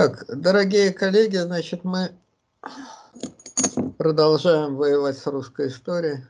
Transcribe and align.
Так, 0.00 0.24
дорогие 0.28 0.94
коллеги, 0.94 1.36
значит, 1.36 1.84
мы 1.84 2.12
продолжаем 3.98 4.76
воевать 4.76 5.18
с 5.18 5.26
русской 5.26 5.68
историей. 5.68 6.24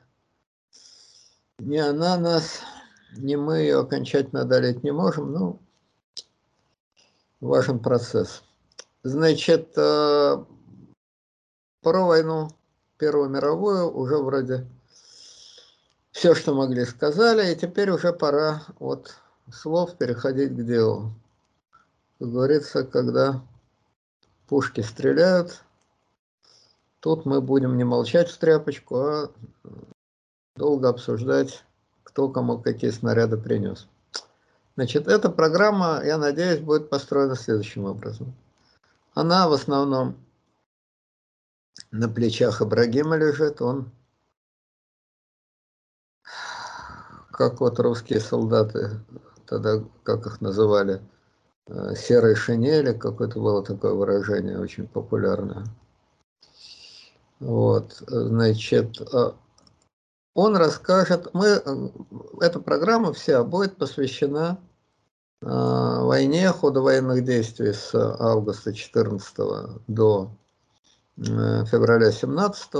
Ни 1.60 1.76
она 1.76 2.18
нас, 2.18 2.62
ни 3.16 3.36
мы 3.36 3.58
ее 3.58 3.78
окончательно 3.78 4.40
одолеть 4.40 4.82
не 4.82 4.90
можем, 4.90 5.32
ну, 5.32 5.60
важен 7.40 7.78
процесс. 7.78 8.42
Значит, 9.04 9.72
э, 9.76 10.44
про 11.80 12.06
войну 12.06 12.50
Первую 12.98 13.28
мировую 13.28 13.88
уже 13.88 14.16
вроде 14.16 14.66
все, 16.10 16.34
что 16.34 16.56
могли, 16.56 16.84
сказали, 16.86 17.52
и 17.52 17.56
теперь 17.56 17.90
уже 17.90 18.12
пора 18.12 18.64
от 18.80 19.14
слов 19.52 19.96
переходить 19.96 20.56
к 20.56 20.66
делу. 20.66 21.12
Как 22.18 22.32
говорится, 22.32 22.82
когда 22.82 23.40
пушки 24.50 24.80
стреляют, 24.80 25.62
тут 26.98 27.24
мы 27.24 27.40
будем 27.40 27.76
не 27.76 27.84
молчать 27.84 28.28
в 28.28 28.36
тряпочку, 28.36 28.96
а 28.96 29.30
долго 30.56 30.88
обсуждать, 30.88 31.64
кто 32.02 32.28
кому 32.28 32.58
какие 32.58 32.90
снаряды 32.90 33.38
принес. 33.38 33.86
Значит, 34.74 35.06
эта 35.06 35.30
программа, 35.30 36.02
я 36.04 36.18
надеюсь, 36.18 36.58
будет 36.58 36.90
построена 36.90 37.36
следующим 37.36 37.84
образом. 37.84 38.34
Она 39.14 39.48
в 39.48 39.52
основном 39.52 40.16
на 41.92 42.08
плечах 42.08 42.60
Ибрагима 42.60 43.16
лежит, 43.16 43.62
он, 43.62 43.92
как 47.30 47.60
вот 47.60 47.78
русские 47.78 48.18
солдаты, 48.18 48.98
тогда, 49.46 49.84
как 50.02 50.26
их 50.26 50.40
называли, 50.40 51.00
серой 51.94 52.34
шинели, 52.34 52.92
какое-то 52.92 53.40
было 53.40 53.62
такое 53.64 53.92
выражение 53.92 54.58
очень 54.58 54.86
популярное. 54.86 55.64
Вот, 57.38 58.02
значит, 58.06 59.00
э, 59.00 59.32
он 60.34 60.56
расскажет, 60.56 61.32
мы, 61.32 61.46
э, 61.46 61.88
эта 62.40 62.60
программа 62.60 63.12
вся 63.12 63.42
будет 63.44 63.76
посвящена 63.76 64.58
войне, 65.42 66.50
ходу 66.50 66.82
военных 66.82 67.24
действий 67.24 67.72
с 67.72 67.94
августа 67.94 68.74
14 68.74 69.80
до 69.86 70.30
февраля 71.16 72.12
17, 72.12 72.70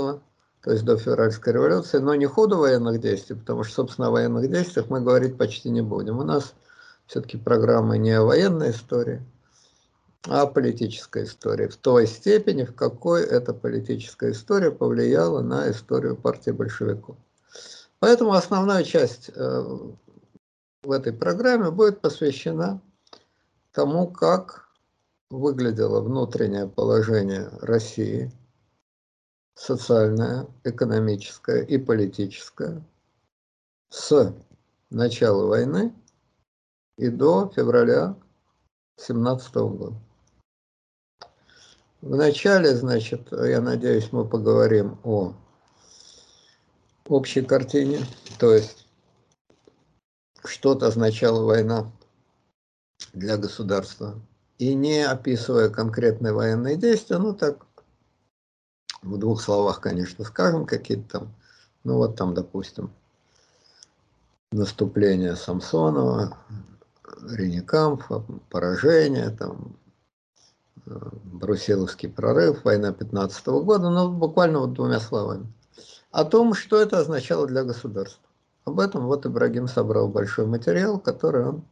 то 0.61 0.71
есть 0.71 0.85
до 0.85 0.97
февральской 0.97 1.53
революции, 1.53 1.97
но 1.97 2.13
не 2.13 2.27
ходу 2.27 2.57
военных 2.57 2.99
действий, 2.99 3.35
потому 3.35 3.63
что, 3.63 3.73
собственно, 3.73 4.09
о 4.09 4.11
военных 4.11 4.49
действиях 4.49 4.89
мы 4.89 5.01
говорить 5.01 5.37
почти 5.37 5.71
не 5.71 5.81
будем. 5.81 6.19
У 6.19 6.23
нас 6.23 6.53
все-таки 7.11 7.37
программа 7.37 7.97
не 7.97 8.11
о 8.11 8.23
военной 8.23 8.71
истории, 8.71 9.21
а 10.29 10.43
о 10.43 10.47
политической 10.47 11.25
истории. 11.25 11.67
В 11.67 11.75
той 11.75 12.07
степени, 12.07 12.63
в 12.63 12.73
какой 12.73 13.23
эта 13.23 13.53
политическая 13.53 14.31
история 14.31 14.71
повлияла 14.71 15.41
на 15.41 15.69
историю 15.69 16.15
партии 16.15 16.51
большевиков. 16.51 17.17
Поэтому 17.99 18.31
основная 18.31 18.85
часть 18.85 19.29
э, 19.35 19.61
в 20.83 20.89
этой 20.89 21.11
программе 21.11 21.69
будет 21.69 21.99
посвящена 21.99 22.79
тому, 23.73 24.07
как 24.07 24.69
выглядело 25.29 25.99
внутреннее 25.99 26.69
положение 26.69 27.49
России, 27.59 28.31
социальное, 29.53 30.47
экономическое 30.63 31.61
и 31.61 31.77
политическое, 31.77 32.81
с 33.89 34.33
начала 34.89 35.47
войны 35.47 35.93
и 37.01 37.09
до 37.09 37.51
февраля 37.55 38.15
2017 38.97 39.55
года. 39.55 39.95
Вначале, 42.01 42.75
значит, 42.75 43.31
я 43.31 43.59
надеюсь, 43.59 44.11
мы 44.11 44.23
поговорим 44.23 44.99
о 45.03 45.33
общей 47.07 47.41
картине, 47.41 48.05
то 48.37 48.53
есть 48.53 48.85
что-то 50.45 50.87
означала 50.87 51.43
война 51.43 51.91
для 53.13 53.37
государства. 53.37 54.21
И 54.59 54.75
не 54.75 55.01
описывая 55.03 55.69
конкретные 55.69 56.33
военные 56.33 56.75
действия, 56.75 57.17
ну 57.17 57.33
так, 57.33 57.65
в 59.01 59.17
двух 59.17 59.41
словах, 59.41 59.81
конечно, 59.81 60.23
скажем 60.23 60.67
какие-то 60.67 61.19
там, 61.19 61.35
ну 61.83 61.95
вот 61.95 62.15
там, 62.15 62.35
допустим, 62.35 62.93
наступление 64.51 65.35
Самсонова, 65.35 66.37
Ренекамп, 67.31 68.03
поражение, 68.49 69.29
там, 69.29 69.75
э, 70.85 70.91
Брусиловский 71.23 72.09
прорыв, 72.09 72.63
война 72.63 72.91
15 72.93 73.47
-го 73.47 73.63
года, 73.63 73.89
ну, 73.89 74.11
буквально 74.11 74.59
вот 74.59 74.73
двумя 74.73 74.99
словами. 74.99 75.51
О 76.11 76.25
том, 76.25 76.53
что 76.53 76.81
это 76.81 76.99
означало 76.99 77.47
для 77.47 77.63
государства. 77.63 78.27
Об 78.65 78.79
этом 78.79 79.05
вот 79.07 79.25
Ибрагим 79.25 79.67
собрал 79.67 80.07
большой 80.07 80.45
материал, 80.45 80.99
который 80.99 81.45
он 81.47 81.63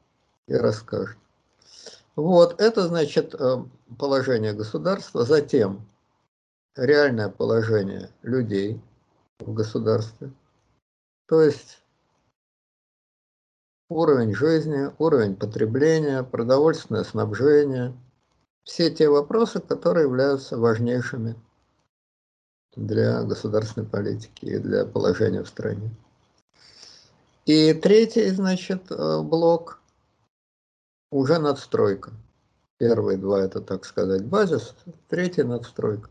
и 0.48 0.56
расскажет. 0.56 1.18
Вот, 2.16 2.60
это 2.60 2.88
значит 2.88 3.36
э, 3.36 3.64
положение 3.98 4.54
государства, 4.54 5.24
затем 5.24 5.88
реальное 6.76 7.30
положение 7.30 8.10
людей 8.24 8.82
в 9.40 9.54
государстве. 9.54 10.32
То 11.28 11.42
есть 11.42 11.84
уровень 13.90 14.34
жизни, 14.34 14.92
уровень 15.00 15.36
потребления, 15.36 16.24
продовольственное 16.24 17.04
снабжение. 17.04 17.94
Все 18.64 18.92
те 18.92 19.10
вопросы, 19.10 19.60
которые 19.60 20.06
являются 20.06 20.58
важнейшими 20.58 21.36
для 22.76 23.24
государственной 23.24 23.88
политики 23.88 24.46
и 24.46 24.60
для 24.60 24.86
положения 24.86 25.44
в 25.44 25.48
стране. 25.48 25.90
И 27.46 27.74
третий, 27.74 28.30
значит, 28.30 28.92
э, 28.92 29.22
блок 29.24 29.82
уже 31.12 31.40
надстройка. 31.40 32.12
Первые 32.78 33.18
два 33.18 33.42
это, 33.42 33.60
так 33.60 33.86
сказать, 33.86 34.24
базис, 34.24 34.76
третий 35.08 35.44
надстройка. 35.44 36.10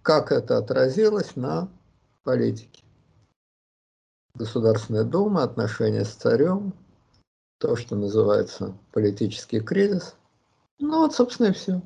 Как 0.00 0.32
это 0.32 0.56
отразилось 0.56 1.36
на 1.36 1.68
политике? 2.24 2.82
Государственная 4.34 5.04
дума, 5.04 5.42
отношения 5.42 6.06
с 6.06 6.14
царем, 6.14 6.72
то, 7.62 7.76
что 7.76 7.94
называется 7.94 8.76
политический 8.90 9.60
кризис. 9.60 10.16
Ну 10.80 10.98
вот, 10.98 11.14
собственно, 11.14 11.46
и 11.46 11.52
все. 11.52 11.80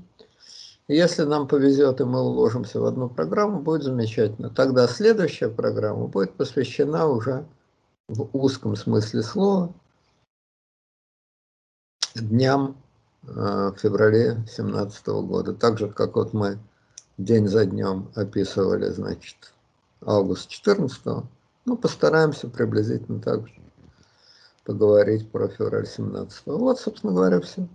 Если 0.88 1.24
нам 1.24 1.46
повезет, 1.46 2.00
и 2.00 2.04
мы 2.04 2.22
уложимся 2.22 2.80
в 2.80 2.86
одну 2.86 3.10
программу, 3.10 3.60
будет 3.60 3.82
замечательно. 3.82 4.48
Тогда 4.48 4.88
следующая 4.88 5.50
программа 5.50 6.06
будет 6.06 6.32
посвящена 6.32 7.06
уже 7.06 7.46
в 8.08 8.30
узком 8.32 8.74
смысле 8.74 9.22
слова 9.22 9.74
дням 12.14 12.82
э, 13.24 13.26
в 13.26 13.76
феврале 13.76 14.32
2017 14.32 15.06
года. 15.08 15.52
Так 15.52 15.78
же, 15.78 15.90
как 15.90 16.16
вот 16.16 16.32
мы 16.32 16.58
день 17.18 17.48
за 17.48 17.66
днем 17.66 18.10
описывали, 18.14 18.88
значит, 18.88 19.52
август 20.00 20.48
14 20.48 21.02
ну, 21.66 21.76
постараемся 21.76 22.48
приблизительно 22.48 23.20
так 23.20 23.46
же 23.46 23.65
поговорить 24.66 25.30
про 25.30 25.48
февраль 25.48 25.86
17 25.86 26.46
-го. 26.46 26.58
Вот, 26.58 26.78
собственно 26.78 27.12
говоря, 27.12 27.40
все. 27.40 27.66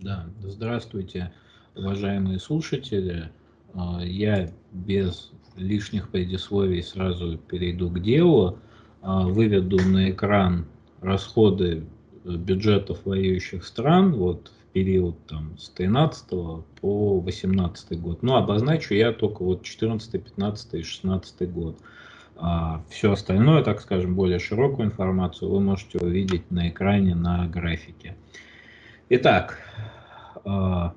Да, 0.00 0.26
здравствуйте, 0.42 1.32
уважаемые 1.76 2.40
слушатели. 2.40 3.30
А, 3.74 4.00
я 4.02 4.50
без 4.72 5.30
лишних 5.56 6.08
предисловий 6.08 6.82
сразу 6.82 7.36
перейду 7.36 7.90
к 7.90 8.00
делу. 8.00 8.58
А, 9.02 9.26
выведу 9.26 9.76
на 9.76 10.10
экран 10.10 10.66
расходы 11.00 11.84
бюджетов 12.24 13.04
воюющих 13.04 13.64
стран 13.64 14.14
вот 14.14 14.48
в 14.48 14.72
период 14.72 15.16
там, 15.26 15.58
с 15.58 15.68
13 15.70 16.28
по 16.80 17.20
18 17.20 18.00
год. 18.00 18.22
Ну, 18.22 18.36
обозначу 18.36 18.94
я 18.94 19.12
только 19.12 19.42
вот 19.44 19.62
14, 19.64 20.12
15 20.12 20.74
и 20.74 20.82
16 20.82 21.52
год. 21.52 21.78
А 22.42 22.82
все 22.88 23.12
остальное, 23.12 23.62
так 23.62 23.82
скажем, 23.82 24.14
более 24.14 24.38
широкую 24.38 24.86
информацию 24.86 25.50
вы 25.50 25.60
можете 25.60 25.98
увидеть 25.98 26.50
на 26.50 26.70
экране 26.70 27.14
на 27.14 27.46
графике. 27.46 28.16
Итак, 29.10 29.58
а, 30.46 30.94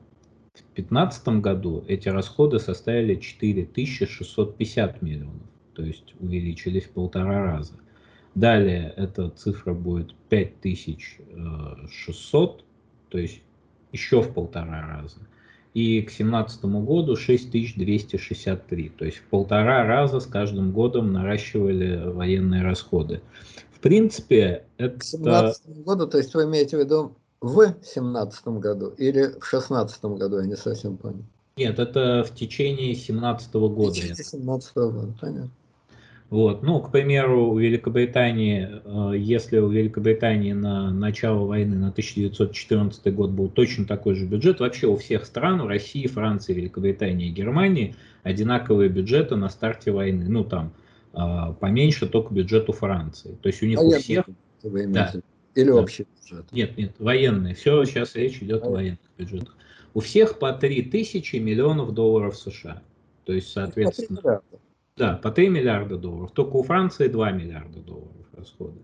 в 0.54 0.60
2015 0.74 1.28
году 1.40 1.84
эти 1.88 2.08
расходы 2.08 2.58
составили 2.58 3.16
4650 3.16 5.02
миллионов 5.02 5.42
то 5.74 5.82
есть 5.82 6.14
увеличились 6.20 6.84
в 6.84 6.90
полтора 6.90 7.44
раза. 7.44 7.74
Далее 8.34 8.94
эта 8.96 9.28
цифра 9.30 9.74
будет 9.74 10.14
5600, 10.28 12.64
то 13.08 13.18
есть 13.18 13.42
еще 13.92 14.22
в 14.22 14.32
полтора 14.32 14.86
раза. 14.86 15.18
И 15.72 16.02
к 16.02 16.06
2017 16.06 16.64
году 16.64 17.16
6263. 17.16 18.88
То 18.90 19.04
есть 19.04 19.18
в 19.18 19.24
полтора 19.24 19.84
раза 19.86 20.20
с 20.20 20.26
каждым 20.26 20.72
годом 20.72 21.12
наращивали 21.12 22.10
военные 22.10 22.62
расходы. 22.62 23.20
В 23.72 23.80
принципе, 23.80 24.64
это... 24.78 24.98
К 24.98 25.02
2017 25.02 25.84
году, 25.84 26.06
то 26.06 26.18
есть 26.18 26.34
вы 26.34 26.44
имеете 26.44 26.76
в 26.76 26.80
виду 26.80 27.16
в 27.40 27.56
2017 27.56 28.48
году 28.48 28.88
или 28.98 29.26
в 29.26 29.40
2016 29.40 30.04
году, 30.04 30.38
я 30.38 30.46
не 30.46 30.56
совсем 30.56 30.96
понял. 30.96 31.24
Нет, 31.56 31.78
это 31.78 32.24
в 32.24 32.34
течение 32.34 32.94
2017 32.94 33.54
года. 33.54 33.90
В 33.90 33.94
течение 33.94 34.14
2017 34.14 34.76
года, 34.76 35.14
понятно. 35.20 35.50
Вот. 36.30 36.62
Ну, 36.62 36.80
к 36.80 36.90
примеру, 36.90 37.48
у 37.50 37.58
Великобритании, 37.58 38.68
э, 38.84 39.16
если 39.16 39.58
у 39.58 39.68
Великобритании 39.68 40.52
на 40.52 40.90
начало 40.90 41.46
войны, 41.46 41.76
на 41.76 41.90
1914 41.90 43.14
год 43.14 43.30
был 43.30 43.48
точно 43.48 43.86
такой 43.86 44.14
же 44.14 44.26
бюджет, 44.26 44.60
вообще 44.60 44.86
у 44.86 44.96
всех 44.96 45.26
стран, 45.26 45.60
у 45.60 45.68
России, 45.68 46.06
Франции, 46.06 46.54
Великобритании 46.54 47.28
и 47.28 47.32
Германии 47.32 47.94
одинаковые 48.22 48.88
бюджеты 48.88 49.36
на 49.36 49.48
старте 49.48 49.92
войны. 49.92 50.24
Ну, 50.28 50.44
там, 50.44 50.72
э, 51.12 51.54
поменьше 51.60 52.08
только 52.08 52.32
бюджет 52.34 52.68
у 52.68 52.72
Франции. 52.72 53.36
То 53.42 53.48
есть 53.48 53.62
у 53.62 53.66
них 53.66 53.78
а 53.78 53.82
у 53.82 53.90
всех... 53.92 54.24
Да. 54.62 55.12
Или 55.54 55.66
да. 55.66 55.74
общий 55.76 56.06
бюджет? 56.20 56.50
Нет, 56.52 56.76
нет, 56.76 56.94
военные. 56.98 57.54
Все, 57.54 57.84
сейчас 57.84 58.16
речь 58.16 58.38
идет 58.42 58.64
а 58.64 58.68
о 58.68 58.70
военных 58.70 58.98
бюджетах. 59.18 59.56
У 59.92 60.00
всех 60.00 60.38
по 60.38 60.52
3 60.52 60.82
тысячи 60.84 61.36
миллионов 61.36 61.92
долларов 61.92 62.36
США. 62.36 62.82
То 63.24 63.34
есть, 63.34 63.52
соответственно... 63.52 64.40
Да, 64.96 65.16
по 65.16 65.30
3 65.32 65.48
миллиарда 65.48 65.96
долларов. 65.96 66.30
Только 66.32 66.56
у 66.56 66.62
Франции 66.62 67.08
2 67.08 67.32
миллиарда 67.32 67.80
долларов 67.80 68.26
расходы. 68.32 68.80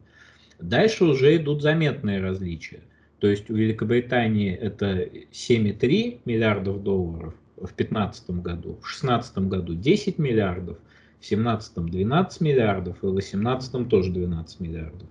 Дальше 0.59 1.05
уже 1.05 1.37
идут 1.37 1.63
заметные 1.63 2.21
различия. 2.21 2.83
То 3.21 3.29
есть 3.29 3.49
у 3.49 3.55
Великобритании 3.55 4.53
это 4.53 5.03
7,3 5.03 6.21
миллиардов 6.25 6.83
долларов 6.83 7.35
в 7.57 7.75
2015 7.77 8.31
году, 8.31 8.71
в 8.77 8.81
2016 8.81 9.39
году 9.39 9.75
10 9.75 10.19
миллиардов, 10.19 10.79
в 10.79 11.29
2017 11.29 11.77
12 11.77 12.41
миллиардов 12.41 12.97
и 13.03 13.07
в 13.07 13.13
2018 13.13 13.89
тоже 13.89 14.11
12 14.11 14.61
миллиардов. 14.61 15.09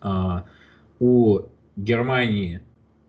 А 0.00 0.44
у 1.00 1.40
Германии 1.76 2.60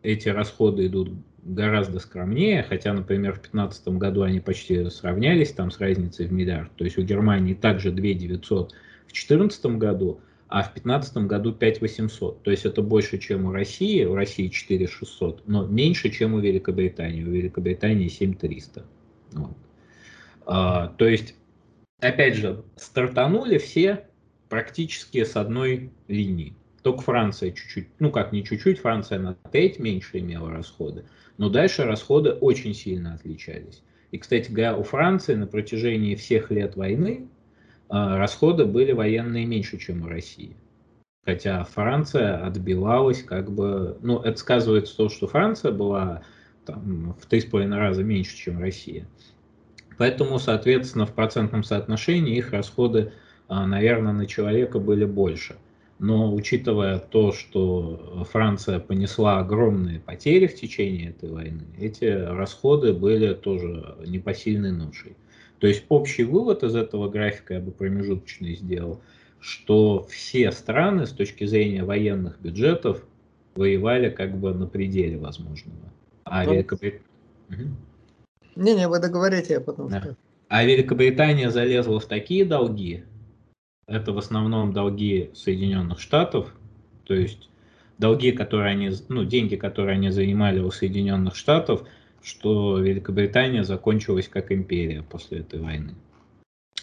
эти 0.03 0.29
расходы 0.29 0.87
идут 0.87 1.11
гораздо 1.47 1.99
скромнее, 1.99 2.63
хотя, 2.63 2.93
например, 2.93 3.31
в 3.31 3.41
2015 3.41 3.87
году 3.89 4.23
они 4.23 4.39
почти 4.39 4.89
сравнялись 4.89 5.53
там 5.53 5.71
с 5.71 5.79
разницей 5.79 6.27
в 6.27 6.33
миллиард. 6.33 6.71
То 6.75 6.83
есть 6.83 6.97
у 6.97 7.01
Германии 7.01 7.53
также 7.53 7.91
2 7.91 8.01
900 8.13 8.71
в 8.71 9.07
2014 9.07 9.65
году, 9.77 10.19
а 10.49 10.61
в 10.61 10.73
2015 10.73 11.17
году 11.17 11.53
5 11.53 11.81
800. 11.81 12.43
То 12.43 12.51
есть 12.51 12.65
это 12.65 12.81
больше, 12.81 13.17
чем 13.17 13.45
у 13.45 13.51
России, 13.51 14.03
у 14.03 14.15
России 14.15 14.49
4 14.49 14.87
600, 14.87 15.47
но 15.47 15.65
меньше, 15.65 16.09
чем 16.09 16.33
у 16.33 16.39
Великобритании. 16.39 17.23
У 17.23 17.31
Великобритании 17.31 18.09
7 18.09 18.33
300. 18.33 18.85
Вот. 19.31 19.57
А, 20.45 20.87
то 20.97 21.07
есть, 21.07 21.35
опять 21.99 22.35
же, 22.35 22.63
стартанули 22.75 23.57
все 23.57 24.05
практически 24.49 25.23
с 25.23 25.35
одной 25.35 25.91
линии. 26.07 26.53
Только 26.87 27.01
Франция 27.01 27.51
чуть-чуть, 27.51 27.89
ну 27.99 28.11
как 28.11 28.31
не 28.31 28.45
чуть-чуть, 28.45 28.79
Франция 28.79 29.19
на 29.19 29.33
треть 29.51 29.77
меньше 29.77 30.19
имела 30.19 30.49
расходы. 30.49 31.03
Но 31.37 31.49
дальше 31.49 31.83
расходы 31.83 32.31
очень 32.31 32.73
сильно 32.73 33.13
отличались. 33.13 33.83
И, 34.11 34.17
кстати 34.17 34.49
говоря, 34.49 34.77
у 34.77 34.83
Франции 34.83 35.35
на 35.35 35.47
протяжении 35.47 36.15
всех 36.15 36.49
лет 36.49 36.77
войны 36.77 37.27
а, 37.89 38.17
расходы 38.17 38.63
были 38.63 38.93
военные 38.93 39.45
меньше, 39.45 39.77
чем 39.77 40.03
у 40.03 40.07
России. 40.07 40.55
Хотя 41.25 41.65
Франция 41.65 42.37
отбивалась 42.37 43.21
как 43.21 43.51
бы... 43.51 43.97
Ну, 44.01 44.21
это 44.21 44.37
сказывается 44.39 44.95
то, 44.95 45.09
что 45.09 45.27
Франция 45.27 45.73
была 45.73 46.23
там, 46.65 47.17
в 47.19 47.25
три 47.25 47.41
с 47.41 47.45
половиной 47.45 47.79
раза 47.79 48.01
меньше, 48.01 48.37
чем 48.37 48.61
Россия. 48.61 49.05
Поэтому, 49.97 50.39
соответственно, 50.39 51.05
в 51.05 51.13
процентном 51.13 51.65
соотношении 51.65 52.37
их 52.37 52.53
расходы, 52.53 53.11
а, 53.49 53.67
наверное, 53.67 54.13
на 54.13 54.25
человека 54.25 54.79
были 54.79 55.03
больше 55.03 55.57
но 55.99 56.33
учитывая 56.33 56.99
то, 56.99 57.31
что 57.31 58.25
Франция 58.31 58.79
понесла 58.79 59.39
огромные 59.39 59.99
потери 59.99 60.47
в 60.47 60.55
течение 60.55 61.09
этой 61.09 61.29
войны, 61.29 61.63
эти 61.79 62.05
расходы 62.05 62.93
были 62.93 63.33
тоже 63.33 63.95
непосильной 64.05 64.71
ношей. 64.71 65.15
То 65.59 65.65
есть 65.65 65.85
общий 65.89 66.23
вывод 66.23 66.63
из 66.63 66.75
этого 66.75 67.09
графика 67.09 67.55
я 67.55 67.59
бы 67.59 67.71
промежуточный 67.71 68.55
сделал, 68.55 69.01
что 69.39 70.05
все 70.09 70.51
страны 70.51 71.07
с 71.07 71.11
точки 71.11 71.45
зрения 71.45 71.83
военных 71.83 72.39
бюджетов 72.39 73.03
воевали 73.55 74.09
как 74.09 74.37
бы 74.37 74.53
на 74.53 74.67
пределе 74.67 75.17
возможного. 75.17 75.91
А 76.25 76.43
ну, 76.43 76.53
Великобритания... 76.53 77.03
Не-не, 78.55 78.87
вы 78.87 78.99
договорите, 78.99 79.53
я 79.53 79.61
потом 79.61 79.89
да. 79.89 79.99
скажу. 79.99 80.15
А 80.49 80.63
Великобритания 80.63 81.49
залезла 81.49 81.99
в 81.99 82.05
такие 82.05 82.45
долги, 82.45 83.03
это 83.87 84.11
в 84.11 84.17
основном 84.17 84.73
долги 84.73 85.31
Соединенных 85.33 85.99
Штатов, 85.99 86.53
то 87.05 87.13
есть 87.13 87.49
долги, 87.97 88.33
которые 88.33 88.71
они, 88.71 88.91
ну, 89.07 89.23
деньги, 89.23 89.55
которые 89.55 89.93
они 89.93 90.09
занимали 90.09 90.59
у 90.59 90.71
Соединенных 90.71 91.35
Штатов, 91.35 91.87
что 92.21 92.79
Великобритания 92.79 93.63
закончилась 93.63 94.27
как 94.27 94.51
империя 94.51 95.03
после 95.03 95.39
этой 95.39 95.61
войны. 95.61 95.95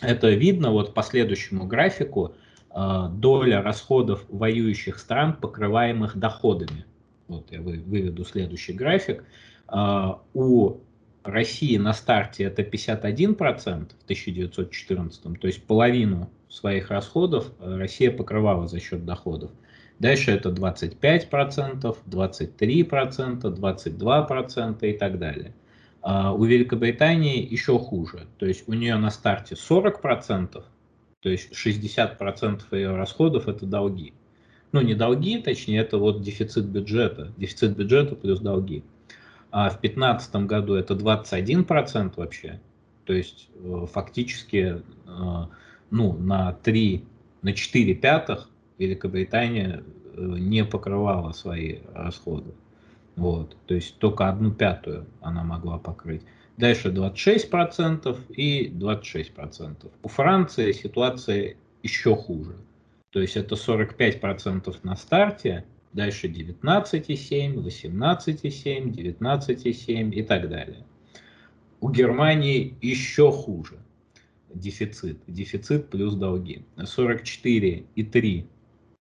Это 0.01 0.31
видно 0.31 0.71
вот 0.71 0.95
по 0.95 1.03
следующему 1.03 1.67
графику, 1.67 2.35
э, 2.75 3.09
доля 3.12 3.62
расходов 3.62 4.25
воюющих 4.29 4.99
стран, 4.99 5.35
покрываемых 5.35 6.17
доходами. 6.17 6.87
Вот 7.29 7.53
я 7.53 7.61
выведу 7.61 8.25
следующий 8.25 8.73
график. 8.73 9.25
Э, 9.69 10.15
у 10.33 10.79
России 11.23 11.77
на 11.77 11.93
старте 11.93 12.45
это 12.45 12.62
51% 12.62 13.93
в 13.99 14.05
1914, 14.05 15.41
то 15.41 15.47
есть 15.47 15.62
половину 15.65 16.31
своих 16.55 16.91
расходов 16.91 17.51
э, 17.59 17.77
Россия 17.77 18.11
покрывала 18.11 18.69
за 18.69 18.81
счет 18.81 19.05
доходов. 19.05 19.51
Дальше 19.99 20.31
это 20.31 20.51
25%, 20.51 21.97
23%, 22.06 23.41
22% 23.43 24.91
и 24.91 24.93
так 24.99 25.19
далее. 25.19 25.55
А 26.03 26.33
у 26.33 26.45
Великобритании 26.45 27.45
еще 27.45 27.79
хуже. 27.79 28.27
То 28.39 28.47
есть 28.47 28.69
у 28.69 28.73
нее 28.75 28.97
на 28.97 29.11
старте 29.11 29.55
40%, 29.55 30.63
то 31.20 31.29
есть 31.29 31.51
60% 31.53 32.63
ее 32.73 32.94
расходов 32.94 33.49
это 33.49 33.67
долги. 33.67 34.13
Ну 34.73 34.81
не 34.81 34.94
долги, 34.94 35.39
точнее 35.39 35.81
это 35.81 35.99
вот 35.99 36.23
дефицит 36.23 36.67
бюджета. 36.67 37.32
Дефицит 37.37 37.77
бюджета 37.77 38.17
плюс 38.17 38.41
долги. 38.41 38.84
А 39.51 39.70
в 39.70 39.81
2015 39.81 40.34
году 40.46 40.75
это 40.75 40.94
21% 40.94 42.13
вообще. 42.17 42.61
То 43.06 43.13
есть 43.13 43.49
э, 43.55 43.87
фактически 43.91 44.82
э, 45.06 45.46
ну, 45.94 46.13
на 46.13 46.53
3, 46.53 47.05
на 47.43 47.53
4 47.53 47.94
пятых 47.94 48.51
Великобритания 48.79 49.84
э, 50.17 50.20
не 50.20 50.65
покрывала 50.65 51.31
свои 51.31 51.79
расходы. 51.94 52.53
Вот, 53.15 53.56
то 53.67 53.74
есть 53.74 53.98
только 53.98 54.29
одну 54.29 54.51
пятую 54.51 55.06
она 55.20 55.44
могла 55.44 55.79
покрыть. 55.79 56.22
Дальше 56.56 56.89
26% 56.89 58.19
и 58.31 58.69
26%. 58.70 59.89
У 60.03 60.08
Франции 60.08 60.72
ситуация 60.72 61.55
еще 61.84 62.17
хуже. 62.17 62.56
То 63.10 63.20
есть 63.20 63.36
это 63.36 63.55
45% 63.55 64.77
на 64.82 64.96
старте, 64.96 65.65
дальше 65.93 66.27
19,7, 66.27 67.55
18,7, 67.63 68.91
19,7 68.91 70.10
и 70.10 70.22
так 70.24 70.48
далее. 70.48 70.84
У 71.81 71.89
Германии 71.89 72.74
еще 72.81 73.31
хуже 73.31 73.79
дефицит. 74.55 75.19
Дефицит 75.27 75.91
плюс 75.91 76.15
долги. 76.15 76.65
44,3 76.77 78.46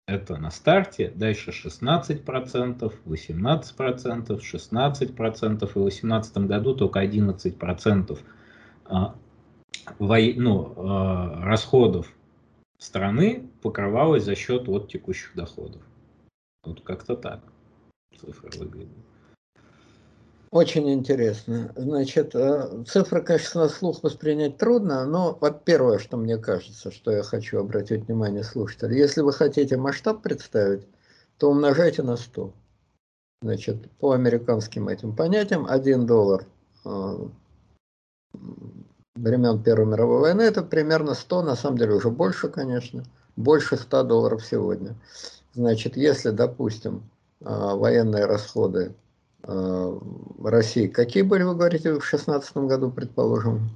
это 0.06 0.36
на 0.38 0.52
старте, 0.52 1.12
дальше 1.16 1.52
16%, 1.52 2.94
18%, 3.06 3.06
16% 3.06 5.02
и 5.02 5.06
в 5.06 5.74
2018 5.74 6.38
году 6.40 6.76
только 6.76 7.04
11% 7.04 8.20
а, 8.86 9.16
ну, 10.00 10.74
а, 10.76 11.46
расходов 11.46 12.14
страны 12.78 13.50
покрывалось 13.62 14.26
за 14.26 14.36
счет 14.36 14.68
вот 14.68 14.92
текущих 14.92 15.36
доходов. 15.36 15.82
Вот 16.66 16.82
как-то 16.82 17.16
так 17.16 17.42
цифры 18.20 18.50
выглядят. 18.60 19.13
Очень 20.54 20.94
интересно. 20.94 21.74
Значит, 21.76 22.36
э, 22.36 22.84
цифры, 22.86 23.24
конечно, 23.24 23.62
на 23.62 23.70
слух 23.70 24.04
воспринять 24.04 24.60
трудно, 24.60 25.04
но 25.04 25.36
вот 25.42 25.64
первое, 25.64 25.98
что 25.98 26.16
мне 26.16 26.38
кажется, 26.38 26.92
что 26.92 27.10
я 27.10 27.24
хочу 27.24 27.58
обратить 27.58 28.06
внимание 28.06 28.44
слушателей, 28.44 29.00
если 29.00 29.22
вы 29.22 29.34
хотите 29.34 29.78
масштаб 29.78 30.22
представить, 30.22 30.88
то 31.40 31.50
умножайте 31.50 32.04
на 32.04 32.18
100. 32.18 32.54
Значит, 33.42 33.90
по 33.94 34.12
американским 34.12 34.90
этим 34.90 35.16
понятиям, 35.16 35.66
1 35.68 36.06
доллар 36.06 36.46
э, 36.86 37.18
времен 39.16 39.64
Первой 39.64 39.88
мировой 39.88 40.20
войны, 40.20 40.44
это 40.44 40.62
примерно 40.62 41.16
100, 41.16 41.42
на 41.42 41.56
самом 41.56 41.80
деле 41.80 41.96
уже 41.96 42.12
больше, 42.12 42.48
конечно, 42.48 43.04
больше 43.36 43.76
100 43.76 44.04
долларов 44.04 44.46
сегодня. 44.46 44.94
Значит, 45.56 45.98
если, 45.98 46.30
допустим, 46.30 47.10
э, 47.42 47.46
военные 47.48 48.26
расходы 48.26 48.94
России. 49.44 50.88
Какие 50.88 51.24
были, 51.24 51.44
вы 51.44 51.56
говорите, 51.56 51.90
в 51.90 52.00
2016 52.00 52.58
году, 52.58 52.92
предположим? 52.92 53.70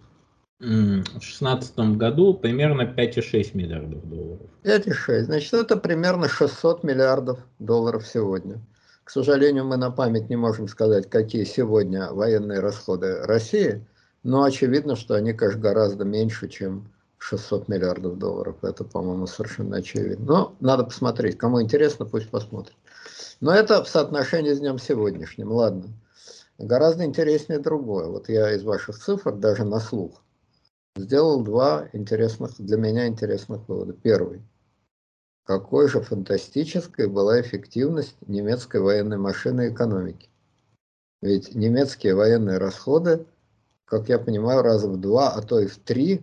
В 0.59 0.63
2016 0.63 1.77
году 1.97 2.33
примерно 2.33 2.81
5,6 2.81 3.51
миллиардов 3.55 4.03
долларов. 4.09 4.50
5,6. 4.63 5.21
Значит, 5.24 5.53
это 5.53 5.77
примерно 5.77 6.27
600 6.27 6.83
миллиардов 6.83 7.39
долларов 7.59 8.07
сегодня. 8.07 8.59
К 9.03 9.12
сожалению, 9.12 9.65
мы 9.65 9.77
на 9.77 9.91
память 9.91 10.29
не 10.29 10.36
можем 10.36 10.67
сказать, 10.67 11.09
какие 11.09 11.43
сегодня 11.43 12.12
военные 12.12 12.59
расходы 12.59 13.21
России, 13.21 13.86
но 14.24 14.43
очевидно, 14.43 14.95
что 14.95 15.13
они, 15.13 15.31
конечно, 15.33 15.62
гораздо 15.62 16.03
меньше, 16.03 16.50
чем 16.50 16.89
600 17.19 17.67
миллиардов 17.67 18.17
долларов. 18.17 18.57
Это, 18.63 18.83
по-моему, 18.83 19.27
совершенно 19.27 19.77
очевидно. 19.77 20.25
Но 20.25 20.55
надо 20.59 20.83
посмотреть. 20.83 21.38
Кому 21.38 21.62
интересно, 21.62 22.05
пусть 22.05 22.29
посмотрит. 22.29 22.75
Но 23.39 23.53
это 23.53 23.84
в 23.84 23.88
соотношении 23.88 24.53
с 24.53 24.60
днем 24.60 24.79
сегодняшним. 24.79 25.51
Ладно. 25.51 25.89
Гораздо 26.58 27.06
интереснее 27.06 27.60
другое. 27.60 28.08
Вот 28.08 28.29
я 28.29 28.53
из 28.53 28.63
ваших 28.63 28.98
цифр 28.98 29.34
даже 29.34 29.63
на 29.63 29.79
слух 29.79 30.24
сделал 30.96 31.44
два 31.44 31.88
интересных, 31.94 32.56
для 32.58 32.77
меня 32.77 33.08
интересных 33.08 33.67
вывода. 33.67 33.94
Первый. 33.94 34.41
Какой 35.44 35.88
же 35.88 36.01
фантастической 36.01 37.08
была 37.08 37.39
эффективность 37.39 38.15
немецкой 38.27 38.82
военной 38.82 39.17
машины 39.17 39.70
экономики. 39.70 40.29
Ведь 41.22 41.56
немецкие 41.56 42.15
военные 42.15 42.58
расходы, 42.58 43.25
как 43.86 44.10
я 44.10 44.20
понимаю, 44.20 44.62
раза 44.62 44.89
в 44.89 45.00
два, 45.00 45.29
а 45.29 45.41
то 45.41 45.60
и 45.60 45.67
в 45.67 45.77
три 45.77 46.22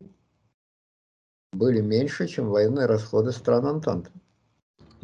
были 1.52 1.80
меньше, 1.80 2.26
чем 2.26 2.50
военные 2.50 2.86
расходы 2.86 3.32
стран 3.32 3.66
Антанты. 3.66 4.10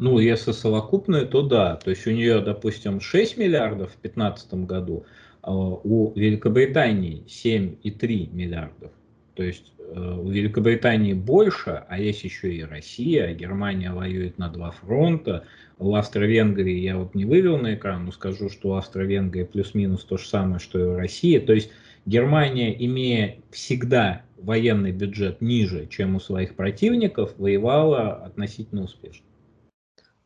Ну, 0.01 0.17
если 0.17 0.51
совокупные, 0.51 1.25
то 1.25 1.43
да. 1.43 1.75
То 1.75 1.91
есть 1.91 2.07
у 2.07 2.09
нее, 2.11 2.41
допустим, 2.41 2.99
6 2.99 3.37
миллиардов 3.37 3.89
в 3.91 4.01
2015 4.01 4.53
году, 4.65 5.05
а 5.43 5.55
у 5.55 6.11
Великобритании 6.15 7.23
7,3 7.27 8.33
миллиардов. 8.33 8.91
То 9.35 9.43
есть 9.43 9.73
э, 9.77 10.17
у 10.19 10.27
Великобритании 10.27 11.13
больше, 11.13 11.83
а 11.87 11.99
есть 11.99 12.23
еще 12.23 12.51
и 12.51 12.63
Россия, 12.63 13.31
Германия 13.35 13.93
воюет 13.93 14.39
на 14.39 14.49
два 14.49 14.71
фронта. 14.71 15.45
У 15.77 15.93
Австро-Венгрии 15.93 16.79
я 16.79 16.97
вот 16.97 17.13
не 17.13 17.25
вывел 17.25 17.59
на 17.59 17.75
экран, 17.75 18.05
но 18.05 18.11
скажу, 18.11 18.49
что 18.49 18.69
у 18.69 18.73
Австро-Венгрии 18.73 19.43
плюс-минус 19.43 20.03
то 20.05 20.17
же 20.17 20.27
самое, 20.27 20.57
что 20.57 20.79
и 20.79 20.81
у 20.81 20.95
России. 20.95 21.37
То 21.37 21.53
есть 21.53 21.69
Германия, 22.07 22.75
имея 22.87 23.35
всегда 23.51 24.23
военный 24.39 24.93
бюджет 24.93 25.41
ниже, 25.41 25.85
чем 25.85 26.15
у 26.15 26.19
своих 26.19 26.55
противников, 26.55 27.35
воевала 27.37 28.13
относительно 28.13 28.81
успешно. 28.81 29.27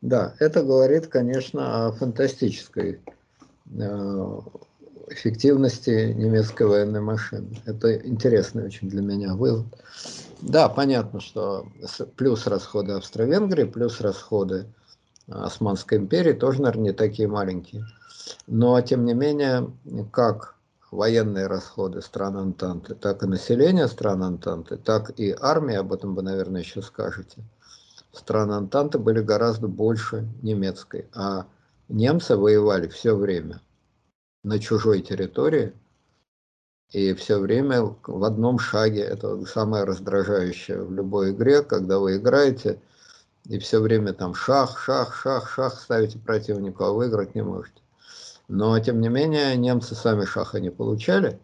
Да, 0.01 0.35
это 0.39 0.63
говорит, 0.63 1.07
конечно, 1.07 1.87
о 1.87 1.91
фантастической 1.91 3.01
э, 3.77 4.39
эффективности 5.07 6.13
немецкой 6.13 6.67
военной 6.67 7.01
машины. 7.01 7.61
Это 7.65 7.95
интересный 7.95 8.65
очень 8.65 8.89
для 8.89 9.01
меня 9.01 9.35
вывод. 9.35 9.65
Да, 10.41 10.69
понятно, 10.69 11.21
что 11.21 11.67
плюс 12.17 12.45
расходы 12.47 12.93
Австро-Венгрии, 12.93 13.63
плюс 13.63 14.01
расходы 14.01 14.65
Османской 15.27 15.97
империи 15.97 16.33
тоже, 16.33 16.61
наверное, 16.61 16.85
не 16.85 16.93
такие 16.93 17.27
маленькие. 17.27 17.85
Но, 18.47 18.79
тем 18.81 19.05
не 19.05 19.13
менее, 19.13 19.71
как 20.11 20.55
военные 20.91 21.47
расходы 21.47 22.01
стран 22.01 22.37
Антанты, 22.37 22.95
так 22.95 23.23
и 23.23 23.27
население 23.27 23.87
стран 23.87 24.23
Антанты, 24.23 24.77
так 24.77 25.19
и 25.19 25.35
армия, 25.39 25.79
об 25.79 25.93
этом 25.93 26.15
вы, 26.15 26.21
наверное, 26.21 26.61
еще 26.61 26.81
скажете, 26.81 27.43
стран 28.17 28.51
Антанты 28.51 28.97
были 28.97 29.21
гораздо 29.21 29.67
больше 29.67 30.27
немецкой, 30.41 31.07
а 31.13 31.45
немцы 31.89 32.35
воевали 32.35 32.87
все 32.87 33.15
время 33.15 33.61
на 34.43 34.59
чужой 34.59 35.01
территории, 35.01 35.73
и 36.91 37.13
все 37.13 37.39
время 37.39 37.81
в 38.05 38.23
одном 38.23 38.59
шаге, 38.59 39.01
это 39.01 39.43
самое 39.45 39.83
раздражающее 39.83 40.81
в 40.81 40.93
любой 40.93 41.31
игре, 41.31 41.61
когда 41.61 41.99
вы 41.99 42.17
играете, 42.17 42.79
и 43.45 43.59
все 43.59 43.79
время 43.79 44.13
там 44.13 44.33
шах, 44.33 44.79
шах, 44.79 45.15
шах, 45.15 45.49
шах 45.49 45.79
ставите 45.79 46.19
противнику, 46.19 46.83
а 46.83 46.91
выиграть 46.91 47.35
не 47.35 47.43
можете. 47.43 47.81
Но, 48.47 48.79
тем 48.79 49.01
не 49.01 49.09
менее, 49.09 49.55
немцы 49.57 49.95
сами 49.95 50.25
шаха 50.25 50.59
не 50.59 50.69
получали, 50.69 51.39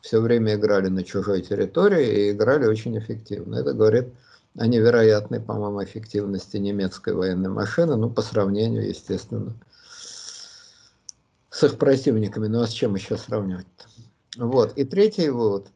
все 0.00 0.20
время 0.20 0.54
играли 0.54 0.88
на 0.88 1.02
чужой 1.02 1.40
территории 1.40 2.06
и 2.06 2.30
играли 2.32 2.66
очень 2.66 2.98
эффективно. 2.98 3.56
Это 3.56 3.72
говорит 3.72 4.12
о 4.56 4.66
невероятной, 4.66 5.40
по-моему, 5.40 5.82
эффективности 5.82 6.58
немецкой 6.58 7.14
военной 7.14 7.50
машины, 7.50 7.96
ну, 7.96 8.08
по 8.08 8.22
сравнению, 8.22 8.88
естественно, 8.88 9.54
с 11.50 11.62
их 11.64 11.78
противниками. 11.78 12.46
Ну 12.46 12.62
а 12.62 12.66
с 12.66 12.70
чем 12.70 12.94
еще 12.94 13.16
сравнивать-то? 13.16 14.44
Вот. 14.44 14.76
И 14.76 14.84
третий 14.84 15.28
вывод. 15.28 15.68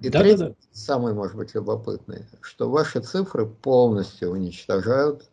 И 0.00 0.08
да, 0.08 0.20
третий, 0.20 0.38
да, 0.38 0.48
да. 0.48 0.54
самый, 0.72 1.12
может 1.12 1.36
быть, 1.36 1.54
любопытный, 1.54 2.24
что 2.40 2.70
ваши 2.70 3.00
цифры 3.00 3.46
полностью 3.46 4.30
уничтожают 4.30 5.28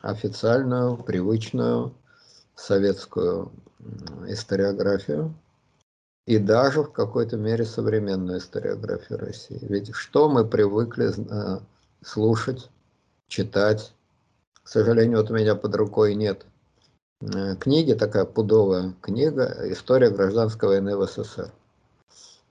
официальную, 0.00 0.96
привычную 0.96 1.94
советскую 2.54 3.52
историографию 4.28 5.34
и 6.26 6.38
даже 6.38 6.82
в 6.82 6.92
какой-то 6.92 7.36
мере 7.36 7.64
современную 7.64 8.38
историографию 8.38 9.18
России. 9.18 9.58
Ведь 9.62 9.94
что 9.94 10.28
мы 10.28 10.46
привыкли 10.46 11.12
э, 11.16 11.60
слушать, 12.02 12.70
читать, 13.28 13.92
к 14.62 14.68
сожалению, 14.68 15.18
вот 15.18 15.30
у 15.30 15.34
меня 15.34 15.54
под 15.54 15.74
рукой 15.74 16.14
нет 16.14 16.46
Э, 17.32 17.56
книги, 17.56 17.94
такая 17.94 18.24
пудовая 18.24 18.94
книга 19.00 19.56
«История 19.72 20.10
гражданской 20.10 20.68
войны 20.68 20.96
в 20.96 21.06
СССР». 21.06 21.52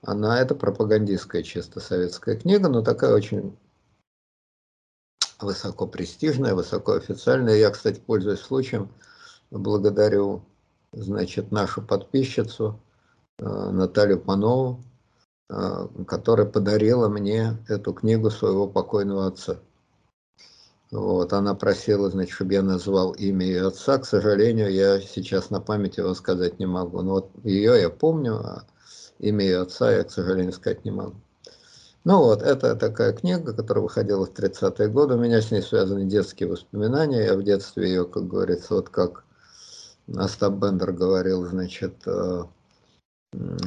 Она, 0.02 0.40
это 0.40 0.54
пропагандистская 0.54 1.42
чисто 1.42 1.80
советская 1.80 2.36
книга, 2.36 2.68
но 2.68 2.82
такая 2.82 3.14
очень 3.14 3.56
высоко 5.40 5.86
престижная, 5.86 6.54
высоко 6.54 6.92
официальная. 6.92 7.56
Я, 7.56 7.70
кстати, 7.70 8.00
пользуясь 8.00 8.40
случаем, 8.40 8.90
благодарю, 9.50 10.42
значит, 10.92 11.52
нашу 11.52 11.80
подписчицу 11.80 12.80
Наталью 13.38 14.20
Панову, 14.20 14.82
э, 15.50 15.88
которая 16.06 16.46
подарила 16.46 17.08
мне 17.08 17.58
эту 17.68 17.92
книгу 17.92 18.30
своего 18.30 18.68
покойного 18.68 19.26
отца. 19.26 19.58
Вот, 20.90 21.32
она 21.32 21.54
просила, 21.54 22.08
значит, 22.10 22.34
чтобы 22.34 22.54
я 22.54 22.62
назвал 22.62 23.12
имя 23.12 23.46
ее 23.46 23.66
отца. 23.66 23.98
К 23.98 24.06
сожалению, 24.06 24.72
я 24.72 25.00
сейчас 25.00 25.50
на 25.50 25.60
память 25.60 25.96
его 25.96 26.14
сказать 26.14 26.60
не 26.60 26.66
могу. 26.66 27.02
Но 27.02 27.14
вот 27.14 27.30
ее 27.42 27.80
я 27.80 27.90
помню, 27.90 28.36
а 28.36 28.64
имя 29.18 29.44
ее 29.44 29.62
отца 29.62 29.90
я, 29.90 30.04
к 30.04 30.12
сожалению, 30.12 30.52
сказать 30.52 30.84
не 30.84 30.92
могу. 30.92 31.16
Ну 32.04 32.18
вот, 32.18 32.42
это 32.42 32.76
такая 32.76 33.12
книга, 33.12 33.54
которая 33.54 33.82
выходила 33.82 34.26
в 34.26 34.32
30-е 34.32 34.88
годы. 34.88 35.14
У 35.14 35.18
меня 35.18 35.40
с 35.40 35.50
ней 35.50 35.62
связаны 35.62 36.04
детские 36.04 36.50
воспоминания. 36.50 37.24
Я 37.24 37.34
в 37.34 37.42
детстве 37.42 37.88
ее, 37.88 38.04
как 38.04 38.28
говорится, 38.28 38.74
вот 38.74 38.90
как 38.90 39.24
Остап 40.14 40.54
Бендер 40.54 40.92
говорил, 40.92 41.46
значит, 41.46 41.94
э, 42.06 42.44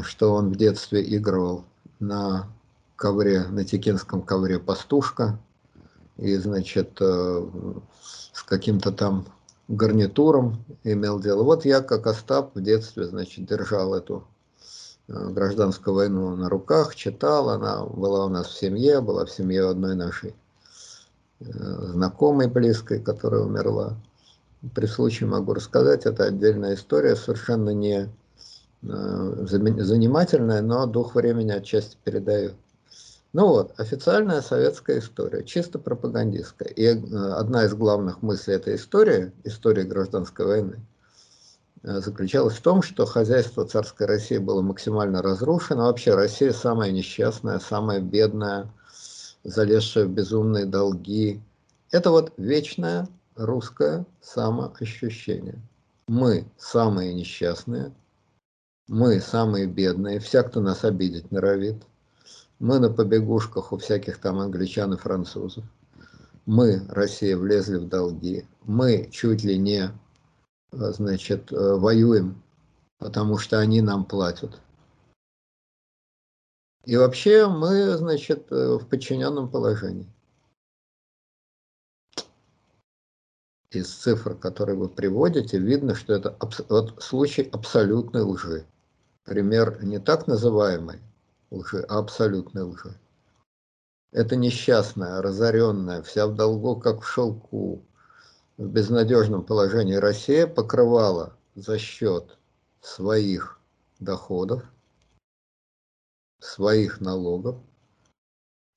что 0.04 0.34
он 0.34 0.52
в 0.52 0.56
детстве 0.56 1.04
играл 1.16 1.66
на 2.00 2.48
ковре, 2.96 3.44
на 3.48 3.64
текинском 3.64 4.22
ковре 4.22 4.60
пастушка, 4.60 5.40
и, 6.18 6.36
значит, 6.36 6.98
э, 7.00 7.46
с 8.34 8.44
каким-то 8.44 8.92
там 8.92 9.26
гарнитуром 9.68 10.64
имел 10.84 11.20
дело. 11.20 11.44
Вот 11.44 11.66
я, 11.66 11.82
как 11.82 12.08
Остап, 12.08 12.56
в 12.56 12.62
детстве, 12.62 13.06
значит, 13.06 13.46
держал 13.46 13.94
эту 13.94 14.28
э, 15.08 15.30
гражданскую 15.30 15.96
войну 15.96 16.36
на 16.36 16.50
руках, 16.50 16.96
читал, 16.96 17.50
она 17.50 17.84
была 17.84 18.26
у 18.26 18.30
нас 18.30 18.48
в 18.48 18.58
семье, 18.58 19.02
была 19.02 19.26
в 19.26 19.32
семье 19.32 19.70
одной 19.70 19.96
нашей 19.96 20.34
э, 21.40 21.46
знакомой 21.46 22.48
близкой, 22.48 23.00
которая 23.00 23.42
умерла. 23.42 23.96
При 24.74 24.88
случае 24.88 25.30
могу 25.30 25.54
рассказать, 25.54 26.08
это 26.08 26.24
отдельная 26.24 26.74
история, 26.74 27.16
совершенно 27.16 27.70
не 27.70 28.10
занимательная, 28.82 30.62
но 30.62 30.86
дух 30.86 31.16
времени 31.16 31.52
отчасти 31.52 31.98
передает. 32.04 32.56
Ну 33.34 33.48
вот, 33.48 33.80
официальная 33.80 34.42
советская 34.42 35.00
история, 35.00 35.44
чисто 35.44 35.80
пропагандистская. 35.80 36.70
И 36.70 36.86
э, 36.86 36.96
одна 37.34 37.66
из 37.66 37.74
главных 37.74 38.22
мыслей 38.22 38.56
этой 38.56 38.76
истории, 38.76 39.32
истории 39.44 39.84
гражданской 39.84 40.46
войны, 40.46 40.80
э, 41.84 42.00
заключалась 42.00 42.56
в 42.56 42.62
том, 42.62 42.82
что 42.82 43.06
хозяйство 43.06 43.66
царской 43.66 44.08
России 44.08 44.38
было 44.38 44.62
максимально 44.62 45.22
разрушено. 45.22 45.84
Вообще 45.84 46.16
Россия 46.16 46.54
самая 46.54 46.92
несчастная, 46.92 47.60
самая 47.60 48.00
бедная, 48.00 48.72
залезшая 49.44 50.06
в 50.06 50.10
безумные 50.10 50.66
долги. 50.66 51.42
Это 51.92 52.12
вот 52.12 52.32
вечное 52.38 53.08
русское 53.36 54.06
самоощущение. 54.22 55.60
Мы 56.08 56.46
самые 56.58 57.14
несчастные, 57.14 57.92
мы 58.88 59.20
самые 59.20 59.67
бедные, 59.67 60.20
вся, 60.20 60.44
кто 60.44 60.62
нас 60.62 60.84
обидеть 60.84 61.32
норовит– 61.32 61.84
мы 62.60 62.79
на 62.79 62.89
побегушках 62.89 63.72
у 63.72 63.77
всяких 63.77 64.17
там 64.20 64.39
англичан 64.39 64.94
и 64.94 64.98
французов. 64.98 65.63
Мы, 66.46 66.86
Россия, 66.89 67.38
влезли 67.38 67.77
в 67.77 67.88
долги. 67.88 68.48
Мы 68.63 69.10
чуть 69.12 69.44
ли 69.44 69.58
не 69.58 69.91
значит, 70.72 71.51
воюем, 71.51 72.41
потому 72.98 73.38
что 73.38 73.60
они 73.60 73.82
нам 73.82 74.06
платят. 74.06 74.60
И 76.86 76.96
вообще 76.96 77.48
мы, 77.48 77.96
значит, 77.98 78.50
в 78.50 78.86
подчиненном 78.88 79.50
положении. 79.50 80.12
Из 83.70 83.94
цифр, 83.94 84.36
которые 84.36 84.77
вы 84.77 84.88
приводите, 84.88 85.60
видно, 85.60 85.94
что 85.94 86.13
это 86.13 86.38
вот 86.70 87.03
случай 87.03 87.44
абсолютной 87.51 88.22
лжи. 88.22 88.65
Пример 89.28 89.84
не 89.84 90.00
так 90.00 90.26
называемой 90.28 91.02
лжи, 91.52 91.86
а 91.90 92.00
абсолютной 92.00 92.62
лжи. 92.64 92.98
Это 94.14 94.38
несчастная, 94.38 95.22
разоренная, 95.22 96.02
вся 96.02 96.28
в 96.28 96.36
долгу, 96.38 96.78
как 96.78 97.02
в 97.02 97.06
шелку, 97.06 97.84
в 98.56 98.66
безнадежном 98.66 99.44
положении 99.44 99.96
Россия 99.96 100.48
покрывала 100.48 101.36
за 101.56 101.78
счет 101.78 102.38
своих 102.80 103.60
доходов, 104.00 104.64
своих 106.40 107.02
налогов, 107.02 107.58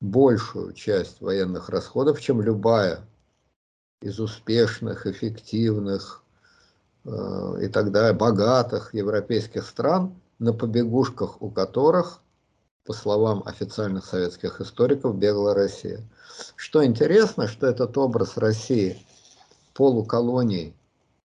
большую 0.00 0.73
часть 0.73 1.21
военных 1.21 1.69
расходов, 1.69 2.21
чем 2.21 2.42
любая 2.42 3.07
из 4.02 4.19
успешных, 4.19 5.07
эффективных 5.07 6.25
э, 7.04 7.11
и 7.62 7.69
так 7.69 7.92
далее, 7.92 8.19
богатых 8.19 8.95
европейских 8.95 9.64
стран, 9.64 10.16
на 10.40 10.52
побегушках 10.52 11.40
у 11.40 11.50
которых, 11.50 12.20
по 12.85 12.92
словам 12.92 13.42
официальных 13.47 14.06
советских 14.06 14.61
историков, 14.61 15.16
бегала 15.16 15.54
Россия. 15.54 16.00
Что 16.56 16.85
интересно, 16.85 17.47
что 17.47 17.66
этот 17.66 17.97
образ 17.97 18.37
России 18.37 18.99
полуколонии, 19.75 20.75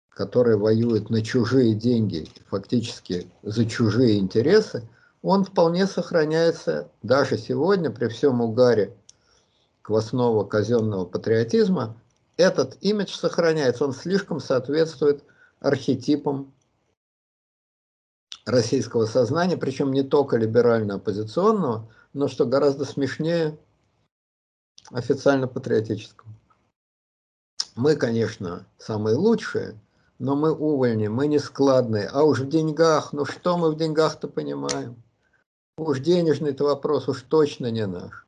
которые 0.09 0.57
воюют 0.57 1.09
на 1.09 1.21
чужие 1.21 1.75
деньги, 1.75 2.27
фактически 2.49 3.31
за 3.43 3.65
чужие 3.65 4.17
интересы, 4.17 4.87
он 5.21 5.43
вполне 5.45 5.85
сохраняется 5.85 6.89
даже 7.03 7.37
сегодня 7.37 7.91
при 7.91 8.07
всем 8.07 8.41
угаре 8.41 8.95
квасного 9.81 10.43
казенного 10.45 11.05
патриотизма. 11.05 11.95
Этот 12.37 12.77
имидж 12.81 13.15
сохраняется, 13.15 13.85
он 13.85 13.93
слишком 13.93 14.39
соответствует 14.39 15.23
архетипам 15.59 16.53
российского 18.45 19.05
сознания, 19.05 19.57
причем 19.57 19.91
не 19.91 20.03
только 20.03 20.37
либерально-оппозиционного, 20.37 21.89
но, 22.13 22.27
что 22.27 22.45
гораздо 22.45 22.85
смешнее, 22.85 23.57
официально-патриотического. 24.91 26.29
Мы, 27.75 27.95
конечно, 27.95 28.65
самые 28.77 29.15
лучшие, 29.15 29.79
но 30.19 30.35
мы 30.35 30.53
увольни, 30.53 31.07
мы 31.07 31.27
не 31.27 31.39
складные. 31.39 32.07
А 32.07 32.23
уж 32.23 32.39
в 32.39 32.47
деньгах, 32.47 33.11
ну 33.11 33.25
что 33.25 33.57
мы 33.57 33.71
в 33.71 33.77
деньгах-то 33.77 34.27
понимаем? 34.27 35.01
Уж 35.77 35.99
денежный-то 35.99 36.63
вопрос 36.63 37.09
уж 37.09 37.23
точно 37.23 37.69
не 37.69 37.85
наш. 37.85 38.25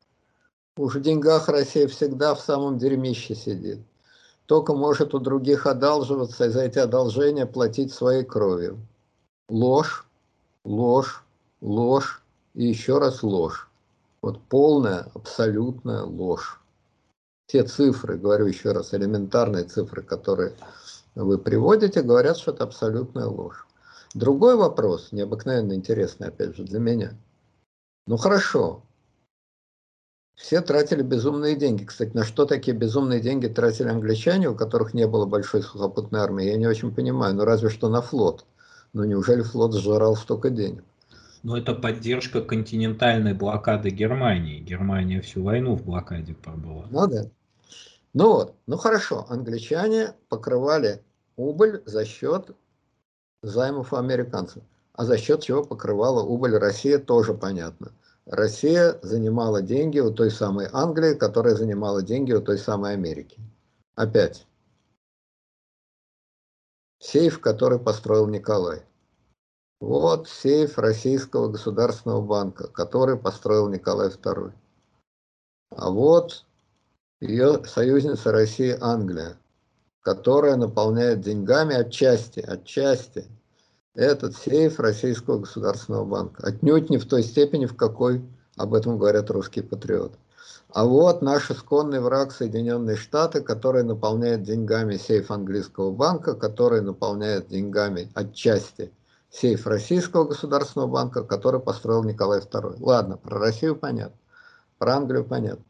Уж 0.76 0.96
в 0.96 1.00
деньгах 1.00 1.48
Россия 1.48 1.88
всегда 1.88 2.34
в 2.34 2.40
самом 2.40 2.76
дерьмище 2.76 3.34
сидит. 3.34 3.80
Только 4.46 4.74
может 4.74 5.14
у 5.14 5.18
других 5.18 5.66
одалживаться 5.66 6.46
и 6.46 6.50
за 6.50 6.62
эти 6.62 6.78
одолжения 6.78 7.46
платить 7.46 7.92
своей 7.92 8.24
кровью. 8.24 8.78
Ложь, 9.48 10.07
ложь, 10.68 11.24
ложь 11.60 12.22
и 12.54 12.66
еще 12.66 12.98
раз 12.98 13.22
ложь. 13.22 13.68
Вот 14.22 14.40
полная, 14.48 15.06
абсолютная 15.14 16.02
ложь. 16.02 16.60
Те 17.46 17.64
цифры, 17.64 18.18
говорю 18.18 18.46
еще 18.46 18.72
раз, 18.72 18.92
элементарные 18.94 19.64
цифры, 19.64 20.02
которые 20.02 20.52
вы 21.14 21.38
приводите, 21.38 22.02
говорят, 22.02 22.36
что 22.36 22.52
это 22.52 22.64
абсолютная 22.64 23.26
ложь. 23.26 23.66
Другой 24.14 24.56
вопрос, 24.56 25.12
необыкновенно 25.12 25.72
интересный, 25.72 26.28
опять 26.28 26.56
же, 26.56 26.64
для 26.64 26.78
меня– 26.78 27.16
ну 28.08 28.16
хорошо. 28.16 28.82
Все 30.34 30.62
тратили 30.62 31.02
безумные 31.02 31.56
деньги. 31.56 31.84
Кстати, 31.84 32.16
на 32.16 32.24
что 32.24 32.46
такие 32.46 32.74
безумные 32.74 33.20
деньги 33.20 33.48
тратили 33.48 33.88
англичане, 33.88 34.48
у 34.48 34.54
которых 34.54 34.94
не 34.94 35.06
было 35.06 35.26
большой 35.26 35.62
сухопутной 35.62 36.20
армии, 36.20 36.46
я 36.46 36.56
не 36.56 36.66
очень 36.66 36.94
понимаю. 36.94 37.34
Ну 37.34 37.44
разве 37.44 37.68
что 37.68 37.90
на 37.90 38.00
флот. 38.00 38.46
Но 38.98 39.04
неужели 39.04 39.42
флот 39.42 39.74
сжирал 39.74 40.16
столько 40.16 40.50
денег? 40.50 40.82
Ну 41.44 41.54
это 41.54 41.72
поддержка 41.72 42.40
континентальной 42.40 43.32
блокады 43.32 43.90
Германии. 43.90 44.58
Германия 44.58 45.20
всю 45.20 45.44
войну 45.44 45.76
в 45.76 45.84
блокаде 45.84 46.34
пробыла. 46.34 46.84
Ну 46.90 47.06
да. 47.06 47.26
Ну 48.12 48.32
вот, 48.32 48.56
ну 48.66 48.76
хорошо, 48.76 49.24
англичане 49.28 50.14
покрывали 50.28 51.00
убыль 51.36 51.80
за 51.86 52.04
счет 52.04 52.50
займов 53.44 53.94
американцев. 53.94 54.64
А 54.94 55.04
за 55.04 55.16
счет 55.16 55.44
чего 55.44 55.62
покрывала 55.62 56.24
убыль 56.24 56.56
Россия, 56.56 56.98
тоже 56.98 57.34
понятно. 57.34 57.92
Россия 58.26 58.98
занимала 59.02 59.62
деньги 59.62 60.00
у 60.00 60.10
той 60.10 60.32
самой 60.32 60.66
Англии, 60.72 61.14
которая 61.14 61.54
занимала 61.54 62.02
деньги 62.02 62.32
у 62.32 62.42
той 62.42 62.58
самой 62.58 62.94
Америки. 62.94 63.38
Опять. 63.94 64.47
Сейф, 67.00 67.40
который 67.40 67.78
построил 67.78 68.26
Николай. 68.26 68.82
Вот 69.80 70.28
сейф 70.28 70.78
Российского 70.78 71.48
государственного 71.48 72.20
банка, 72.20 72.66
который 72.68 73.16
построил 73.16 73.68
Николай 73.68 74.08
II. 74.08 74.52
А 75.70 75.90
вот 75.90 76.44
ее 77.20 77.64
союзница 77.64 78.32
России 78.32 78.76
Англия, 78.80 79.36
которая 80.00 80.56
наполняет 80.56 81.20
деньгами 81.20 81.76
отчасти, 81.76 82.40
отчасти 82.40 83.26
этот 83.94 84.36
сейф 84.36 84.80
Российского 84.80 85.38
государственного 85.38 86.04
банка. 86.04 86.46
Отнюдь 86.46 86.90
не 86.90 86.98
в 86.98 87.08
той 87.08 87.22
степени, 87.22 87.66
в 87.66 87.76
какой 87.76 88.24
об 88.56 88.74
этом 88.74 88.98
говорят 88.98 89.30
русские 89.30 89.64
патриоты. 89.64 90.18
А 90.70 90.84
вот 90.84 91.22
наш 91.22 91.50
исконный 91.50 92.00
враг 92.00 92.30
Соединенные 92.30 92.96
Штаты, 92.96 93.40
который 93.40 93.84
наполняет 93.84 94.42
деньгами 94.42 94.96
сейф 94.96 95.30
английского 95.30 95.92
банка, 95.92 96.34
который 96.34 96.82
наполняет 96.82 97.48
деньгами 97.48 98.10
отчасти 98.14 98.92
сейф 99.30 99.66
Российского 99.66 100.24
государственного 100.24 100.90
банка, 100.90 101.22
который 101.22 101.60
построил 101.60 102.04
Николай 102.04 102.40
II. 102.40 102.76
Ладно, 102.80 103.16
про 103.16 103.38
Россию 103.38 103.76
понятно, 103.76 104.18
про 104.76 104.96
Англию 104.96 105.24
понятно. 105.24 105.64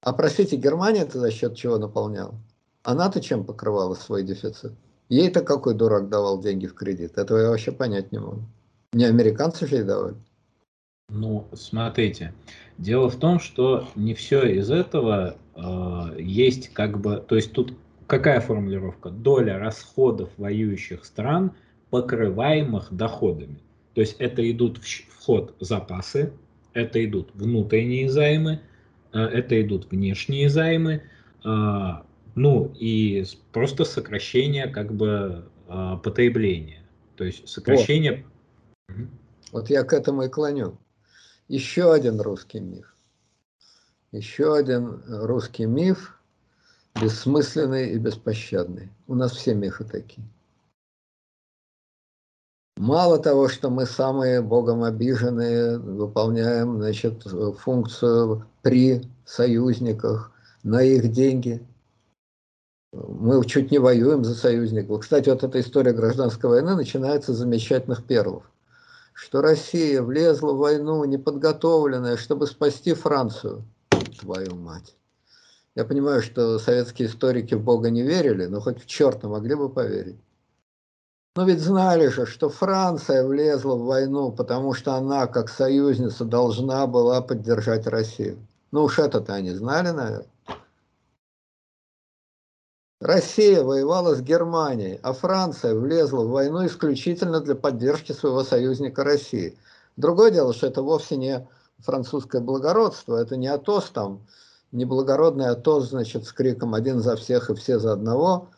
А 0.00 0.14
простите, 0.14 0.56
Германия 0.56 1.02
это 1.02 1.18
за 1.18 1.30
счет 1.30 1.54
чего 1.54 1.76
наполняла? 1.76 2.34
Она-то 2.82 3.20
чем 3.20 3.44
покрывала 3.44 3.94
свой 3.94 4.22
дефицит? 4.22 4.72
Ей-то 5.10 5.42
какой 5.42 5.74
дурак 5.74 6.08
давал 6.08 6.40
деньги 6.40 6.66
в 6.66 6.74
кредит? 6.74 7.18
Этого 7.18 7.38
я 7.38 7.48
вообще 7.50 7.72
понять 7.72 8.12
не 8.12 8.18
могу. 8.18 8.42
Не 8.92 9.04
американцы 9.04 9.66
же 9.66 9.76
ей 9.76 9.84
давали. 9.84 10.16
Ну, 11.10 11.46
смотрите, 11.54 12.34
дело 12.76 13.08
в 13.08 13.16
том, 13.16 13.40
что 13.40 13.88
не 13.94 14.12
все 14.12 14.44
из 14.44 14.70
этого 14.70 15.36
э, 15.54 16.20
есть 16.20 16.68
как 16.74 17.00
бы, 17.00 17.16
то 17.26 17.34
есть 17.34 17.52
тут 17.52 17.72
какая 18.06 18.40
формулировка? 18.40 19.08
Доля 19.08 19.58
расходов 19.58 20.28
воюющих 20.36 21.06
стран, 21.06 21.52
покрываемых 21.88 22.92
доходами. 22.92 23.58
То 23.94 24.02
есть 24.02 24.16
это 24.18 24.48
идут 24.50 24.78
в 24.78 24.84
вход 24.84 25.56
запасы, 25.60 26.32
это 26.74 27.02
идут 27.02 27.30
внутренние 27.34 28.10
займы, 28.10 28.60
э, 29.14 29.18
это 29.18 29.60
идут 29.62 29.90
внешние 29.90 30.50
займы, 30.50 31.02
э, 31.42 31.48
ну 32.34 32.72
и 32.78 33.24
просто 33.52 33.84
сокращение 33.84 34.68
как 34.68 34.94
бы 34.94 35.48
а, 35.66 35.96
потребления. 35.96 36.82
То 37.16 37.24
есть 37.24 37.48
сокращение... 37.48 38.24
Вот. 38.88 39.08
вот 39.52 39.70
я 39.70 39.82
к 39.82 39.92
этому 39.92 40.22
и 40.22 40.28
клоню. 40.28 40.78
Еще 41.48 41.92
один 41.92 42.20
русский 42.20 42.60
миф. 42.60 42.94
Еще 44.12 44.54
один 44.54 45.02
русский 45.08 45.66
миф, 45.66 46.18
бессмысленный 46.94 47.90
и 47.90 47.98
беспощадный. 47.98 48.90
У 49.06 49.14
нас 49.14 49.32
все 49.32 49.54
мифы 49.54 49.84
такие. 49.84 50.26
Мало 52.76 53.18
того, 53.18 53.48
что 53.48 53.70
мы 53.70 53.86
самые 53.86 54.40
богом 54.40 54.84
обиженные, 54.84 55.78
выполняем 55.78 56.76
значит, 56.76 57.24
функцию 57.58 58.46
при 58.62 59.02
союзниках 59.24 60.30
на 60.62 60.82
их 60.82 61.10
деньги– 61.10 61.66
мы 62.92 63.44
чуть 63.44 63.70
не 63.70 63.78
воюем 63.78 64.24
за 64.24 64.34
союзников. 64.34 65.00
Кстати, 65.00 65.28
вот 65.28 65.44
эта 65.44 65.60
история 65.60 65.92
гражданской 65.92 66.48
войны 66.48 66.74
начинается 66.74 67.34
с 67.34 67.38
замечательных 67.38 68.04
перлов. 68.04 68.44
Что 69.20 69.40
Россия 69.40 70.00
влезла 70.00 70.52
в 70.52 70.58
войну 70.58 71.04
неподготовленная, 71.04 72.16
чтобы 72.16 72.46
спасти 72.46 72.94
Францию. 72.94 73.64
Твою 74.20 74.54
мать. 74.54 74.94
Я 75.74 75.84
понимаю, 75.84 76.22
что 76.22 76.60
советские 76.60 77.08
историки 77.08 77.54
в 77.54 77.60
Бога 77.60 77.90
не 77.90 78.02
верили, 78.02 78.46
но 78.46 78.60
хоть 78.60 78.80
в 78.80 78.86
черта 78.86 79.26
могли 79.26 79.56
бы 79.56 79.70
поверить. 79.70 80.20
Но 81.34 81.44
ведь 81.44 81.58
знали 81.58 82.06
же, 82.06 82.26
что 82.26 82.48
Франция 82.48 83.26
влезла 83.26 83.74
в 83.74 83.86
войну, 83.86 84.30
потому 84.30 84.72
что 84.72 84.94
она, 84.94 85.26
как 85.26 85.48
союзница, 85.48 86.24
должна 86.24 86.86
была 86.86 87.20
поддержать 87.20 87.88
Россию. 87.88 88.38
Ну 88.70 88.84
уж 88.84 89.00
это-то 89.00 89.34
они 89.34 89.50
знали, 89.50 89.90
наверное. 89.90 90.26
Россия 93.00 93.62
воевала 93.62 94.16
с 94.16 94.20
Германией, 94.20 94.98
а 95.04 95.12
Франция 95.12 95.72
влезла 95.74 96.24
в 96.24 96.30
войну 96.30 96.66
исключительно 96.66 97.40
для 97.40 97.54
поддержки 97.54 98.10
своего 98.10 98.42
союзника 98.42 99.04
России. 99.04 99.56
Другое 99.96 100.32
дело, 100.32 100.52
что 100.52 100.66
это 100.66 100.82
вовсе 100.82 101.16
не 101.16 101.46
французское 101.78 102.40
благородство, 102.40 103.16
это 103.16 103.36
не 103.36 103.46
Атос 103.46 103.90
там, 103.90 104.26
не 104.72 104.84
благородный 104.84 105.46
Атос, 105.46 105.90
значит, 105.90 106.26
с 106.26 106.32
криком 106.32 106.74
«один 106.74 106.98
за 106.98 107.14
всех 107.14 107.50
и 107.50 107.54
все 107.54 107.78
за 107.78 107.92
одного» 107.92 108.48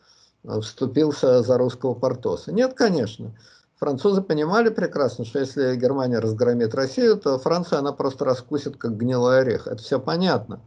вступился 0.61 1.43
за 1.43 1.57
русского 1.59 1.93
Портоса. 1.93 2.51
Нет, 2.51 2.73
конечно. 2.73 3.37
Французы 3.75 4.23
понимали 4.23 4.69
прекрасно, 4.69 5.23
что 5.23 5.37
если 5.37 5.75
Германия 5.75 6.17
разгромит 6.17 6.73
Россию, 6.73 7.17
то 7.17 7.37
Франция 7.37 7.77
она 7.77 7.91
просто 7.91 8.25
раскусит, 8.25 8.75
как 8.77 8.97
гнилой 8.97 9.41
орех. 9.41 9.67
Это 9.67 9.83
все 9.83 9.99
понятно. 9.99 10.59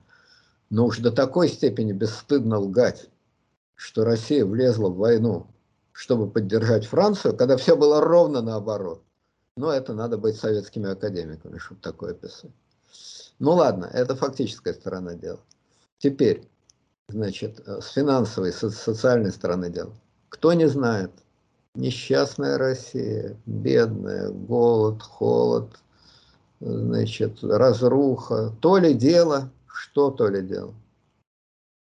Но 0.71 0.87
уж 0.87 0.99
до 0.99 1.11
такой 1.11 1.49
степени 1.49 1.93
бесстыдно 1.93 2.59
лгать, 2.61 3.09
что 3.75 4.05
Россия 4.05 4.45
влезла 4.45 4.89
в 4.89 4.97
войну, 4.97 5.47
чтобы 5.93 6.31
поддержать 6.31 6.87
Францию, 6.87 7.37
когда 7.37 7.57
все 7.57 7.77
было 7.77 8.01
ровно 8.01 8.43
наоборот. 8.43 9.03
Но 9.57 9.73
это 9.73 9.95
надо 9.95 10.19
быть 10.19 10.37
советскими 10.37 10.91
академиками, 10.91 11.59
чтобы 11.59 11.81
такое 11.81 12.15
писать. 12.15 12.51
Ну 13.39 13.53
ладно, 13.53 13.89
это 13.93 14.17
фактическая 14.17 14.75
сторона 14.75 15.15
дела. 15.15 15.41
Теперь, 15.99 16.49
значит, 17.09 17.61
с 17.67 17.89
финансовой, 17.93 18.53
с 18.53 18.69
социальной 18.71 19.33
стороны 19.33 19.71
дела. 19.71 19.93
Кто 20.29 20.53
не 20.53 20.67
знает, 20.69 21.13
несчастная 21.75 22.59
Россия, 22.59 23.37
бедная, 23.47 24.31
голод, 24.31 25.03
холод, 25.03 25.71
значит, 26.61 27.43
разруха. 27.43 28.53
То 28.61 28.79
ли 28.79 28.95
дело, 28.95 29.51
что 29.67 30.11
то 30.11 30.29
ли 30.29 30.43
дело? 30.43 30.75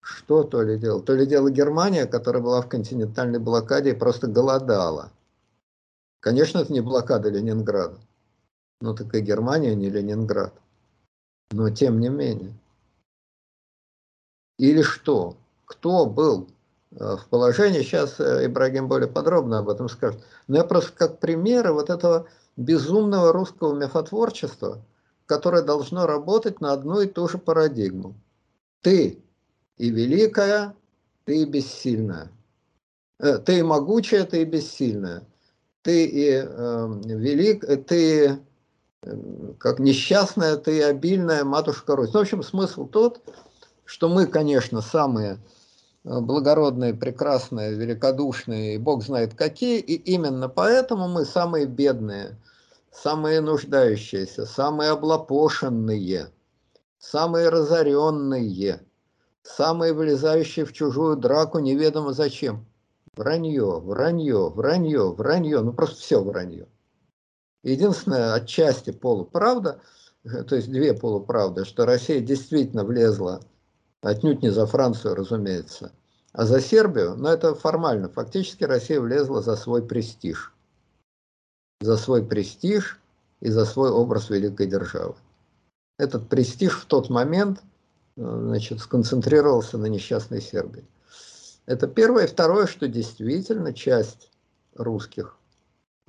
Что 0.06 0.44
то 0.44 0.62
ли 0.62 0.78
дело? 0.78 1.02
То 1.02 1.14
ли 1.14 1.26
дело 1.26 1.50
Германия, 1.50 2.06
которая 2.06 2.42
была 2.42 2.62
в 2.62 2.68
континентальной 2.68 3.40
блокаде 3.40 3.90
и 3.90 3.94
просто 3.94 4.28
голодала. 4.28 5.10
Конечно, 6.20 6.58
это 6.58 6.72
не 6.72 6.80
блокада 6.80 7.28
Ленинграда. 7.28 7.98
Ну 8.80 8.94
так 8.94 9.14
и 9.14 9.20
Германия 9.20 9.74
не 9.74 9.90
Ленинград. 9.90 10.54
Но 11.50 11.70
тем 11.70 11.98
не 12.00 12.08
менее. 12.08 12.54
Или 14.58 14.82
что? 14.82 15.36
Кто 15.64 16.06
был 16.06 16.48
Э, 16.98 17.16
в 17.16 17.26
положении. 17.28 17.82
Сейчас 17.82 18.18
э, 18.20 18.46
Ибрагим 18.46 18.88
более 18.88 19.08
подробно 19.08 19.58
об 19.58 19.68
этом 19.68 19.88
скажет. 19.88 20.22
Но 20.46 20.56
я 20.56 20.64
просто 20.64 20.92
как 20.92 21.18
примеры 21.18 21.72
вот 21.72 21.90
этого 21.90 22.26
безумного 22.56 23.32
русского 23.32 23.74
мифотворчества, 23.74 24.82
которое 25.26 25.62
должно 25.62 26.06
работать 26.06 26.60
на 26.60 26.72
одну 26.72 27.00
и 27.00 27.06
ту 27.06 27.28
же 27.28 27.38
парадигму. 27.38 28.14
Ты 28.80 29.22
и 29.78 29.90
великая, 29.90 30.74
ты 31.24 31.42
и 31.42 31.44
бессильная. 31.44 32.30
Э, 33.18 33.38
ты 33.38 33.58
и 33.58 33.62
могучая, 33.62 34.24
ты 34.24 34.42
и 34.42 34.44
бессильная. 34.44 35.22
Ты 35.82 36.06
и 36.06 36.30
э, 36.30 37.00
велик, 37.04 37.64
ты 37.86 38.38
как 39.58 39.78
несчастная, 39.78 40.56
ты 40.56 40.78
и 40.78 40.80
обильная 40.80 41.44
матушка 41.44 41.94
Русь. 41.94 42.12
Ну, 42.12 42.18
в 42.18 42.22
общем, 42.22 42.42
смысл 42.42 42.86
тот, 42.86 43.20
что 43.84 44.08
мы, 44.08 44.26
конечно, 44.26 44.80
самые 44.80 45.38
Э, 46.06 46.20
благородные, 46.20 46.94
прекрасные, 46.94 47.74
великодушные, 47.74 48.78
Бог 48.78 49.02
знает 49.02 49.34
какие, 49.34 49.80
и 49.80 49.94
именно 49.94 50.48
поэтому 50.48 51.08
мы 51.08 51.24
самые 51.24 51.66
бедные, 51.66 52.36
самые 52.92 53.40
нуждающиеся, 53.40 54.46
самые 54.46 54.90
облапошенные, 54.90 56.28
самые 56.98 57.48
разоренные, 57.48 58.80
самые 59.46 59.92
влезающие 59.92 60.64
в 60.64 60.72
чужую 60.72 61.16
драку 61.16 61.58
неведомо 61.58 62.12
зачем. 62.12 62.66
Вранье, 63.14 63.80
вранье, 63.80 64.50
вранье, 64.50 65.12
вранье, 65.12 65.60
ну 65.60 65.72
просто 65.72 66.00
все 66.00 66.22
вранье. 66.22 66.66
Единственное, 67.62 68.34
отчасти 68.34 68.90
полуправда, 68.90 69.80
э, 70.24 70.42
то 70.42 70.56
есть 70.56 70.70
две 70.70 70.94
полуправды, 70.94 71.64
что 71.64 71.86
Россия 71.86 72.20
действительно 72.20 72.84
влезла 72.84 73.40
Отнюдь 74.06 74.42
не 74.42 74.50
за 74.50 74.66
Францию, 74.66 75.16
разумеется, 75.16 75.90
а 76.32 76.44
за 76.44 76.60
Сербию. 76.60 77.16
Но 77.16 77.28
это 77.28 77.54
формально. 77.54 78.08
Фактически 78.08 78.62
Россия 78.62 79.00
влезла 79.00 79.42
за 79.42 79.56
свой 79.56 79.84
престиж. 79.84 80.52
За 81.80 81.96
свой 81.96 82.24
престиж 82.24 83.00
и 83.40 83.50
за 83.50 83.64
свой 83.64 83.90
образ 83.90 84.30
великой 84.30 84.68
державы. 84.68 85.16
Этот 85.98 86.28
престиж 86.28 86.78
в 86.78 86.84
тот 86.84 87.10
момент 87.10 87.62
значит, 88.16 88.80
сконцентрировался 88.80 89.78
на 89.78 89.86
несчастной 89.86 90.40
Сербии. 90.40 90.84
Это 91.66 91.86
первое. 91.86 92.26
Второе, 92.26 92.66
что 92.66 92.88
действительно 92.88 93.72
часть 93.72 94.30
русских 94.74 95.36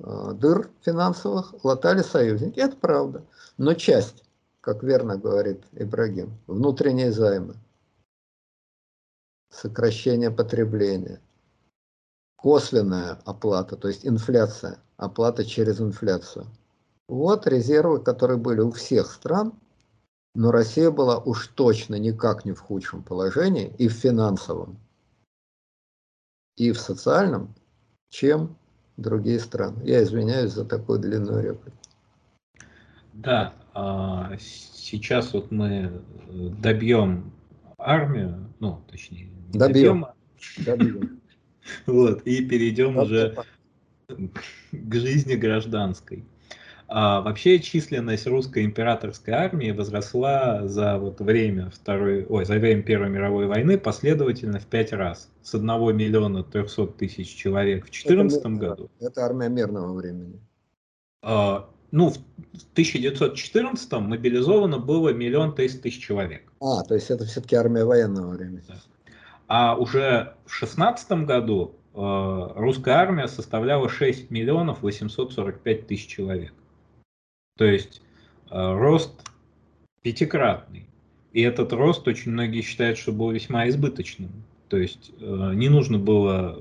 э, 0.00 0.32
дыр 0.34 0.70
финансовых 0.82 1.64
латали 1.64 2.02
союзники. 2.02 2.60
Это 2.60 2.76
правда. 2.76 3.24
Но 3.56 3.74
часть, 3.74 4.24
как 4.60 4.82
верно 4.82 5.16
говорит 5.16 5.62
Ибрагим, 5.72 6.38
внутренние 6.46 7.12
займы– 7.12 7.54
сокращение 9.50 10.30
потребления, 10.30 11.20
косвенная 12.36 13.18
оплата, 13.24 13.76
то 13.76 13.88
есть 13.88 14.06
инфляция, 14.06 14.78
оплата 14.96 15.44
через 15.44 15.80
инфляцию. 15.80 16.46
Вот 17.08 17.46
резервы, 17.46 18.00
которые 18.00 18.38
были 18.38 18.60
у 18.60 18.70
всех 18.70 19.10
стран, 19.10 19.54
но 20.38 20.52
Россия 20.52 20.92
была 20.92 21.18
уж 21.18 21.48
точно 21.48 21.96
никак 21.96 22.44
не 22.44 22.52
в 22.52 22.60
худшем 22.60 23.02
положении 23.02 23.74
и 23.76 23.88
в 23.88 23.92
финансовом, 23.92 24.78
и 26.56 26.70
в 26.70 26.78
социальном, 26.78 27.56
чем 28.08 28.56
другие 28.96 29.40
страны. 29.40 29.82
Я 29.84 30.00
извиняюсь 30.04 30.52
за 30.52 30.64
такую 30.64 31.00
длинную 31.00 31.42
реплику. 31.42 31.76
Да, 33.14 33.52
а, 33.74 34.36
сейчас 34.38 35.32
вот 35.32 35.50
мы 35.50 36.02
добьем 36.60 37.32
армию, 37.76 38.48
ну, 38.60 38.80
точнее, 38.88 39.30
Добьем. 39.52 40.06
Добьем. 40.58 41.20
Вот, 41.86 42.22
и 42.22 42.46
перейдем 42.46 42.96
уже 42.96 43.36
к 44.06 44.94
жизни 44.94 45.34
гражданской. 45.34 46.24
А 46.90 47.20
вообще 47.20 47.60
численность 47.60 48.26
русской 48.26 48.64
императорской 48.64 49.34
армии 49.34 49.72
возросла 49.72 50.66
за 50.66 50.96
вот 50.96 51.20
время 51.20 51.70
второй, 51.70 52.24
ой, 52.24 52.46
за 52.46 52.54
время 52.54 52.82
Первой 52.82 53.10
мировой 53.10 53.46
войны 53.46 53.76
последовательно 53.76 54.58
в 54.58 54.64
пять 54.64 54.92
раз. 54.92 55.30
С 55.42 55.54
1 55.54 55.66
миллиона 55.94 56.42
300 56.42 56.86
тысяч 56.86 57.34
человек 57.34 57.84
в 57.84 57.90
2014 57.90 58.46
году. 58.58 58.90
Это 59.00 59.22
армия 59.22 59.50
мирного 59.50 59.92
времени. 59.92 60.40
А, 61.22 61.68
ну, 61.90 62.08
в 62.08 62.16
1914 62.72 63.92
мобилизовано 63.92 64.78
было 64.78 65.10
миллион 65.10 65.54
триста 65.54 65.82
тысяч 65.82 66.02
человек. 66.02 66.50
А, 66.60 66.82
то 66.84 66.94
есть 66.94 67.10
это 67.10 67.26
все-таки 67.26 67.54
армия 67.54 67.84
военного 67.84 68.30
времени. 68.30 68.62
Да. 68.66 68.76
А 69.46 69.76
уже 69.76 70.34
в 70.46 70.54
16 70.54 71.26
году 71.26 71.74
э, 71.94 71.98
русская 72.56 72.94
армия 72.94 73.28
составляла 73.28 73.90
6 73.90 74.30
миллионов 74.30 74.82
845 74.82 75.86
тысяч 75.86 76.06
человек. 76.06 76.54
То 77.58 77.66
есть 77.66 78.00
э, 78.50 78.72
рост 78.72 79.12
пятикратный. 80.02 80.86
И 81.32 81.42
этот 81.42 81.74
рост 81.74 82.08
очень 82.08 82.32
многие 82.32 82.62
считают, 82.62 82.96
что 82.96 83.12
был 83.12 83.30
весьма 83.30 83.68
избыточным. 83.68 84.30
То 84.68 84.78
есть 84.78 85.10
э, 85.20 85.52
не 85.54 85.68
нужно 85.68 85.98
было 85.98 86.58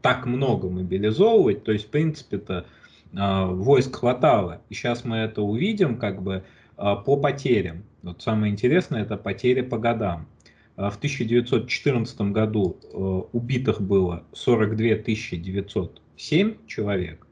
так 0.00 0.24
много 0.24 0.70
мобилизовывать. 0.70 1.64
То 1.64 1.72
есть, 1.72 1.88
в 1.88 1.90
принципе-то, 1.90 2.64
войск 3.12 3.96
хватало. 3.96 4.62
И 4.68 4.74
сейчас 4.74 5.04
мы 5.04 5.16
это 5.16 5.42
увидим 5.42 5.96
как 5.96 6.22
бы 6.22 6.44
по 6.76 7.16
потерям. 7.16 7.84
Вот 8.02 8.22
самое 8.22 8.52
интересное 8.52 9.02
это 9.02 9.16
потери 9.16 9.62
по 9.62 9.78
годам. 9.78 10.28
В 10.76 10.96
1914 10.96 12.20
году 12.32 12.76
э, 12.82 12.96
убитых 13.32 13.80
было 13.80 14.24
42 14.34 14.76
907 15.38 16.66
человек. 16.66 17.26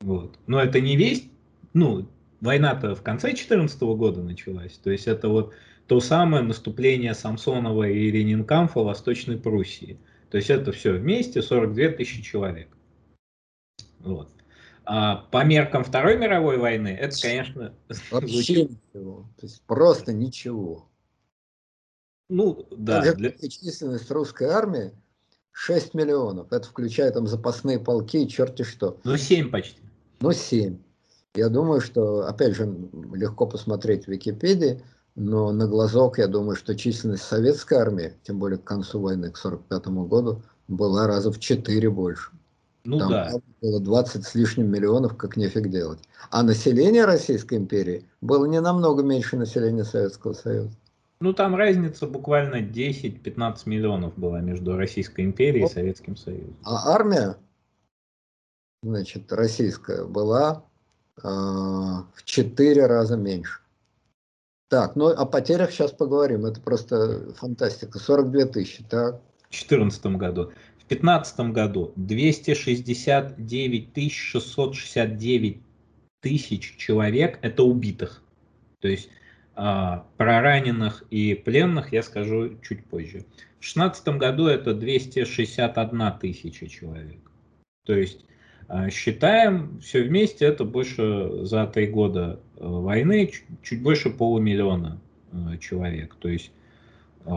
Вот. 0.00 0.38
Но 0.46 0.60
это 0.60 0.80
не 0.80 0.96
весь, 0.96 1.28
ну, 1.74 2.06
война-то 2.42 2.94
в 2.94 3.02
конце 3.02 3.32
14 3.32 3.80
года 3.80 4.22
началась. 4.22 4.74
То 4.74 4.90
есть 4.90 5.06
это 5.06 5.28
вот 5.28 5.54
то 5.86 6.00
самое 6.00 6.42
наступление 6.42 7.14
Самсонова 7.14 7.88
и 7.88 8.10
Ренинкамфа 8.10 8.80
в 8.80 8.84
Восточной 8.84 9.38
Пруссии. 9.38 9.98
То 10.30 10.36
есть 10.36 10.50
это 10.50 10.72
все 10.72 10.92
вместе 10.92 11.40
42 11.40 11.88
тысячи 11.96 12.22
человек. 12.22 12.68
Вот. 14.00 14.28
А 14.84 15.16
по 15.30 15.44
меркам 15.44 15.84
Второй 15.84 16.18
мировой 16.18 16.58
войны 16.58 16.88
это, 16.88 17.16
конечно... 17.20 17.74
Вообще 18.10 18.64
ничего. 18.64 19.28
То 19.38 19.46
есть 19.46 19.62
просто 19.62 20.12
ничего. 20.12 20.88
Ну, 22.28 22.66
да. 22.70 23.14
Для... 23.14 23.30
Численность 23.30 24.10
русской 24.10 24.48
армии 24.48 24.90
6 25.52 25.94
миллионов. 25.94 26.52
Это 26.52 26.66
включая 26.66 27.12
там 27.12 27.26
запасные 27.26 27.78
полки 27.78 28.24
и 28.24 28.28
черти 28.28 28.62
что. 28.62 28.98
Ну, 29.04 29.16
7 29.16 29.50
почти. 29.50 29.80
Ну, 30.20 30.32
7. 30.32 30.78
Я 31.34 31.48
думаю, 31.48 31.80
что, 31.80 32.26
опять 32.26 32.54
же, 32.54 32.74
легко 33.14 33.46
посмотреть 33.46 34.04
в 34.04 34.08
Википедии, 34.08 34.82
но 35.14 35.50
на 35.52 35.66
глазок 35.66 36.18
я 36.18 36.26
думаю, 36.26 36.56
что 36.56 36.74
численность 36.74 37.22
советской 37.22 37.74
армии, 37.74 38.14
тем 38.22 38.38
более 38.38 38.58
к 38.58 38.64
концу 38.64 39.00
войны, 39.00 39.30
к 39.30 39.38
1945 39.38 40.08
году, 40.08 40.42
была 40.68 41.06
раза 41.06 41.32
в 41.32 41.38
четыре 41.38 41.88
больше. 41.88 42.30
Ну 42.84 42.98
Там 42.98 43.10
да. 43.10 43.32
было 43.60 43.80
20 43.80 44.24
с 44.24 44.34
лишним 44.34 44.70
миллионов, 44.70 45.16
как 45.16 45.36
нефиг 45.36 45.68
делать. 45.68 46.00
А 46.30 46.42
население 46.42 47.04
Российской 47.04 47.56
империи 47.56 48.04
было 48.20 48.44
не 48.46 48.60
намного 48.60 49.02
меньше 49.02 49.36
населения 49.36 49.84
Советского 49.84 50.32
Союза. 50.32 50.76
Ну, 51.20 51.32
там 51.32 51.54
разница 51.54 52.08
буквально 52.08 52.56
10-15 52.56 53.56
миллионов 53.66 54.18
была 54.18 54.40
между 54.40 54.76
Российской 54.76 55.24
империей 55.24 55.66
и 55.66 55.68
Советским 55.68 56.16
Союзом. 56.16 56.56
А 56.64 56.92
армия, 56.92 57.36
значит, 58.82 59.32
российская, 59.32 60.04
была 60.04 60.64
в 61.16 62.06
4 62.24 62.86
раза 62.86 63.16
меньше. 63.16 63.60
Так, 64.68 64.96
ну 64.96 65.08
о 65.08 65.26
потерях 65.26 65.70
сейчас 65.70 65.92
поговорим. 65.92 66.46
Это 66.46 66.60
просто 66.60 67.32
фантастика. 67.34 67.98
42 67.98 68.46
тысячи, 68.46 68.82
так? 68.84 69.20
В 69.50 69.50
2014 69.50 70.06
году. 70.16 70.52
В 70.78 70.88
2015 70.88 71.40
году 71.52 71.92
269 71.96 74.12
669 74.12 75.60
тысяч 76.20 76.76
человек 76.78 77.38
это 77.42 77.64
убитых. 77.64 78.22
То 78.80 78.88
есть 78.88 79.10
а, 79.54 80.06
про 80.16 80.40
раненых 80.40 81.04
и 81.10 81.34
пленных 81.34 81.92
я 81.92 82.02
скажу 82.02 82.58
чуть 82.62 82.86
позже. 82.86 83.26
В 83.60 83.64
2016 83.64 84.08
году 84.16 84.46
это 84.46 84.72
261 84.72 86.18
тысяча 86.18 86.66
человек. 86.66 87.20
То 87.84 87.92
есть 87.92 88.24
считаем 88.90 89.80
все 89.80 90.02
вместе, 90.02 90.46
это 90.46 90.64
больше 90.64 91.44
за 91.44 91.66
три 91.66 91.86
года 91.88 92.40
э, 92.56 92.66
войны, 92.66 93.30
чуть 93.62 93.82
больше 93.82 94.08
полумиллиона 94.08 94.98
э, 95.32 95.58
человек. 95.58 96.14
То 96.14 96.28
есть, 96.28 96.50
э, 97.26 97.30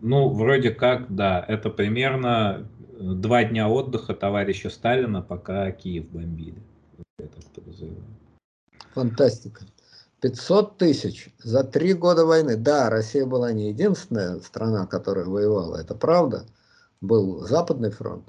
ну, 0.00 0.28
вроде 0.28 0.70
как, 0.70 1.12
да, 1.12 1.44
это 1.48 1.70
примерно 1.70 2.68
два 2.98 3.42
дня 3.44 3.68
отдыха 3.68 4.14
товарища 4.14 4.70
Сталина, 4.70 5.22
пока 5.22 5.72
Киев 5.72 6.08
бомбили. 6.10 6.62
Фантастика. 8.92 9.64
500 10.20 10.78
тысяч 10.78 11.34
за 11.42 11.64
три 11.64 11.94
года 11.94 12.24
войны. 12.24 12.56
Да, 12.56 12.88
Россия 12.90 13.26
была 13.26 13.52
не 13.52 13.70
единственная 13.70 14.38
страна, 14.38 14.86
которая 14.86 15.26
воевала, 15.26 15.76
это 15.76 15.94
правда. 15.94 16.46
Был 17.00 17.40
Западный 17.40 17.90
фронт. 17.90 18.24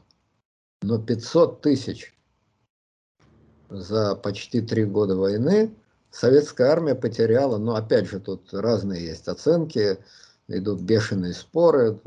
Но 0.81 0.99
500 0.99 1.61
тысяч 1.61 2.14
за 3.81 4.15
почти 4.15 4.61
три 4.61 4.85
года 4.85 5.15
войны 5.15 5.71
советская 6.11 6.69
армия 6.69 6.95
потеряла, 6.95 7.57
но 7.57 7.75
опять 7.75 8.07
же 8.07 8.19
тут 8.19 8.53
разные 8.53 9.05
есть 9.05 9.27
оценки, 9.27 9.97
идут 10.47 10.81
бешеные 10.81 11.33
споры. 11.33 11.99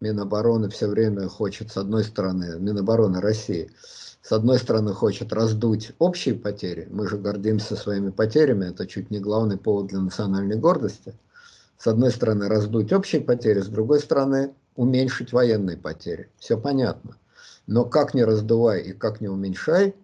Минобороны 0.00 0.68
все 0.68 0.88
время 0.88 1.28
хочет, 1.28 1.72
с 1.72 1.76
одной 1.76 2.04
стороны, 2.04 2.58
Минобороны 2.58 3.20
России– 3.20 3.70
с 4.26 4.32
одной 4.32 4.58
стороны, 4.58 4.92
хочет 4.92 5.32
раздуть 5.32 5.92
общие 6.00 6.34
потери. 6.34 6.88
Мы 6.90 7.06
же 7.06 7.16
гордимся 7.16 7.76
своими 7.76 8.10
потерями, 8.10 8.64
это 8.70 8.84
чуть 8.84 9.08
не 9.08 9.20
главный 9.20 9.56
повод 9.56 9.86
для 9.86 10.00
национальной 10.00 10.56
гордости. 10.56 11.14
С 11.78 11.86
одной 11.86 12.10
стороны, 12.10 12.48
раздуть 12.48 12.92
общие 12.92 13.20
потери, 13.20 13.60
с 13.60 13.68
другой 13.68 14.00
стороны, 14.00 14.52
уменьшить 14.74 15.32
военные 15.32 15.76
потери. 15.76 16.28
Все 16.40 16.58
понятно. 16.58 17.16
Но 17.68 17.84
как 17.84 18.14
не 18.14 18.24
раздувай 18.24 18.80
и 18.80 18.92
как 18.92 19.20
не 19.20 19.28
уменьшай, 19.28 19.94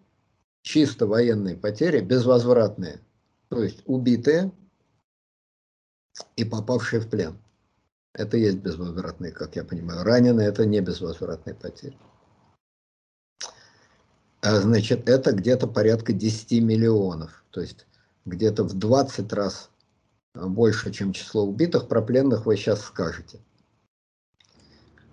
чисто 0.62 1.07
военные 1.07 1.57
потери, 1.57 2.01
безвозвратные, 2.01 3.01
то 3.48 3.62
есть 3.62 3.83
убитые 3.87 4.53
и 6.37 6.44
попавшие 6.44 7.01
в 7.01 7.11
плен. 7.11 7.37
Это 8.14 8.37
есть 8.37 8.59
безвозвратные, 8.59 9.33
как 9.33 9.57
я 9.57 9.64
понимаю. 9.64 10.05
Раненые– 10.05 10.48
это 10.48 10.66
не 10.66 10.81
безвозвратные 10.81 11.55
потери. 11.55 11.96
А, 14.42 14.61
значит, 14.61 15.09
это 15.09 15.33
где-то 15.33 15.66
порядка 15.66 16.12
10 16.12 16.62
миллионов, 16.62 17.44
то 17.51 17.61
есть 17.61 17.87
где-то 18.25 18.64
в 18.64 18.75
20 18.75 19.33
раз 19.33 19.70
больше, 20.35 20.92
чем 20.92 21.12
число 21.12 21.44
убитых, 21.44 21.88
про 21.88 22.03
пленных 22.03 22.46
вы 22.46 22.57
сейчас 22.57 22.83
скажете. 22.83 23.40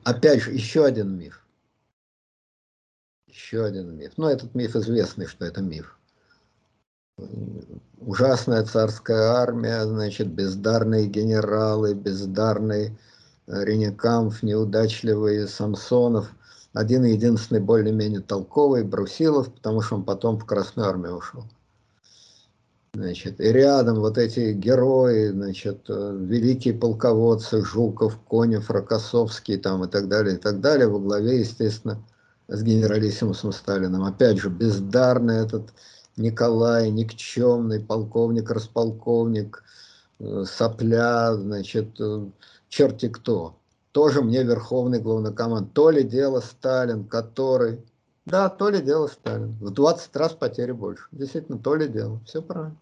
Опять 0.04 0.44
же, 0.44 0.52
еще 0.52 0.86
один 0.86 1.18
миф. 1.18 1.39
Еще 3.40 3.64
один 3.64 3.96
миф. 3.96 4.14
Но 4.18 4.26
ну, 4.26 4.34
этот 4.34 4.54
миф 4.54 4.76
известный, 4.76 5.26
что 5.26 5.46
это 5.46 5.62
миф. 5.62 5.98
Ужасная 8.00 8.64
царская 8.64 9.34
армия, 9.34 9.86
значит, 9.86 10.28
бездарные 10.28 11.08
генералы, 11.08 11.94
бездарный 11.94 12.98
Ренекамф, 13.48 14.44
неудачливый 14.44 15.48
Самсонов– 15.48 16.32
один 16.74 17.04
единственный 17.04 17.62
более-менее 17.62 18.22
толковый, 18.22 18.84
Брусилов, 18.84 19.52
потому 19.52 19.82
что 19.82 19.96
он 19.96 20.04
потом 20.04 20.38
в 20.38 20.46
Красную 20.46 20.88
Армию 20.88 21.18
ушел. 21.18 21.46
Значит, 22.94 23.40
и 23.40 23.52
рядом 23.52 24.00
вот 24.00 24.18
эти 24.18 24.52
герои, 24.52 25.30
значит, 25.30 25.86
э, 25.90 26.18
великие 26.20 26.74
полководцы, 26.74 27.64
Жуков, 27.64 28.20
Конев, 28.30 28.70
Рокоссовский 28.70 29.58
там 29.58 29.84
и 29.84 29.88
так 29.88 30.08
далее, 30.08 30.36
и 30.36 30.38
так 30.38 30.60
далее, 30.60 30.88
во 30.88 31.00
главе, 31.00 31.40
естественно, 31.40 32.04
с 32.50 32.64
генералиссимусом 32.64 33.52
Сталином. 33.54 34.04
Опять 34.04 34.40
же, 34.40 34.50
бездарный 34.50 35.38
этот 35.38 35.74
Николай, 36.18 36.90
никчемный 36.90 37.80
полковник, 37.80 38.52
располковник, 38.52 39.64
э, 40.20 40.44
сопля, 40.46 41.36
значит, 41.36 42.00
э, 42.02 42.26
черти 42.68 43.08
кто 43.08 43.56
тоже 43.92 44.22
мне 44.22 44.44
верховный 44.44 45.00
главнокоманд. 45.00 45.74
То 45.74 45.90
ли 45.90 46.04
дело 46.04 46.40
Сталин, 46.42 47.06
который... 47.06 47.84
Да, 48.26 48.50
то 48.50 48.70
ли 48.70 48.82
дело 48.82 49.08
Сталин. 49.08 49.58
В 49.60 49.72
20 49.72 50.16
раз 50.16 50.34
потери 50.34 50.72
больше. 50.72 51.06
Действительно, 51.12 51.58
то 51.58 51.76
ли 51.76 51.88
дело. 51.88 52.20
Все 52.26 52.42
правильно. 52.42 52.78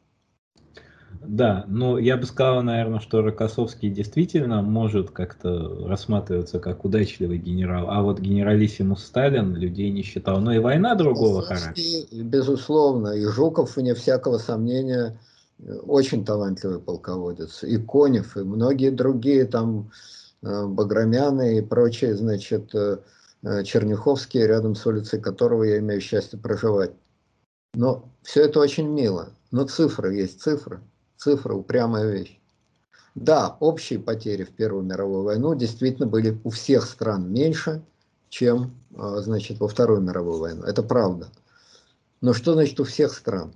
Да, 1.25 1.65
но 1.67 1.97
я 1.97 2.17
бы 2.17 2.25
сказал, 2.25 2.63
наверное, 2.63 2.99
что 2.99 3.21
Рокоссовский 3.21 3.89
действительно 3.89 4.62
может 4.62 5.12
как-то 5.12 5.88
рассматриваться 5.88 6.60
как 6.60 6.86
удачливый 6.86 7.38
генерал, 7.38 7.88
а 7.89 8.01
вот 8.01 8.19
генералиссимус 8.19 9.03
Сталин 9.03 9.56
людей 9.56 9.89
не 9.91 10.01
считал. 10.01 10.39
Но 10.39 10.53
и 10.53 10.60
война 10.60 10.95
другого 10.95 11.41
характера. 11.41 12.08
Безусловно, 12.12 13.10
и 13.10 13.25
Жуков, 13.25 13.75
вне 13.75 13.93
всякого 13.95 14.38
сомнения, 14.38 15.19
очень 15.86 16.23
талантливый 16.25 16.80
полководец. 16.80 17.63
И 17.63 17.77
Конев, 17.77 18.38
и 18.38 18.41
многие 18.41 18.91
другие 18.91 19.45
там 19.45 19.89
Э, 20.41 20.65
Баграмяны 20.65 21.58
и 21.58 21.62
прочие, 21.62 22.15
значит, 22.15 22.73
э, 22.75 22.99
э, 23.43 23.63
Черняховские, 23.63 24.47
рядом 24.47 24.75
с 24.75 24.86
улицей 24.86 25.19
которого 25.19 25.63
я 25.63 25.80
имею 25.80 26.01
счастье 26.01 26.38
проживать. 26.39 26.91
Но 27.73 28.10
все 28.23 28.43
это 28.43 28.60
очень 28.60 28.88
мило. 28.88 29.30
Но 29.51 29.65
цифры 29.65 30.15
есть 30.15 30.41
цифры. 30.41 30.80
Цифры– 31.17 31.53
упрямая 31.56 32.10
вещь. 32.10 32.39
Да, 33.15 33.58
общие 33.60 33.99
потери 33.99 34.43
в 34.43 34.51
Первую 34.51 34.84
мировую 34.84 35.23
войну 35.23 35.56
действительно 35.56 36.08
были 36.08 36.39
у 36.43 36.49
всех 36.51 36.86
стран 36.86 37.32
меньше, 37.32 37.84
чем 38.30 38.75
значит, 38.91 39.60
во 39.60 39.67
Вторую 39.67 40.01
мировую 40.01 40.39
войну. 40.39 40.63
Это 40.63 40.84
правда. 40.84 41.27
Но 42.21 42.34
что 42.34 42.53
значит 42.53 42.80
у 42.80 42.84
всех 42.84 43.13
стран? 43.13 43.53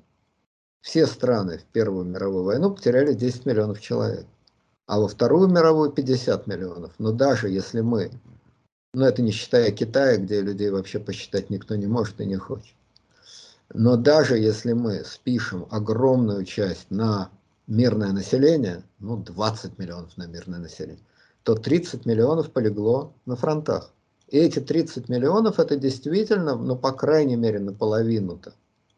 Все 0.81 1.05
страны 1.05 1.59
в 1.59 1.63
Первую 1.65 2.05
мировую 2.05 2.43
войну 2.43 2.73
потеряли 2.73 3.13
10 3.13 3.45
миллионов 3.45 3.79
человек 3.79 4.25
а 4.91 4.99
во 4.99 5.07
Вторую 5.07 5.47
мировую 5.47 5.89
50 5.89 6.47
миллионов. 6.47 6.91
Но 6.97 7.13
даже 7.13 7.47
если 7.47 7.79
мы, 7.79 8.11
ну 8.93 9.05
это 9.05 9.21
не 9.21 9.31
считая 9.31 9.71
Китая, 9.71 10.17
где 10.17 10.41
людей 10.41 10.69
вообще 10.69 10.99
посчитать 10.99 11.49
никто 11.49 11.77
не 11.77 11.87
может 11.87 12.19
и 12.19 12.25
не 12.25 12.35
хочет, 12.35 12.75
но 13.73 13.95
даже 13.95 14.37
если 14.37 14.73
мы 14.73 15.05
спишем 15.05 15.65
огромную 15.71 16.43
часть 16.43 16.87
на 16.91 17.29
мирное 17.71 18.11
население, 18.11 18.83
ну 18.99 19.15
20 19.15 19.79
миллионов 19.79 20.17
на 20.17 20.27
мирное 20.27 20.59
население, 20.59 21.03
то 21.43 21.55
30 21.55 22.05
миллионов 22.05 22.51
полегло 22.51 23.13
на 23.25 23.37
фронтах. 23.37 23.93
И 24.27 24.37
эти 24.37 24.59
30 24.59 25.07
миллионов 25.07 25.57
это 25.59 25.77
действительно, 25.77 26.55
ну 26.55 26.75
по 26.75 26.91
крайней 26.91 27.37
мере 27.37 27.59
наполовину-то. 27.59 28.53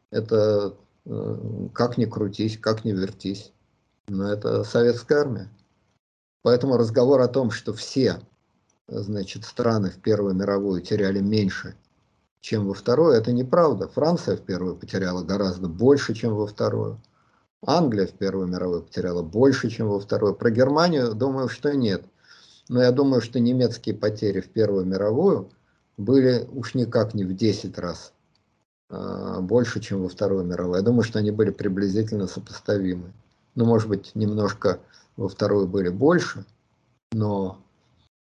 Это 0.09 0.75
э, 1.05 1.67
как 1.73 1.97
ни 1.97 2.05
крутись, 2.05 2.57
как 2.57 2.83
ни 2.83 2.91
вертись. 2.91 3.51
Но 4.07 4.31
это 4.31 4.63
советская 4.63 5.21
армия. 5.21 5.49
Поэтому 6.41 6.77
разговор 6.77 7.21
о 7.21 7.27
том, 7.27 7.51
что 7.51 7.73
все 7.73 8.19
значит, 8.88 9.45
страны 9.45 9.91
в 9.91 9.99
Первую 9.99 10.33
мировую 10.33 10.81
теряли 10.81 11.19
меньше, 11.19 11.75
чем 12.41 12.67
во 12.67 12.73
Вторую, 12.73 13.13
это 13.13 13.31
неправда. 13.31 13.88
Франция 13.88 14.36
в 14.36 14.41
Первую 14.41 14.75
потеряла 14.75 15.23
гораздо 15.23 15.67
больше, 15.67 16.13
чем 16.15 16.36
во 16.36 16.47
Вторую. 16.47 16.99
Англия 17.65 18.08
в 18.08 18.12
Первую 18.12 18.47
мировую 18.47 18.84
потеряла 18.84 19.21
больше, 19.21 19.69
чем 19.69 19.89
во 19.89 19.99
Вторую. 19.99 20.36
Про 20.36 20.52
Германию 20.52 21.13
думаю, 21.13 21.49
что 21.49 21.73
нет. 21.76 22.04
Но 22.69 22.82
я 22.82 22.91
думаю, 22.91 23.21
что 23.21 23.39
немецкие 23.39 23.95
потери 23.95 24.41
в 24.41 24.49
Первую 24.49 24.86
мировую 24.86 25.49
были 25.97 26.47
уж 26.52 26.73
никак 26.76 27.13
не 27.13 27.23
в 27.23 27.36
10 27.36 27.78
раз 27.78 28.13
а, 28.89 29.41
больше, 29.41 29.80
чем 29.80 30.02
во 30.04 30.10
Вторую 30.10 30.45
мировую. 30.45 30.78
Я 30.78 30.84
думаю, 30.84 31.04
что 31.04 31.19
они 31.19 31.32
были 31.32 31.52
приблизительно 31.52 32.28
сопоставимы. 32.28 33.13
Ну, 33.56 33.65
может 33.65 33.88
быть, 33.88 34.12
немножко 34.15 34.80
во 35.15 35.28
вторую 35.28 35.67
были 35.67 35.89
больше, 35.89 36.45
но, 37.12 37.60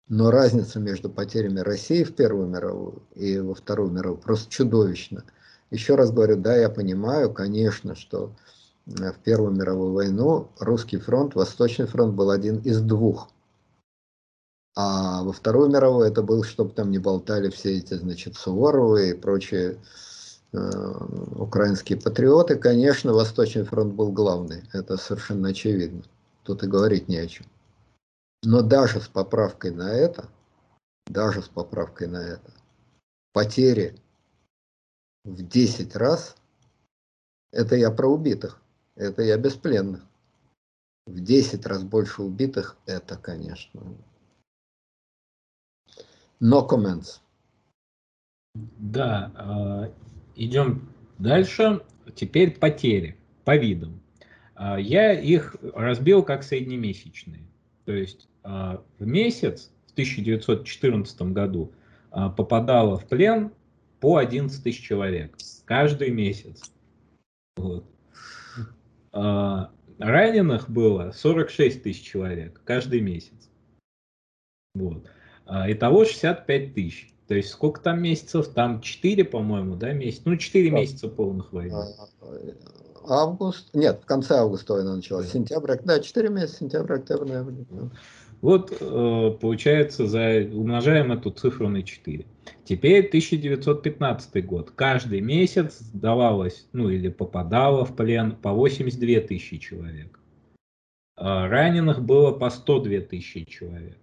но 0.08 0.30
разница 0.30 0.78
между 0.78 1.08
потерями 1.08 1.60
России 1.60 2.04
в 2.04 2.14
Первую 2.14 2.48
мировую 2.48 3.02
и 3.14 3.38
во 3.38 3.54
Вторую 3.54 3.90
мировую 3.90 4.20
просто 4.20 4.50
чудовищна. 4.50 5.24
Еще 5.70 5.94
раз 5.94 6.12
говорю, 6.12 6.36
да, 6.36 6.54
я 6.54 6.68
понимаю, 6.68 7.32
конечно, 7.32 7.96
что 7.96 8.26
э, 8.26 8.55
в 8.86 9.18
Первую 9.24 9.52
мировую 9.52 9.92
войну 9.92 10.48
русский 10.58 10.98
фронт, 10.98 11.34
Восточный 11.34 11.86
фронт 11.86 12.14
был 12.14 12.30
один 12.30 12.58
из 12.58 12.80
двух. 12.80 13.28
А 14.76 15.22
во 15.22 15.32
Вторую 15.32 15.70
мировую 15.70 16.06
это 16.06 16.22
был, 16.22 16.44
чтобы 16.44 16.70
там 16.70 16.90
не 16.90 16.98
болтали 16.98 17.48
все 17.48 17.78
эти, 17.78 17.94
значит, 17.94 18.36
Суворовы 18.36 19.10
и 19.10 19.14
прочие 19.14 19.78
э, 20.52 20.58
украинские 21.36 21.98
патриоты. 21.98 22.56
Конечно, 22.56 23.12
Восточный 23.12 23.64
фронт 23.64 23.94
был 23.94 24.12
главный, 24.12 24.62
это 24.72 24.96
совершенно 24.96 25.48
очевидно. 25.48 26.02
Тут 26.44 26.62
и 26.62 26.68
говорить 26.68 27.08
не 27.08 27.16
о 27.16 27.26
чем. 27.26 27.46
Но 28.44 28.62
даже 28.62 29.00
с 29.00 29.08
поправкой 29.08 29.72
на 29.72 29.92
это, 29.92 30.28
даже 31.06 31.42
с 31.42 31.48
поправкой 31.48 32.06
на 32.06 32.18
это, 32.18 32.52
потери 33.32 33.98
в 35.24 35.42
10 35.42 35.96
раз, 35.96 36.36
это 37.50 37.74
я 37.74 37.90
про 37.90 38.08
убитых, 38.08 38.60
это 38.96 39.22
я 39.22 39.36
без 39.36 39.54
пленных. 39.54 40.02
В 41.06 41.20
10 41.20 41.64
раз 41.66 41.84
больше 41.84 42.22
убитых, 42.22 42.76
это, 42.86 43.16
конечно. 43.16 43.80
No 46.40 46.68
comments. 46.68 47.20
Да, 48.54 49.32
а, 49.34 49.92
идем 50.34 50.88
дальше. 51.18 51.82
Теперь 52.14 52.58
потери 52.58 53.16
по 53.44 53.56
видам. 53.56 54.00
А, 54.54 54.78
я 54.78 55.12
их 55.12 55.56
разбил 55.74 56.22
как 56.22 56.42
среднемесячные. 56.42 57.46
То 57.84 57.92
есть 57.92 58.28
а, 58.42 58.82
в 58.98 59.06
месяц 59.06 59.70
в 59.86 59.92
1914 59.92 61.22
году 61.32 61.72
попадало 62.10 62.98
в 62.98 63.06
плен 63.06 63.52
по 64.00 64.16
11 64.16 64.62
тысяч 64.62 64.82
человек 64.82 65.36
каждый 65.66 66.10
месяц. 66.10 66.72
Вот. 67.56 67.84
А, 69.16 69.70
раненых 69.98 70.68
было 70.68 71.10
46 71.12 71.82
тысяч 71.82 72.02
человек 72.02 72.60
каждый 72.64 73.00
месяц. 73.00 73.50
Вот. 74.74 75.06
А, 75.46 75.70
итого 75.72 76.04
65 76.04 76.74
тысяч. 76.74 77.14
То 77.26 77.34
есть 77.34 77.48
сколько 77.48 77.80
там 77.80 78.02
месяцев? 78.02 78.48
Там 78.48 78.82
4, 78.82 79.24
по-моему, 79.24 79.74
да, 79.74 79.92
месяца? 79.92 80.22
Ну, 80.26 80.36
4 80.36 80.70
месяца 80.70 81.08
полных 81.08 81.52
войны. 81.52 81.74
А, 81.74 83.22
август, 83.22 83.72
нет, 83.74 84.00
в 84.02 84.06
конце 84.06 84.34
августа 84.34 84.74
война 84.74 84.96
началась, 84.96 85.32
сентябрь, 85.32 85.76
да, 85.82 85.98
4 85.98 86.28
месяца, 86.28 86.58
сентябрь, 86.58 86.94
октябрь, 86.94 87.28
ноябрь. 87.28 87.52
Вот, 88.42 88.70
э, 88.78 89.36
получается, 89.40 90.06
за, 90.06 90.46
умножаем 90.52 91.10
эту 91.10 91.30
цифру 91.30 91.68
на 91.68 91.82
4. 91.82 92.26
Теперь 92.66 93.06
1915 93.06 94.44
год. 94.44 94.72
Каждый 94.74 95.20
месяц 95.20 95.78
сдавалось, 95.78 96.66
ну 96.72 96.90
или 96.90 97.08
попадало 97.08 97.84
в 97.84 97.94
плен 97.94 98.32
по 98.32 98.52
82 98.52 99.20
тысячи 99.20 99.58
человек. 99.58 100.18
А 101.16 101.48
раненых 101.48 102.02
было 102.02 102.32
по 102.32 102.50
102 102.50 103.02
тысячи 103.02 103.44
человек. 103.44 103.98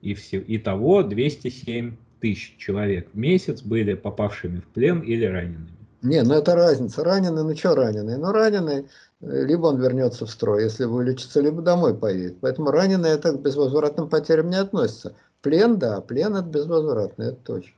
И 0.00 0.14
все, 0.14 0.42
итого 0.48 1.04
207 1.04 1.96
тысяч 2.20 2.56
человек 2.58 3.10
в 3.12 3.16
месяц 3.16 3.62
были 3.62 3.94
попавшими 3.94 4.58
в 4.58 4.66
плен 4.66 5.00
или 5.00 5.24
ранеными. 5.24 5.78
Не, 6.02 6.22
ну 6.22 6.34
это 6.34 6.56
разница. 6.56 7.04
Раненый, 7.04 7.44
ну 7.44 7.56
что 7.56 7.76
раненый? 7.76 8.18
Ну 8.18 8.32
раненый, 8.32 8.88
э, 9.20 9.44
либо 9.44 9.66
он 9.66 9.80
вернется 9.80 10.26
в 10.26 10.30
строй, 10.30 10.64
если 10.64 10.84
вылечится, 10.84 11.40
либо 11.40 11.62
домой 11.62 11.96
поедет. 11.96 12.38
Поэтому 12.40 12.72
раненый 12.72 13.10
это 13.10 13.32
к 13.32 13.40
безвозвратным 13.40 14.08
потерям 14.08 14.50
не 14.50 14.56
относится. 14.56 15.14
Плен, 15.40 15.78
да, 15.78 16.00
плен 16.00 16.34
это 16.36 16.48
безвозвратный, 16.48 17.28
это 17.28 17.36
точно. 17.36 17.72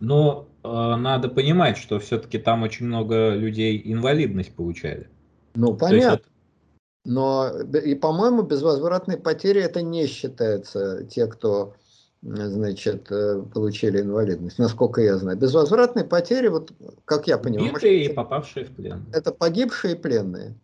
Но 0.00 0.48
э, 0.62 0.68
надо 0.68 1.28
понимать, 1.28 1.76
что 1.76 1.98
все-таки 1.98 2.38
там 2.38 2.62
очень 2.62 2.86
много 2.86 3.30
людей 3.30 3.80
инвалидность 3.84 4.54
получали. 4.54 5.08
Ну, 5.54 5.74
понятно. 5.74 6.12
Есть, 6.12 6.24
Но, 7.04 7.50
и, 7.62 7.94
по-моему, 7.94 8.42
безвозвратные 8.42 9.18
потери 9.18 9.62
это 9.62 9.82
не 9.82 10.06
считается 10.06 11.04
те, 11.04 11.26
кто 11.26 11.74
значит, 12.22 13.10
э, 13.10 13.42
получили 13.52 14.00
инвалидность, 14.00 14.58
насколько 14.58 15.00
я 15.02 15.18
знаю. 15.18 15.36
Безвозвратные 15.36 16.04
потери, 16.04 16.48
вот 16.48 16.72
как 17.04 17.26
я 17.26 17.38
понимаю... 17.38 17.70
Убитые 17.70 18.06
и 18.06 18.12
попавшие 18.12 18.66
в 18.66 18.70
плен. 18.70 19.04
Это 19.12 19.32
погибшие 19.32 19.94
и 19.94 19.98
пленные. 19.98 20.54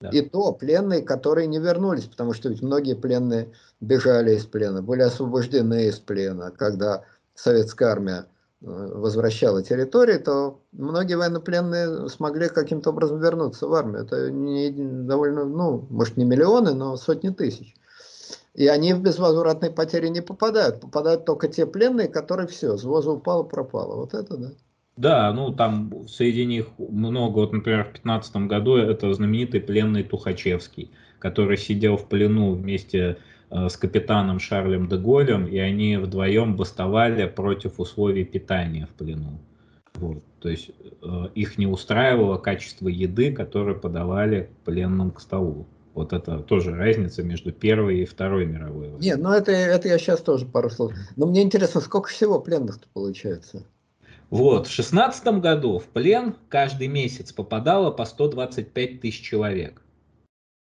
Да. 0.00 0.08
И 0.08 0.22
то 0.22 0.52
пленные, 0.52 1.02
которые 1.02 1.46
не 1.46 1.58
вернулись, 1.58 2.06
потому 2.06 2.32
что 2.32 2.48
ведь 2.48 2.62
многие 2.62 2.94
пленные 2.94 3.52
бежали 3.80 4.34
из 4.34 4.46
плена, 4.46 4.82
были 4.82 5.02
освобождены 5.02 5.88
из 5.88 5.98
плена. 5.98 6.50
Когда 6.56 7.04
советская 7.34 7.90
армия 7.90 8.26
э, 8.62 8.66
возвращала 8.66 9.62
территории, 9.62 10.16
то 10.16 10.60
многие 10.72 11.18
военнопленные 11.18 12.08
смогли 12.08 12.48
каким-то 12.48 12.90
образом 12.90 13.20
вернуться 13.20 13.66
в 13.66 13.74
армию. 13.74 14.04
Это 14.04 14.30
не, 14.30 14.70
довольно, 14.70 15.44
ну, 15.44 15.86
может 15.90 16.16
не 16.16 16.24
миллионы, 16.24 16.72
но 16.72 16.96
сотни 16.96 17.28
тысяч. 17.28 17.74
И 18.54 18.66
они 18.68 18.94
в 18.94 19.02
безвозвратные 19.02 19.70
потери 19.70 20.08
не 20.08 20.22
попадают. 20.22 20.80
Попадают 20.80 21.26
только 21.26 21.48
те 21.48 21.66
пленные, 21.66 22.08
которые 22.08 22.46
все, 22.48 22.78
с 22.78 22.84
воза 22.84 23.10
упало, 23.10 23.42
пропало. 23.42 23.96
Вот 23.96 24.14
это 24.14 24.36
да. 24.38 24.50
Да, 24.96 25.32
ну 25.32 25.52
там 25.52 26.06
среди 26.08 26.44
них 26.44 26.66
много, 26.78 27.38
вот, 27.38 27.52
например, 27.52 27.84
в 27.84 27.92
15 27.92 28.36
году 28.46 28.76
это 28.76 29.12
знаменитый 29.12 29.60
пленный 29.60 30.02
Тухачевский, 30.02 30.90
который 31.18 31.56
сидел 31.56 31.96
в 31.96 32.08
плену 32.08 32.52
вместе 32.52 33.16
э, 33.50 33.68
с 33.68 33.76
капитаном 33.76 34.40
Шарлем 34.40 34.88
де 34.88 34.96
Голем, 34.96 35.46
и 35.46 35.58
они 35.58 35.96
вдвоем 35.96 36.56
бастовали 36.56 37.26
против 37.26 37.80
условий 37.80 38.24
питания 38.24 38.86
в 38.86 38.90
плену. 38.90 39.40
Вот, 39.94 40.22
то 40.40 40.48
есть 40.48 40.70
э, 41.02 41.26
их 41.34 41.58
не 41.58 41.66
устраивало 41.66 42.36
качество 42.38 42.88
еды, 42.88 43.32
которое 43.32 43.74
подавали 43.74 44.50
пленным 44.64 45.10
к 45.12 45.20
столу. 45.20 45.66
Вот 45.94 46.12
это 46.12 46.38
тоже 46.38 46.74
разница 46.74 47.22
между 47.22 47.52
Первой 47.52 48.00
и 48.00 48.04
Второй 48.04 48.46
мировой 48.46 48.90
войной. 48.90 49.00
Нет, 49.00 49.18
ну 49.20 49.30
это, 49.30 49.50
это 49.52 49.88
я 49.88 49.98
сейчас 49.98 50.20
тоже 50.20 50.46
пару 50.46 50.70
слов. 50.70 50.92
Но 51.16 51.26
мне 51.26 51.42
интересно, 51.42 51.80
сколько 51.80 52.08
всего 52.08 52.40
пленных-то 52.40 52.86
получается? 52.92 53.64
Вот, 54.30 54.68
в 54.68 54.70
шестнадцатом 54.70 55.40
году 55.40 55.78
в 55.80 55.86
плен 55.88 56.36
каждый 56.48 56.86
месяц 56.86 57.32
попадало 57.32 57.90
по 57.90 58.04
125 58.04 59.00
тысяч 59.00 59.20
человек. 59.22 59.82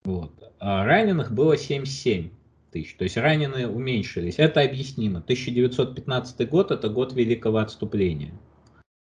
Вот. 0.05 0.33
А 0.59 0.85
раненых 0.85 1.33
было 1.33 1.57
77 1.57 2.29
тысяч. 2.70 2.94
То 2.96 3.05
есть 3.05 3.16
раненые 3.16 3.68
уменьшились. 3.68 4.35
Это 4.38 4.61
объяснимо. 4.61 5.20
1915 5.20 6.48
год– 6.48 6.70
это 6.72 6.90
год 6.90 7.14
Великого 7.14 7.59
отступления. 7.59 8.35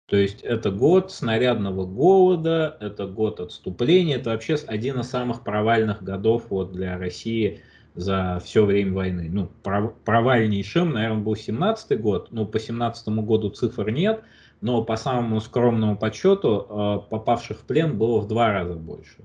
То 0.09 0.17
есть 0.17 0.41
это 0.41 0.71
год 0.71 1.13
снарядного 1.13 1.85
голода, 1.85 2.79
это 2.81 3.07
год 3.07 3.41
отступления, 3.41 4.17
это 4.17 4.31
вообще 4.31 4.57
один 4.67 5.01
из 5.01 5.09
самых 5.09 5.45
провальных 5.45 6.03
годов 6.03 6.47
вот 6.49 6.73
для 6.73 6.97
России 6.97 7.61
за 7.95 8.41
все 8.43 8.65
время 8.65 8.95
войны. 8.95 9.29
Ну, 9.31 9.51
провальнейшим, 10.05 10.93
наверное, 10.93 11.23
был 11.23 11.37
17 11.37 12.01
год, 12.01 12.29
ну, 12.31 12.47
по 12.47 12.59
17 12.59 13.09
году 13.09 13.51
цифр 13.51 13.91
нет, 13.91 14.23
но 14.61 14.83
по 14.83 14.97
самому 14.97 15.41
скромному 15.41 15.97
подсчету 15.97 16.67
э, 16.69 17.11
попавших 17.11 17.59
в 17.59 17.63
плен 17.63 17.97
было 17.97 18.21
в 18.21 18.29
два 18.29 18.53
раза 18.53 18.75
больше. 18.75 19.25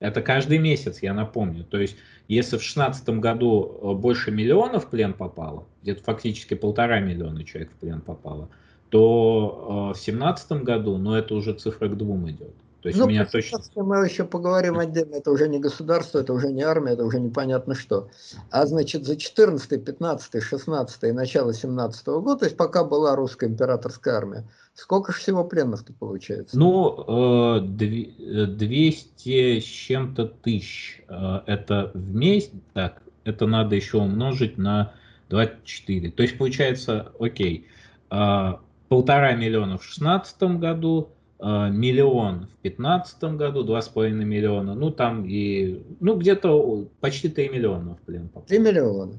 Это 0.00 0.20
каждый 0.20 0.58
месяц, 0.58 1.00
я 1.02 1.14
напомню. 1.14 1.64
То 1.64 1.78
есть, 1.78 1.96
если 2.26 2.56
в 2.56 2.60
2016 2.60 3.08
году 3.20 3.78
э, 3.80 3.92
больше 3.94 4.32
миллиона 4.32 4.80
в 4.80 4.90
плен 4.90 5.12
попало, 5.14 5.66
где-то 5.82 6.02
фактически 6.02 6.54
полтора 6.54 7.00
миллиона 7.00 7.44
человек 7.44 7.70
в 7.72 7.76
плен 7.76 8.00
попало, 8.00 8.48
то 8.88 9.92
э, 9.92 9.96
в 9.96 10.00
семнадцатом 10.00 10.64
году, 10.64 10.98
но 10.98 11.16
это 11.16 11.34
уже 11.34 11.54
цифра 11.54 11.88
к 11.88 11.96
двум 11.96 12.28
идет. 12.28 12.54
То 12.82 12.88
есть 12.88 12.98
ну, 12.98 13.06
у 13.06 13.08
меня 13.08 13.24
точно... 13.24 13.60
Мы 13.76 14.04
еще 14.04 14.24
поговорим 14.24 14.78
отдельно, 14.78 15.14
это 15.14 15.30
уже 15.30 15.48
не 15.48 15.60
государство, 15.60 16.18
это 16.18 16.32
уже 16.32 16.50
не 16.50 16.62
армия, 16.62 16.92
это 16.92 17.04
уже 17.04 17.20
непонятно 17.20 17.76
что. 17.76 18.08
А 18.50 18.66
значит, 18.66 19.04
за 19.04 19.16
14, 19.16 19.84
15, 19.84 20.42
16 20.42 21.02
и 21.04 21.12
начало 21.12 21.54
17 21.54 22.06
года, 22.08 22.40
то 22.40 22.44
есть 22.46 22.56
пока 22.56 22.82
была 22.82 23.14
русская 23.14 23.48
императорская 23.48 24.16
армия, 24.16 24.48
сколько 24.74 25.12
же 25.12 25.20
всего 25.20 25.44
пленных-то 25.44 25.92
получается? 25.92 26.58
Ну, 26.58 27.60
200 27.60 29.60
с 29.60 29.64
чем-то 29.64 30.26
тысяч. 30.26 31.04
Э, 31.08 31.42
это 31.46 31.92
вместе, 31.94 32.56
так, 32.72 33.00
это 33.22 33.46
надо 33.46 33.76
еще 33.76 33.98
умножить 33.98 34.58
на 34.58 34.92
24. 35.28 36.10
То 36.10 36.22
есть 36.24 36.36
получается, 36.36 37.12
окей, 37.20 37.68
э, 38.10 38.52
полтора 38.88 39.34
миллиона 39.34 39.78
в 39.78 39.84
шестнадцатом 39.84 40.58
году, 40.58 41.10
э, 41.10 41.21
миллион 41.42 42.46
в 42.46 42.56
пятнадцатом 42.62 43.36
году, 43.36 43.64
два 43.64 43.82
с 43.82 43.88
половиной 43.88 44.24
миллиона, 44.24 44.74
ну 44.74 44.90
там 44.90 45.24
и, 45.26 45.84
ну 45.98 46.16
где-то 46.16 46.88
почти 47.00 47.28
три 47.28 47.48
миллиона 47.48 47.96
в 47.96 48.00
плен 48.02 48.28
попало. 48.28 48.46
3 48.46 48.58
миллиона. 48.58 49.18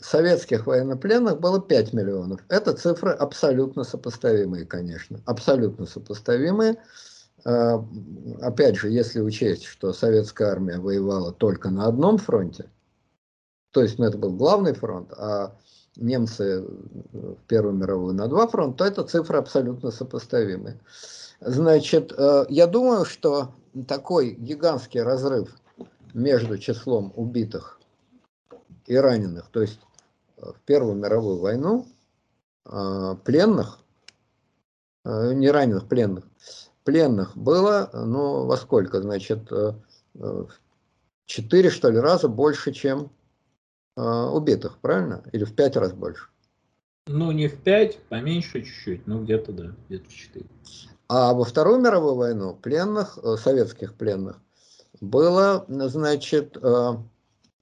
Советских 0.00 0.66
военнопленных 0.66 1.38
было 1.38 1.60
5 1.60 1.92
миллионов. 1.92 2.40
Это 2.48 2.72
цифры 2.72 3.12
абсолютно 3.12 3.84
сопоставимые, 3.84 4.66
конечно. 4.66 5.20
Абсолютно 5.24 5.86
сопоставимые. 5.86 6.76
а, 7.44 7.84
опять 8.40 8.76
же, 8.76 8.90
если 8.90 9.20
учесть, 9.20 9.64
что 9.64 9.92
советская 9.92 10.48
армия 10.48 10.78
воевала 10.78 11.32
только 11.32 11.70
на 11.70 11.86
одном 11.86 12.18
фронте, 12.18 12.68
то 13.70 13.82
есть 13.82 13.98
ну, 13.98 14.06
это 14.06 14.18
был 14.18 14.32
главный 14.32 14.74
фронт, 14.74 15.12
а 15.16 15.56
немцы 15.96 16.64
в 17.12 17.36
Первую 17.46 17.74
мировую 17.74 18.14
на 18.14 18.26
два 18.26 18.46
фронта, 18.48 18.78
то 18.78 18.84
эта 18.84 19.04
цифра 19.04 19.38
абсолютно 19.38 19.90
сопоставимая. 19.90 20.80
Значит, 21.44 22.12
э, 22.16 22.44
я 22.48 22.68
думаю, 22.68 23.04
что 23.04 23.54
такой 23.88 24.30
гигантский 24.32 25.02
разрыв 25.02 25.56
между 26.14 26.56
числом 26.56 27.12
убитых 27.16 27.80
и 28.86 28.94
раненых, 28.94 29.48
то 29.50 29.60
есть 29.60 29.80
в 30.36 30.54
Первую 30.64 30.94
мировую 30.94 31.40
войну 31.40 31.86
э, 32.64 33.16
пленных, 33.24 33.80
э, 35.04 35.32
не 35.34 35.50
раненых, 35.50 35.88
пленных, 35.88 36.24
пленных 36.84 37.36
было, 37.36 37.90
ну, 37.92 38.46
во 38.46 38.56
сколько, 38.56 39.00
значит, 39.00 39.50
в 40.14 40.48
четыре, 41.26 41.70
что 41.70 41.90
ли, 41.90 41.98
раза 41.98 42.28
больше, 42.28 42.72
чем 42.72 43.10
убитых, 43.96 44.78
правильно? 44.78 45.22
Или 45.32 45.44
в 45.44 45.54
пять 45.54 45.76
раз 45.76 45.92
больше? 45.92 46.28
Ну, 47.06 47.30
не 47.30 47.48
в 47.48 47.60
пять, 47.62 47.98
поменьше 48.08 48.62
чуть-чуть, 48.62 49.06
ну, 49.06 49.22
где-то, 49.22 49.52
да, 49.52 49.74
где-то 49.88 50.08
в 50.08 50.14
четыре. 50.14 50.46
А 51.14 51.34
во 51.34 51.44
Вторую 51.44 51.78
мировую 51.78 52.14
войну 52.14 52.54
пленных, 52.54 53.18
э, 53.22 53.36
советских 53.36 53.92
пленных, 53.96 54.40
было, 55.02 55.66
значит, 55.68 56.56
э, 56.56 56.92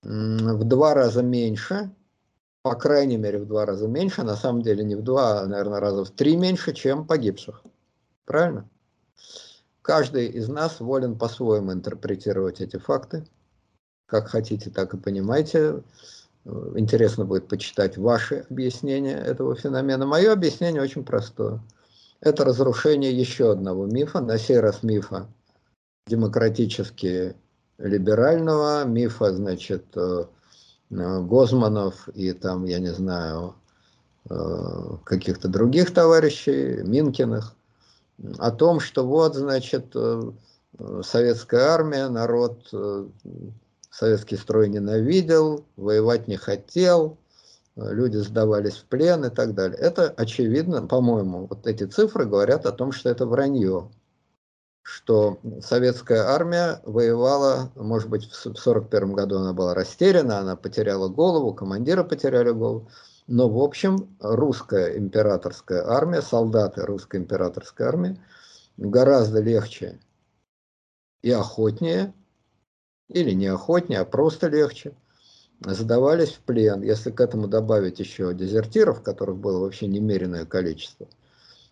в 0.03 0.65
два 0.65 0.95
раза 0.95 1.25
меньше, 1.25 1.91
по 2.63 2.77
крайней 2.77 3.17
мере, 3.17 3.41
в 3.41 3.47
два 3.47 3.67
раза 3.67 3.89
меньше, 3.89 4.23
на 4.23 4.37
самом 4.37 4.63
деле 4.63 4.85
не 4.85 4.95
в 4.95 5.03
два, 5.03 5.41
а, 5.41 5.47
наверное, 5.49 5.81
раза 5.81 6.05
в 6.05 6.11
три 6.11 6.37
меньше, 6.37 6.73
чем 6.73 7.05
погибших. 7.05 7.65
Правильно? 8.25 8.69
Каждый 9.83 10.27
из 10.27 10.49
нас 10.49 10.79
волен 10.79 11.19
по-своему 11.19 11.73
интерпретировать 11.73 12.61
эти 12.61 12.77
факты. 12.77 13.27
Как 14.07 14.29
хотите, 14.29 14.71
так 14.71 14.95
и 14.95 14.97
понимаете. 14.97 15.83
Интересно 16.77 17.25
будет 17.25 17.49
почитать 17.49 17.99
ваши 17.99 18.47
объяснения 18.49 19.17
этого 19.17 19.57
феномена. 19.57 20.07
Мое 20.07 20.33
объяснение 20.33 20.81
очень 20.81 21.05
простое. 21.05 21.61
Это 22.21 22.45
разрушение 22.45 23.13
еще 23.13 23.53
одного 23.53 23.87
мифа, 23.87 24.21
на 24.21 24.39
сей 24.39 24.61
раз 24.61 24.83
мифа 24.83 25.29
демократически 26.07 27.35
либерального, 27.79 28.85
мифа, 28.85 29.33
значит, 29.33 29.87
э, 29.97 30.27
э, 30.91 31.21
Гозманов 31.21 32.09
и 32.11 32.33
там, 32.33 32.65
я 32.65 32.79
не 32.79 32.93
знаю, 32.93 33.55
э, 34.29 34.35
каких-то 35.05 35.49
других 35.49 35.95
товарищей, 35.95 36.83
Минкиных, 36.83 37.55
о 38.39 38.51
том, 38.51 38.81
что 38.81 39.07
вот, 39.07 39.35
значит, 39.35 39.97
советская 41.03 41.69
армия, 41.69 42.07
народ 42.09 42.71
советский 43.91 44.37
строй 44.37 44.69
ненавидел, 44.69 45.65
воевать 45.77 46.29
не 46.29 46.37
хотел, 46.37 47.17
люди 47.89 48.17
сдавались 48.17 48.77
в 48.77 48.85
плен 48.87 49.25
и 49.25 49.31
так 49.31 49.55
далее. 49.55 49.79
Это 49.79 50.11
очевидно, 50.11 50.87
по-моему, 50.87 51.47
вот 51.47 51.67
эти 51.67 51.85
цифры 51.85 52.27
говорят 52.27 52.67
о 52.67 52.73
том, 52.73 52.93
что 52.93 53.09
это 53.09 53.27
вранье, 53.27 53.91
что 54.83 55.39
советская 55.63 56.25
армия 56.25 56.81
воевала, 56.85 57.71
может 57.77 58.09
быть, 58.09 58.25
в 58.25 58.39
1941 58.39 59.13
году 59.13 59.39
она 59.39 59.53
была 59.53 59.75
растеряна, 59.75 60.39
она 60.39 60.57
потеряла 60.57 61.09
голову, 61.09 61.55
командира 61.55 62.05
потеряли 62.05 62.51
голову, 62.51 62.89
но, 63.27 63.49
в 63.49 63.59
общем, 63.59 64.17
русская 64.21 64.99
императорская 64.99 65.87
армия, 65.87 66.23
солдаты 66.23 66.85
русской 66.85 67.21
императорской 67.21 67.87
армии 67.87 68.21
гораздо 68.77 69.41
легче 69.41 70.01
и 71.23 71.31
охотнее, 71.31 72.13
или 73.09 73.33
не 73.33 73.47
охотнее, 73.47 74.01
а 74.01 74.05
просто 74.05 74.49
легче– 74.49 74.95
сдавались 75.65 76.33
в 76.33 76.41
плен. 76.41 76.83
Если 76.83 77.11
к 77.11 77.21
этому 77.21 77.49
добавить 77.49 78.01
еще 78.01 78.35
дезертиров, 78.35 79.03
которых 79.03 79.37
было 79.37 79.61
вообще 79.61 79.87
немеренное 79.87 80.47
количество, 80.47 81.07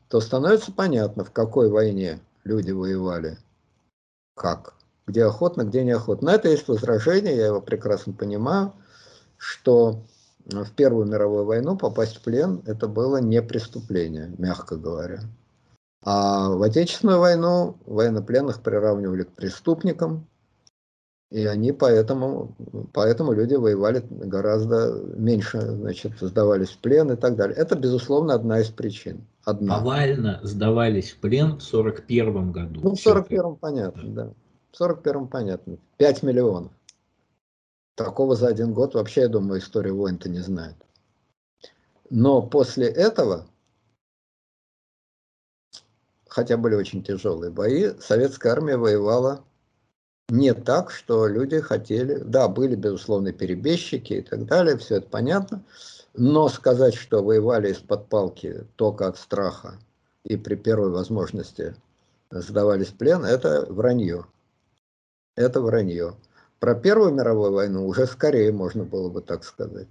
то 0.08 0.20
становится 0.20 0.72
понятно, 0.72 1.24
в 1.24 1.30
какой 1.30 1.70
войне 1.70 2.20
люди 2.44 2.70
воевали, 2.70 3.38
как, 4.34 4.74
где 5.06 5.24
охотно, 5.24 5.64
где 5.64 5.84
неохотно. 5.84 6.32
На 6.32 6.34
это 6.34 6.48
есть 6.48 6.68
возражение, 6.68 7.36
я 7.36 7.46
его 7.46 7.60
прекрасно 7.60 8.12
понимаю, 8.12 8.72
что 9.36 10.02
в 10.46 10.72
Первую 10.72 11.06
мировую 11.06 11.44
войну 11.44 11.76
попасть 11.76 12.16
в 12.16 12.22
плен 12.22 12.62
это 12.66 12.88
было 12.88 13.18
не 13.18 13.42
преступление, 13.42 14.34
мягко 14.38 14.76
говоря. 14.76 15.20
А 16.02 16.50
в 16.50 16.62
Отечественную 16.62 17.18
войну 17.18 17.76
военнопленных 17.84 18.62
приравнивали 18.62 19.24
к 19.24 19.32
преступникам, 19.32 20.26
и 21.30 21.44
они 21.44 21.72
поэтому, 21.72 22.56
поэтому 22.94 23.32
люди 23.32 23.54
воевали 23.54 24.02
гораздо 24.08 25.02
меньше, 25.14 25.60
значит, 25.60 26.18
сдавались 26.20 26.70
в 26.70 26.78
плен 26.78 27.12
и 27.12 27.16
так 27.16 27.36
далее. 27.36 27.56
Это, 27.56 27.76
безусловно, 27.76 28.32
одна 28.32 28.60
из 28.60 28.68
причин. 28.68 29.26
Одна. 29.44 29.78
Повально 29.78 30.40
сдавались 30.42 31.12
в 31.12 31.18
плен 31.18 31.58
в 31.58 31.62
41 31.62 32.52
году. 32.52 32.80
Ну, 32.82 32.94
в 32.94 33.00
41 33.00 33.56
понятно, 33.56 34.10
да. 34.10 34.32
В 34.72 34.76
41 34.76 35.28
понятно. 35.28 35.76
5 35.98 36.22
миллионов. 36.22 36.72
Такого 37.94 38.34
за 38.34 38.48
один 38.48 38.72
год 38.72 38.94
вообще, 38.94 39.22
я 39.22 39.28
думаю, 39.28 39.60
история 39.60 39.92
войн-то 39.92 40.30
не 40.30 40.40
знает. 40.40 40.76
Но 42.08 42.40
после 42.40 42.86
этого, 42.86 43.46
хотя 46.26 46.56
были 46.56 46.74
очень 46.74 47.02
тяжелые 47.02 47.50
бои, 47.50 47.90
советская 48.00 48.52
армия 48.52 48.78
воевала 48.78 49.44
не 50.28 50.52
так, 50.52 50.90
что 50.90 51.26
люди 51.26 51.60
хотели, 51.60 52.18
да, 52.18 52.48
были, 52.48 52.74
безусловно, 52.74 53.32
перебежчики 53.32 54.14
и 54.14 54.22
так 54.22 54.44
далее, 54.46 54.76
все 54.76 54.96
это 54.96 55.08
понятно, 55.08 55.62
но 56.14 56.48
сказать, 56.48 56.94
что 56.94 57.22
воевали 57.22 57.72
из-под 57.72 58.08
палки 58.08 58.66
только 58.76 59.06
от 59.06 59.16
страха 59.18 59.78
и 60.24 60.36
при 60.36 60.54
первой 60.54 60.90
возможности 60.90 61.74
сдавались 62.30 62.88
в 62.88 62.94
плен, 62.96 63.24
это 63.24 63.66
вранье. 63.70 64.26
Это 65.34 65.60
вранье. 65.62 66.14
Про 66.60 66.74
Первую 66.74 67.14
мировую 67.14 67.52
войну 67.52 67.86
уже 67.86 68.06
скорее 68.06 68.52
можно 68.52 68.84
было 68.84 69.08
бы 69.08 69.22
так 69.22 69.44
сказать. 69.44 69.88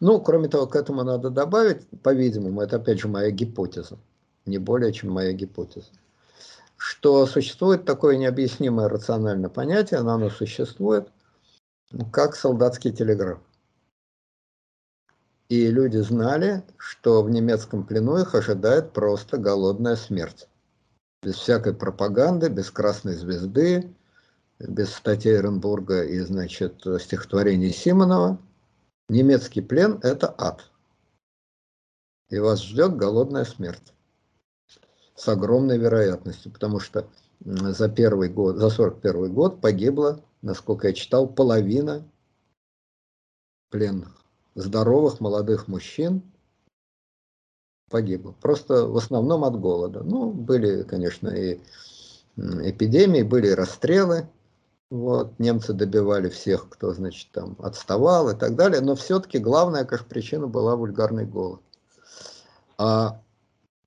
Ну, 0.00 0.20
кроме 0.20 0.48
того, 0.48 0.66
к 0.66 0.76
этому 0.76 1.02
надо 1.02 1.30
добавить, 1.30 1.86
по-видимому, 2.02 2.60
это 2.60 2.76
опять 2.76 3.00
же 3.00 3.08
моя 3.08 3.30
гипотеза, 3.30 3.96
не 4.44 4.58
более 4.58 4.92
чем 4.92 5.12
моя 5.12 5.32
гипотеза 5.32 5.88
что 6.82 7.26
существует 7.26 7.84
такое 7.84 8.16
необъяснимое 8.16 8.88
рациональное 8.88 9.48
понятие, 9.48 10.00
но 10.02 10.14
оно 10.14 10.30
существует, 10.30 11.12
как 12.10 12.34
солдатский 12.34 12.90
телеграф. 12.90 13.38
И 15.48 15.68
люди 15.68 15.98
знали, 15.98 16.64
что 16.78 17.22
в 17.22 17.30
немецком 17.30 17.86
плену 17.86 18.18
их 18.18 18.34
ожидает 18.34 18.92
просто 18.92 19.38
голодная 19.38 19.94
смерть. 19.94 20.48
Без 21.22 21.36
всякой 21.36 21.72
пропаганды, 21.72 22.48
без 22.48 22.68
красной 22.72 23.14
звезды, 23.14 23.94
без 24.58 24.92
статей 24.92 25.36
Эренбурга 25.36 26.02
и, 26.02 26.18
значит, 26.18 26.84
стихотворений 27.00 27.70
Симонова. 27.70 28.38
Немецкий 29.08 29.60
плен– 29.60 30.00
это 30.02 30.34
ад. 30.36 30.68
И 32.28 32.40
вас 32.40 32.60
ждет 32.60 32.96
голодная 32.96 33.44
смерть 33.44 33.91
с 35.14 35.28
огромной 35.28 35.78
вероятностью, 35.78 36.52
потому 36.52 36.80
что 36.80 37.06
за 37.44 37.88
первый 37.88 38.28
год, 38.28 38.56
за 38.56 38.70
41 38.70 39.32
год 39.32 39.60
погибло, 39.60 40.20
насколько 40.42 40.88
я 40.88 40.94
читал, 40.94 41.26
половина 41.26 42.04
пленных. 43.70 44.16
Здоровых 44.54 45.20
молодых 45.20 45.66
мужчин 45.66 46.22
погибло. 47.90 48.34
Просто 48.40 48.86
в 48.86 48.96
основном 48.96 49.44
от 49.44 49.58
голода. 49.58 50.02
Ну, 50.02 50.30
были, 50.30 50.82
конечно, 50.82 51.28
и 51.28 51.60
эпидемии, 52.36 53.22
были 53.22 53.48
расстрелы. 53.48 54.28
Вот, 54.90 55.38
немцы 55.38 55.72
добивали 55.72 56.28
всех, 56.28 56.68
кто, 56.68 56.92
значит, 56.92 57.30
там 57.32 57.56
отставал 57.60 58.28
и 58.28 58.36
так 58.36 58.56
далее. 58.56 58.82
Но 58.82 58.94
все-таки 58.94 59.38
главная, 59.38 59.84
конечно, 59.86 60.08
причина 60.08 60.46
была 60.46 60.76
вульгарный 60.76 61.24
голод. 61.24 61.62
А 62.76 63.22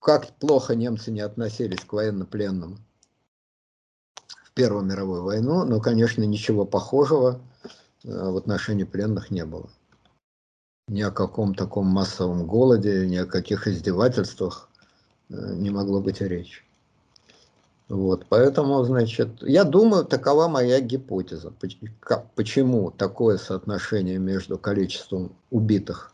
как 0.05 0.27
плохо 0.33 0.75
немцы 0.75 1.09
не 1.09 1.21
относились 1.21 1.83
к 1.83 1.91
военнопленным 1.91 2.77
в 4.43 4.51
Первую 4.53 4.85
мировую 4.85 5.23
войну, 5.23 5.65
но, 5.65 5.81
конечно, 5.81 6.21
ничего 6.21 6.63
похожего 6.63 7.41
э, 8.03 8.09
в 8.11 8.37
отношении 8.37 8.83
пленных 8.83 9.31
не 9.31 9.43
было. 9.45 9.67
Ни 10.87 11.01
о 11.01 11.09
каком 11.09 11.55
таком 11.55 11.87
массовом 11.87 12.45
голоде, 12.45 13.07
ни 13.07 13.15
о 13.15 13.25
каких 13.25 13.67
издевательствах 13.67 14.69
э, 15.29 15.55
не 15.55 15.71
могло 15.71 15.99
быть 15.99 16.21
речи. 16.21 16.61
Вот, 17.89 18.27
поэтому, 18.29 18.83
значит, 18.83 19.41
я 19.41 19.63
думаю, 19.63 20.05
такова 20.05 20.47
моя 20.47 20.81
гипотеза. 20.81 21.51
Почему 22.35 22.91
такое 22.91 23.39
соотношение 23.39 24.19
между 24.19 24.59
количеством 24.59 25.35
убитых 25.49 26.13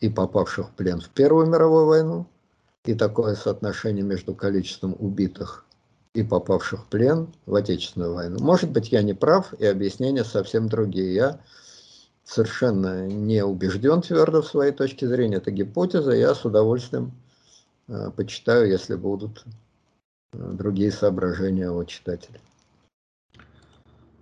и 0.00 0.10
попавших 0.10 0.68
в 0.68 0.72
плен 0.72 1.00
в 1.00 1.08
Первую 1.08 1.46
мировую 1.46 1.86
войну 1.86 2.26
и 2.84 2.94
такое 2.94 3.34
соотношение 3.34 4.04
между 4.04 4.34
количеством 4.34 4.94
убитых 4.98 5.64
и 6.12 6.22
попавших 6.22 6.84
в 6.84 6.86
плен 6.86 7.32
в 7.46 7.54
Отечественную 7.54 8.14
войну. 8.14 8.38
Может 8.40 8.70
быть, 8.70 8.92
я 8.92 9.02
не 9.02 9.14
прав, 9.14 9.52
и 9.54 9.66
объяснения 9.66 10.24
совсем 10.24 10.68
другие. 10.68 11.14
Я 11.14 11.40
совершенно 12.24 13.06
не 13.06 13.44
убежден 13.44 14.02
твердо 14.02 14.42
в 14.42 14.46
своей 14.46 14.72
точке 14.72 15.08
зрения. 15.08 15.36
Это 15.36 15.50
гипотеза, 15.50 16.12
я 16.12 16.34
с 16.34 16.44
удовольствием 16.44 17.12
э, 17.88 18.10
почитаю, 18.14 18.70
если 18.70 18.94
будут 18.94 19.44
э, 20.32 20.52
другие 20.52 20.92
соображения 20.92 21.70
у 21.70 21.84
читателя. 21.84 22.40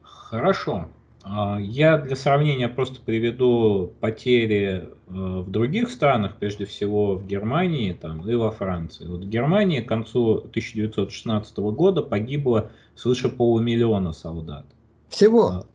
Хорошо. 0.03 0.89
А, 1.25 1.59
я 1.61 1.99
для 1.99 2.17
сравнения 2.17 2.69
просто 2.69 3.01
приведу 3.01 3.95
потери 4.01 4.89
э, 4.89 4.89
в 5.07 5.51
других 5.51 5.91
странах, 5.91 6.37
прежде 6.37 6.65
всего 6.65 7.15
в 7.15 7.27
Германии 7.27 7.93
там, 7.93 8.29
и 8.29 8.35
во 8.35 8.51
Франции. 8.51 9.07
Вот 9.07 9.21
в 9.21 9.29
Германии 9.29 9.81
к 9.81 9.89
концу 9.89 10.39
1916 10.39 11.57
года 11.59 12.03
погибло 12.03 12.73
свыше 12.97 13.29
полумиллиона 13.29 14.13
солдат. 14.13 14.67
Всего? 15.09 15.47
А, 15.49 15.67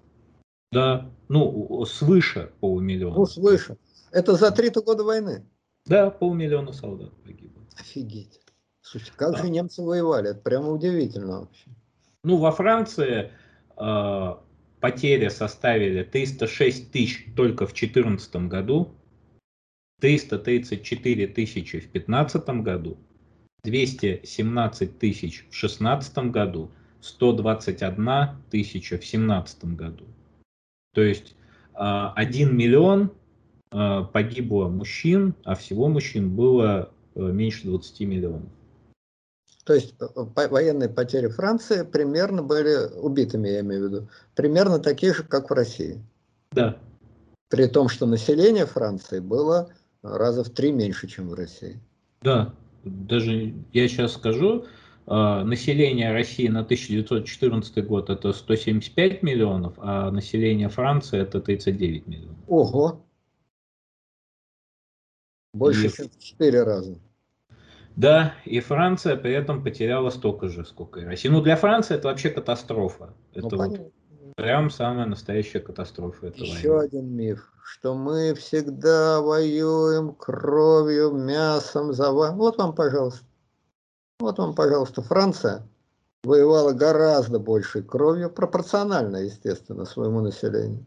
да, 0.72 1.10
ну, 1.30 1.86
свыше 1.86 2.52
полумиллиона. 2.60 3.16
Ну, 3.16 3.26
свыше. 3.26 3.78
Это 4.12 4.36
за 4.36 4.52
три-то 4.52 4.82
года 4.82 5.04
войны? 5.04 5.46
Да, 5.86 6.10
полмиллиона 6.10 6.74
солдат 6.74 7.14
погибло. 7.24 7.64
Офигеть. 7.80 8.42
Слушайте, 8.82 9.14
как 9.16 9.36
а. 9.36 9.38
же 9.38 9.50
немцы 9.50 9.82
воевали? 9.82 10.32
Это 10.32 10.42
прямо 10.42 10.72
удивительно 10.72 11.42
вообще. 11.42 11.70
Ну, 12.24 12.38
во 12.38 12.52
Франции 12.52 13.32
э, 13.78 14.36
потери 14.80 15.30
составили 15.30 16.04
306 16.04 16.92
тысяч 16.92 17.26
только 17.36 17.66
в 17.66 17.74
2014 17.74 18.36
году, 18.48 18.92
334 20.00 21.28
тысячи 21.28 21.80
в 21.80 21.92
2015 21.92 22.50
году, 22.62 22.98
217 23.64 25.00
тысяч 25.00 25.40
в 25.40 25.60
2016 25.60 26.18
году, 26.30 26.72
121 27.02 28.10
тысяча 28.50 28.98
в 28.98 29.02
2017 29.02 29.66
году. 29.76 30.06
То 30.94 31.02
есть 31.02 31.36
1 31.74 31.76
а, 31.76 32.52
миллион 32.52 33.12
а, 33.72 34.04
погибло 34.04 34.68
мужчин, 34.68 35.36
а 35.44 35.56
всего 35.56 35.90
мужчин 35.90 36.36
было 36.36 36.92
э, 37.16 37.22
меньше 37.22 37.66
20 37.66 38.00
миллионов. 38.02 38.50
То 39.68 39.74
есть 39.74 39.96
э, 40.00 40.06
военные 40.16 40.88
потери 40.88 41.28
Франции 41.28 41.84
примерно 41.84 42.42
были 42.42 42.90
убитыми, 42.96 43.50
я 43.50 43.60
имею 43.60 43.82
в 43.82 43.92
виду, 43.92 44.10
примерно 44.34 44.80
такие 44.80 45.14
же, 45.14 45.24
как 45.24 45.50
в 45.50 45.54
России. 45.54 46.02
Да. 46.54 46.78
При 47.50 47.68
том, 47.68 47.90
что 47.90 48.06
население 48.06 48.66
Франции 48.66 49.20
было 49.20 49.70
раза 50.02 50.46
в 50.46 50.50
три 50.52 50.72
меньше, 50.72 51.08
чем 51.08 51.28
в 51.28 51.34
России. 51.34 51.82
Да, 52.22 52.54
даже 52.86 53.56
я 53.74 53.90
сейчас 53.90 54.14
скажу, 54.14 54.64
э, 55.06 55.44
население 55.44 56.14
России 56.14 56.48
на 56.48 56.62
1914 56.62 57.86
год 57.86 58.10
это 58.10 58.32
175 58.32 59.22
миллионов, 59.22 59.74
а 59.80 60.10
население 60.12 60.70
Франции 60.70 61.20
это 61.20 61.42
39 61.42 62.08
миллионов. 62.08 62.38
Ого! 62.48 63.06
Больше, 65.54 65.88
И... 65.88 65.90
чем 65.90 66.08
в 66.08 66.20
4 66.20 66.64
раза. 66.64 66.98
Да, 67.98 68.36
и 68.46 68.60
Франция 68.60 69.18
при 69.18 69.34
этом 69.34 69.64
потеряла 69.64 70.12
столько 70.12 70.50
же, 70.50 70.64
сколько 70.66 71.00
и 71.00 71.06
Россия. 71.06 71.32
Ну, 71.32 71.42
для 71.42 71.56
Франции 71.56 71.96
это 71.96 72.10
вообще 72.10 72.30
катастрофа. 72.30 73.16
Ну, 73.34 73.48
это 73.48 73.58
вот 73.58 73.92
прям 74.36 74.70
самая 74.70 75.08
настоящая 75.08 75.62
катастрофа. 75.62 76.28
Этого 76.28 76.46
Еще 76.46 76.70
войны. 76.70 76.86
один 76.86 77.16
миф, 77.16 77.52
что 77.64 77.96
мы 77.96 78.36
всегда 78.36 79.20
воюем 79.22 80.14
кровью, 80.14 81.12
мясом, 81.14 81.92
за 81.92 82.12
Вот 82.12 82.58
вам, 82.60 82.76
пожалуйста. 82.76 83.26
Вот 84.20 84.38
вам, 84.38 84.54
пожалуйста, 84.54 85.02
Франция 85.02 85.68
воевала 86.24 86.74
гораздо 86.74 87.40
большей 87.40 87.82
кровью, 87.82 88.30
пропорционально, 88.30 89.18
естественно, 89.18 89.86
своему 89.86 90.22
населению. 90.22 90.86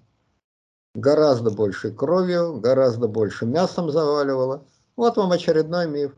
Гораздо 0.94 1.50
большей 1.50 1.92
кровью, 1.92 2.61
гораздо 2.61 3.08
больше 3.08 3.46
мясом 3.46 3.90
заваливала. 3.90 4.64
Вот 4.94 5.16
вам 5.16 5.32
очередной 5.32 5.88
миф. 5.88 6.12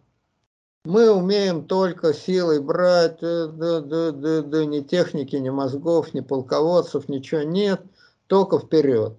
Мы 0.85 1.13
умеем 1.13 1.69
только 1.69 2.13
силой 2.13 2.61
брать, 2.61 3.19
да, 3.21 3.47
да, 3.47 4.11
да, 4.11 4.43
да, 4.43 4.65
ни 4.65 4.81
техники, 4.81 5.37
ни 5.37 5.49
мозгов, 5.49 6.13
ни 6.13 6.21
полководцев, 6.21 7.09
ничего 7.09 7.43
нет, 7.43 7.83
только 8.27 8.59
вперед. 8.59 9.17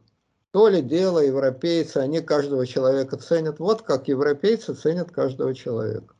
То 0.51 0.67
ли 0.67 0.81
дело 0.81 1.19
европейцы, 1.19 1.97
они 1.97 2.19
каждого 2.19 2.67
человека 2.67 3.15
ценят. 3.15 3.59
Вот 3.59 3.81
как 3.81 4.09
европейцы 4.09 4.73
ценят 4.73 5.11
каждого 5.11 5.55
человека. 5.55 6.13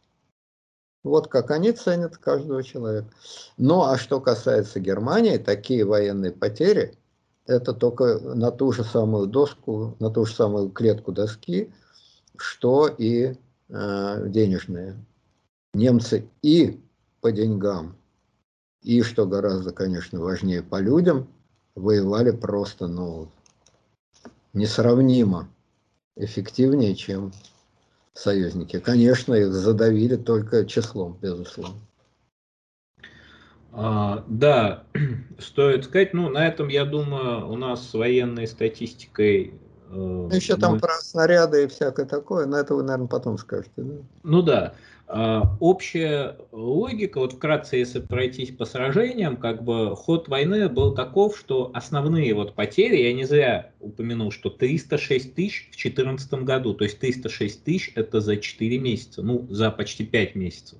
Вот 1.03 1.27
как 1.27 1.51
они 1.51 1.73
ценят 1.73 2.17
каждого 2.17 2.63
человека. 2.63 3.09
Ну 3.57 3.83
а 3.83 3.97
что 3.97 4.21
касается 4.21 4.79
Германии, 4.79 5.37
такие 5.37 5.83
военные 5.83 6.31
потери, 6.31 6.97
это 7.45 7.73
только 7.73 8.17
на 8.19 8.49
ту 8.49 8.71
же 8.71 8.85
самую 8.85 9.27
доску, 9.27 9.97
на 9.99 10.09
ту 10.09 10.25
же 10.25 10.33
самую 10.33 10.69
клетку 10.69 11.11
доски, 11.11 11.73
что 12.37 12.87
и 12.87 13.35
э, 13.67 14.27
денежные 14.29 14.95
немцы 15.73 16.27
и 16.41 16.79
по 17.21 17.31
деньгам, 17.31 17.95
и, 18.81 19.01
что 19.01 19.25
гораздо, 19.25 19.71
конечно, 19.71 20.19
важнее, 20.19 20.61
по 20.61 20.79
людям, 20.79 21.27
воевали 21.75 22.31
просто, 22.31 22.87
ну, 22.87 23.29
несравнимо 24.53 25.49
эффективнее, 26.15 26.95
чем 26.95 27.31
союзники. 28.13 28.79
Конечно, 28.79 29.33
их 29.33 29.51
задавили 29.51 30.15
только 30.15 30.65
числом, 30.65 31.17
безусловно. 31.21 31.79
А, 33.71 34.23
да, 34.27 34.83
стоит 35.39 35.85
сказать, 35.85 36.13
ну, 36.13 36.29
на 36.29 36.47
этом, 36.47 36.67
я 36.67 36.85
думаю, 36.85 37.49
у 37.49 37.55
нас 37.55 37.89
с 37.89 37.93
военной 37.93 38.47
статистикой 38.47 39.59
ну, 39.89 40.29
еще 40.29 40.57
там 40.57 40.73
мы... 40.73 40.79
про 40.79 40.93
снаряды 40.95 41.63
и 41.63 41.67
всякое 41.67 42.05
такое, 42.05 42.45
но 42.45 42.57
это 42.57 42.73
вы, 42.73 42.83
наверное, 42.83 43.07
потом 43.07 43.37
скажете. 43.37 43.71
Да? 43.77 43.93
Ну 44.23 44.41
да. 44.41 44.73
А, 45.15 45.55
общая 45.59 46.37
логика, 46.51 47.19
вот 47.19 47.33
вкратце, 47.33 47.77
если 47.77 47.99
пройтись 47.99 48.49
по 48.49 48.65
сражениям, 48.65 49.37
как 49.37 49.63
бы 49.63 49.95
ход 49.95 50.27
войны 50.27 50.67
был 50.69 50.95
таков, 50.95 51.37
что 51.37 51.69
основные 51.75 52.33
вот 52.33 52.55
потери, 52.55 52.97
я 52.97 53.13
не 53.13 53.25
зря 53.25 53.73
упомянул, 53.79 54.31
что 54.31 54.49
306 54.49 55.35
тысяч 55.35 55.67
в 55.67 55.77
2014 55.77 56.33
году, 56.43 56.73
то 56.73 56.83
есть 56.83 56.99
306 56.99 57.63
тысяч 57.63 57.91
это 57.93 58.21
за 58.21 58.37
4 58.37 58.79
месяца, 58.79 59.21
ну, 59.21 59.45
за 59.51 59.69
почти 59.69 60.03
5 60.03 60.33
месяцев. 60.33 60.79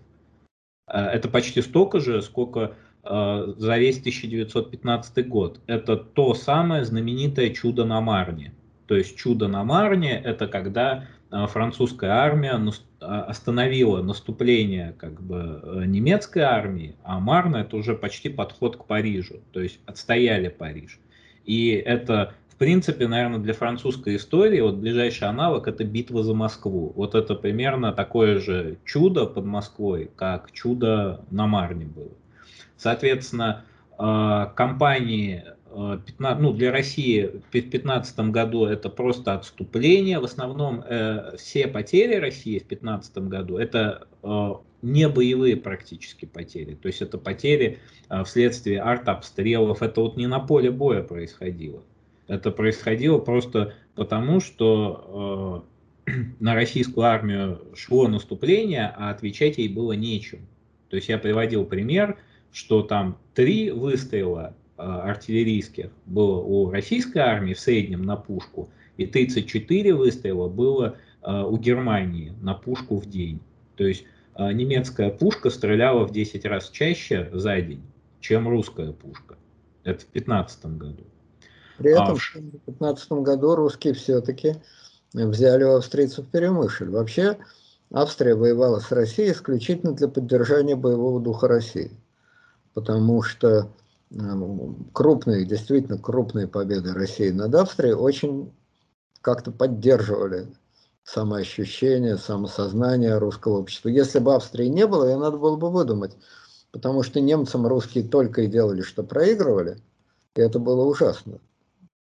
А, 0.87 1.11
это 1.11 1.29
почти 1.29 1.61
столько 1.61 1.99
же, 1.99 2.23
сколько 2.23 2.75
а, 3.03 3.53
за 3.55 3.77
весь 3.77 3.99
1915 3.99 5.27
год. 5.27 5.59
Это 5.67 5.95
то 5.95 6.33
самое 6.33 6.83
знаменитое 6.85 7.51
чудо 7.51 7.85
на 7.85 8.01
Марне. 8.01 8.55
То 8.87 8.95
есть 8.95 9.15
чудо 9.15 9.47
на 9.47 9.63
Марне– 9.63 10.19
это 10.25 10.47
когда 10.47 11.07
французская 11.47 12.11
армия 12.11 12.59
а, 13.01 13.23
остановила 13.23 14.01
наступление 14.01 14.93
как 14.97 15.21
бы 15.21 15.61
э, 15.63 15.85
немецкой 15.85 16.43
армии, 16.43 16.95
а 17.03 17.19
Марна– 17.19 17.57
это 17.57 17.75
уже 17.75 17.95
почти 17.95 18.29
подход 18.29 18.77
к 18.77 18.85
Парижу, 18.85 19.41
то 19.51 19.59
есть 19.59 19.79
отстояли 19.85 20.49
Париж. 20.49 20.99
И 21.45 21.69
это, 21.69 22.33
в 22.49 22.55
принципе, 22.55 23.07
наверное, 23.07 23.39
для 23.39 23.53
французской 23.53 24.15
истории 24.15 24.61
вот 24.61 24.75
ближайший 24.75 25.27
аналог– 25.27 25.67
это 25.69 25.83
битва 25.83 26.23
за 26.23 26.35
Москву. 26.35 26.93
Вот 26.95 27.15
это 27.15 27.35
примерно 27.35 27.91
такое 27.93 28.39
же 28.39 28.77
чудо 28.85 29.25
под 29.25 29.45
Москвой, 29.45 30.11
как 30.15 30.51
чудо 30.51 31.25
на 31.31 31.47
Марне 31.47 31.85
было. 31.85 32.11
Соответственно, 32.77 33.63
а, 33.97 34.47
компании 34.55 35.43
15, 35.73 36.41
ну, 36.41 36.53
для 36.53 36.71
России 36.71 37.25
в 37.25 37.51
2015 37.51 38.19
году 38.31 38.65
это 38.65 38.89
просто 38.89 39.33
отступление. 39.33 40.19
В 40.19 40.23
основном 40.23 40.83
э, 40.87 41.35
все 41.37 41.67
потери 41.67 42.15
России 42.15 42.59
в 42.59 42.67
2015 42.67 43.17
году 43.19 43.57
это 43.57 44.07
э, 44.21 44.53
не 44.81 45.09
боевые 45.09 45.57
практически 45.57 46.25
потери. 46.25 46.75
То 46.75 46.87
есть 46.87 47.01
это 47.01 47.17
потери 47.17 47.79
э, 48.09 48.23
вследствие 48.23 48.81
артобстрелов. 48.81 49.81
Это 49.81 50.01
вот 50.01 50.15
не 50.15 50.27
на 50.27 50.39
поле 50.39 50.69
боя 50.69 51.01
происходило. 51.01 51.81
Это 52.27 52.51
происходило 52.51 53.17
просто 53.17 53.73
потому, 53.95 54.41
что 54.41 55.65
э, 56.07 56.11
на 56.39 56.53
российскую 56.53 57.05
армию 57.05 57.61
шло 57.75 58.07
наступление, 58.07 58.93
а 58.95 59.09
отвечать 59.09 59.57
ей 59.57 59.69
было 59.69 59.93
нечем. 59.93 60.47
То 60.89 60.97
есть 60.97 61.09
я 61.09 61.17
приводил 61.17 61.65
пример, 61.65 62.17
что 62.51 62.83
там 62.83 63.17
три 63.33 63.71
выстрела 63.71 64.55
Э, 64.55 64.62
артиллерийских 64.81 65.91
было 66.05 66.39
у 66.39 66.71
российской 66.71 67.19
армии 67.19 67.53
в 67.53 67.59
среднем 67.59 68.03
на 68.03 68.15
пушку, 68.15 68.69
и 68.97 69.05
34 69.05 69.93
выстрела 69.93 70.47
было 70.47 70.97
э, 71.21 71.31
у 71.31 71.57
Германии 71.57 72.33
на 72.41 72.53
пушку 72.53 72.97
в 72.97 73.05
день. 73.05 73.39
То 73.75 73.85
есть 73.85 74.05
э, 74.35 74.51
немецкая 74.51 75.09
пушка 75.09 75.49
стреляла 75.49 76.05
в 76.05 76.11
10 76.11 76.45
раз 76.45 76.69
чаще 76.69 77.29
за 77.33 77.61
день, 77.61 77.83
чем 78.19 78.47
русская 78.47 78.91
пушка. 78.91 79.37
Это 79.83 80.01
в 80.01 80.07
15 80.07 80.65
году. 80.77 81.03
При 81.77 81.91
этом 81.91 82.13
а, 82.13 82.15
в 82.15 82.59
15 82.65 83.11
году 83.11 83.55
русские 83.55 83.93
все-таки 83.93 84.55
взяли 85.13 85.63
у 85.63 85.75
австрийцев 85.75 86.27
Перемышль. 86.27 86.89
Вообще 86.89 87.37
Австрия 87.91 88.35
воевала 88.35 88.79
с 88.79 88.91
Россией 88.91 89.31
исключительно 89.31 89.93
для 89.93 90.07
поддержания 90.07 90.75
боевого 90.75 91.19
духа 91.19 91.47
России. 91.47 91.91
потому 92.73 93.21
что 93.21 93.69
крупные, 94.93 95.45
действительно 95.45 95.97
крупные 95.97 96.47
победы 96.47 96.93
России 96.93 97.29
над 97.31 97.53
Австрией 97.55 97.93
очень 97.93 98.53
как-то 99.21 99.51
поддерживали 99.51 100.47
самоощущение, 101.03 102.17
самосознание 102.17 103.17
русского 103.17 103.59
общества. 103.59 103.89
Если 103.89 104.19
бы 104.19 104.35
Австрии 104.35 104.67
не 104.67 104.87
было, 104.87 105.05
ее 105.05 105.17
надо 105.17 105.37
было 105.37 105.55
бы 105.57 105.69
выдумать, 105.69 106.15
потому 106.71 107.03
что 107.03 107.19
немцам 107.19 107.67
русские 107.67 108.03
только 108.03 108.41
и 108.41 108.47
делали, 108.47 108.81
что 108.81 109.03
проигрывали, 109.03 109.81
и 110.35 110.41
это 110.41 110.59
было 110.59 110.85
ужасно 110.85 111.39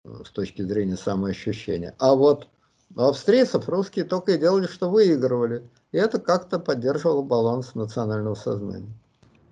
э, 0.05 0.23
с 0.25 0.31
точки 0.31 0.63
зрения 0.63 0.97
самоощущения. 0.97 1.95
А 1.99 2.15
вот 2.15 2.49
у 2.95 3.03
австрийцев 3.03 3.69
русские 3.69 4.05
только 4.05 4.33
и 4.33 4.39
делали, 4.39 4.67
что 4.67 4.91
выигрывали, 4.91 5.69
и 5.93 5.97
это 5.97 6.19
как-то 6.19 6.59
поддерживало 6.59 7.23
баланс 7.23 7.75
национального 7.75 8.35
сознания. 8.35 8.93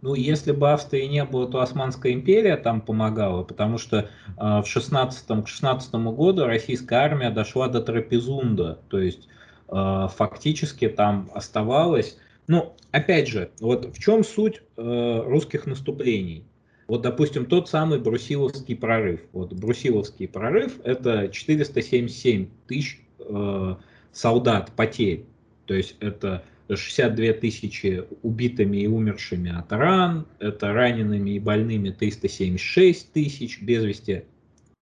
Ну, 0.01 0.15
если 0.15 0.53
бы 0.53 0.71
Австрии 0.71 1.07
не 1.07 1.25
было, 1.25 1.49
то 1.49 1.61
Османская 1.61 2.13
империя 2.13 2.57
там 2.57 2.81
помогала, 2.81 3.43
потому 3.43 3.79
что 3.79 3.99
э, 3.99 4.09
в 4.37 4.65
16 4.67 5.45
к 5.45 5.49
16 5.49 5.95
году 5.95 6.47
российская 6.47 6.97
армия 6.97 7.31
дошла 7.31 7.69
до 7.69 7.81
Трапезунда, 7.81 8.79
то 8.89 9.01
есть 9.01 9.29
э, 9.69 10.09
фактически 10.17 10.89
там 10.89 11.31
оставалось. 11.35 12.17
Ну, 12.47 12.77
опять 12.93 13.29
же, 13.29 13.51
вот 13.61 13.97
в 13.97 13.99
чем 13.99 14.23
суть 14.23 14.63
э, 14.77 15.23
русских 15.27 15.67
наступлений? 15.67 16.45
Вот, 16.87 17.03
допустим, 17.03 17.45
тот 17.45 17.69
самый 17.69 17.99
Брусиловский 17.99 18.75
прорыв. 18.75 19.21
Вот 19.33 19.53
Брусиловский 19.53 20.27
прорыв– 20.27 20.81
это 20.85 21.29
477 21.29 22.49
тысяч 22.67 23.01
э, 23.19 23.75
солдат 24.13 24.73
потерь. 24.75 25.27
То 25.67 25.75
есть 25.75 25.97
это 26.01 26.45
62 26.77 27.33
тысячи 27.35 28.05
убитыми 28.23 28.79
и 28.79 28.87
умершими 28.87 29.57
от 29.57 29.73
ран, 29.73 30.27
это 30.39 30.73
ранеными 30.73 31.31
и 31.31 31.39
больными 31.39 31.91
376 31.91 33.13
тысяч, 33.13 33.63
без 33.63 33.85
вести 33.85 34.25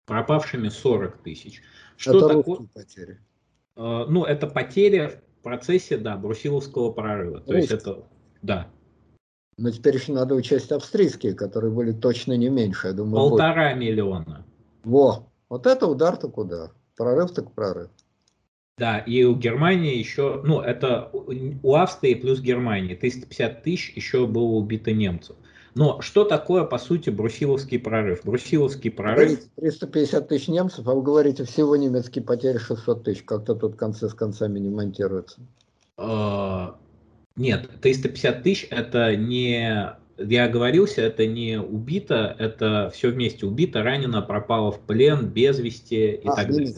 пропавшими 0.05 0.69
40 0.69 1.17
тысяч. 1.17 1.61
Что 1.95 2.17
это 2.17 2.37
такое? 2.37 2.67
потери? 2.73 3.19
Э, 3.75 4.05
ну, 4.07 4.25
это 4.25 4.47
потери 4.47 5.19
в 5.39 5.43
процессе, 5.43 5.97
да, 5.97 6.17
Брусиловского 6.17 6.91
прорыва. 6.91 7.41
То 7.41 7.55
есть 7.55 7.71
это, 7.71 8.03
да. 8.41 8.67
Но 9.57 9.71
теперь 9.71 9.95
еще 9.95 10.13
надо 10.13 10.35
учесть 10.35 10.71
австрийские, 10.71 11.33
которые 11.33 11.71
были 11.71 11.91
точно 11.91 12.37
не 12.37 12.49
меньше, 12.49 12.87
я 12.87 12.93
думаю. 12.93 13.29
Полтора 13.29 13.73
будет. 13.73 13.81
миллиона. 13.81 14.45
Во, 14.83 15.31
вот 15.49 15.65
это 15.65 15.87
удар 15.87 16.17
так 16.17 16.37
удар. 16.37 16.71
Прорыв 16.95 17.31
так 17.31 17.51
прорыв. 17.53 17.89
Да, 18.77 18.99
и 18.99 19.23
у 19.23 19.35
Германии 19.35 19.95
еще, 19.95 20.39
ну, 20.43 20.61
это 20.61 21.09
у 21.11 21.73
Австрии 21.73 22.13
плюс 22.13 22.39
Германии, 22.41 22.93
350 22.93 23.63
тысяч 23.63 23.93
еще 23.95 24.27
было 24.27 24.51
убито 24.51 24.91
немцев. 24.91 25.35
Но 25.73 25.99
что 26.01 26.23
такое, 26.25 26.63
по 26.63 26.77
сути, 26.77 27.09
Брусиловский 27.09 27.79
прорыв? 27.79 28.21
Брусиловский 28.23 28.91
прорыв... 28.91 29.29
Говорите, 29.29 29.49
350 29.55 30.27
тысяч 30.27 30.47
немцев, 30.47 30.87
а 30.87 30.93
вы 30.93 31.01
говорите, 31.01 31.43
всего 31.43 31.75
немецкие 31.75 32.23
потери 32.23 32.57
600 32.59 33.03
тысяч. 33.03 33.23
Как-то 33.23 33.55
тут 33.55 33.75
концы 33.75 34.09
с 34.09 34.13
концами 34.13 34.59
не 34.59 34.69
монтируются. 34.69 35.39
А, 35.97 36.77
нет, 37.35 37.69
350 37.81 38.43
тысяч 38.43 38.67
это 38.69 39.15
не... 39.15 39.95
Я 40.19 40.45
оговорился, 40.45 41.01
это 41.01 41.25
не 41.25 41.59
убито, 41.59 42.35
это 42.37 42.91
все 42.93 43.09
вместе 43.09 43.45
убито, 43.45 43.83
ранено, 43.83 44.21
пропало 44.23 44.71
в 44.71 44.79
плен, 44.81 45.27
без 45.27 45.59
вести 45.59 46.13
и 46.13 46.27
а, 46.27 46.35
так 46.35 46.49
далее. 46.49 46.75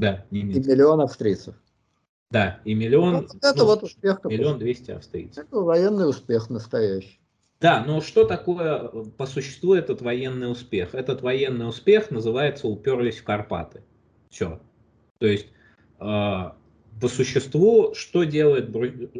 Да, 0.00 0.24
немецкие. 0.30 0.64
И 0.64 0.68
миллион 0.68 1.00
австрийцев. 1.00 1.54
Да, 2.30 2.60
и 2.64 2.74
миллион... 2.74 3.26
Вот 3.26 3.34
это 3.42 3.58
ну, 3.58 3.64
вот 3.66 3.82
успех. 3.82 4.20
Миллион 4.24 4.58
двести 4.58 4.92
австрийцев. 4.92 5.44
Это 5.44 5.56
военный 5.56 6.08
успех 6.08 6.48
настоящий. 6.48 7.20
Да, 7.60 7.84
но 7.86 8.00
что 8.00 8.24
такое 8.24 8.88
по 9.18 9.26
существу 9.26 9.74
этот 9.74 10.00
военный 10.00 10.50
успех? 10.50 10.94
Этот 10.94 11.20
военный 11.20 11.68
успех 11.68 12.10
называется 12.10 12.68
«уперлись 12.68 13.18
в 13.18 13.24
Карпаты». 13.24 13.82
Все. 14.30 14.60
То 15.18 15.26
есть 15.26 15.48
э, 15.98 16.04
по 17.00 17.08
существу 17.08 17.94
что 17.94 18.24
делает 18.24 18.70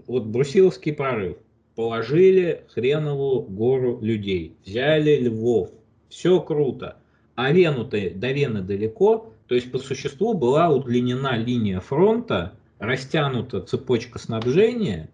вот 0.06 0.24
Брусиловский 0.24 0.94
прорыв? 0.94 1.36
Положили 1.74 2.64
хреновую 2.68 3.42
гору 3.42 4.00
людей, 4.00 4.56
взяли 4.64 5.16
Львов, 5.16 5.70
все 6.08 6.40
круто. 6.40 6.96
Арену-то 7.34 8.10
до 8.14 8.32
Вены 8.32 8.62
далеко, 8.62 9.32
то 9.50 9.56
есть 9.56 9.72
по 9.72 9.78
существу 9.80 10.34
была 10.34 10.68
удлинена 10.68 11.36
линия 11.36 11.80
фронта, 11.80 12.52
растянута 12.78 13.60
цепочка 13.60 14.20
снабжения, 14.20 15.10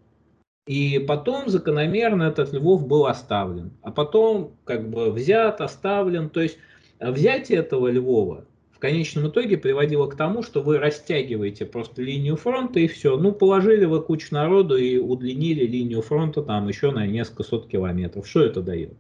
и 0.66 0.98
потом 0.98 1.48
закономерно 1.48 2.24
этот 2.24 2.52
Львов 2.52 2.86
был 2.86 3.06
оставлен. 3.06 3.72
А 3.80 3.90
потом 3.90 4.52
как 4.64 4.90
бы 4.90 5.10
взят, 5.10 5.62
оставлен. 5.62 6.28
То 6.28 6.42
есть 6.42 6.58
взятие 7.00 7.60
этого 7.60 7.90
Львова 7.90 8.44
в 8.72 8.78
конечном 8.78 9.28
итоге 9.28 9.56
приводило 9.56 10.06
к 10.06 10.18
тому, 10.18 10.42
что 10.42 10.60
вы 10.60 10.76
растягиваете 10.76 11.64
просто 11.64 12.02
линию 12.02 12.36
фронта 12.36 12.78
и 12.78 12.88
все. 12.88 13.16
Ну, 13.16 13.32
положили 13.32 13.86
вы 13.86 14.02
кучу 14.02 14.34
народу 14.34 14.76
и 14.76 14.98
удлинили 14.98 15.64
линию 15.64 16.02
фронта 16.02 16.42
там 16.42 16.68
еще 16.68 16.90
на 16.90 17.06
несколько 17.06 17.42
сот 17.42 17.68
километров. 17.68 18.28
Что 18.28 18.42
это 18.42 18.60
дает? 18.60 18.98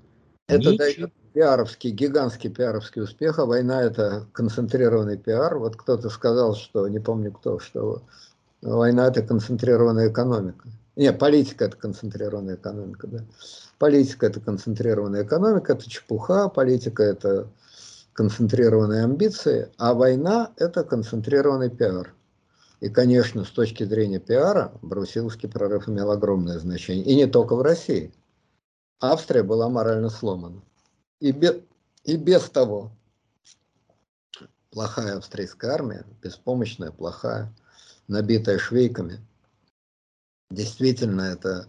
Это 0.48 0.60
Ничего. 0.60 0.76
дает 0.78 1.12
пиаровский, 1.36 1.90
гигантский 1.90 2.48
пиаровский 2.48 3.02
успех, 3.02 3.38
а 3.38 3.44
война 3.44 3.82
это 3.82 4.26
концентрированный 4.32 5.18
пиар. 5.18 5.58
Вот 5.58 5.76
кто-то 5.76 6.08
сказал, 6.08 6.56
что, 6.56 6.88
не 6.88 6.98
помню 6.98 7.30
кто, 7.30 7.58
что 7.58 8.00
война 8.62 9.08
это 9.08 9.20
концентрированная 9.20 10.10
экономика. 10.10 10.66
Не, 10.96 11.12
политика 11.12 11.66
это 11.66 11.76
концентрированная 11.76 12.54
экономика, 12.54 13.06
да. 13.06 13.18
Политика 13.78 14.24
это 14.24 14.40
концентрированная 14.40 15.24
экономика, 15.24 15.74
это 15.74 15.90
чепуха, 15.90 16.48
политика 16.48 17.02
это 17.02 17.48
концентрированные 18.14 19.04
амбиции, 19.04 19.68
а 19.76 19.92
война 19.92 20.52
это 20.56 20.84
концентрированный 20.84 21.68
пиар. 21.68 22.14
И, 22.80 22.88
конечно, 22.88 23.44
с 23.44 23.50
точки 23.50 23.84
зрения 23.84 24.20
пиара, 24.20 24.72
Брусиловский 24.80 25.50
прорыв 25.50 25.86
имел 25.86 26.10
огромное 26.10 26.58
значение. 26.58 27.04
И 27.04 27.14
не 27.14 27.26
только 27.26 27.56
в 27.56 27.60
России. 27.60 28.14
Австрия 29.00 29.42
была 29.42 29.68
морально 29.68 30.08
сломана. 30.08 30.62
И, 31.20 31.32
без, 31.32 31.56
и 32.04 32.16
без 32.16 32.42
того 32.50 32.92
плохая 34.70 35.16
австрийская 35.16 35.72
армия, 35.72 36.04
беспомощная, 36.22 36.90
плохая, 36.90 37.50
набитая 38.08 38.58
швейками. 38.58 39.20
Действительно, 40.50 41.22
это 41.22 41.66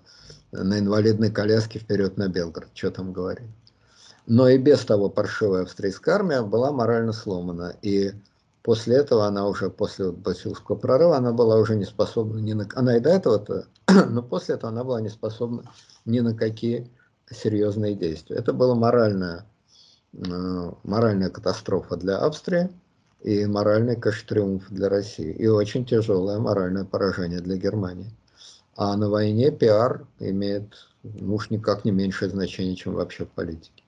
на 0.51 0.79
инвалидной 0.79 1.31
коляске 1.31 1.79
вперед 1.79 2.17
на 2.17 2.27
Белгород, 2.27 2.69
что 2.73 2.91
там 2.91 3.13
говорить. 3.13 3.49
Но 4.25 4.49
и 4.49 4.57
без 4.57 4.83
того 4.83 5.09
паршивая 5.09 5.63
австрийская 5.63 6.15
армия 6.15 6.41
была 6.41 6.73
морально 6.73 7.13
сломана. 7.13 7.73
И 7.81 8.11
после 8.61 8.97
этого 8.97 9.25
она 9.25 9.47
уже, 9.47 9.69
после 9.69 10.11
Басилского 10.11 10.75
прорыва, 10.75 11.15
она 11.15 11.31
была 11.31 11.55
уже 11.57 11.75
не 11.75 11.85
способна 11.85 12.39
ни 12.39 12.51
на... 12.51 12.67
Она 12.75 12.97
и 12.97 12.99
до 12.99 13.09
этого-то, 13.09 13.67
но 14.09 14.21
после 14.21 14.55
этого 14.55 14.71
она 14.71 14.83
была 14.83 14.99
не 14.99 15.09
способна 15.09 15.63
ни 16.03 16.19
на 16.19 16.35
какие 16.35 16.91
серьезные 17.29 17.95
действия. 17.95 18.37
Это 18.37 18.53
была 18.53 18.75
моральная, 18.75 19.45
э, 20.13 20.71
моральная 20.83 21.29
катастрофа 21.29 21.97
для 21.97 22.17
Австрии 22.17 22.69
и 23.23 23.45
моральный, 23.45 23.95
конечно, 23.95 24.27
триумф 24.27 24.69
для 24.69 24.89
России. 24.89 25.31
И 25.31 25.47
очень 25.47 25.85
тяжелое 25.85 26.39
моральное 26.39 26.85
поражение 26.85 27.39
для 27.39 27.57
Германии. 27.57 28.11
А 28.75 28.95
на 28.95 29.09
войне 29.09 29.51
пиар 29.51 30.05
имеет 30.19 30.87
ну 31.03 31.35
уж 31.35 31.49
никак 31.49 31.85
не 31.85 31.91
меньшее 31.91 32.29
значение, 32.29 32.75
чем 32.75 32.93
вообще 32.93 33.25
в 33.25 33.29
политике. 33.29 33.83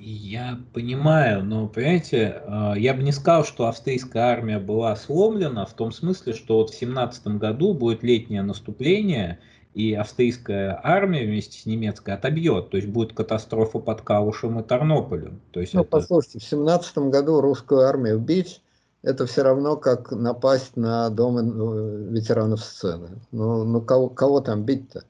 Я 0.00 0.60
понимаю, 0.72 1.44
но, 1.44 1.66
понимаете, 1.66 2.40
э, 2.46 2.74
я 2.76 2.94
бы 2.94 3.02
не 3.02 3.10
сказал, 3.10 3.44
что 3.44 3.66
австрийская 3.66 4.22
армия 4.22 4.60
была 4.60 4.94
сломлена 4.94 5.66
в 5.66 5.74
том 5.74 5.90
смысле, 5.90 6.34
что 6.34 6.58
вот 6.58 6.70
в 6.70 6.78
17 6.78 7.38
году 7.38 7.74
будет 7.74 8.04
летнее 8.04 8.42
наступление, 8.42 9.40
и 9.74 9.94
австрийская 9.94 10.80
армия 10.82 11.24
вместе 11.24 11.60
с 11.60 11.66
немецкой 11.66 12.14
отобьет, 12.14 12.70
то 12.70 12.76
есть 12.76 12.88
будет 12.88 13.12
катастрофа 13.12 13.78
под 13.78 14.02
Калушем 14.02 14.58
и 14.58 14.62
Тарнополем. 14.62 15.40
То 15.52 15.60
есть 15.60 15.74
ну, 15.74 15.82
это... 15.82 15.90
послушайте, 15.90 16.38
в 16.40 16.44
семнадцатом 16.44 17.10
году 17.10 17.40
русскую 17.40 17.82
армию 17.82 18.16
убить, 18.16 18.62
это 19.02 19.26
все 19.26 19.42
равно 19.42 19.76
как 19.76 20.10
напасть 20.10 20.76
на 20.76 21.08
дом 21.10 21.38
э, 21.38 22.10
ветеранов 22.10 22.60
сцены. 22.60 23.20
Ну, 23.30 23.64
ну 23.64 23.80
кого, 23.80 24.08
кого 24.08 24.40
там 24.40 24.64
бить-то? 24.64 25.04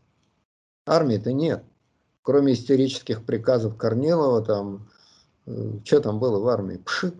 Армии-то 0.86 1.32
нет. 1.32 1.64
Кроме 2.22 2.52
истерических 2.52 3.24
приказов 3.24 3.76
Корнилова, 3.76 4.44
там, 4.44 4.88
э, 5.46 5.78
что 5.84 6.00
там 6.00 6.18
было 6.18 6.38
в 6.38 6.48
армии? 6.48 6.76
Пшик. 6.76 7.14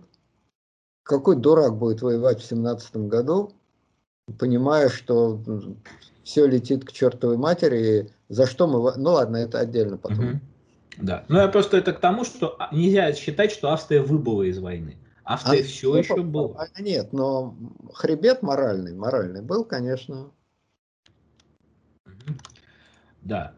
Какой 1.03 1.35
дурак 1.37 1.75
будет 1.75 2.03
воевать 2.03 2.39
в 2.39 2.45
семнадцатом 2.45 3.07
году, 3.07 3.53
понимая, 4.37 4.89
что 4.89 5.41
все 6.29 6.45
летит 6.45 6.85
к 6.85 6.91
чертовой 6.91 7.37
матери, 7.37 8.11
за 8.27 8.45
что 8.45 8.67
мы... 8.67 8.95
Ну 8.97 9.13
ладно, 9.13 9.37
это 9.37 9.61
отдельно 9.61 9.97
потом. 9.97 10.19
Угу. 10.19 10.39
Да, 10.97 11.25
ну 11.27 11.39
я 11.39 11.47
просто 11.47 11.77
это 11.77 11.91
к 11.91 11.99
тому, 11.99 12.23
что 12.23 12.55
а, 12.59 12.69
нельзя 12.71 13.11
считать, 13.13 13.51
что 13.51 13.71
Австрия 13.71 14.01
выбыла 14.01 14.43
из 14.43 14.59
войны. 14.59 14.97
Австрия 15.23 15.61
а, 15.61 15.63
все 15.63 15.97
еще 15.97 16.21
была. 16.21 16.67
А, 16.75 16.81
нет, 16.81 17.13
но 17.13 17.55
хребет 17.93 18.43
моральный, 18.43 18.93
моральный 18.93 19.41
был, 19.41 19.65
конечно. 19.65 20.29
Да. 23.23 23.53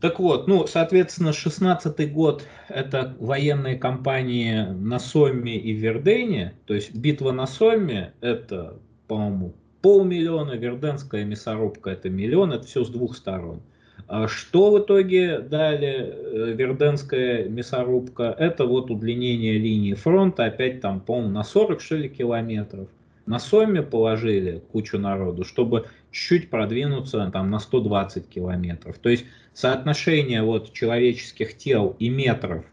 Так 0.00 0.18
вот, 0.18 0.48
ну, 0.48 0.66
соответственно, 0.66 1.32
16 1.32 2.12
год– 2.12 2.42
это 2.68 3.14
военные 3.20 3.78
кампании 3.78 4.64
на 4.64 4.98
Сомме 4.98 5.56
и 5.56 5.72
Вердене, 5.72 6.54
то 6.66 6.74
есть 6.74 6.92
битва 6.92 7.30
на 7.30 7.46
Сомме– 7.46 8.14
это, 8.20 8.80
по-моему, 9.06 9.54
полмиллиона, 9.84 10.52
Верденская 10.52 11.26
мясорубка– 11.26 11.90
это 11.90 12.08
миллион, 12.08 12.54
это 12.54 12.66
все 12.66 12.84
с 12.84 12.88
двух 12.88 13.14
сторон. 13.14 13.60
А 14.08 14.28
что 14.28 14.70
в 14.70 14.78
итоге 14.78 15.40
дали 15.40 16.10
э, 16.10 16.54
Верденская 16.56 17.50
мясорубка? 17.50 18.34
Это 18.38 18.64
вот 18.64 18.90
удлинение 18.90 19.58
линии 19.58 19.92
фронта, 19.92 20.46
опять 20.46 20.80
там, 20.80 21.00
по-моему, 21.00 21.28
на 21.28 21.44
40, 21.44 21.82
что 21.82 21.96
ли, 21.96 22.08
километров. 22.08 22.88
На 23.26 23.38
Соме 23.38 23.82
положили 23.82 24.62
кучу 24.72 24.98
народу, 24.98 25.44
чтобы 25.44 25.84
чуть-чуть 26.10 26.48
продвинуться 26.48 27.28
там 27.30 27.50
на 27.50 27.58
120 27.58 28.26
километров. 28.26 28.96
То 28.98 29.10
есть 29.10 29.26
соотношение 29.52 30.42
вот 30.42 30.72
человеческих 30.72 31.58
тел 31.58 31.94
и 31.98 32.08
метров, 32.08 32.64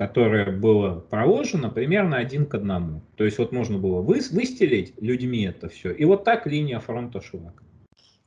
которое 0.00 0.50
было 0.50 0.98
проложено, 0.98 1.68
примерно 1.68 2.16
один 2.16 2.46
к 2.46 2.54
одному. 2.54 3.02
То 3.16 3.24
есть 3.24 3.36
вот 3.36 3.52
можно 3.52 3.76
было 3.76 4.00
вы, 4.00 4.22
выстелить 4.30 4.94
людьми 4.98 5.42
это 5.42 5.68
все, 5.68 5.92
и 5.92 6.06
вот 6.06 6.24
так 6.24 6.46
линия 6.46 6.80
фронта 6.80 7.20
шла. 7.20 7.52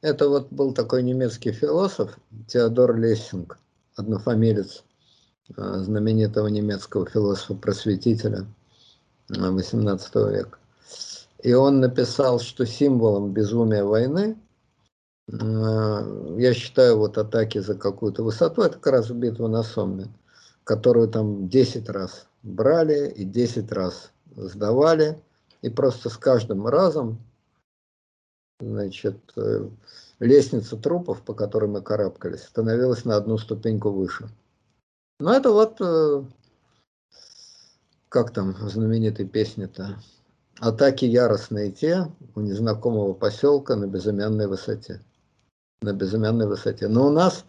Это 0.01 0.29
вот 0.29 0.51
был 0.51 0.75
такой 0.75 1.01
немецкий 1.01 1.51
философ 1.51 2.15
Теодор 2.47 2.95
Лессинг, 2.95 3.57
однофамилец 3.95 4.83
э, 5.57 5.63
знаменитого 5.79 6.45
немецкого 6.45 7.09
философа-просветителя 7.09 8.45
XVIII 9.31 9.99
э, 10.13 10.31
века. 10.31 10.59
И 11.41 11.53
он 11.53 11.79
написал, 11.79 12.39
что 12.39 12.67
символом 12.67 13.33
безумия 13.33 13.83
войны, 13.83 14.37
э, 15.27 16.35
я 16.37 16.53
считаю, 16.53 16.99
вот 16.99 17.17
атаки 17.17 17.57
за 17.57 17.73
какую-то 17.73 18.21
высоту, 18.21 18.61
это 18.61 18.77
как 18.77 18.93
раз 18.93 19.09
битва 19.09 19.47
на 19.47 19.63
Сомме, 19.63 20.13
которую 20.63 21.07
там 21.07 21.49
10 21.49 21.89
раз 21.89 22.27
брали 22.41 23.09
и 23.09 23.23
10 23.23 23.71
раз 23.71 24.11
сдавали, 24.35 25.21
и 25.61 25.69
просто 25.69 26.09
с 26.09 26.17
каждым 26.17 26.67
разом 26.67 27.19
значит, 28.59 29.17
э, 29.35 29.69
лестница 30.19 30.77
трупов, 30.77 31.21
по 31.21 31.33
которой 31.33 31.69
мы 31.69 31.81
карабкались, 31.81 32.43
становилась 32.43 33.05
на 33.05 33.15
одну 33.15 33.37
ступеньку 33.37 33.89
выше. 33.89 34.29
Но 35.19 35.33
это 35.33 35.51
вот, 35.51 35.77
э, 35.79 36.23
как 38.09 38.31
там 38.31 38.53
в 38.53 38.69
знаменитой 38.69 39.27
песне-то, 39.27 39.99
атаки 40.59 41.05
яростные 41.05 41.71
те 41.71 42.07
у 42.35 42.41
незнакомого 42.41 43.13
поселка 43.13 43.75
на 43.75 43.87
безымянной 43.87 44.47
высоте. 44.47 45.01
На 45.81 45.93
безымянной 45.93 46.47
высоте. 46.47 46.87
Но 46.87 47.07
у 47.07 47.09
нас 47.09 47.45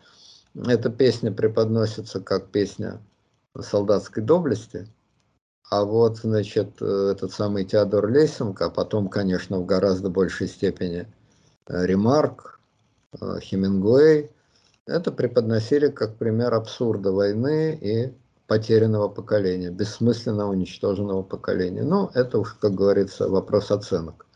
эта 0.55 0.91
песня 0.91 1.33
преподносится 1.33 2.21
как 2.21 2.51
песня 2.51 3.01
солдатской 3.59 4.23
доблести, 4.23 4.89
а 5.71 5.85
вот, 5.85 6.19
значит, 6.19 6.81
этот 6.81 7.33
самый 7.33 7.65
Теодор 7.65 8.09
Лессинг, 8.09 8.61
а 8.63 8.71
потом, 8.71 9.09
конечно, 9.09 9.59
в 9.59 9.67
гораздо 9.67 10.11
большей 10.11 10.47
степени 10.47 11.07
э, 11.67 11.87
Ремарк, 11.87 12.61
э, 13.21 13.39
Хемингуэй, 13.41 14.31
это 14.87 15.11
преподносили 15.11 15.89
как 15.89 16.17
пример 16.17 16.53
абсурда 16.53 17.11
войны 17.11 17.79
и 17.81 18.13
потерянного 18.47 19.09
поколения, 19.09 19.71
бессмысленно 19.71 20.49
уничтоженного 20.49 21.23
поколения. 21.23 21.83
Ну, 21.83 22.11
это 22.13 22.39
уж, 22.39 22.55
как 22.61 22.75
говорится, 22.75 23.29
вопрос 23.29 23.71
оценок. 23.71 24.27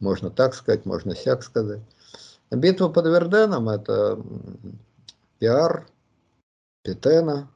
Можно 0.00 0.30
так 0.30 0.54
сказать, 0.54 0.86
можно 0.86 1.14
сяк 1.14 1.42
сказать. 1.42 1.80
Битва 2.50 2.88
под 2.88 3.06
Верденом– 3.06 3.68
это 3.70 4.18
пиар 5.38 5.86
Петена, 6.82 7.50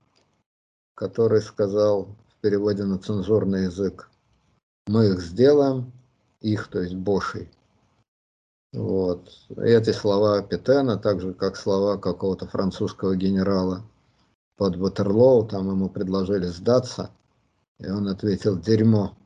который 0.95 1.43
сказал 1.43 2.17
в 2.29 2.41
переводе 2.41 2.85
на 2.85 2.99
цензурный 2.99 3.65
язык, 3.65 4.11
мы 4.87 5.07
их 5.09 5.21
сделаем, 5.21 5.93
их, 6.41 6.69
то 6.69 6.81
есть 6.81 6.95
Бошей. 6.95 7.51
Вот. 8.73 9.31
Эти 9.57 9.91
слова 9.91 10.43
Петена, 10.43 10.99
так 10.99 11.21
же 11.21 11.35
как 11.35 11.57
слова 11.57 11.97
какого-то 11.97 12.47
французского 12.47 13.17
генерала– 13.17 13.85
под 14.59 14.77
Ватерлоу, 14.77 15.47
там 15.47 15.71
ему 15.71 15.89
предложили 15.89 16.47
сдаться, 16.47 17.11
и 17.79 17.89
он 17.89 18.09
ответил 18.09 18.59
«дерьмо». 18.59 19.17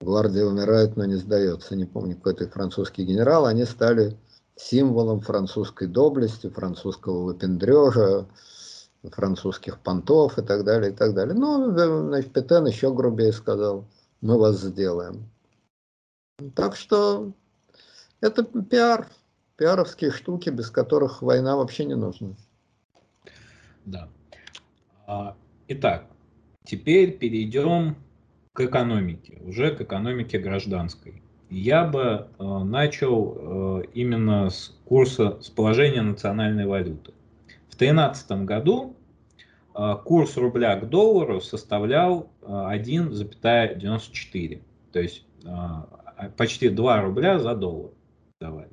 Гвардия 0.00 0.44
умирает, 0.44 0.96
но 0.96 1.04
не 1.04 1.14
сдается. 1.14 1.76
Не 1.76 1.86
помню, 1.86 2.16
какой-то 2.16 2.48
французский 2.48 3.04
генерал. 3.04 3.46
Они 3.46 3.64
стали 3.64 4.18
символом 4.56 5.20
французской 5.20 5.88
доблести, 5.88 6.48
французского 6.48 7.24
выпендрежа, 7.24 8.26
французских 9.02 9.80
понтов 9.80 10.38
и 10.38 10.42
так 10.42 10.64
далее, 10.64 10.92
и 10.92 10.94
так 10.94 11.14
далее. 11.14 11.34
Ну, 11.34 11.70
значит, 11.72 12.32
Петен 12.32 12.66
еще 12.66 12.92
грубее 12.94 13.32
сказал, 13.32 13.84
мы 14.20 14.38
вас 14.38 14.60
сделаем. 14.60 15.28
Так 16.54 16.76
что 16.76 17.32
это 18.20 18.44
пиар, 18.44 19.08
пиаровские 19.56 20.10
штуки, 20.10 20.50
без 20.50 20.70
которых 20.70 21.22
война 21.22 21.56
вообще 21.56 21.84
не 21.84 21.94
нужна. 21.94 22.34
Да. 23.84 24.08
А, 25.06 25.36
итак, 25.68 26.06
теперь 26.64 27.18
перейдем 27.18 27.96
к 28.52 28.60
экономике, 28.60 29.40
уже 29.44 29.74
к 29.76 29.80
экономике 29.82 30.38
гражданской. 30.38 31.23
Я 31.54 31.84
бы 31.84 32.26
э, 32.36 32.44
начал 32.64 33.36
э, 33.36 33.84
именно 33.94 34.50
с 34.50 34.76
курса, 34.86 35.38
с 35.40 35.50
положения 35.50 36.02
национальной 36.02 36.66
валюты. 36.66 37.12
В 37.68 37.78
2013 37.78 38.44
году 38.44 38.96
э, 39.72 39.94
курс 40.04 40.36
рубля 40.36 40.74
к 40.74 40.88
доллару 40.88 41.40
составлял 41.40 42.28
1,94, 42.42 44.62
то 44.90 44.98
есть 44.98 45.24
почти 46.36 46.70
2 46.70 47.02
рубля 47.02 47.38
за 47.38 47.54
доллар 47.54 47.92
давали. 48.40 48.72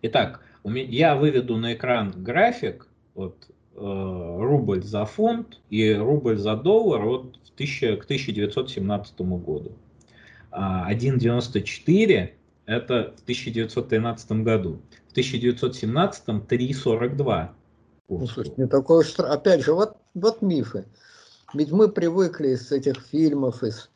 Итак, 0.00 0.40
я 0.64 1.16
выведу 1.16 1.58
на 1.58 1.74
экран 1.74 2.14
график 2.16 2.88
вот, 3.14 3.50
рубль 3.74 4.82
за 4.82 5.04
фунт 5.04 5.60
и 5.68 5.92
рубль 5.92 6.38
за 6.38 6.56
доллар 6.56 7.04
вот 7.04 7.36
в 7.44 7.52
1000, 7.52 7.98
к 7.98 8.04
1917 8.04 9.20
году. 9.20 9.72
1,94 10.52 12.30
это 12.66 13.14
в 13.16 13.22
1913 13.22 14.32
году. 14.42 14.80
В 15.08 15.12
1917 15.12 16.28
3,42. 16.28 17.48
Ну, 18.08 18.26
слушай, 18.26 18.52
не 18.56 18.66
такое 18.66 19.00
уж... 19.00 19.14
Опять 19.18 19.64
же, 19.64 19.72
вот, 19.72 19.96
вот 20.14 20.42
мифы. 20.42 20.84
Ведь 21.54 21.70
мы 21.70 21.88
привыкли 21.88 22.48
из 22.48 22.70
этих 22.72 23.00
фильмов, 23.10 23.62
из 23.62 23.90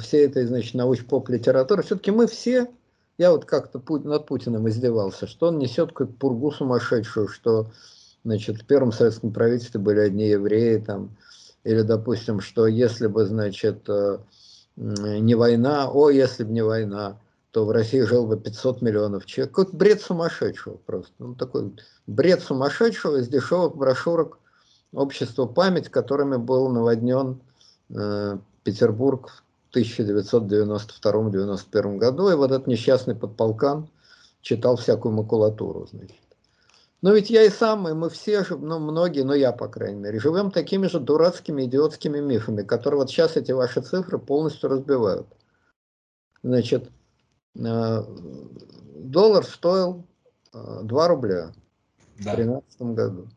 всей 0.00 0.26
этой, 0.26 0.46
значит, 0.46 0.74
научно-поп 0.74 1.28
литературы. 1.28 1.82
Все-таки 1.82 2.10
мы 2.10 2.26
все, 2.26 2.68
я 3.18 3.30
вот 3.30 3.44
как-то 3.44 3.82
над 4.04 4.26
Путиным 4.26 4.68
издевался, 4.68 5.26
что 5.26 5.48
он 5.48 5.58
несет 5.58 5.90
какую-то 5.90 6.14
пургу 6.14 6.50
сумасшедшую, 6.50 7.28
что 7.28 7.70
значит, 8.24 8.62
в 8.62 8.66
первом 8.66 8.92
советском 8.92 9.32
правительстве 9.32 9.80
были 9.80 10.00
одни 10.00 10.28
евреи, 10.28 10.78
там, 10.78 11.16
или, 11.64 11.82
допустим, 11.82 12.40
что 12.40 12.66
если 12.66 13.06
бы, 13.06 13.24
значит, 13.24 13.88
э, 13.88 14.18
не 14.76 15.34
война, 15.34 15.90
о, 15.90 16.10
если 16.10 16.44
бы 16.44 16.52
не 16.52 16.62
война, 16.62 17.18
то 17.50 17.64
в 17.64 17.70
России 17.70 18.00
жил 18.00 18.26
бы 18.26 18.36
500 18.36 18.82
миллионов 18.82 19.24
человек. 19.24 19.54
Какой-то 19.54 19.76
бред 19.76 20.02
сумасшедшего 20.02 20.76
просто. 20.84 21.12
Ну, 21.18 21.34
такой 21.34 21.74
бред 22.06 22.42
сумасшедшего 22.42 23.16
из 23.16 23.28
дешевых 23.28 23.74
брошюрок 23.76 24.38
общества 24.92 25.46
память, 25.46 25.88
которыми 25.88 26.36
был 26.36 26.68
наводнен 26.68 27.40
э, 27.88 28.36
Петербург 28.62 29.42
в 29.70 29.76
1992-1991 29.76 31.96
году. 31.96 32.28
И 32.28 32.34
вот 32.34 32.50
этот 32.50 32.66
несчастный 32.66 33.14
подполкан 33.14 33.88
читал 34.42 34.76
всякую 34.76 35.14
макулатуру, 35.14 35.88
значит. 35.90 36.25
Но 37.06 37.12
ведь 37.12 37.30
я 37.30 37.44
и 37.44 37.50
сам, 37.50 37.86
и 37.86 37.92
мы 37.92 38.10
все, 38.10 38.44
ну 38.50 38.80
многие, 38.80 39.22
но 39.22 39.32
я, 39.32 39.52
по 39.52 39.68
крайней 39.68 40.00
мере, 40.00 40.18
живем 40.18 40.50
такими 40.50 40.88
же 40.88 40.98
дурацкими, 40.98 41.64
идиотскими 41.64 42.18
мифами, 42.18 42.62
которые 42.62 42.98
вот 42.98 43.10
сейчас 43.10 43.36
эти 43.36 43.52
ваши 43.52 43.80
цифры 43.80 44.18
полностью 44.18 44.70
разбивают. 44.70 45.28
Значит, 46.42 46.90
э, 47.54 48.04
доллар 48.96 49.44
стоил 49.44 50.04
2 50.52 51.04
э, 51.04 51.08
рубля 51.08 51.52
да. 52.18 52.32
в 52.32 52.36
2013 52.38 52.82
году. 52.82 53.28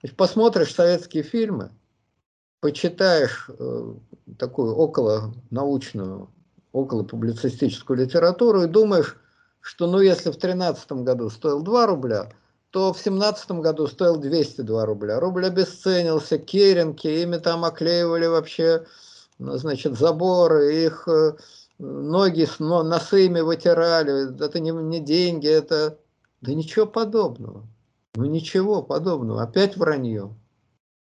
Значит, 0.00 0.16
посмотришь 0.16 0.74
советские 0.74 1.22
фильмы, 1.22 1.70
почитаешь 2.58 3.48
э, 3.56 3.94
такую 4.36 4.74
около 4.74 5.32
научную, 5.50 6.28
около 6.72 7.04
публицистическую 7.04 8.00
литературу 8.00 8.64
и 8.64 8.66
думаешь, 8.66 9.16
что 9.60 9.86
ну 9.86 10.00
если 10.00 10.30
в 10.30 10.38
2013 10.40 10.90
году 11.04 11.30
стоил 11.30 11.62
2 11.62 11.86
рубля, 11.86 12.32
то 12.70 12.92
в 12.92 12.98
семнадцатом 12.98 13.60
году 13.60 13.86
стоил 13.86 14.16
202 14.16 14.84
рубля. 14.86 15.20
Рубль 15.20 15.46
обесценился, 15.46 16.38
керенки, 16.38 17.06
ими 17.06 17.36
там 17.38 17.64
оклеивали 17.64 18.26
вообще, 18.26 18.86
ну, 19.38 19.56
значит, 19.56 19.98
заборы, 19.98 20.84
их 20.84 21.08
э, 21.08 21.36
ноги 21.78 22.48
носы 22.58 23.26
ими 23.26 23.40
вытирали. 23.40 24.34
Это 24.44 24.60
не, 24.60 24.70
не 24.70 25.00
деньги, 25.00 25.48
это... 25.48 25.98
Да 26.42 26.52
ничего 26.52 26.86
подобного. 26.86 27.66
Ну 28.14 28.24
ничего 28.24 28.82
подобного, 28.82 29.42
опять 29.42 29.76
вранье. 29.76 30.34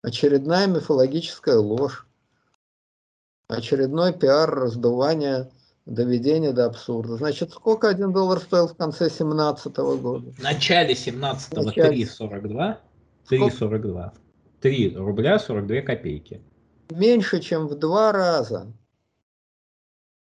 Очередная 0.02 0.68
мифологическая 0.68 1.58
ложь. 1.58 2.08
Очередной 3.48 4.14
пиар, 4.14 4.50
раздувание, 4.50 5.52
доведение 5.86 6.52
до 6.52 6.66
абсурда. 6.66 7.18
Значит, 7.18 7.52
сколько 7.52 7.88
один 7.88 8.12
доллар 8.12 8.40
стоил 8.40 8.68
в 8.68 8.76
конце 8.76 9.10
17 9.10 9.76
года? 9.78 10.32
В 10.32 10.40
начале 10.42 10.94
17-го 10.94 11.72
3,42. 11.72 12.78
3,42. 13.30 14.12
3 14.62 14.96
рубля 14.98 15.40
42 15.40 15.82
копейки. 15.82 16.42
Меньше, 16.90 17.40
чем 17.40 17.68
в 17.68 17.76
два 17.76 18.12
раза. 18.12 18.72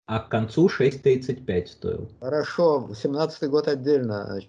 А 0.05 0.19
к 0.19 0.29
концу 0.29 0.67
6,35 0.67 1.65
стоил. 1.67 2.09
Хорошо, 2.19 2.89
17 2.95 3.49
год 3.49 3.67
отдельно. 3.67 4.39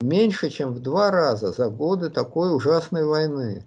Меньше, 0.00 0.50
чем 0.50 0.72
в 0.72 0.80
два 0.80 1.10
раза 1.10 1.52
за 1.52 1.68
годы 1.68 2.10
такой 2.10 2.54
ужасной 2.54 3.04
войны. 3.04 3.64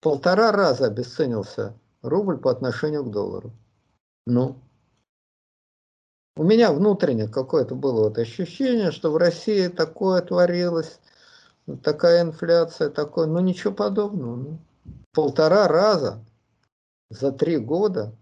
Полтора 0.00 0.52
раза 0.52 0.86
обесценился 0.86 1.74
рубль 2.02 2.38
по 2.38 2.50
отношению 2.50 3.04
к 3.04 3.10
доллару. 3.10 3.52
Ну, 4.26 4.56
у 6.36 6.42
меня 6.42 6.72
внутренне 6.72 7.28
какое-то 7.28 7.74
было 7.74 8.04
вот 8.04 8.18
ощущение, 8.18 8.90
что 8.90 9.12
в 9.12 9.16
России 9.16 9.68
такое 9.68 10.20
творилось, 10.20 10.98
такая 11.82 12.22
инфляция, 12.22 12.90
такое, 12.90 13.26
ну 13.26 13.38
ничего 13.40 13.72
подобного. 13.72 14.36
Ну, 14.36 14.58
полтора 15.12 15.68
раза 15.68 16.24
за 17.10 17.30
три 17.30 17.58
года 17.58 18.12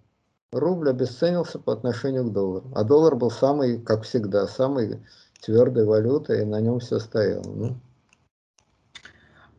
рубль 0.53 0.91
обесценился 0.91 1.59
по 1.59 1.73
отношению 1.73 2.25
к 2.25 2.33
доллару. 2.33 2.71
А 2.75 2.85
доллар 2.85 3.17
был 3.17 3.31
самый, 3.31 3.81
как 3.81 4.03
всегда, 4.03 4.47
самой 4.47 5.03
твердой 5.41 5.87
валютой, 5.87 6.43
и 6.43 6.47
на 6.47 6.61
нем 6.61 6.81
все 6.81 6.99
стояло. 6.99 7.51
Ну. 7.51 7.77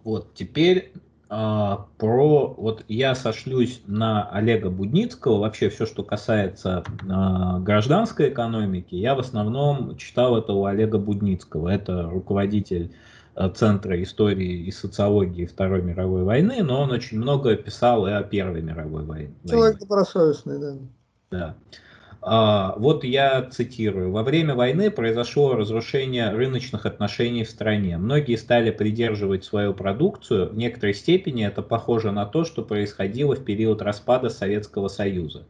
Вот, 0.03 0.33
теперь 0.35 0.93
про, 1.97 2.53
вот 2.57 2.83
я 2.87 3.15
сошлюсь 3.15 3.81
на 3.87 4.29
Олега 4.29 4.69
Будницкого, 4.69 5.39
вообще 5.39 5.69
все, 5.69 5.85
что 5.85 6.03
касается 6.03 6.83
а, 7.09 7.59
гражданской 7.59 8.29
экономики, 8.29 8.95
я 8.95 9.15
в 9.15 9.19
основном 9.19 9.97
читал 9.97 10.37
это 10.37 10.53
у 10.53 10.65
Олега 10.65 10.97
Будницкого, 10.97 11.69
это 11.69 12.03
руководитель 12.03 12.91
а, 13.35 13.49
Центра 13.49 14.01
истории 14.03 14.65
и 14.65 14.71
социологии 14.71 15.45
Второй 15.45 15.81
мировой 15.81 16.23
войны, 16.23 16.61
но 16.61 16.81
он 16.81 16.91
очень 16.91 17.17
много 17.17 17.55
писал 17.55 18.05
и 18.05 18.11
о 18.11 18.21
Первой 18.21 18.61
мировой 18.61 19.03
войне. 19.03 19.33
Человек 19.49 19.79
добросовестный, 19.79 20.59
да. 20.59 20.73
Да. 21.31 21.55
А, 22.25 22.75
вот 22.77 23.03
я 23.03 23.41
цитирую. 23.51 24.11
Во 24.11 24.23
время 24.23 24.55
войны 24.55 24.89
произошло 24.89 25.55
разрушение 25.55 26.29
рыночных 26.29 26.85
отношений 26.85 27.43
в 27.43 27.49
стране. 27.49 27.97
Многие 27.97 28.37
стали 28.37 28.71
придерживать 28.71 29.43
свою 29.43 29.73
продукцию. 29.73 30.49
В 30.49 30.55
некоторой 30.55 30.93
степени 30.93 31.45
это 31.45 31.61
похоже 31.61 32.11
на 32.11 32.25
то, 32.25 32.45
что 32.45 32.63
происходило 32.63 33.35
в 33.35 33.43
период 33.43 33.81
распада 33.81 34.29
Советского 34.29 34.87
Союза. 34.87 35.45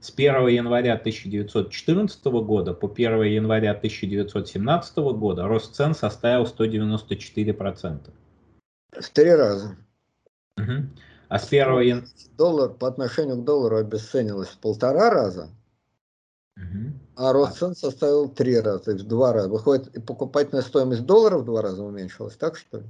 С 0.00 0.12
1 0.16 0.46
января 0.46 0.94
1914 0.94 2.24
года 2.24 2.72
по 2.72 2.88
1 2.88 3.22
января 3.22 3.72
1917 3.72 4.96
года 4.98 5.48
рост 5.48 5.74
цен 5.74 5.92
составил 5.92 6.44
194%. 6.44 7.98
В 8.92 9.10
три 9.10 9.30
раза. 9.30 9.76
Угу. 10.56 10.72
А 11.28 11.38
с 11.38 11.48
1 11.48 11.80
января... 11.80 12.06
Доллар 12.38 12.70
по 12.70 12.86
отношению 12.86 13.38
к 13.38 13.44
доллару 13.44 13.78
обесценилось 13.78 14.48
в 14.48 14.58
полтора 14.58 15.10
раза, 15.10 15.48
а 17.16 17.32
рост 17.32 17.58
цен 17.58 17.74
составил 17.74 18.28
три 18.28 18.58
раза, 18.58 18.78
то 18.80 18.90
есть 18.92 19.04
в 19.04 19.08
два 19.08 19.32
раза. 19.32 19.48
Выходит, 19.48 19.88
и 19.96 20.00
покупательная 20.00 20.62
стоимость 20.62 21.04
доллара 21.04 21.38
в 21.38 21.44
два 21.44 21.62
раза 21.62 21.82
уменьшилась, 21.82 22.36
так 22.36 22.56
что 22.56 22.78
ли? 22.78 22.84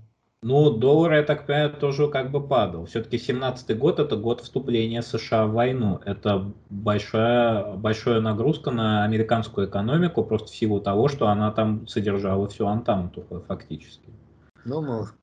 Ну, 0.44 0.70
доллар, 0.70 1.12
я 1.12 1.22
так 1.22 1.46
понимаю, 1.46 1.72
тоже 1.72 2.08
как 2.08 2.32
бы 2.32 2.44
падал. 2.44 2.86
Все-таки 2.86 3.16
17 3.16 3.78
год 3.78 4.00
это 4.00 4.16
год 4.16 4.40
вступления 4.40 5.00
США 5.00 5.46
в 5.46 5.52
войну. 5.52 6.00
Это 6.04 6.52
большая, 6.68 7.76
большая 7.76 8.20
нагрузка 8.20 8.72
на 8.72 9.04
американскую 9.04 9.68
экономику, 9.68 10.24
просто 10.24 10.48
в 10.48 10.56
силу 10.56 10.80
того, 10.80 11.06
что 11.06 11.28
она 11.28 11.52
там 11.52 11.86
содержала 11.86 12.48
всю 12.48 12.66
Антанту 12.66 13.24
фактически. 13.46 14.08
Ну, 14.64 14.82
может. 14.82 15.14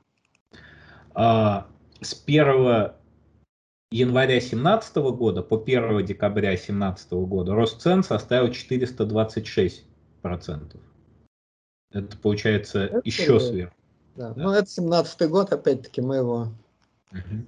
А, 1.14 1.68
с 2.00 2.14
1 2.26 2.92
января 3.92 4.40
2017 4.40 4.96
года 4.98 5.42
по 5.42 5.62
1 5.62 6.06
декабря 6.06 6.50
2017 6.50 7.12
года 7.14 7.56
рост 7.56 7.82
цен 7.82 8.04
составил 8.04 8.52
426%. 8.52 10.80
Это 11.92 12.18
получается 12.18 12.86
это 12.86 13.02
еще 13.04 13.34
ли? 13.34 13.40
сверху. 13.40 13.74
Да. 14.16 14.34
Да. 14.34 14.36
Ну, 14.36 14.52
это 14.52 14.70
17 14.70 15.30
год, 15.30 15.52
опять-таки, 15.54 16.02
мы 16.02 16.18
его... 16.18 16.50
Угу. 17.12 17.46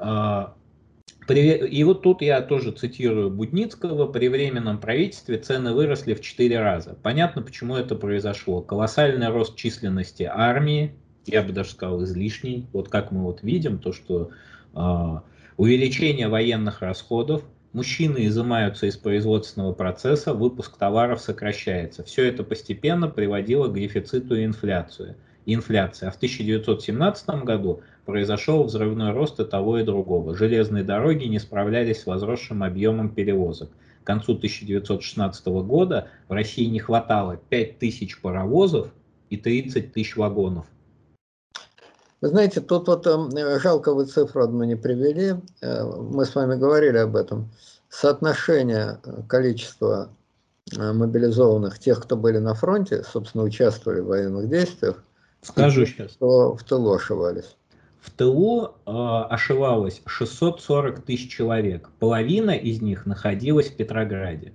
А, 0.00 0.54
и 1.28 1.84
вот 1.84 2.02
тут 2.02 2.20
я 2.20 2.42
тоже 2.42 2.72
цитирую 2.72 3.30
Будницкого. 3.30 4.10
При 4.10 4.28
временном 4.28 4.80
правительстве 4.80 5.38
цены 5.38 5.72
выросли 5.72 6.14
в 6.14 6.20
4 6.20 6.58
раза. 6.58 6.96
Понятно, 7.02 7.42
почему 7.42 7.76
это 7.76 7.94
произошло. 7.94 8.60
Колоссальный 8.60 9.28
рост 9.28 9.56
численности 9.56 10.24
армии, 10.24 10.94
я 11.26 11.42
бы 11.42 11.52
даже 11.52 11.70
сказал 11.70 12.02
излишний. 12.04 12.66
Вот 12.72 12.88
как 12.88 13.12
мы 13.12 13.22
вот 13.22 13.42
видим, 13.42 13.78
то, 13.78 13.92
что 13.92 14.30
а, 14.74 15.22
увеличение 15.58 16.28
военных 16.28 16.80
расходов, 16.80 17.42
мужчины 17.72 18.26
изымаются 18.26 18.86
из 18.86 18.96
производственного 18.96 19.74
процесса, 19.74 20.32
выпуск 20.32 20.78
товаров 20.78 21.20
сокращается. 21.20 22.04
Все 22.04 22.26
это 22.26 22.44
постепенно 22.44 23.08
приводило 23.08 23.68
к 23.68 23.74
дефициту 23.74 24.36
и 24.36 24.44
инфляции. 24.44 25.16
инфляции. 25.44 26.06
А 26.06 26.10
в 26.10 26.16
1917 26.16 27.28
году 27.42 27.80
произошел 28.04 28.64
взрывной 28.64 29.12
рост 29.12 29.40
и 29.40 29.44
того 29.44 29.78
и 29.78 29.82
другого. 29.82 30.36
Железные 30.36 30.84
дороги 30.84 31.24
не 31.24 31.38
справлялись 31.38 32.02
с 32.02 32.06
возросшим 32.06 32.62
объемом 32.62 33.08
перевозок. 33.08 33.70
К 34.02 34.06
концу 34.06 34.34
1916 34.34 35.46
года 35.46 36.08
в 36.28 36.32
России 36.32 36.66
не 36.66 36.78
хватало 36.78 37.40
5000 37.48 38.20
паровозов 38.20 38.92
и 39.28 39.36
30 39.36 39.92
тысяч 39.92 40.16
вагонов. 40.16 40.66
Вы 42.20 42.28
знаете, 42.28 42.60
тут 42.60 42.88
вот 42.88 43.06
э, 43.06 43.58
жалко 43.60 43.94
вы 43.94 44.06
цифру 44.06 44.44
одну 44.44 44.64
не 44.64 44.76
привели, 44.76 45.36
э, 45.60 45.84
мы 45.84 46.24
с 46.24 46.34
вами 46.34 46.56
говорили 46.56 46.98
об 46.98 47.16
этом. 47.16 47.50
Соотношение 47.88 48.98
э, 49.04 49.22
количества 49.28 50.10
мобилизованных, 50.76 51.78
тех, 51.78 52.02
кто 52.02 52.14
были 52.14 52.36
на 52.36 52.52
фронте, 52.52 53.02
собственно, 53.02 53.44
участвовали 53.44 54.00
в 54.00 54.08
военных 54.08 54.50
действиях, 54.50 55.02
Скажу 55.42 55.86
сейчас. 55.86 56.12
Кто 56.12 56.56
в 56.56 56.64
тылу 56.64 56.94
ошивались. 56.94 57.56
В 58.00 58.10
тылу 58.10 58.76
э, 58.86 58.90
ошивалось 58.90 60.02
640 60.06 61.02
тысяч 61.02 61.30
человек. 61.30 61.90
Половина 61.98 62.52
из 62.52 62.80
них 62.80 63.06
находилась 63.06 63.68
в 63.68 63.76
Петрограде. 63.76 64.52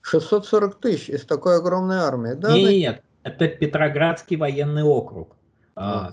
640 0.00 0.80
тысяч 0.80 1.08
из 1.08 1.24
такой 1.24 1.58
огромной 1.58 1.98
армии, 1.98 2.34
да? 2.34 2.56
Нет, 2.56 2.70
нет, 2.70 3.02
это 3.22 3.48
Петроградский 3.48 4.36
военный 4.36 4.82
округ. 4.82 5.36
А. 5.76 6.12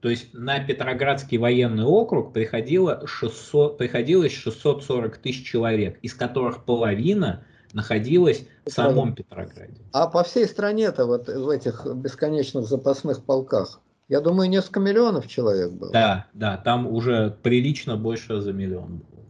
То 0.00 0.08
есть 0.08 0.32
на 0.32 0.58
Петроградский 0.60 1.36
военный 1.36 1.84
округ 1.84 2.32
приходило 2.32 3.06
600, 3.06 3.76
приходилось 3.76 4.32
640 4.32 5.18
тысяч 5.18 5.46
человек, 5.46 5.98
из 6.00 6.14
которых 6.14 6.64
половина 6.64 7.44
находилась 7.74 8.46
в 8.64 8.70
самом 8.70 9.14
Петрограде. 9.14 9.82
А 9.92 10.06
по 10.06 10.24
всей 10.24 10.46
стране-то 10.46 11.06
вот 11.06 11.28
в 11.28 11.48
этих 11.50 11.86
бесконечных 11.86 12.66
запасных 12.66 13.22
полках, 13.24 13.80
я 14.08 14.20
думаю, 14.20 14.48
несколько 14.48 14.80
миллионов 14.80 15.28
человек 15.28 15.70
было. 15.72 15.92
Да, 15.92 16.26
да, 16.32 16.56
там 16.56 16.86
уже 16.86 17.36
прилично 17.42 17.96
больше 17.96 18.40
за 18.40 18.52
миллион 18.52 18.98
было. 18.98 19.24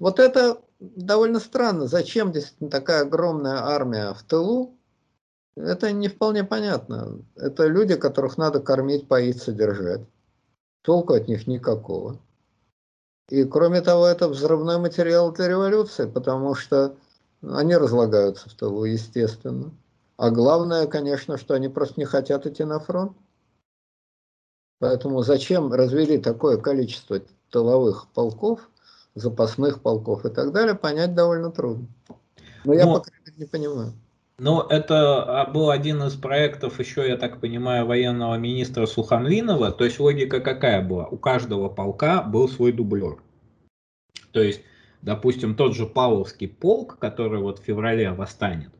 Вот 0.00 0.18
это 0.18 0.60
довольно 0.80 1.38
странно. 1.38 1.86
Зачем 1.86 2.32
действительно 2.32 2.70
такая 2.70 3.02
огромная 3.02 3.58
армия 3.58 4.12
в 4.14 4.22
тылу, 4.22 4.76
это 5.56 5.92
не 5.92 6.08
вполне 6.08 6.44
понятно. 6.44 7.18
Это 7.36 7.66
люди, 7.66 7.96
которых 7.96 8.38
надо 8.38 8.60
кормить, 8.60 9.08
поить, 9.08 9.42
содержать. 9.42 10.02
Толку 10.82 11.14
от 11.14 11.28
них 11.28 11.46
никакого. 11.46 12.18
И 13.30 13.44
кроме 13.44 13.80
того, 13.80 14.06
это 14.06 14.28
взрывной 14.28 14.78
материал 14.78 15.32
для 15.32 15.48
революции, 15.48 16.06
потому 16.06 16.54
что 16.54 16.96
они 17.42 17.76
разлагаются 17.76 18.50
в 18.50 18.54
тылу, 18.54 18.84
естественно. 18.84 19.70
А 20.16 20.30
главное, 20.30 20.86
конечно, 20.86 21.38
что 21.38 21.54
они 21.54 21.68
просто 21.68 21.94
не 21.98 22.04
хотят 22.04 22.46
идти 22.46 22.64
на 22.64 22.78
фронт. 22.78 23.16
Поэтому 24.78 25.22
зачем 25.22 25.72
развели 25.72 26.18
такое 26.18 26.58
количество 26.58 27.20
тыловых 27.50 28.08
полков, 28.08 28.68
запасных 29.14 29.80
полков 29.80 30.26
и 30.26 30.28
так 30.28 30.52
далее, 30.52 30.74
понять 30.74 31.14
довольно 31.14 31.50
трудно. 31.50 31.86
Но 32.64 32.74
я, 32.74 32.84
Но... 32.84 32.94
пока 32.94 33.10
не 33.36 33.46
понимаю. 33.46 33.92
Ну, 34.38 34.62
это 34.62 35.42
а, 35.42 35.50
был 35.50 35.70
один 35.70 36.02
из 36.02 36.16
проектов 36.16 36.80
еще, 36.80 37.06
я 37.06 37.16
так 37.16 37.40
понимаю, 37.40 37.86
военного 37.86 38.36
министра 38.36 38.86
Сухомлинова. 38.86 39.70
То 39.70 39.84
есть 39.84 40.00
логика 40.00 40.40
какая 40.40 40.82
была? 40.82 41.06
У 41.06 41.16
каждого 41.16 41.68
полка 41.68 42.22
был 42.22 42.48
свой 42.48 42.72
дублер. 42.72 43.22
То 44.32 44.42
есть, 44.42 44.62
допустим, 45.02 45.54
тот 45.54 45.76
же 45.76 45.86
Павловский 45.86 46.48
полк, 46.48 46.98
который 46.98 47.40
вот 47.40 47.60
в 47.60 47.64
феврале 47.64 48.10
восстанет, 48.10 48.72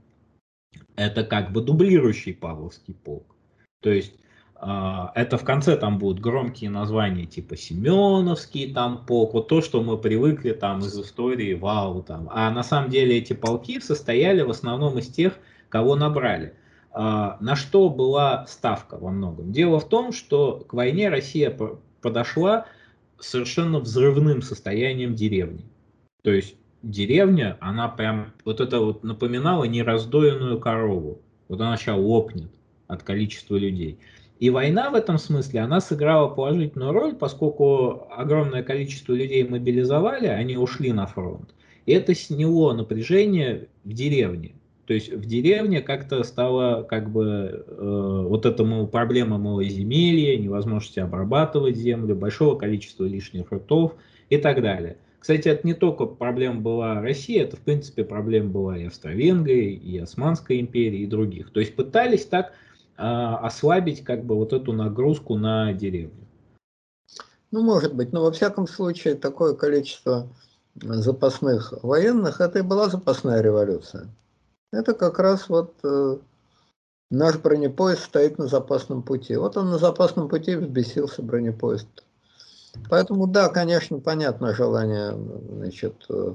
это 0.96 1.22
как 1.24 1.52
бы 1.52 1.60
дублирующий 1.60 2.34
Павловский 2.34 2.94
полк. 2.94 3.36
То 3.80 3.90
есть 3.90 4.14
это 4.56 5.36
в 5.36 5.44
конце 5.44 5.76
там 5.76 5.98
будут 5.98 6.22
громкие 6.22 6.70
названия 6.70 7.26
типа 7.26 7.56
Семеновский 7.56 8.72
там 8.72 9.04
полк, 9.04 9.34
вот 9.34 9.48
то, 9.48 9.60
что 9.60 9.82
мы 9.82 9.98
привыкли 9.98 10.52
там 10.52 10.80
из 10.80 10.98
истории, 10.98 11.54
вау 11.54 12.02
там. 12.02 12.30
А 12.32 12.50
на 12.50 12.62
самом 12.62 12.90
деле 12.90 13.18
эти 13.18 13.32
полки 13.32 13.80
состояли 13.80 14.42
в 14.42 14.50
основном 14.50 14.98
из 14.98 15.08
тех, 15.08 15.34
кого 15.68 15.96
набрали. 15.96 16.54
А, 16.92 17.36
на 17.40 17.56
что 17.56 17.90
была 17.90 18.46
ставка 18.46 18.96
во 18.96 19.10
многом? 19.10 19.52
Дело 19.52 19.80
в 19.80 19.88
том, 19.88 20.12
что 20.12 20.64
к 20.66 20.72
войне 20.72 21.08
Россия 21.08 21.56
подошла 22.00 22.66
совершенно 23.18 23.80
взрывным 23.80 24.42
состоянием 24.42 25.14
деревни. 25.14 25.64
То 26.22 26.30
есть 26.30 26.54
деревня, 26.82 27.56
она 27.60 27.88
прям, 27.88 28.32
вот 28.44 28.60
это 28.60 28.78
вот 28.80 29.02
напоминала 29.02 29.64
нераздоенную 29.64 30.60
корову. 30.60 31.20
Вот 31.48 31.60
она 31.60 31.76
сейчас 31.76 31.98
лопнет 31.98 32.50
от 32.86 33.02
количества 33.02 33.56
людей. 33.56 33.98
И 34.40 34.50
война 34.50 34.90
в 34.90 34.94
этом 34.94 35.18
смысле, 35.18 35.60
она 35.60 35.80
сыграла 35.80 36.28
положительную 36.28 36.92
роль, 36.92 37.14
поскольку 37.14 38.08
огромное 38.10 38.62
количество 38.62 39.12
людей 39.12 39.46
мобилизовали, 39.46 40.26
они 40.26 40.56
ушли 40.56 40.92
на 40.92 41.06
фронт. 41.06 41.54
И 41.86 41.92
это 41.92 42.14
сняло 42.14 42.72
напряжение 42.72 43.68
в 43.84 43.92
деревне. 43.92 44.54
То 44.86 44.92
есть 44.92 45.10
в 45.12 45.24
деревне 45.24 45.80
как-то 45.80 46.22
стало 46.24 46.82
как 46.82 47.10
бы 47.10 47.64
э, 47.66 48.26
вот 48.28 48.44
этому 48.44 48.86
проблема 48.86 49.38
малоземелья, 49.38 50.36
невозможности 50.36 51.00
обрабатывать 51.00 51.76
землю, 51.76 52.14
большого 52.14 52.58
количества 52.58 53.04
лишних 53.04 53.50
ртов 53.50 53.94
и 54.28 54.36
так 54.36 54.60
далее. 54.60 54.98
Кстати, 55.20 55.48
это 55.48 55.66
не 55.66 55.72
только 55.72 56.04
проблема 56.04 56.60
была 56.60 57.00
России, 57.00 57.40
это 57.40 57.56
в 57.56 57.60
принципе 57.60 58.04
проблема 58.04 58.50
была 58.50 58.76
и 58.76 58.84
Австро-Венгрии, 58.84 59.72
и 59.72 59.96
Османской 59.96 60.60
империи, 60.60 61.00
и 61.00 61.06
других. 61.06 61.50
То 61.50 61.60
есть 61.60 61.74
пытались 61.74 62.26
так 62.26 62.52
ослабить 62.96 64.04
как 64.04 64.24
бы 64.24 64.36
вот 64.36 64.52
эту 64.52 64.72
нагрузку 64.72 65.36
на 65.36 65.72
деревню. 65.72 66.24
Ну, 67.50 67.62
может 67.62 67.94
быть, 67.94 68.12
но 68.12 68.22
во 68.22 68.32
всяком 68.32 68.66
случае 68.66 69.14
такое 69.14 69.54
количество 69.54 70.28
запасных 70.74 71.72
военных, 71.82 72.40
это 72.40 72.58
и 72.58 72.62
была 72.62 72.88
запасная 72.88 73.40
революция. 73.40 74.08
Это 74.72 74.92
как 74.92 75.20
раз 75.20 75.48
вот 75.48 75.72
э, 75.84 76.18
наш 77.10 77.38
бронепоезд 77.38 78.02
стоит 78.02 78.38
на 78.38 78.48
запасном 78.48 79.02
пути. 79.02 79.36
Вот 79.36 79.56
он 79.56 79.70
на 79.70 79.78
запасном 79.78 80.28
пути 80.28 80.56
взбесился 80.56 81.22
бронепоезд. 81.22 81.86
Поэтому 82.90 83.28
да, 83.28 83.48
конечно, 83.48 84.00
понятно 84.00 84.52
желание 84.52 85.16
значит, 85.48 85.94
э, 86.08 86.34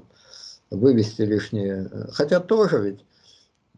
вывести 0.72 1.24
лишние. 1.24 1.90
Хотя 2.14 2.40
тоже 2.40 2.80
ведь 2.80 3.06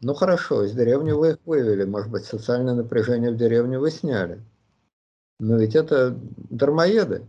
ну 0.01 0.13
хорошо, 0.13 0.63
из 0.63 0.73
деревни 0.73 1.11
вы 1.11 1.31
их 1.31 1.37
вывели, 1.45 1.85
может 1.85 2.11
быть, 2.11 2.25
социальное 2.25 2.73
напряжение 2.73 3.31
в 3.31 3.37
деревне 3.37 3.77
вы 3.77 3.91
сняли. 3.91 4.41
Но 5.39 5.57
ведь 5.57 5.75
это 5.75 6.17
дармоеды. 6.49 7.25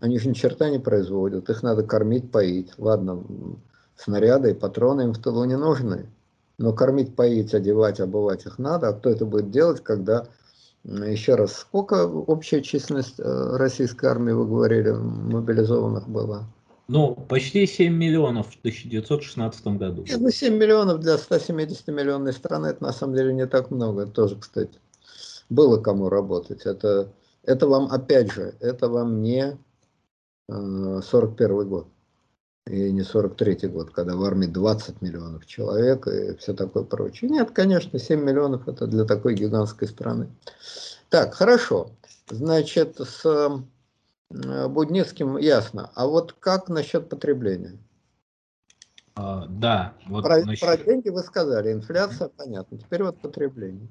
Они 0.00 0.18
же 0.18 0.28
ни 0.28 0.34
черта 0.34 0.68
не 0.68 0.78
производят, 0.78 1.48
их 1.48 1.62
надо 1.62 1.82
кормить, 1.82 2.30
поить. 2.30 2.72
Ладно, 2.76 3.24
снаряды 3.96 4.50
и 4.50 4.54
патроны 4.54 5.02
им 5.02 5.12
в 5.12 5.18
тылу 5.18 5.44
не 5.44 5.56
нужны. 5.56 6.10
Но 6.58 6.72
кормить, 6.72 7.16
поить, 7.16 7.54
одевать, 7.54 8.00
обувать 8.00 8.44
их 8.46 8.58
надо. 8.58 8.88
А 8.88 8.92
кто 8.92 9.10
это 9.10 9.24
будет 9.24 9.50
делать, 9.50 9.82
когда, 9.82 10.26
еще 10.84 11.36
раз, 11.36 11.54
сколько 11.54 12.06
общая 12.06 12.62
численность 12.62 13.18
э, 13.18 13.56
российской 13.56 14.06
армии, 14.06 14.32
вы 14.32 14.46
говорили, 14.46 14.90
мобилизованных 14.90 16.08
было? 16.08 16.44
Ну, 16.92 17.14
почти 17.14 17.66
7 17.66 17.90
миллионов 17.90 18.50
в 18.50 18.58
1916 18.58 19.66
году. 19.78 20.04
Нет, 20.06 20.20
ну 20.20 20.30
7 20.30 20.54
миллионов 20.54 21.00
для 21.00 21.16
170 21.16 21.88
миллионной 21.88 22.34
страны, 22.34 22.66
это 22.66 22.82
на 22.82 22.92
самом 22.92 23.14
деле 23.14 23.32
не 23.32 23.46
так 23.46 23.70
много. 23.70 24.04
Тоже, 24.04 24.36
кстати, 24.36 24.78
было 25.48 25.80
кому 25.80 26.10
работать. 26.10 26.66
Это, 26.66 27.10
это 27.44 27.66
вам, 27.66 27.86
опять 27.86 28.30
же, 28.30 28.54
это 28.60 28.90
вам 28.90 29.22
не 29.22 29.56
э, 30.50 31.00
41 31.02 31.66
год. 31.66 31.86
И 32.66 32.92
не 32.92 33.04
43 33.04 33.68
год, 33.68 33.90
когда 33.90 34.14
в 34.14 34.22
армии 34.22 34.46
20 34.46 35.00
миллионов 35.00 35.46
человек 35.46 36.06
и 36.06 36.36
все 36.36 36.52
такое 36.52 36.84
прочее. 36.84 37.30
Нет, 37.30 37.52
конечно, 37.52 37.98
7 37.98 38.22
миллионов 38.22 38.68
это 38.68 38.86
для 38.86 39.04
такой 39.04 39.34
гигантской 39.34 39.88
страны. 39.88 40.28
Так, 41.08 41.32
хорошо. 41.32 41.90
Значит, 42.28 43.00
с 43.00 43.24
Э, 43.24 43.58
Будницким 44.68 45.36
ясно. 45.36 45.90
А 45.94 46.06
вот 46.06 46.32
как 46.32 46.68
насчет 46.68 47.08
потребления? 47.08 47.78
А, 49.14 49.46
да. 49.46 49.94
Вот 50.06 50.24
про, 50.24 50.44
насчет... 50.44 50.66
про 50.66 50.76
деньги 50.76 51.08
вы 51.08 51.20
сказали, 51.20 51.72
инфляция, 51.72 52.28
понятно. 52.28 52.78
Теперь 52.78 53.02
вот 53.02 53.18
потребление. 53.18 53.88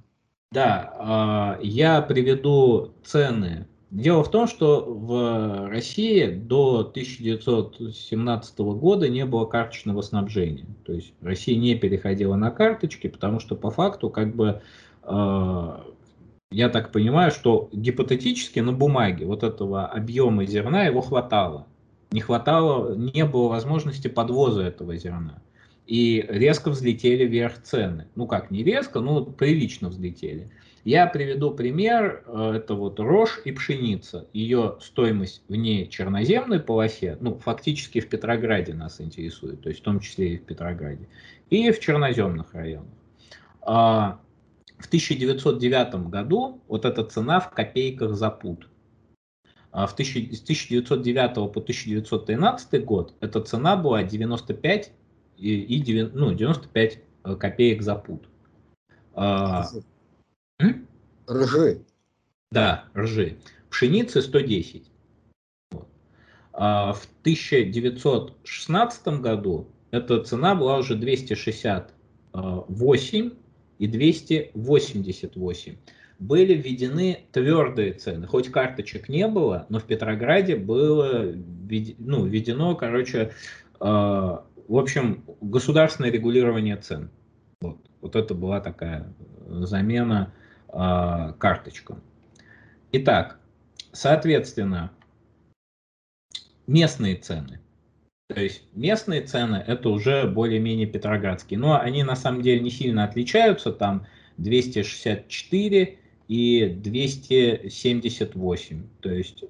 Да, 0.51 0.93
а, 0.97 1.59
я 1.61 2.01
приведу 2.01 2.91
цены. 3.03 3.67
Дело 3.91 4.23
в 4.23 4.31
том, 4.31 4.47
что 4.47 4.85
в 4.85 5.67
России 5.69 6.25
до 6.25 6.79
1917 6.79 8.59
года 8.59 9.09
не 9.09 9.25
было 9.25 9.45
карточного 9.45 10.01
снабжения. 10.01 10.65
То 10.85 10.93
есть 10.93 11.13
Россия 11.21 11.57
не 11.57 11.75
переходила 11.75 12.35
на 12.35 12.51
карточки, 12.51 13.07
потому 13.07 13.41
что 13.41 13.55
по 13.55 13.69
факту 13.69 14.09
как 14.09 14.33
бы 14.33 14.61
а, 15.03 15.85
я 16.52 16.68
так 16.68 16.91
понимаю, 16.91 17.32
что 17.32 17.70
гипотетически 17.72 18.60
на 18.60 18.74
бумаге 18.74 19.26
вот 19.26 19.43
этого 19.43 19.88
объема 19.88 20.45
зерна 20.45 20.84
его 20.84 21.02
хватало. 21.02 21.68
Не 22.12 22.20
хватало, 22.20 22.93
не 22.93 23.26
было 23.26 23.47
возможности 23.47 24.10
подвоза 24.10 24.64
этого 24.64 24.97
зерна. 24.97 25.41
И 25.88 26.26
резко 26.28 26.70
взлетели 26.70 27.26
вверх 27.26 27.62
цены. 27.64 28.08
Ну 28.16 28.28
как, 28.28 28.52
не 28.52 28.64
резко, 28.64 28.99
но 28.99 29.24
прилично 29.24 29.88
взлетели. 29.89 30.52
Я 30.84 31.08
приведу 31.08 31.52
пример, 31.52 32.24
э, 32.26 32.54
это 32.58 32.74
вот 32.74 32.99
рожь 32.99 33.39
и 33.45 33.52
пшеница. 33.52 34.28
Ее 34.34 34.78
стоимость 34.82 35.43
в 35.47 35.56
ней 35.56 35.88
черноземной 35.88 36.60
полосе, 36.60 37.18
ну 37.22 37.38
фактически 37.38 38.02
в 38.02 38.10
Петрограде 38.10 38.74
нас 38.74 38.99
интересует, 38.99 39.62
то 39.62 39.70
есть 39.70 39.82
в 39.82 39.84
том 39.84 39.99
числе 39.99 40.34
и 40.34 40.38
в 40.38 40.43
Петрограде, 40.43 41.08
и 41.49 41.72
в 41.72 41.80
черноземных 41.80 42.54
районах. 42.54 42.89
В 44.82 44.88
1909 44.88 46.09
году 46.09 46.63
вот 46.67 46.86
эта 46.86 47.03
цена 47.03 47.39
в 47.39 47.51
копейках 47.51 48.15
за 48.15 48.32
пуд. 48.32 48.67
А 49.71 49.86
в 49.86 49.93
1000, 49.93 50.36
с 50.36 50.41
1909 50.41 51.36
по 51.53 51.59
1913 51.59 52.84
год 52.84 53.13
эта 53.19 53.41
цена 53.41 53.77
была 53.77 54.01
95 54.03 54.91
и, 55.38 55.59
и 55.59 56.03
ну, 56.13 56.34
95 56.34 56.99
э, 57.23 57.36
копеек 57.36 57.84
за 57.84 57.95
пуд. 57.95 58.27
А, 59.13 59.67
ржи. 61.29 61.84
Да, 62.51 62.86
ржи. 62.95 63.38
Пшеницы 63.69 64.21
110. 64.21 64.89
Вот. 65.71 65.88
А 66.53 66.93
в 66.93 67.05
1916 67.21 69.07
году 69.19 69.67
эта 69.91 70.23
цена 70.23 70.55
была 70.55 70.79
уже 70.79 70.95
268 70.95 73.32
и 73.82 73.88
288 73.88 75.75
были 76.19 76.53
введены 76.53 77.25
твердые 77.32 77.93
цены. 77.93 78.27
Хоть 78.27 78.49
карточек 78.51 79.09
не 79.09 79.27
было, 79.27 79.65
но 79.69 79.79
в 79.79 79.86
Петрограде 79.86 80.55
было 80.55 81.34
ну, 81.97 82.25
введено, 82.25 82.75
короче, 82.75 83.32
э, 83.79 83.84
в 83.84 84.43
общем, 84.69 85.23
государственное 85.41 86.11
регулирование 86.11 86.77
цен. 86.77 87.09
Вот, 87.61 87.79
вот 88.01 88.15
это 88.15 88.36
была 88.36 88.59
такая 88.59 89.11
замена 89.47 90.32
э, 90.67 91.34
карточкам. 91.39 92.03
Итак, 92.91 93.39
соответственно, 93.93 94.91
местные 96.67 97.15
цены. 97.15 97.59
То 98.34 98.41
есть 98.41 98.63
местные 98.73 99.21
цены 99.21 99.63
это 99.65 99.88
уже 99.89 100.27
более-менее 100.27 100.88
петроградские. 100.88 101.59
Но 101.59 101.79
они 101.79 102.03
на 102.03 102.15
самом 102.15 102.41
деле 102.41 102.61
не 102.61 102.71
сильно 102.71 103.03
отличаются. 103.03 103.71
Там 103.71 104.07
264 104.38 105.99
и 106.27 106.65
278. 106.65 108.84
То 109.01 109.11
есть 109.11 109.43
э, 109.43 109.47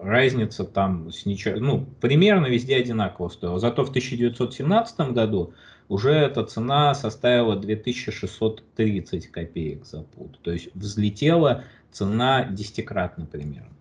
разница 0.00 0.64
там 0.64 1.10
с 1.10 1.26
ничего, 1.26 1.58
ну, 1.58 1.86
примерно 2.00 2.46
везде 2.46 2.76
одинаково 2.76 3.28
стоила. 3.28 3.58
Зато 3.58 3.84
в 3.84 3.88
1917 3.88 5.12
году 5.12 5.52
уже 5.88 6.12
эта 6.12 6.44
цена 6.44 6.94
составила 6.94 7.56
2630 7.56 9.26
копеек 9.28 9.84
за 9.84 10.02
пуд. 10.02 10.38
То 10.42 10.52
есть 10.52 10.68
взлетела 10.74 11.64
цена 11.90 12.44
десятикратно 12.44 13.26
примерно. 13.26 13.72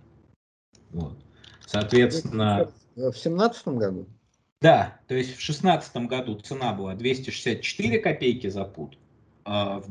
Вот. 0.91 1.17
Соответственно... 1.65 2.69
В 2.95 3.13
семнадцатом 3.13 3.77
году? 3.77 4.07
Да, 4.61 4.99
то 5.07 5.15
есть 5.15 5.35
в 5.35 5.41
шестнадцатом 5.41 6.07
году 6.07 6.39
цена 6.39 6.73
была 6.73 6.95
264 6.95 7.99
копейки 7.99 8.47
за 8.47 8.63
пуд, 8.63 8.97
а 9.43 9.81
в 9.81 9.89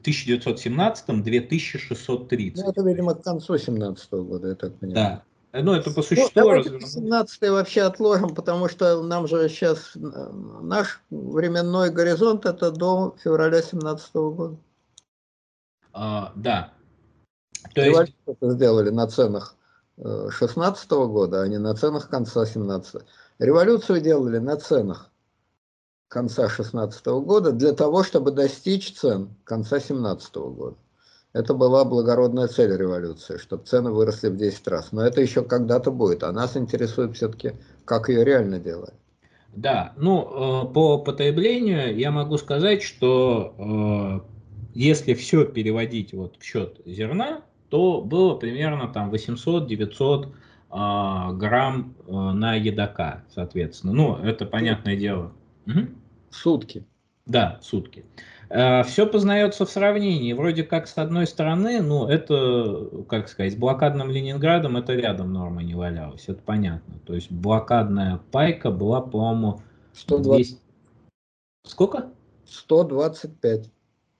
1917 0.00 1.22
2630. 1.22 2.64
Ну, 2.64 2.70
это, 2.70 2.82
видимо, 2.82 3.14
к 3.14 3.22
концу 3.22 3.58
17 3.58 4.12
года, 4.12 4.48
я 4.48 4.54
так 4.54 4.74
понимаю. 4.76 5.22
Да. 5.52 5.60
Ну, 5.60 5.74
это 5.74 5.90
по 5.90 5.98
ну, 5.98 6.02
существу. 6.02 6.30
Ну, 6.34 6.62
давайте 6.62 6.80
17 6.80 7.50
вообще 7.50 7.82
отложим, 7.82 8.34
потому 8.34 8.68
что 8.68 9.02
нам 9.02 9.26
же 9.26 9.48
сейчас 9.48 9.96
э, 9.96 9.98
наш 10.62 11.02
временной 11.10 11.90
горизонт 11.90 12.46
это 12.46 12.70
до 12.70 13.16
февраля 13.22 13.60
17 13.60 14.14
года. 14.14 14.56
А, 15.92 16.32
да, 16.36 16.72
То 17.74 17.82
есть... 17.82 18.14
это 18.26 18.50
сделали 18.52 18.90
на 18.90 19.08
ценах 19.08 19.56
16 20.02 20.90
-го 20.90 21.08
года, 21.08 21.42
а 21.42 21.48
не 21.48 21.58
на 21.58 21.74
ценах 21.74 22.08
конца 22.08 22.46
17 22.46 22.94
-го. 22.94 23.02
Революцию 23.38 24.00
делали 24.00 24.38
на 24.38 24.56
ценах 24.56 25.10
конца 26.08 26.48
16 26.48 27.06
-го 27.06 27.20
года 27.20 27.52
для 27.52 27.72
того, 27.72 28.02
чтобы 28.02 28.30
достичь 28.30 28.94
цен 28.94 29.28
конца 29.44 29.80
17 29.80 30.36
-го 30.36 30.50
года. 30.50 30.76
Это 31.32 31.54
была 31.54 31.84
благородная 31.84 32.48
цель 32.48 32.76
революции, 32.76 33.36
чтобы 33.36 33.64
цены 33.64 33.92
выросли 33.92 34.28
в 34.28 34.36
10 34.36 34.66
раз. 34.68 34.90
Но 34.90 35.06
это 35.06 35.20
еще 35.20 35.42
когда-то 35.42 35.92
будет, 35.92 36.24
а 36.24 36.32
нас 36.32 36.56
интересует 36.56 37.14
все-таки, 37.14 37.52
как 37.84 38.08
ее 38.08 38.24
реально 38.24 38.58
делать. 38.58 38.94
Да, 39.54 39.92
ну, 39.96 40.22
э, 40.22 40.72
по 40.72 40.98
потреблению 40.98 41.96
я 41.96 42.10
могу 42.10 42.36
сказать, 42.36 42.82
что 42.82 43.54
э, 43.58 44.20
если 44.74 45.14
все 45.14 45.44
переводить 45.44 46.12
вот 46.12 46.36
в 46.38 46.42
счет 46.42 46.80
зерна, 46.84 47.42
то 47.70 48.02
было 48.02 48.34
примерно 48.34 48.88
там 48.88 49.10
800-900 49.12 50.26
э, 50.26 51.36
грамм 51.36 51.94
э, 52.06 52.12
на 52.12 52.54
едока, 52.56 53.24
соответственно. 53.32 53.92
Ну, 53.92 54.16
это 54.16 54.44
понятное 54.44 54.96
дело. 54.96 55.32
Угу. 55.66 55.86
Сутки. 56.30 56.84
Да, 57.26 57.60
сутки. 57.62 58.04
Э, 58.48 58.82
все 58.82 59.06
познается 59.06 59.64
в 59.64 59.70
сравнении. 59.70 60.32
Вроде 60.32 60.64
как, 60.64 60.88
с 60.88 60.98
одной 60.98 61.26
стороны, 61.28 61.80
ну, 61.80 62.08
это, 62.08 63.04
как 63.08 63.28
сказать, 63.28 63.52
с 63.52 63.56
блокадным 63.56 64.10
Ленинградом 64.10 64.76
это 64.76 64.94
рядом 64.94 65.32
норма 65.32 65.62
не 65.62 65.74
валялась, 65.74 66.24
это 66.26 66.42
понятно. 66.42 66.94
То 67.06 67.14
есть 67.14 67.30
блокадная 67.30 68.20
пайка 68.32 68.72
была, 68.72 69.00
по-моему, 69.00 69.62
120... 69.94 70.58
Сколько? 71.64 72.08
125. 72.46 73.70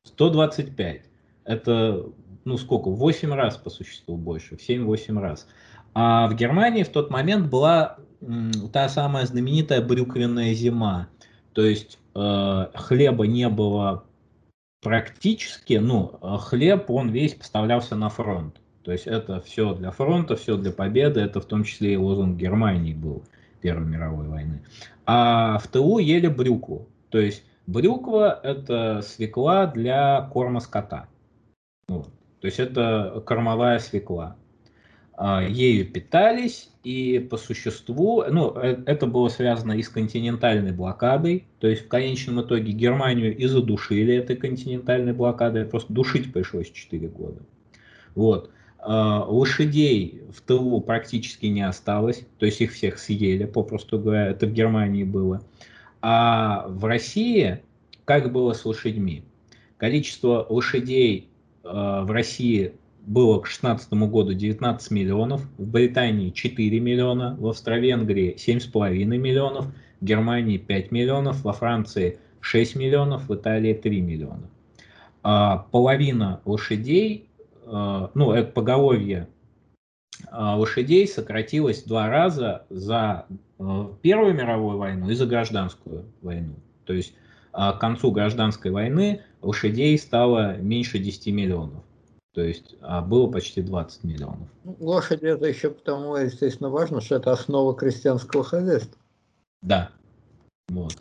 125. 0.05 1.03
Это, 1.45 2.07
ну, 2.45 2.57
сколько? 2.57 2.89
В 2.89 2.97
8 2.97 3.33
раз 3.33 3.57
по 3.57 3.71
существу 3.71 4.17
больше, 4.17 4.57
в 4.57 4.69
7-8 4.69 5.19
раз. 5.21 5.47
А 5.95 6.29
в 6.29 6.35
Германии 6.35 6.83
в 6.83 6.89
тот 6.89 7.11
момент 7.11 7.49
была 7.49 7.99
та 8.73 8.89
самая 8.89 9.27
знаменитая 9.27 9.83
брюквенная 9.83 10.55
зима. 10.55 11.09
То 11.53 11.63
есть 11.63 11.99
э, 12.15 12.67
хлеба 12.75 13.27
не 13.27 13.49
было 13.49 14.05
практически, 14.83 15.75
ну, 15.75 16.19
э, 16.23 16.37
хлеб, 16.39 16.91
он 16.91 17.11
весь 17.11 17.35
поставлялся 17.35 17.97
на 17.97 18.09
фронт. 18.09 18.61
То 18.85 18.93
есть 18.93 19.07
это 19.07 19.41
все 19.41 19.75
для 19.75 19.91
фронта, 19.91 20.37
все 20.37 20.57
для 20.57 20.73
победы, 20.73 21.21
это 21.21 21.41
в 21.41 21.45
том 21.45 21.65
числе 21.65 21.95
и 21.95 21.97
лозунг 21.97 22.39
Германии 22.39 22.95
был 22.95 23.23
Первой 23.61 23.87
мировой 23.87 24.27
войны. 24.29 24.63
А 25.07 25.59
в 25.59 25.69
ТУ 25.69 25.99
ели 25.99 26.29
брюкву. 26.29 26.89
То 27.11 27.19
есть 27.19 27.43
брюква– 27.67 28.41
это 28.43 29.03
свекла 29.03 29.67
для 29.67 30.23
корма 30.33 30.61
скота. 30.61 31.09
Вот. 31.89 32.11
То 32.41 32.47
есть 32.47 32.59
это 32.59 33.23
кормовая 33.27 33.79
свекла. 33.79 34.37
А, 35.23 35.43
ею 35.43 35.85
питались, 35.85 36.71
и 36.83 37.19
по 37.19 37.37
существу, 37.37 38.25
ну, 38.31 38.57
э, 38.57 38.83
это 38.87 39.07
было 39.07 39.29
связано 39.29 39.73
и 39.73 39.83
с 39.83 39.91
континентальной 39.91 40.73
блокадой, 40.73 41.45
то 41.59 41.69
есть 41.69 41.85
в 41.85 41.89
конечном 41.89 42.41
итоге 42.41 42.73
Германию 42.73 43.37
и 43.37 43.47
задушили 43.47 44.15
этой 44.15 44.37
континентальной 44.37 45.13
блокадой, 45.13 45.67
просто 45.67 45.93
душить 45.93 46.33
пришлось 46.33 46.71
4 46.71 47.07
года. 47.09 47.43
Вот. 48.15 48.51
А, 48.79 49.25
лошадей 49.25 50.23
в 50.35 50.41
тылу 50.41 50.81
практически 50.81 51.47
не 51.47 51.69
осталось, 51.69 52.25
то 52.39 52.47
есть 52.47 52.63
их 52.63 52.73
всех 52.73 52.99
съели, 52.99 53.45
попросту 53.45 53.99
говоря, 53.99 54.29
это 54.29 54.47
в 54.47 54.53
Германии 54.53 55.05
было. 55.05 55.43
А 56.01 56.67
в 56.69 56.87
России, 56.87 57.61
как 58.07 58.33
было 58.33 58.55
с 58.55 58.65
лошадьми? 58.65 59.25
Количество 59.77 60.47
лошадей 60.49 61.30
в 61.63 62.11
России 62.11 62.75
было 63.07 63.39
к 63.39 63.45
2016 63.45 63.93
году 63.93 64.33
19 64.33 64.91
миллионов, 64.91 65.43
в 65.59 65.67
Британии 65.67 66.31
4 66.31 66.81
миллиона, 66.81 67.37
в 67.39 67.47
Австро-Венгрии 67.49 68.37
7,5 68.37 69.05
миллионов, 69.05 69.67
в 70.01 70.05
Германии 70.05 70.59
5 70.59 70.93
миллионов, 70.93 71.43
во 71.45 71.53
Франции 71.53 72.19
6 72.41 72.77
миллионов, 72.77 73.29
в 73.29 73.35
Италии 73.35 73.75
3 73.75 74.01
миллиона. 74.01 74.49
А 75.23 75.67
половина 75.71 76.41
лошадей, 76.45 77.29
а, 77.67 78.11
ну, 78.15 78.33
это 78.33 78.53
поголовье 78.53 79.29
а, 80.31 80.57
лошадей 80.57 81.07
сократилось 81.07 81.83
два 81.83 82.09
раза 82.09 82.65
за 82.71 83.27
а, 83.59 83.93
Первую 84.03 84.35
мировую 84.35 84.79
войну 84.79 85.11
и 85.11 85.15
за 85.15 85.27
гражданскую 85.27 86.07
войну. 86.23 86.55
То 86.85 86.93
есть 86.93 87.15
к 87.53 87.79
концу 87.79 88.13
гражданской 88.13 88.71
войны 88.71 89.23
лошадей 89.43 89.99
стало 89.99 90.57
меньше 90.57 90.99
10 90.99 91.27
миллионов. 91.29 91.83
То 92.33 92.43
есть 92.43 92.77
а 92.81 93.01
было 93.01 93.27
почти 93.27 93.61
20 93.61 94.05
миллионов. 94.05 94.49
Ну, 94.65 94.77
лошади 94.79 95.27
это 95.27 95.47
еще 95.47 95.71
потому, 95.71 96.17
естественно, 96.17 96.71
важно, 96.71 97.01
что 97.01 97.17
это 97.17 97.33
основа 97.33 97.75
крестьянского 97.75 98.45
хозяйства. 98.45 98.97
Да. 99.63 99.91
Вот. 100.69 100.97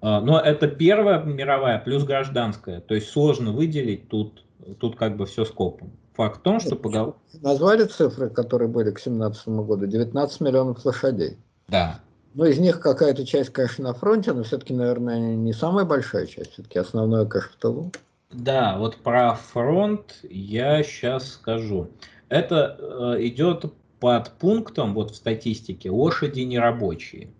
А, 0.00 0.20
но 0.20 0.40
это 0.40 0.68
первая 0.68 1.22
мировая 1.24 1.80
плюс 1.80 2.04
гражданская. 2.04 2.80
То 2.80 2.94
есть 2.94 3.08
сложно 3.10 3.52
выделить 3.52 4.08
тут, 4.08 4.44
тут 4.78 4.96
как 4.96 5.16
бы 5.16 5.26
все 5.26 5.44
скопом. 5.44 5.92
Факт 6.14 6.38
в 6.38 6.42
том, 6.42 6.60
что 6.60 6.76
погов... 6.76 7.16
Назвали 7.42 7.84
цифры, 7.84 8.28
которые 8.30 8.68
были 8.68 8.90
к 8.90 9.02
2017 9.02 9.48
году, 9.48 9.86
19 9.86 10.40
миллионов 10.40 10.84
лошадей. 10.84 11.38
Да. 11.68 12.00
Ну, 12.38 12.44
из 12.44 12.60
них 12.60 12.78
какая-то 12.78 13.26
часть, 13.26 13.50
конечно, 13.50 13.82
на 13.82 13.94
фронте, 13.94 14.32
но 14.32 14.44
все-таки, 14.44 14.72
наверное, 14.72 15.34
не 15.34 15.52
самая 15.52 15.84
большая 15.84 16.24
часть. 16.26 16.52
Все-таки 16.52 16.78
основное, 16.78 17.26
конечно, 17.26 17.52
в 17.52 17.56
тылу. 17.56 17.92
Да, 18.30 18.78
вот 18.78 18.94
про 18.98 19.34
фронт 19.34 20.20
я 20.22 20.84
сейчас 20.84 21.32
скажу. 21.32 21.90
Это 22.28 22.78
э, 22.78 23.26
идет 23.26 23.64
под 23.98 24.30
пунктом 24.38 24.94
вот 24.94 25.10
в 25.10 25.16
статистике 25.16 25.90
лошади 25.90 26.42
нерабочие. 26.42 27.30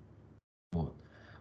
Вот. 0.73 0.93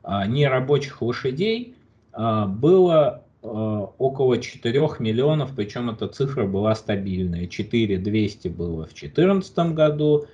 А 0.04 0.28
нерабочих 0.28 1.02
лошадей 1.02 1.76
а, 2.14 2.46
было 2.46 3.24
а, 3.42 3.92
около 3.98 4.38
4 4.38 4.80
миллионов, 5.00 5.56
причем 5.56 5.90
эта 5.90 6.08
цифра 6.08 6.46
была 6.46 6.76
стабильная. 6.76 7.48
4 7.48 7.98
200 7.98 8.50
было 8.50 8.84
в 8.84 8.94
2014 8.94 9.58
году, 9.74 10.28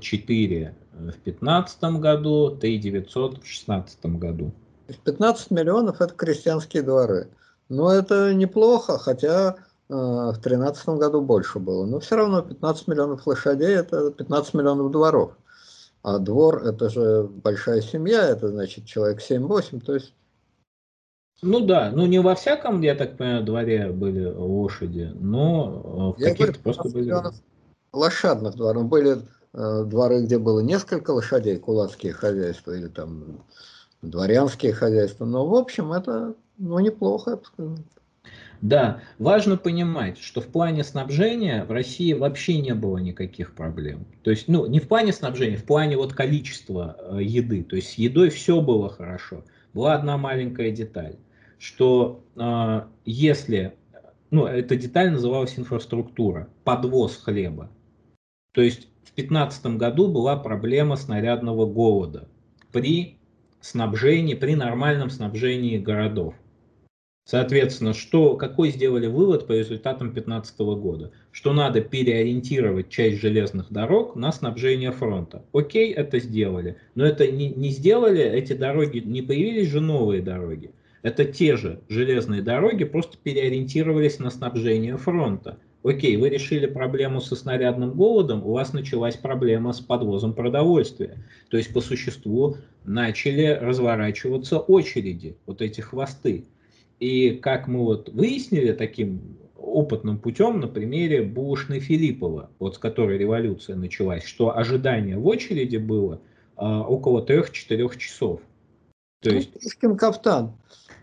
4 0.00 0.74
в 0.94 1.02
2015 1.02 1.82
году, 2.00 2.50
3 2.50 2.78
900 2.78 3.32
в 3.32 3.34
2016 3.34 4.06
году. 4.06 4.52
15 5.04 5.50
миллионов 5.50 6.00
это 6.00 6.14
крестьянские 6.14 6.82
дворы. 6.82 7.28
Но 7.68 7.90
это 7.90 8.34
неплохо, 8.34 8.98
хотя 8.98 9.56
э, 9.88 9.94
в 9.94 10.32
2013 10.32 10.88
году 10.90 11.20
больше 11.22 11.58
было. 11.58 11.86
Но 11.86 12.00
все 12.00 12.16
равно 12.16 12.42
15 12.42 12.88
миллионов 12.88 13.26
лошадей– 13.26 13.74
это 13.76 14.10
15 14.10 14.54
миллионов 14.54 14.90
дворов. 14.90 15.32
А 16.02 16.18
двор– 16.18 16.62
это 16.66 16.90
же 16.90 17.24
большая 17.24 17.80
семья, 17.80 18.28
это 18.28 18.48
значит 18.48 18.84
человек 18.84 19.20
7-8, 19.20 19.80
то 19.80 19.94
есть… 19.94 20.12
Ну 21.42 21.60
да, 21.60 21.90
ну 21.90 22.06
не 22.06 22.20
во 22.20 22.34
всяком, 22.34 22.80
я 22.82 22.94
так 22.94 23.16
понимаю, 23.16 23.44
дворе 23.44 23.88
были 23.90 24.26
лошади, 24.26 25.10
но 25.14 26.14
э, 26.16 26.20
в 26.20 26.24
каких-то 26.24 26.60
просто 26.60 26.90
были… 26.90 27.14
Лошадных 27.92 28.56
дворов. 28.56 28.86
Были 28.86 29.22
дворы, 29.54 30.22
где 30.24 30.38
было 30.38 30.60
несколько 30.60 31.12
лошадей, 31.12 31.58
кулацкие 31.58 32.12
хозяйства 32.12 32.72
или 32.72 32.88
там 32.88 33.44
дворянские 34.02 34.72
хозяйства. 34.72 35.24
Но 35.24 35.46
в 35.46 35.54
общем 35.54 35.92
это 35.92 36.34
ну, 36.58 36.78
неплохо, 36.78 37.30
я 37.30 37.36
бы 37.36 37.44
сказал. 37.44 37.78
Да, 38.60 39.02
важно 39.18 39.58
понимать, 39.58 40.18
что 40.18 40.40
в 40.40 40.46
плане 40.46 40.84
снабжения 40.84 41.64
в 41.64 41.70
России 41.70 42.14
вообще 42.14 42.60
не 42.60 42.74
было 42.74 42.96
никаких 42.96 43.54
проблем. 43.54 44.06
То 44.22 44.30
есть, 44.30 44.48
ну, 44.48 44.66
не 44.66 44.80
в 44.80 44.88
плане 44.88 45.12
снабжения, 45.12 45.58
в 45.58 45.64
плане 45.64 45.96
вот 45.96 46.14
количества 46.14 46.96
э, 46.98 47.22
еды. 47.22 47.62
То 47.62 47.76
есть 47.76 47.90
с 47.90 47.94
едой 47.94 48.30
все 48.30 48.60
было 48.62 48.88
хорошо. 48.88 49.44
Была 49.74 49.94
одна 49.94 50.16
маленькая 50.16 50.70
деталь, 50.70 51.16
что 51.58 52.24
э, 52.36 52.82
если, 53.04 53.74
ну, 54.30 54.46
эта 54.46 54.76
деталь 54.76 55.10
называлась 55.10 55.58
инфраструктура, 55.58 56.48
подвоз 56.62 57.16
хлеба. 57.16 57.70
То 58.52 58.62
есть 58.62 58.88
2015 59.16 59.66
году 59.78 60.08
была 60.08 60.36
проблема 60.36 60.96
снарядного 60.96 61.66
голода 61.66 62.28
при 62.72 63.18
снабжении, 63.60 64.34
при 64.34 64.54
нормальном 64.54 65.10
снабжении 65.10 65.78
городов. 65.78 66.34
Соответственно, 67.26 67.94
что, 67.94 68.36
какой 68.36 68.70
сделали 68.70 69.06
вывод 69.06 69.46
по 69.46 69.52
результатам 69.52 70.08
2015 70.08 70.58
года? 70.58 71.10
Что 71.30 71.54
надо 71.54 71.80
переориентировать 71.80 72.90
часть 72.90 73.20
железных 73.22 73.72
дорог 73.72 74.14
на 74.14 74.30
снабжение 74.30 74.92
фронта. 74.92 75.42
Окей, 75.54 75.92
это 75.92 76.18
сделали. 76.18 76.76
Но 76.94 77.06
это 77.06 77.26
не, 77.26 77.48
не 77.48 77.70
сделали, 77.70 78.22
эти 78.22 78.52
дороги, 78.52 78.98
не 78.98 79.22
появились 79.22 79.70
же 79.70 79.80
новые 79.80 80.20
дороги. 80.20 80.72
Это 81.00 81.24
те 81.24 81.56
же 81.56 81.80
железные 81.88 82.42
дороги, 82.42 82.84
просто 82.84 83.16
переориентировались 83.16 84.18
на 84.18 84.30
снабжение 84.30 84.98
фронта. 84.98 85.58
Окей, 85.84 86.16
вы 86.16 86.30
решили 86.30 86.64
проблему 86.64 87.20
со 87.20 87.36
снарядным 87.36 87.92
голодом, 87.92 88.42
у 88.42 88.52
вас 88.52 88.72
началась 88.72 89.16
проблема 89.16 89.74
с 89.74 89.80
подвозом 89.80 90.32
продовольствия. 90.32 91.22
То 91.50 91.58
есть 91.58 91.74
по 91.74 91.82
существу 91.82 92.56
начали 92.84 93.58
разворачиваться 93.60 94.58
очереди, 94.58 95.36
вот 95.44 95.60
эти 95.60 95.82
хвосты. 95.82 96.46
И 97.00 97.32
как 97.32 97.68
мы 97.68 97.80
вот 97.80 98.08
выяснили 98.08 98.72
таким 98.72 99.36
опытным 99.56 100.18
путем 100.18 100.58
на 100.58 100.68
примере 100.68 101.22
Булошны 101.22 101.80
Филиппова, 101.80 102.48
вот 102.58 102.76
с 102.76 102.78
которой 102.78 103.18
революция 103.18 103.76
началась, 103.76 104.24
что 104.24 104.56
ожидание 104.56 105.18
в 105.18 105.26
очереди 105.26 105.76
было 105.76 106.22
а, 106.56 106.80
около 106.80 107.22
3-4 107.22 107.98
часов. 107.98 108.40
То 109.20 109.30
ну, 109.30 109.36
есть... 109.36 109.52
Пушкин 109.52 109.98
кафтан. 109.98 110.54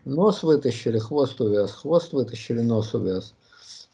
Нос 0.05 0.41
вытащили, 0.41 0.97
хвост 0.97 1.39
увяз, 1.39 1.71
хвост 1.71 2.13
вытащили, 2.13 2.61
нос 2.61 2.95
увяз. 2.95 3.35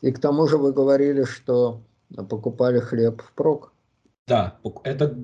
И 0.01 0.11
к 0.11 0.19
тому 0.19 0.47
же 0.47 0.57
вы 0.57 0.73
говорили, 0.73 1.23
что 1.23 1.81
покупали 2.29 2.79
хлеб 2.79 3.21
впрок. 3.21 3.73
Да, 4.27 4.59
это 4.83 5.17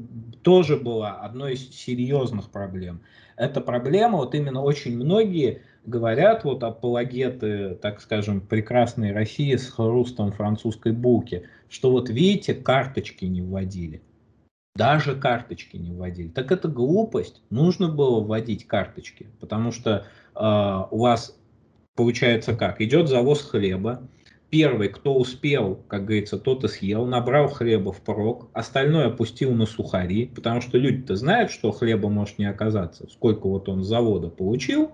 тоже 0.43 0.77
была 0.77 1.19
одной 1.19 1.53
из 1.53 1.69
серьезных 1.75 2.49
проблем. 2.49 3.01
Эта 3.35 3.59
проблема, 3.59 4.19
вот 4.19 4.33
именно 4.33 4.61
очень 4.61 4.95
многие 4.95 5.61
говорят, 5.85 6.45
вот 6.45 6.63
апологеты, 6.63 7.75
так 7.75 7.99
скажем, 7.99 8.39
прекрасной 8.39 9.11
России 9.11 9.55
с 9.55 9.69
хрустом 9.69 10.31
французской 10.31 10.93
булки, 10.93 11.47
что 11.67 11.91
вот 11.91 12.09
видите, 12.09 12.53
карточки 12.53 13.25
не 13.25 13.41
вводили. 13.41 14.01
Даже 14.75 15.15
карточки 15.15 15.75
не 15.75 15.91
вводили. 15.91 16.29
Так 16.29 16.51
это 16.51 16.67
глупость. 16.67 17.43
Нужно 17.49 17.89
было 17.89 18.21
вводить 18.21 18.65
карточки, 18.65 19.27
потому 19.39 19.71
что 19.71 20.05
э, 20.35 20.87
у 20.91 20.97
вас 20.97 21.37
получается 21.95 22.55
как? 22.55 22.81
Идет 22.81 23.09
завоз 23.09 23.41
хлеба, 23.41 24.07
первый, 24.53 24.89
кто 24.89 25.15
успел, 25.15 25.79
как 25.87 26.05
говорится, 26.05 26.37
тот 26.37 26.63
и 26.63 26.67
съел, 26.67 27.07
набрал 27.07 27.47
хлеба 27.47 27.91
в 27.91 28.01
порог, 28.01 28.51
остальное 28.53 29.07
опустил 29.07 29.51
на 29.51 29.65
сухари, 29.65 30.27
потому 30.27 30.61
что 30.61 30.77
люди-то 30.77 31.15
знают, 31.15 31.49
что 31.49 31.71
хлеба 31.71 32.07
может 32.07 32.37
не 32.37 32.45
оказаться, 32.45 33.07
сколько 33.11 33.47
вот 33.47 33.67
он 33.67 33.83
с 33.83 33.87
завода 33.87 34.27
получил, 34.27 34.91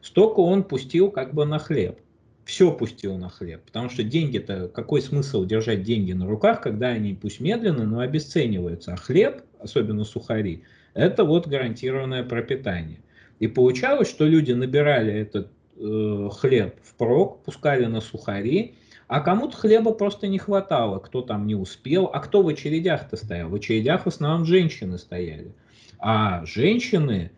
столько 0.00 0.38
он 0.38 0.62
пустил 0.62 1.10
как 1.10 1.34
бы 1.34 1.44
на 1.44 1.58
хлеб. 1.58 1.98
Все 2.44 2.72
пустил 2.72 3.18
на 3.18 3.28
хлеб, 3.28 3.64
потому 3.64 3.90
что 3.90 4.04
деньги-то, 4.04 4.68
какой 4.68 5.02
смысл 5.02 5.44
держать 5.44 5.82
деньги 5.82 6.12
на 6.12 6.28
руках, 6.28 6.60
когда 6.60 6.90
они 6.90 7.14
пусть 7.14 7.40
медленно, 7.40 7.86
но 7.86 7.98
обесцениваются, 7.98 8.92
а 8.92 8.96
хлеб, 8.96 9.42
особенно 9.58 10.04
сухари, 10.04 10.62
это 10.94 11.24
вот 11.24 11.48
гарантированное 11.48 12.22
пропитание. 12.22 13.00
И 13.40 13.48
получалось, 13.48 14.08
что 14.08 14.24
люди 14.24 14.52
набирали 14.52 15.12
этот 15.12 15.48
э, 15.78 16.28
хлеб 16.32 16.76
в 16.84 16.94
прок, 16.94 17.42
пускали 17.42 17.86
на 17.86 18.00
сухари, 18.00 18.76
а 19.10 19.20
кому-то 19.20 19.56
хлеба 19.56 19.92
просто 19.92 20.28
не 20.28 20.38
хватало, 20.38 21.00
кто 21.00 21.20
там 21.20 21.44
не 21.48 21.56
успел, 21.56 22.08
а 22.12 22.20
кто 22.20 22.42
в 22.42 22.48
очередях-то 22.48 23.16
стоял? 23.16 23.48
В 23.48 23.56
очередях 23.56 24.04
в 24.04 24.06
основном 24.06 24.44
женщины 24.44 24.98
стояли. 24.98 25.52
А 25.98 26.44
женщины 26.46 27.32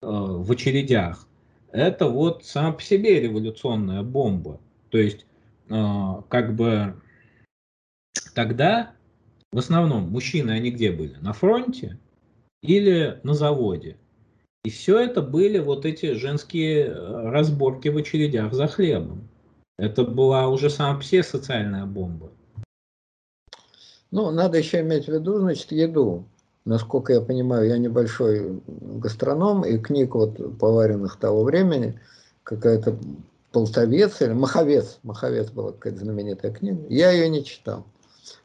э, 0.00 0.06
в 0.06 0.50
очередях 0.50 1.28
это 1.70 2.08
вот 2.08 2.46
сама 2.46 2.72
по 2.72 2.80
себе 2.80 3.20
революционная 3.20 4.02
бомба. 4.02 4.58
То 4.88 4.96
есть, 4.96 5.26
э, 5.68 5.74
как 6.30 6.56
бы 6.56 6.98
тогда 8.34 8.92
в 9.52 9.58
основном 9.58 10.08
мужчины, 10.08 10.52
они 10.52 10.70
где 10.70 10.92
были? 10.92 11.16
На 11.20 11.34
фронте 11.34 11.98
или 12.62 13.20
на 13.22 13.34
заводе? 13.34 13.98
И 14.64 14.70
все 14.70 14.98
это 14.98 15.20
были 15.20 15.58
вот 15.58 15.84
эти 15.84 16.14
женские 16.14 16.86
э, 16.86 17.30
разборки 17.30 17.88
в 17.88 17.98
очередях 17.98 18.54
за 18.54 18.66
хлебом. 18.66 19.28
Это 19.78 20.02
была 20.02 20.48
уже 20.48 20.70
сама 20.70 20.98
все 20.98 21.22
социальная 21.22 21.86
бомба. 21.86 22.30
Ну, 24.10 24.30
надо 24.30 24.58
еще 24.58 24.80
иметь 24.80 25.06
в 25.06 25.12
виду, 25.12 25.38
значит, 25.38 25.70
еду. 25.70 26.24
Насколько 26.64 27.12
я 27.12 27.20
понимаю, 27.20 27.68
я 27.68 27.78
небольшой 27.78 28.60
гастроном, 28.66 29.64
и 29.64 29.78
книг 29.78 30.14
вот 30.14 30.58
поваренных 30.58 31.16
того 31.16 31.44
времени, 31.44 31.98
какая-то 32.42 32.98
Полтовец 33.52 34.20
или 34.20 34.32
Маховец, 34.32 34.98
Маховец 35.02 35.50
была 35.50 35.72
какая-то 35.72 36.00
знаменитая 36.00 36.52
книга, 36.52 36.84
я 36.88 37.10
ее 37.12 37.30
не 37.30 37.44
читал. 37.44 37.86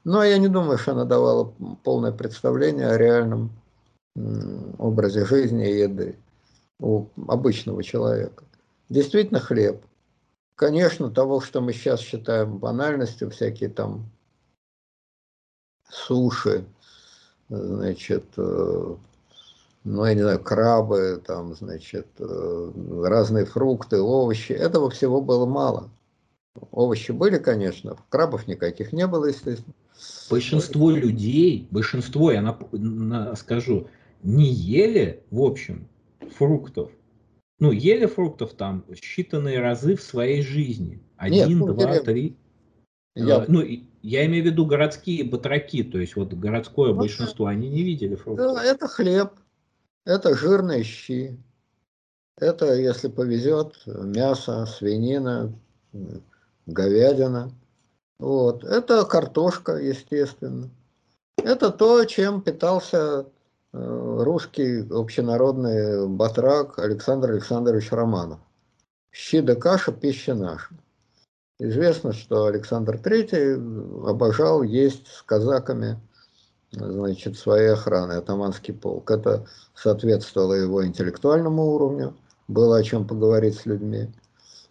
Но 0.06 0.24
я 0.24 0.38
не 0.38 0.48
думаю, 0.48 0.78
что 0.78 0.94
она 0.94 1.04
давала 1.04 1.54
полное 1.84 2.12
представление 2.12 2.88
о 2.88 2.98
реальном 2.98 3.52
образе 4.78 5.26
жизни 5.26 5.70
и 5.70 5.80
еды 5.80 6.16
у 6.80 7.08
обычного 7.28 7.84
человека. 7.84 8.46
Действительно 8.90 9.40
хлеб– 9.40 9.84
конечно, 10.56 11.10
того, 11.10 11.42
что 11.42 11.62
мы 11.62 11.74
сейчас 11.74 12.00
считаем 12.00 12.58
банальностью, 12.58 13.30
всякие 13.30 13.70
там 13.70 14.10
суши, 15.90 16.66
значит, 17.50 18.26
э, 18.38 18.96
ну, 19.84 20.06
я 20.06 20.14
не 20.14 20.22
знаю, 20.22 20.40
крабы, 20.42 21.22
там, 21.26 21.56
значит, 21.56 22.08
э, 22.20 22.72
разные 23.04 23.46
фрукты, 23.46 24.00
овощи. 24.00 24.54
Этого 24.54 24.90
всего 24.90 25.22
было 25.22 25.46
мало. 25.46 25.90
Овощи 26.72 27.12
были, 27.12 27.38
конечно, 27.38 27.98
крабов 28.10 28.48
никаких 28.48 28.94
не 28.94 29.08
было, 29.08 29.26
естественно. 29.26 29.74
Большинство 30.30 30.92
людей, 30.92 31.68
большинство, 31.72 32.32
я 32.32 33.36
скажу, 33.36 33.88
не 34.24 34.46
ели, 34.46 35.24
в 35.32 35.42
общем, 35.42 35.88
фруктов 36.38 36.92
ну, 37.64 37.72
ели 37.72 38.08
фруктов 38.08 38.56
там 38.56 38.84
считанные 38.90 39.60
разы 39.60 39.96
в 39.96 40.04
своей 40.04 40.42
жизни. 40.42 41.02
Один, 41.16 41.60
Нет, 41.60 41.78
два, 41.78 42.00
три. 42.00 42.36
Я... 43.16 43.38
Э, 43.38 43.46
ну, 43.48 43.62
я 44.02 44.26
имею 44.26 44.44
в 44.44 44.48
виду 44.48 44.66
городские 44.66 45.24
батраки, 45.24 45.82
то 45.82 45.98
есть 45.98 46.18
вот 46.18 46.34
городское 46.34 46.92
ну, 46.92 47.00
большинство, 47.00 47.46
они 47.46 47.70
не 47.70 47.84
видели 47.84 48.16
фруктов. 48.16 48.56
Да, 48.56 48.64
это 48.66 48.90
хлеб, 48.90 49.32
это 50.04 50.36
жирные 50.36 50.84
щи, 50.84 51.40
это, 52.38 52.76
если 52.76 53.08
повезет, 53.08 53.82
мясо, 53.86 54.66
свинина, 54.66 55.58
говядина. 56.66 57.50
Вот. 58.20 58.66
Это 58.66 59.06
картошка, 59.06 59.78
естественно. 59.78 60.70
Это 61.38 61.72
то, 61.72 62.04
чем 62.04 62.42
питался 62.42 63.26
русский 63.74 64.88
общенародный 64.90 66.08
батрак 66.08 66.78
Александр 66.78 67.32
Александрович 67.32 67.92
Романов. 67.92 68.40
«Щи 69.12 69.42
да 69.42 69.56
каша, 69.56 69.92
пища 69.92 70.36
наша». 70.36 70.70
Известно, 71.60 72.14
что 72.14 72.46
Александр 72.46 72.96
III 72.96 74.10
обожал 74.10 74.64
есть 74.64 75.08
с 75.08 75.22
казаками 75.24 76.00
значит, 76.72 77.38
своей 77.38 77.70
охраны, 77.70 78.14
атаманский 78.14 78.74
полк. 78.74 79.10
Это 79.12 79.46
соответствовало 79.76 80.54
его 80.54 80.86
интеллектуальному 80.86 81.64
уровню, 81.64 82.16
было 82.48 82.78
о 82.78 82.84
чем 82.84 83.08
поговорить 83.08 83.56
с 83.56 83.66
людьми. 83.66 84.12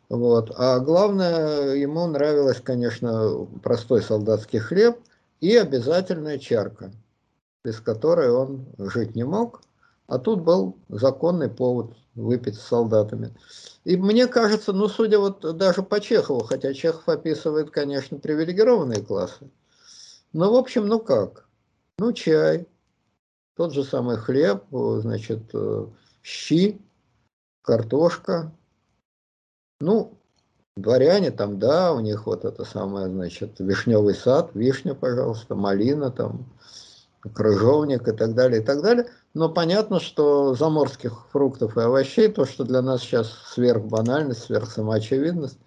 Вот. 0.09 0.53
А 0.57 0.81
главное, 0.81 1.75
ему 1.75 2.07
нравилось, 2.07 2.61
конечно, 2.61 3.47
простой 3.63 4.03
солдатский 4.03 4.59
хлеб 4.59 4.99
и 5.41 5.57
обязательная 5.57 6.39
чарка– 6.39 6.93
без 7.65 7.81
которой 7.81 8.31
он 8.31 8.67
жить 8.79 9.15
не 9.15 9.25
мог, 9.25 9.63
а 10.07 10.19
тут 10.19 10.43
был 10.43 10.77
законный 10.89 11.49
повод 11.49 11.97
выпить 12.15 12.57
с 12.57 12.63
солдатами. 12.63 13.35
И 13.85 13.97
мне 13.97 14.27
кажется, 14.27 14.73
ну, 14.73 14.89
судя 14.89 15.19
вот 15.19 15.57
даже 15.57 15.83
по 15.83 16.01
Чехову, 16.01 16.41
хотя 16.41 16.75
Чехов 16.75 17.09
описывает, 17.09 17.71
конечно, 17.71 18.19
привилегированные 18.19 19.03
классы, 19.03 19.51
но, 20.33 20.53
в 20.53 20.57
общем, 20.57 20.87
ну 20.87 20.99
как? 20.99 21.47
Ну, 21.99 22.13
чай, 22.13 22.67
тот 23.55 23.73
же 23.73 23.85
самый 23.85 24.17
хлеб, 24.17 24.65
значит, 24.71 25.43
э, 25.53 25.87
щи, 26.23 26.81
картошка. 27.63 28.53
Ну, 29.81 30.19
дворяне 30.77 31.31
там, 31.31 31.59
да, 31.59 31.93
у 31.93 32.01
них 32.01 32.27
вот 32.27 32.45
это 32.45 32.65
самое, 32.65 33.09
значит, 33.09 33.61
вишневый 33.61 34.15
сад, 34.15 34.51
вишня, 34.55 34.95
пожалуйста, 34.95 35.55
малина 35.55 36.11
там, 36.11 36.47
крыжовник 37.35 38.09
и 38.09 38.13
так 38.13 38.35
далее, 38.35 38.61
и 38.61 38.65
так 38.65 38.83
далее. 38.83 39.07
Но 39.35 39.49
понятно, 39.49 40.01
что 40.01 40.55
заморских 40.55 41.27
фруктов 41.31 41.77
и 41.77 41.81
овощей, 41.81 42.29
то, 42.29 42.45
что 42.45 42.65
для 42.65 42.83
нас 42.83 43.03
сейчас 43.03 43.33
сверхбанальность, 43.55 44.45
сверхсамоочевидность, 44.45 45.59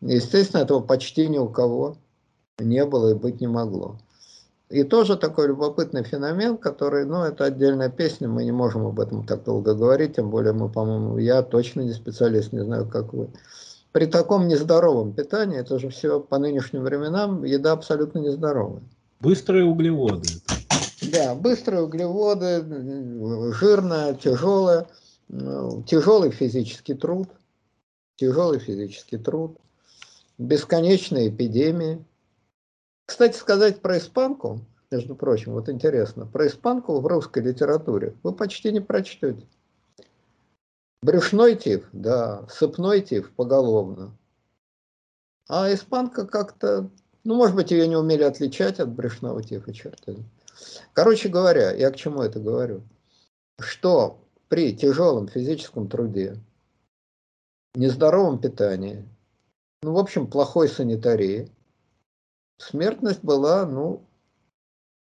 естественно, 0.00 0.62
этого 0.62 0.80
почти 0.80 1.28
ни 1.28 1.38
у 1.38 1.48
кого 1.48 1.96
не 2.58 2.84
было 2.84 3.10
и 3.10 3.14
быть 3.14 3.40
не 3.40 3.46
могло. 3.46 3.98
И 4.68 4.84
тоже 4.84 5.18
такой 5.18 5.48
любопытный 5.48 6.02
феномен, 6.02 6.56
который, 6.56 7.04
ну, 7.04 7.24
это 7.24 7.44
отдельная 7.44 7.90
песня, 7.90 8.26
мы 8.26 8.44
не 8.44 8.52
можем 8.52 8.86
об 8.86 9.00
этом 9.00 9.26
так 9.26 9.44
долго 9.44 9.74
говорить, 9.74 10.16
тем 10.16 10.30
более 10.30 10.54
мы, 10.54 10.70
по-моему, 10.70 11.18
я 11.18 11.42
точно 11.42 11.82
не 11.82 11.92
специалист, 11.92 12.52
не 12.52 12.64
знаю, 12.64 12.88
как 12.88 13.12
вы. 13.12 13.28
При 13.92 14.06
таком 14.06 14.48
нездоровом 14.48 15.12
питании, 15.12 15.58
это 15.58 15.78
же 15.78 15.90
все 15.90 16.20
по 16.20 16.38
нынешним 16.38 16.84
временам, 16.84 17.44
еда 17.44 17.72
абсолютно 17.72 18.20
нездоровая. 18.20 18.82
Быстрые 19.22 19.64
углеводы. 19.64 20.26
Да, 21.12 21.36
быстрые 21.36 21.82
углеводы, 21.82 22.64
жирная, 23.52 24.14
тяжелая, 24.14 24.88
тяжелый 25.28 26.32
физический 26.32 26.94
труд, 26.94 27.28
тяжелый 28.16 28.58
физический 28.58 29.18
труд, 29.18 29.58
бесконечные 30.38 31.28
эпидемии. 31.28 32.04
Кстати 33.06 33.36
сказать 33.36 33.80
про 33.80 33.98
испанку, 33.98 34.60
между 34.90 35.14
прочим, 35.14 35.52
вот 35.52 35.68
интересно, 35.68 36.26
про 36.26 36.48
испанку 36.48 36.98
в 36.98 37.06
русской 37.06 37.44
литературе 37.44 38.16
вы 38.24 38.32
почти 38.32 38.72
не 38.72 38.80
прочтете. 38.80 39.46
Брюшной 41.00 41.54
тиф, 41.54 41.88
да, 41.92 42.44
сыпной 42.48 43.02
тиф 43.02 43.30
поголовно. 43.36 44.16
А 45.48 45.72
испанка 45.72 46.26
как-то, 46.26 46.90
ну, 47.24 47.34
может 47.34 47.54
быть, 47.54 47.70
ее 47.70 47.86
не 47.86 47.96
умели 47.96 48.22
отличать 48.22 48.80
от 48.80 48.90
брюшного 48.90 49.42
тифа, 49.42 49.72
черт 49.72 50.04
Короче 50.92 51.28
говоря, 51.28 51.72
я 51.72 51.90
к 51.90 51.96
чему 51.96 52.22
это 52.22 52.40
говорю? 52.40 52.82
Что 53.60 54.18
при 54.48 54.74
тяжелом 54.76 55.28
физическом 55.28 55.88
труде, 55.88 56.38
нездоровом 57.74 58.38
питании, 58.38 59.08
ну, 59.82 59.92
в 59.94 59.98
общем, 59.98 60.26
плохой 60.26 60.68
санитарии, 60.68 61.50
смертность 62.58 63.22
была, 63.22 63.66
ну, 63.66 64.02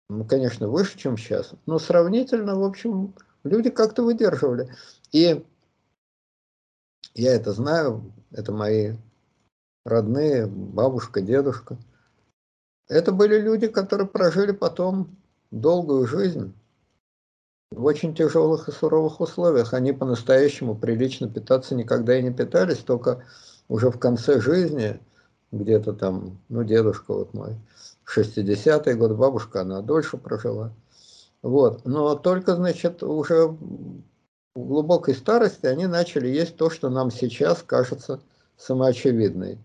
ну, 0.09 0.25
конечно, 0.25 0.67
выше, 0.67 0.97
чем 0.97 1.17
сейчас, 1.17 1.51
но 1.65 1.79
сравнительно, 1.79 2.55
в 2.55 2.63
общем, 2.63 3.13
люди 3.43 3.69
как-то 3.69 4.03
выдерживали. 4.03 4.73
И 5.11 5.43
я 7.15 7.33
это 7.33 7.53
знаю, 7.53 8.11
это 8.31 8.51
мои 8.51 8.93
родные, 9.85 10.47
бабушка, 10.47 11.21
дедушка. 11.21 11.77
Это 12.93 13.11
были 13.11 13.39
люди, 13.39 13.67
которые 13.67 14.07
прожили 14.07 14.51
потом 14.51 15.17
долгую 15.49 16.05
жизнь 16.05 16.53
в 17.71 17.83
очень 17.85 18.13
тяжелых 18.13 18.69
и 18.69 18.71
суровых 18.71 19.19
условиях. 19.19 19.73
Они 19.73 19.93
по-настоящему 19.93 20.75
прилично 20.75 21.27
питаться 21.27 21.73
никогда 21.73 22.15
и 22.15 22.21
не 22.21 22.31
питались, 22.31 22.77
только 22.77 23.23
уже 23.67 23.89
в 23.89 23.97
конце 23.97 24.39
жизни, 24.39 24.99
где-то 25.51 25.93
там, 25.93 26.37
ну, 26.49 26.63
дедушка 26.63 27.13
вот 27.13 27.33
мой, 27.33 27.55
60-й 28.15 28.93
год, 28.93 29.13
бабушка, 29.13 29.61
она 29.61 29.81
дольше 29.81 30.17
прожила. 30.17 30.71
Вот. 31.41 31.85
Но 31.85 32.13
только, 32.13 32.55
значит, 32.55 33.01
уже 33.01 33.47
в 33.47 34.03
глубокой 34.53 35.15
старости 35.15 35.65
они 35.65 35.87
начали 35.87 36.27
есть 36.27 36.57
то, 36.57 36.69
что 36.69 36.91
нам 36.91 37.09
сейчас 37.09 37.63
кажется 37.63 38.19
самоочевидной. 38.55 39.57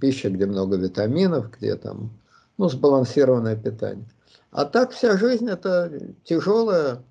Пища, 0.00 0.30
где 0.30 0.46
много 0.46 0.76
витаминов, 0.76 1.50
где 1.50 1.76
там, 1.76 2.10
ну, 2.58 2.68
сбалансированное 2.68 3.56
питание. 3.56 4.04
А 4.50 4.64
так 4.64 4.90
вся 4.90 5.16
жизнь 5.16 5.48
это 5.48 5.92
тяжелая, 6.24 7.02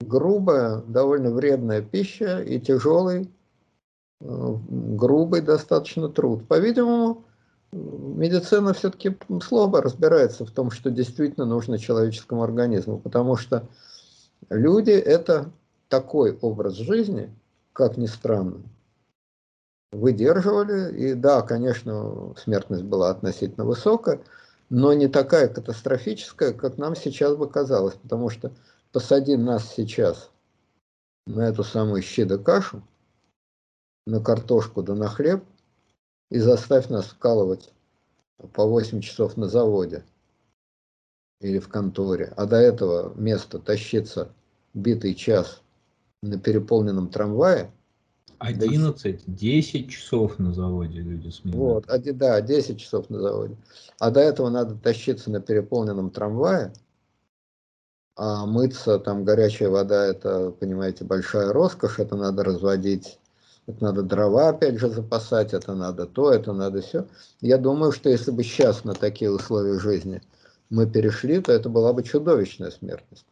грубая, 0.00 0.82
довольно 0.86 1.30
вредная 1.30 1.82
пища 1.82 2.40
и 2.40 2.60
тяжелый, 2.60 3.30
э, 4.20 4.56
грубый 4.68 5.40
достаточно 5.40 6.08
труд. 6.08 6.46
По-видимому, 6.46 7.24
медицина 7.72 8.72
все-таки 8.72 9.16
слабо 9.42 9.82
разбирается 9.82 10.46
в 10.46 10.50
том, 10.50 10.70
что 10.70 10.90
действительно 10.90 11.46
нужно 11.46 11.78
человеческому 11.78 12.42
организму, 12.42 12.98
потому 12.98 13.36
что 13.36 13.66
люди– 14.50 14.90
это 14.92 15.50
такой 15.88 16.38
образ 16.40 16.74
жизни, 16.74 17.34
как 17.72 17.96
ни 17.96 18.06
странно, 18.06 18.62
выдерживали. 19.92 20.96
И 20.96 21.14
да, 21.14 21.42
конечно, 21.42 22.34
смертность 22.36 22.84
была 22.84 23.10
относительно 23.10 23.64
высокая, 23.64 24.20
но 24.74 24.92
не 24.92 25.08
такая 25.08 25.48
катастрофическая, 25.48 26.52
как 26.52 26.78
нам 26.78 26.96
сейчас 26.96 27.36
бы 27.36 27.48
казалось, 27.48 27.94
потому 27.94 28.28
что 28.28 28.52
посади 28.92 29.36
нас 29.36 29.72
сейчас 29.74 30.30
на 31.26 31.48
эту 31.48 31.64
самую 31.64 32.02
щи-да-кашу, 32.02 32.82
на 34.06 34.20
картошку 34.20 34.82
да 34.82 34.94
на 34.94 35.08
хлеб– 35.08 35.42
и 36.30 36.38
заставь 36.38 36.88
нас 36.88 37.06
вкалывать 37.06 37.72
по 38.52 38.66
8 38.66 39.00
часов 39.00 39.36
на 39.36 39.48
заводе 39.48 40.04
или 41.40 41.60
в 41.60 41.68
конторе, 41.68 42.32
а 42.36 42.46
до 42.46 42.56
этого 42.56 43.14
место 43.14 43.60
тащиться 43.60 44.32
битый 44.72 45.14
час 45.14 45.62
на 46.22 46.38
переполненном 46.38 47.08
трамвае. 47.08 47.70
11-10 48.38 49.88
часов 49.88 50.38
на 50.38 50.52
заводе 50.52 51.00
люди 51.00 51.28
сменяют. 51.30 51.86
Вот, 51.86 52.16
да, 52.16 52.40
10 52.40 52.80
часов 52.80 53.10
на 53.10 53.20
заводе. 53.20 53.56
А 53.98 54.10
до 54.10 54.20
этого 54.20 54.50
надо 54.50 54.74
тащиться 54.74 55.30
на 55.30 55.40
переполненном 55.40 56.10
трамвае, 56.10 56.72
а 58.16 58.46
мыться, 58.46 58.98
там 58.98 59.24
горячая 59.24 59.70
вода, 59.70 60.06
это, 60.06 60.50
понимаете, 60.50 61.04
большая 61.04 61.52
роскошь, 61.52 61.98
это 61.98 62.16
надо 62.16 62.44
разводить 62.44 63.18
это 63.66 63.82
надо 63.82 64.02
дрова 64.02 64.50
опять 64.50 64.78
же 64.78 64.88
запасать, 64.90 65.54
это 65.54 65.74
надо 65.74 66.06
то, 66.06 66.32
это 66.32 66.52
надо 66.52 66.82
все. 66.82 67.06
Я 67.40 67.58
думаю, 67.58 67.92
что 67.92 68.10
если 68.10 68.30
бы 68.30 68.42
сейчас 68.42 68.84
на 68.84 68.94
такие 68.94 69.30
условия 69.30 69.78
жизни 69.78 70.22
мы 70.68 70.90
перешли, 70.90 71.40
то 71.40 71.52
это 71.52 71.68
была 71.68 71.92
бы 71.92 72.02
чудовищная 72.02 72.70
смертность. 72.70 73.26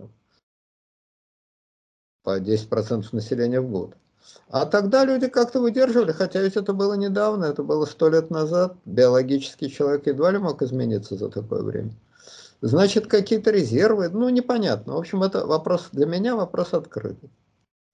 По 2.23 2.41
10% 2.41 3.09
населения 3.13 3.61
в 3.61 3.71
год. 3.71 3.97
А 4.51 4.67
тогда 4.67 5.05
люди 5.05 5.29
как-то 5.29 5.61
выдерживали, 5.61 6.13
хотя 6.13 6.43
ведь 6.43 6.57
это 6.57 6.73
было 6.73 6.95
недавно, 6.95 7.47
это 7.47 7.63
было 7.63 7.87
сто 7.87 8.09
лет 8.09 8.31
назад. 8.31 8.77
Биологический 8.85 9.71
человек 9.71 10.07
едва 10.07 10.31
ли 10.31 10.39
мог 10.39 10.63
измениться 10.63 11.17
за 11.17 11.31
такое 11.31 11.63
время. 11.63 11.93
Значит, 12.61 13.09
какие-то 13.09 13.51
резервы, 13.51 14.09
ну, 14.09 14.29
непонятно. 14.29 14.95
В 14.95 14.99
общем, 14.99 15.23
это 15.23 15.47
вопрос, 15.47 15.89
для 15.93 16.07
меня 16.07 16.37
вопрос 16.37 16.75
открытый. 16.75 17.31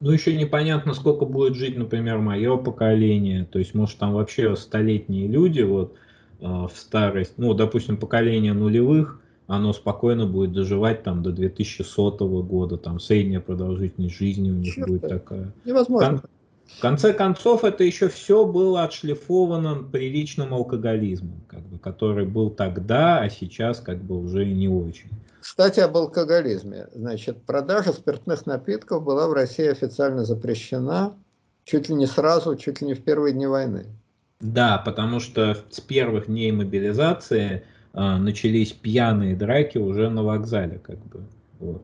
Ну, 0.00 0.10
еще 0.10 0.36
непонятно, 0.36 0.94
сколько 0.94 1.24
будет 1.24 1.54
жить, 1.54 1.76
например, 1.76 2.18
мое 2.18 2.56
поколение. 2.56 3.44
То 3.44 3.58
есть, 3.58 3.74
может, 3.74 3.98
там 3.98 4.12
вообще 4.12 4.54
столетние 4.56 5.26
люди 5.26 5.62
вот 5.62 5.96
э, 6.40 6.44
в 6.44 6.72
старость, 6.76 7.32
ну, 7.36 7.54
допустим, 7.54 7.96
поколение 7.96 8.52
нулевых, 8.52 9.20
оно 9.48 9.72
спокойно 9.72 10.26
будет 10.26 10.52
доживать 10.52 11.02
там 11.02 11.22
до 11.22 11.32
2100 11.32 12.42
года, 12.42 12.76
там 12.76 13.00
средняя 13.00 13.40
продолжительность 13.40 14.16
жизни 14.16 14.50
у 14.50 14.54
них 14.54 14.74
Черт, 14.74 14.88
будет 14.88 15.08
такая. 15.08 15.52
Невозможно. 15.64 16.22
В 16.66 16.80
конце 16.80 17.14
концов, 17.14 17.64
это 17.64 17.82
еще 17.82 18.08
все 18.10 18.44
было 18.44 18.84
отшлифовано 18.84 19.84
приличным 19.90 20.52
алкоголизмом, 20.52 21.40
как 21.48 21.62
бы, 21.62 21.78
который 21.78 22.26
был 22.26 22.50
тогда, 22.50 23.20
а 23.20 23.30
сейчас 23.30 23.80
как 23.80 24.02
бы 24.02 24.22
уже 24.22 24.44
не 24.44 24.68
очень. 24.68 25.08
Кстати, 25.40 25.80
об 25.80 25.96
алкоголизме. 25.96 26.86
Значит, 26.94 27.42
продажа 27.42 27.94
спиртных 27.94 28.44
напитков 28.44 29.02
была 29.02 29.28
в 29.28 29.32
России 29.32 29.66
официально 29.66 30.26
запрещена 30.26 31.14
чуть 31.64 31.88
ли 31.88 31.94
не 31.94 32.06
сразу, 32.06 32.54
чуть 32.54 32.82
ли 32.82 32.88
не 32.88 32.94
в 32.94 33.02
первые 33.02 33.32
дни 33.32 33.46
войны. 33.46 33.86
Да, 34.40 34.76
потому 34.78 35.20
что 35.20 35.56
с 35.70 35.80
первых 35.80 36.26
дней 36.26 36.52
мобилизации 36.52 37.64
э, 37.92 38.16
начались 38.16 38.72
пьяные 38.72 39.36
драки 39.36 39.78
уже 39.78 40.10
на 40.10 40.22
вокзале, 40.22 40.78
как 40.78 40.98
бы. 40.98 41.24
Вот. 41.58 41.82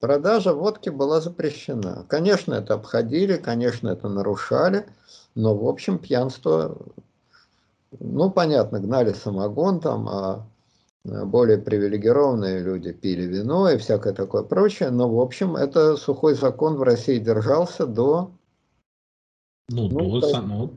Продажа 0.00 0.52
водки 0.52 0.90
была 0.90 1.20
запрещена. 1.20 2.04
Конечно, 2.08 2.54
это 2.54 2.74
обходили, 2.74 3.36
конечно, 3.36 3.88
это 3.88 4.08
нарушали, 4.08 4.86
но, 5.34 5.56
в 5.56 5.66
общем, 5.66 5.98
пьянство, 5.98 6.76
ну, 7.98 8.30
понятно, 8.30 8.78
гнали 8.78 9.12
самогон 9.12 9.80
там, 9.80 10.08
а 10.08 10.46
более 11.04 11.58
привилегированные 11.58 12.62
люди 12.62 12.92
пили 12.92 13.22
вино 13.22 13.70
и 13.70 13.78
всякое 13.78 14.12
такое 14.12 14.42
прочее, 14.42 14.90
но, 14.90 15.08
в 15.08 15.20
общем, 15.20 15.56
это 15.56 15.96
сухой 15.96 16.34
закон 16.34 16.76
в 16.76 16.82
России 16.82 17.18
держался 17.18 17.86
до... 17.86 18.32
Ну, 19.68 19.88
ну 19.88 20.20
до, 20.20 20.28
само, 20.28 20.70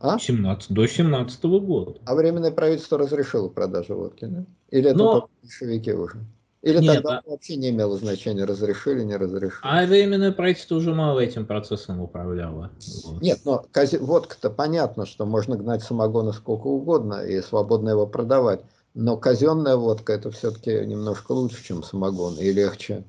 а? 0.00 0.18
17, 0.18 0.70
до 0.70 0.86
17 0.86 1.44
-го 1.44 1.60
года. 1.60 1.94
А 2.04 2.14
Временное 2.14 2.50
правительство 2.50 2.98
разрешило 2.98 3.48
продажу 3.48 3.96
водки, 3.96 4.24
да? 4.24 4.44
Или 4.70 4.90
это 4.90 4.98
но... 4.98 5.28
большевики 5.42 5.92
уже? 5.92 6.24
Или 6.62 6.78
Нет, 6.80 6.94
тогда 6.96 7.18
а... 7.18 7.30
вообще 7.30 7.56
не 7.56 7.70
имело 7.70 7.96
значения, 7.96 8.44
разрешили, 8.44 9.04
не 9.04 9.16
разрешили? 9.16 9.60
А 9.62 9.86
Временное 9.86 10.32
правительство 10.32 10.76
уже 10.76 10.94
мало 10.94 11.20
этим 11.20 11.46
процессом 11.46 12.00
управляло. 12.00 12.72
Вот. 13.04 13.22
Нет, 13.22 13.40
но 13.44 13.64
водка-то 14.00 14.50
понятно, 14.50 15.06
что 15.06 15.26
можно 15.26 15.56
гнать 15.56 15.82
самогона 15.82 16.32
сколько 16.32 16.66
угодно 16.66 17.24
и 17.24 17.40
свободно 17.40 17.90
его 17.90 18.06
продавать. 18.06 18.62
Но 18.94 19.16
казенная 19.16 19.76
водка 19.76 20.14
это 20.14 20.30
все-таки 20.30 20.70
немножко 20.86 21.32
лучше, 21.32 21.62
чем 21.62 21.82
самогон, 21.82 22.36
и 22.36 22.50
легче 22.50 23.04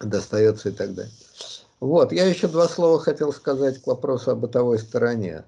достается 0.00 0.68
и 0.68 0.72
так 0.72 0.94
далее. 0.94 1.12
Вот, 1.84 2.12
я 2.12 2.24
еще 2.24 2.48
два 2.48 2.66
слова 2.66 2.98
хотел 2.98 3.30
сказать 3.30 3.82
к 3.82 3.86
вопросу 3.86 4.30
о 4.30 4.34
бытовой 4.34 4.78
стороне. 4.78 5.44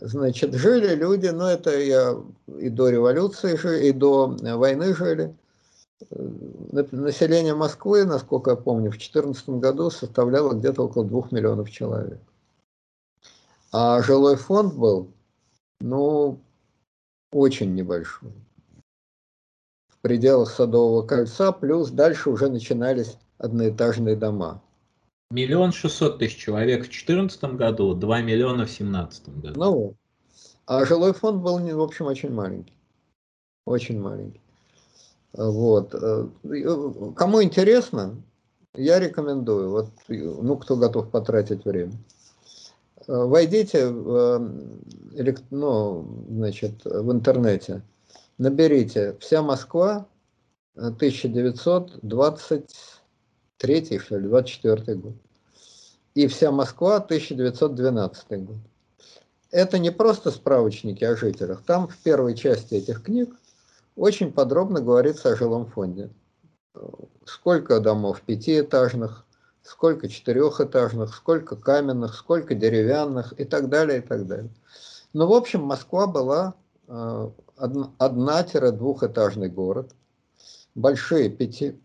Значит, 0.00 0.54
жили 0.54 0.96
люди, 0.96 1.28
ну 1.28 1.44
это 1.44 1.78
я 1.78 2.20
и 2.58 2.68
до 2.68 2.88
революции, 2.88 3.54
жили, 3.54 3.86
и 3.86 3.92
до 3.92 4.36
войны 4.56 4.92
жили. 4.92 5.32
Население 6.10 7.54
Москвы, 7.54 8.04
насколько 8.04 8.50
я 8.50 8.56
помню, 8.56 8.88
в 8.88 8.98
2014 8.98 9.48
году 9.50 9.90
составляло 9.90 10.52
где-то 10.54 10.82
около 10.82 11.04
двух 11.04 11.30
миллионов 11.30 11.70
человек. 11.70 12.18
А 13.70 14.02
жилой 14.02 14.34
фонд 14.34 14.74
был, 14.74 15.12
ну, 15.80 16.40
очень 17.30 17.72
небольшой. 17.76 18.32
В 19.90 19.98
пределах 19.98 20.50
Садового 20.50 21.06
кольца, 21.06 21.52
плюс 21.52 21.90
дальше 21.90 22.30
уже 22.30 22.50
начинались 22.50 23.16
одноэтажные 23.38 24.16
дома. 24.16 24.60
Миллион 25.32 25.72
шестьсот 25.72 26.18
тысяч 26.18 26.36
человек 26.36 26.80
в 26.80 26.90
2014 26.90 27.44
году, 27.56 27.94
2 27.94 28.20
миллиона 28.20 28.66
в 28.66 28.76
2017 28.76 29.40
году. 29.40 29.60
Ну, 29.60 29.94
а 30.66 30.84
жилой 30.84 31.14
фонд 31.14 31.42
был, 31.42 31.58
в 31.58 31.80
общем, 31.80 32.04
очень 32.06 32.30
маленький. 32.30 32.76
Очень 33.64 33.98
маленький. 33.98 34.42
Вот. 35.32 35.94
Э, 35.94 36.28
кому 37.16 37.42
интересно, 37.42 38.22
я 38.74 39.00
рекомендую, 39.00 39.70
вот, 39.70 39.88
ну, 40.08 40.58
кто 40.58 40.76
готов 40.76 41.10
потратить 41.10 41.64
время. 41.64 41.94
Э, 43.08 43.24
войдите 43.24 43.88
в, 43.88 44.50
э, 45.16 45.34
ну, 45.50 46.26
значит, 46.28 46.84
в 46.84 47.10
интернете, 47.10 47.80
наберите 48.36 49.16
«Вся 49.18 49.40
Москва 49.40 50.06
1920 50.74 53.01
3 53.62 53.98
февраля 53.98 54.28
24 54.28 54.94
год. 54.96 55.14
И 56.14 56.26
вся 56.26 56.50
Москва 56.50 56.96
1912 56.96 58.44
год. 58.44 58.56
Это 59.52 59.78
не 59.78 59.92
просто 59.92 60.32
справочники 60.32 61.04
о 61.04 61.16
жителях. 61.16 61.62
Там 61.64 61.86
в 61.86 61.96
первой 61.98 62.34
части 62.34 62.74
этих 62.74 63.04
книг 63.04 63.30
очень 63.94 64.32
подробно 64.32 64.80
говорится 64.80 65.30
о 65.30 65.36
жилом 65.36 65.66
фонде. 65.66 66.10
Сколько 67.24 67.78
домов 67.78 68.22
пятиэтажных, 68.22 69.24
сколько 69.62 70.08
четырехэтажных, 70.08 71.14
сколько 71.14 71.54
каменных, 71.54 72.14
сколько 72.14 72.56
деревянных 72.56 73.32
и 73.38 73.44
так 73.44 73.68
далее, 73.68 73.98
и 73.98 74.02
так 74.02 74.26
далее. 74.26 74.50
Но, 75.12 75.28
в 75.28 75.32
общем, 75.32 75.62
Москва 75.62 76.08
была 76.08 76.54
э, 76.88 77.30
одна-двухэтажный 77.98 79.50
город, 79.50 79.94
большие 80.74 81.30
пяти, 81.30 81.78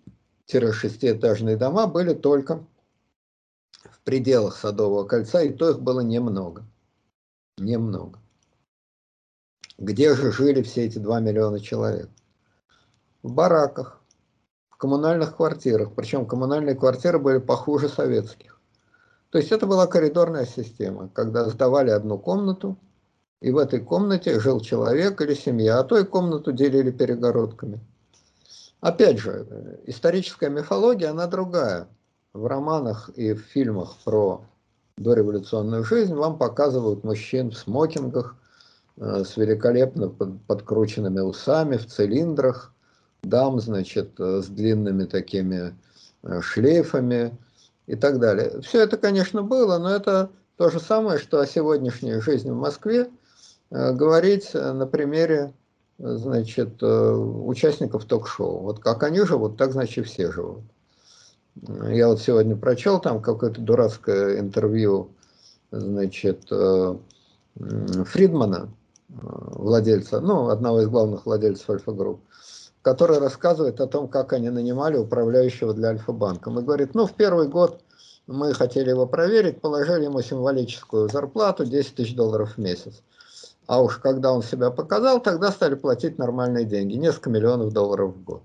пяти-шестиэтажные 0.47 1.57
дома 1.57 1.87
были 1.87 2.13
только 2.13 2.65
в 3.83 4.01
пределах 4.01 4.55
Садового 4.55 5.05
кольца, 5.05 5.41
и 5.41 5.51
то 5.51 5.69
их 5.69 5.81
было 5.81 5.99
немного. 5.99 6.65
Немного. 7.57 8.19
Где 9.77 10.15
же 10.15 10.31
жили 10.31 10.61
все 10.61 10.85
эти 10.85 10.97
2 10.97 11.19
миллиона 11.19 11.59
человек? 11.59 12.09
В 13.23 13.31
бараках, 13.31 14.01
в 14.69 14.77
коммунальных 14.77 15.35
квартирах. 15.35 15.93
Причем 15.93 16.25
коммунальные 16.25 16.75
квартиры 16.75 17.19
были 17.19 17.39
похуже 17.39 17.89
советских. 17.89 18.59
То 19.29 19.37
есть 19.39 19.51
это 19.51 19.67
была 19.67 19.87
коридорная 19.87 20.45
система, 20.45 21.09
когда 21.09 21.49
сдавали 21.49 21.89
одну 21.89 22.17
комнату, 22.17 22.77
и 23.41 23.51
в 23.51 23.57
этой 23.57 23.81
комнате 23.81 24.39
жил 24.39 24.61
человек 24.61 25.21
или 25.21 25.33
семья, 25.33 25.79
а 25.79 25.83
то 25.83 25.97
и 25.97 26.05
комнату 26.05 26.51
делили 26.51 26.91
перегородками. 26.91 27.79
Опять 28.81 29.19
же, 29.19 29.79
историческая 29.85 30.49
мифология, 30.49 31.09
она 31.09 31.27
другая. 31.27 31.87
В 32.33 32.45
романах 32.45 33.09
и 33.15 33.33
в 33.33 33.39
фильмах 33.39 33.95
про 34.03 34.43
дореволюционную 34.97 35.83
жизнь 35.83 36.13
вам 36.13 36.37
показывают 36.37 37.03
мужчин 37.03 37.51
в 37.51 37.57
смокингах, 37.57 38.35
Э, 38.99 39.23
с 39.23 39.37
великолепно 39.37 40.09
подкрученными 40.09 41.19
усами, 41.19 41.77
в 41.77 41.85
цилиндрах, 41.85 42.73
дам, 43.21 43.59
значит, 43.59 44.19
э, 44.19 44.41
с 44.41 44.47
длинными 44.47 45.05
такими 45.05 45.75
э, 46.23 46.41
шлейфами 46.41 47.37
и 47.85 47.95
так 47.95 48.19
далее. 48.19 48.59
Все 48.61 48.81
это, 48.81 48.97
конечно, 48.97 49.43
было, 49.43 49.77
но 49.77 49.91
это 49.91 50.31
то 50.57 50.71
же 50.71 50.79
самое, 50.79 51.19
что 51.19 51.39
о 51.39 51.45
сегодняшней 51.45 52.19
жизни 52.21 52.49
в 52.49 52.55
Москве 52.55 53.09
говорить 53.69 54.53
на 54.53 54.87
примере 54.87 55.53
значит, 55.99 56.81
участников 56.81 58.05
ток-шоу. 58.05 58.59
Вот 58.59 58.79
как 58.79 59.03
они 59.03 59.21
живут, 59.21 59.57
так, 59.57 59.71
значит, 59.71 60.07
все 60.07 60.31
живут. 60.31 60.63
Я 61.89 62.07
вот 62.07 62.19
сегодня 62.21 62.55
прочел 62.55 62.99
там 62.99 63.21
какое-то 63.21 63.61
дурацкое 63.61 64.39
интервью, 64.39 65.09
значит, 65.71 66.51
Фридмана, 67.55 68.69
владельца, 69.09 70.19
ну, 70.19 70.49
одного 70.49 70.81
из 70.81 70.87
главных 70.87 71.25
владельцев 71.25 71.69
Альфа-групп, 71.69 72.19
который 72.83 73.17
рассказывает 73.17 73.81
о 73.81 73.87
том, 73.87 74.07
как 74.07 74.33
они 74.33 74.49
нанимали 74.49 74.97
управляющего 74.97 75.73
для 75.73 75.89
Альфа-банка. 75.89 76.51
Мы 76.51 76.61
говорит, 76.61 76.93
ну, 76.93 77.07
в 77.07 77.13
первый 77.13 77.47
год 77.47 77.81
мы 78.27 78.53
хотели 78.53 78.91
его 78.91 79.07
проверить, 79.07 79.59
положили 79.61 80.03
ему 80.03 80.21
символическую 80.21 81.09
зарплату 81.09 81.65
10 81.65 81.95
тысяч 81.95 82.15
долларов 82.15 82.53
в 82.55 82.57
месяц. 82.59 83.01
А 83.67 83.81
уж 83.81 83.97
когда 83.97 84.31
он 84.31 84.41
себя 84.41 84.71
показал, 84.71 85.21
тогда 85.21 85.51
стали 85.51 85.75
платить 85.75 86.17
нормальные 86.17 86.65
деньги, 86.65 86.93
несколько 86.95 87.29
миллионов 87.29 87.73
долларов 87.73 88.15
в 88.15 88.23
год. 88.23 88.43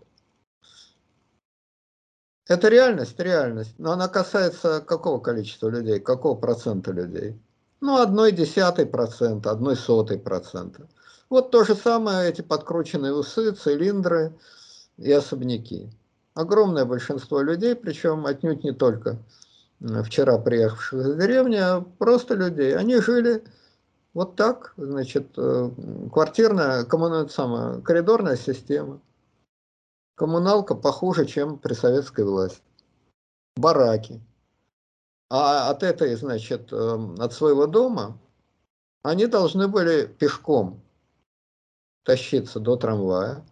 Это 2.49 2.69
реальность, 2.69 3.19
реальность. 3.21 3.75
Но 3.79 3.93
она 3.93 4.09
касается 4.09 4.81
какого 4.81 5.21
количества 5.21 5.69
людей, 5.69 6.01
какого 6.01 6.35
процента 6.35 6.91
людей? 6.91 7.41
Ну, 7.81 8.01
одной 8.01 8.33
десятой 8.33 8.85
процента, 8.85 9.53
одной 9.53 9.77
сотой 9.77 10.19
процента. 10.19 10.89
Вот 11.31 11.53
то 11.53 11.65
же 11.65 11.77
самое 11.77 12.29
эти 12.29 12.43
подкрученные 12.43 13.15
усы, 13.15 13.53
цилиндры 13.53 14.35
и 14.99 15.11
особняки. 15.13 15.89
Огромное 16.35 16.85
большинство 16.85 17.43
людей, 17.43 17.77
причем 17.77 18.27
отнюдь 18.27 18.65
не 18.65 18.73
только 18.73 19.19
вчера 20.05 20.39
приехавших 20.39 21.07
из 21.07 21.17
деревни, 21.17 21.57
а 21.57 21.81
просто 21.81 22.35
людей. 22.35 22.77
Они 22.77 23.01
жили 23.01 23.45
вот 24.15 24.37
так, 24.37 24.75
значит, 24.77 25.33
э, 25.39 25.71
квартирная, 26.13 26.85
коммунальная, 26.85 27.29
самая, 27.29 27.81
коридорная 27.81 28.37
система. 28.37 29.01
Коммуналка 30.17 30.75
похуже, 30.75 31.25
чем 31.25 31.59
при 31.59 31.73
советской 31.73 32.25
власти. 32.25 32.63
Бараки. 33.57 34.21
А 35.31 35.71
от 35.71 35.83
этой, 35.83 36.15
значит, 36.15 36.73
эм, 36.73 37.15
от 37.19 37.33
своего 37.33 37.67
дома 37.67 38.19
они 39.03 39.27
должны 39.27 39.67
были 39.67 40.07
пешком 40.07 40.83
тащиться 42.05 42.61
до 42.61 42.77
трамвая. 42.77 43.45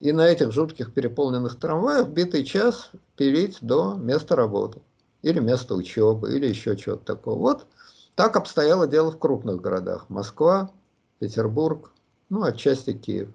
И 0.00 0.12
на 0.12 0.26
этих 0.26 0.52
жутких 0.52 0.94
переполненных 0.94 1.58
трамваях 1.58 2.08
битый 2.08 2.44
час 2.44 2.90
пилить 3.16 3.58
до 3.60 3.94
места 3.94 4.34
работы. 4.34 4.80
Или 5.20 5.40
места 5.40 5.74
учебы, 5.74 6.34
или 6.34 6.46
еще 6.46 6.76
чего-то 6.76 7.04
такого. 7.04 7.38
Вот 7.38 7.66
так 8.14 8.36
обстояло 8.36 8.86
дело 8.86 9.10
в 9.10 9.18
крупных 9.18 9.60
городах. 9.60 10.06
Москва, 10.08 10.70
Петербург, 11.18 11.92
ну, 12.28 12.42
отчасти 12.42 12.92
Киев. 12.92 13.28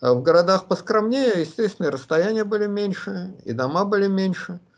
А 0.00 0.14
в 0.14 0.22
городах 0.22 0.66
поскромнее, 0.66 1.40
естественно, 1.40 1.90
расстояния 1.90 2.44
были 2.44 2.66
меньше, 2.66 3.34
и 3.44 3.52
дома 3.52 3.84
были 3.84 4.06
меньше– 4.06 4.60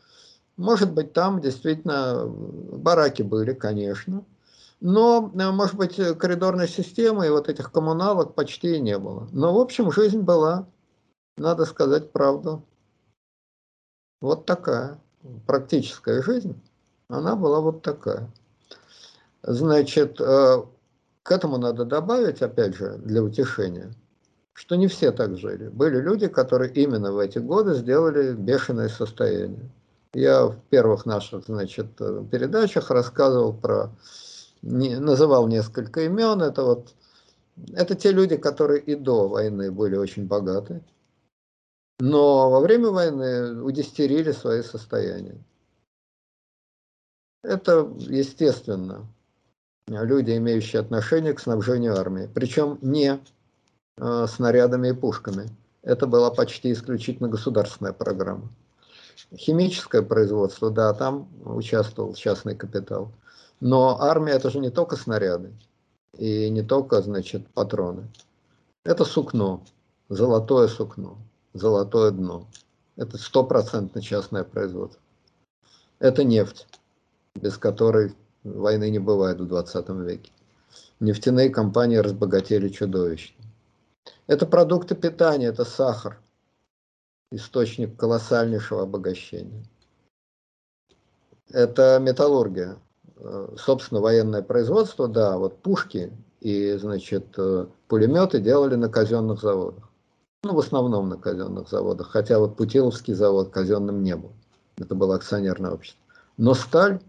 может 0.59 0.91
быть, 0.91 1.13
там 1.13 1.39
действительно 1.39 2.25
бараки 2.27 3.21
были, 3.21 3.53
конечно. 3.53 4.25
Но, 4.81 5.31
э, 5.33 5.51
может 5.51 5.75
быть, 5.75 5.95
коридорной 6.17 6.67
системы 6.67 7.27
и 7.27 7.29
вот 7.29 7.47
этих 7.47 7.71
коммуналок 7.71 8.35
почти 8.35 8.77
не 8.81 8.99
было. 8.99 9.29
Но, 9.31 9.53
в 9.53 9.57
общем, 9.57 9.89
жизнь 9.89 10.19
была, 10.19 10.67
надо 11.37 11.63
сказать 11.63 12.11
правду. 12.11 12.61
Вот 14.19 14.45
такая 14.45 14.99
практическая 15.47 16.21
жизнь, 16.21 16.61
она 17.07 17.37
была 17.37 17.61
вот 17.61 17.81
такая. 17.81 18.29
Значит, 19.43 20.19
э, 20.19 20.63
к 21.23 21.31
этому 21.31 21.57
надо 21.57 21.85
добавить, 21.85 22.41
опять 22.41 22.75
же, 22.75 22.97
для 22.97 23.23
утешения, 23.23 23.93
что 24.53 24.75
не 24.75 24.87
все 24.87 25.11
так 25.11 25.37
жили. 25.37 25.69
Были 25.69 26.01
люди, 26.01 26.27
которые 26.27 26.73
именно 26.73 27.11
в 27.11 27.19
эти 27.19 27.39
годы 27.39 27.75
сделали 27.75 28.33
бешеное 28.33 28.89
состояние. 28.89 29.69
Я 30.13 30.47
в 30.47 30.59
первых 30.69 31.05
наших, 31.05 31.45
значит, 31.45 31.95
передачах 31.95 32.89
рассказывал 32.89 33.53
про, 33.53 33.91
называл 34.61 35.47
несколько 35.47 36.01
имен. 36.01 36.41
Это 36.41 36.63
вот, 36.63 36.93
это 37.73 37.95
те 37.95 38.11
люди, 38.11 38.35
которые 38.35 38.81
и 38.81 38.95
до 38.95 39.27
войны 39.27 39.71
были 39.71 39.95
очень 39.95 40.25
богаты, 40.25 40.83
но 41.99 42.49
во 42.49 42.59
время 42.59 42.89
войны 42.89 43.61
удестерили 43.61 44.31
свои 44.31 44.63
состояния. 44.63 45.37
Это, 47.43 47.89
естественно, 47.99 49.07
люди, 49.89 50.37
имеющие 50.37 50.79
отношение 50.79 51.33
к 51.33 51.39
снабжению 51.39 51.97
армии. 51.97 52.29
Причем 52.33 52.77
не 52.81 53.19
э, 53.97 54.27
снарядами 54.27 54.89
и 54.89 54.93
пушками. 54.93 55.49
Это 55.81 56.07
была 56.07 56.29
почти 56.29 56.71
исключительно 56.71 57.29
государственная 57.29 57.93
программа. 57.93 58.49
Химическое 59.35 60.01
производство, 60.01 60.69
да, 60.69 60.93
там 60.93 61.27
участвовал 61.43 62.13
частный 62.13 62.55
капитал. 62.55 63.11
Но 63.59 64.01
армия 64.01 64.33
это 64.33 64.49
же 64.49 64.59
не 64.59 64.69
только 64.69 64.95
снаряды 64.95 65.51
и 66.17 66.49
не 66.49 66.63
только, 66.63 67.01
значит, 67.01 67.47
патроны. 67.49 68.07
Это 68.85 69.05
сукно, 69.05 69.63
золотое 70.07 70.67
сукно, 70.67 71.17
золотое 71.53 72.11
дно. 72.11 72.47
Это 72.95 73.17
стопроцентно 73.17 74.01
частное 74.01 74.43
производство. 74.43 75.01
Это 75.99 76.23
нефть, 76.23 76.67
без 77.35 77.57
которой 77.57 78.13
войны 78.43 78.89
не 78.89 78.99
бывает 78.99 79.39
в 79.39 79.47
20 79.47 79.89
веке. 79.89 80.31
Нефтяные 80.99 81.49
компании 81.49 81.97
разбогатели 81.97 82.69
чудовищно. 82.69 83.43
Это 84.27 84.45
продукты 84.45 84.95
питания, 84.95 85.47
это 85.47 85.65
сахар, 85.65 86.19
источник 87.31 87.97
колоссальнейшего 87.97 88.83
обогащения. 88.83 89.63
Это 91.49 91.99
металлургия. 91.99 92.77
Э, 93.17 93.55
собственно, 93.57 94.01
военное 94.01 94.41
производство, 94.41 95.07
да, 95.07 95.37
вот 95.37 95.57
пушки 95.61 96.11
и, 96.39 96.73
значит, 96.73 97.27
э, 97.37 97.65
пулеметы 97.87 98.39
делали 98.39 98.75
на 98.75 98.89
казенных 98.89 99.41
заводах. 99.41 99.89
Ну, 100.43 100.53
в 100.53 100.59
основном 100.59 101.09
на 101.09 101.17
казенных 101.17 101.67
заводах, 101.67 102.11
хотя 102.11 102.39
вот 102.39 102.55
Путиловский 102.55 103.13
завод 103.13 103.49
казенным 103.49 104.03
не 104.03 104.15
был. 104.15 104.31
Это 104.77 104.95
было 104.95 105.15
акционерное 105.15 105.71
общество. 105.71 106.01
Но 106.37 106.53
сталь 106.53 107.01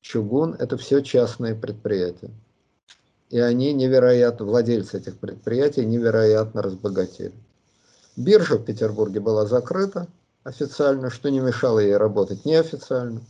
чугун– 0.00 0.54
это 0.58 0.76
все 0.76 1.02
частные 1.02 1.54
предприятия. 1.54 2.30
И 3.30 3.38
они 3.38 3.72
невероятно, 3.74 4.46
владельцы 4.46 4.98
этих 4.98 5.18
предприятий 5.18 5.84
невероятно 5.84 6.62
разбогатели. 6.62 7.32
Биржа 8.16 8.56
в 8.56 8.64
Петербурге 8.64 9.20
была 9.20 9.46
закрыта 9.46 10.08
официально, 10.44 11.10
что 11.10 11.30
не 11.30 11.40
мешало 11.40 11.78
ей 11.78 11.96
работать 11.96 12.44
неофициально. 12.44 13.20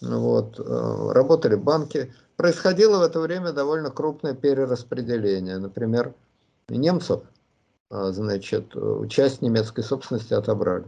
Вот. 0.00 0.58
Э, 0.58 1.12
работали 1.12 1.54
банки. 1.54 2.12
Происходило 2.36 2.98
в 2.98 3.02
это 3.02 3.20
время 3.20 3.52
довольно 3.52 3.90
крупное 3.90 4.34
перераспределение. 4.34 5.58
Например, 5.58 6.12
немцев, 6.68 7.22
э, 7.90 8.10
значит, 8.12 8.74
часть 9.08 9.42
немецкой 9.42 9.82
собственности 9.82 10.34
отобрали. 10.34 10.86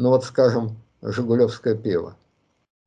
Ну 0.00 0.10
вот, 0.10 0.24
скажем, 0.24 0.76
Жигулевское 1.02 1.74
пиво. 1.74 2.16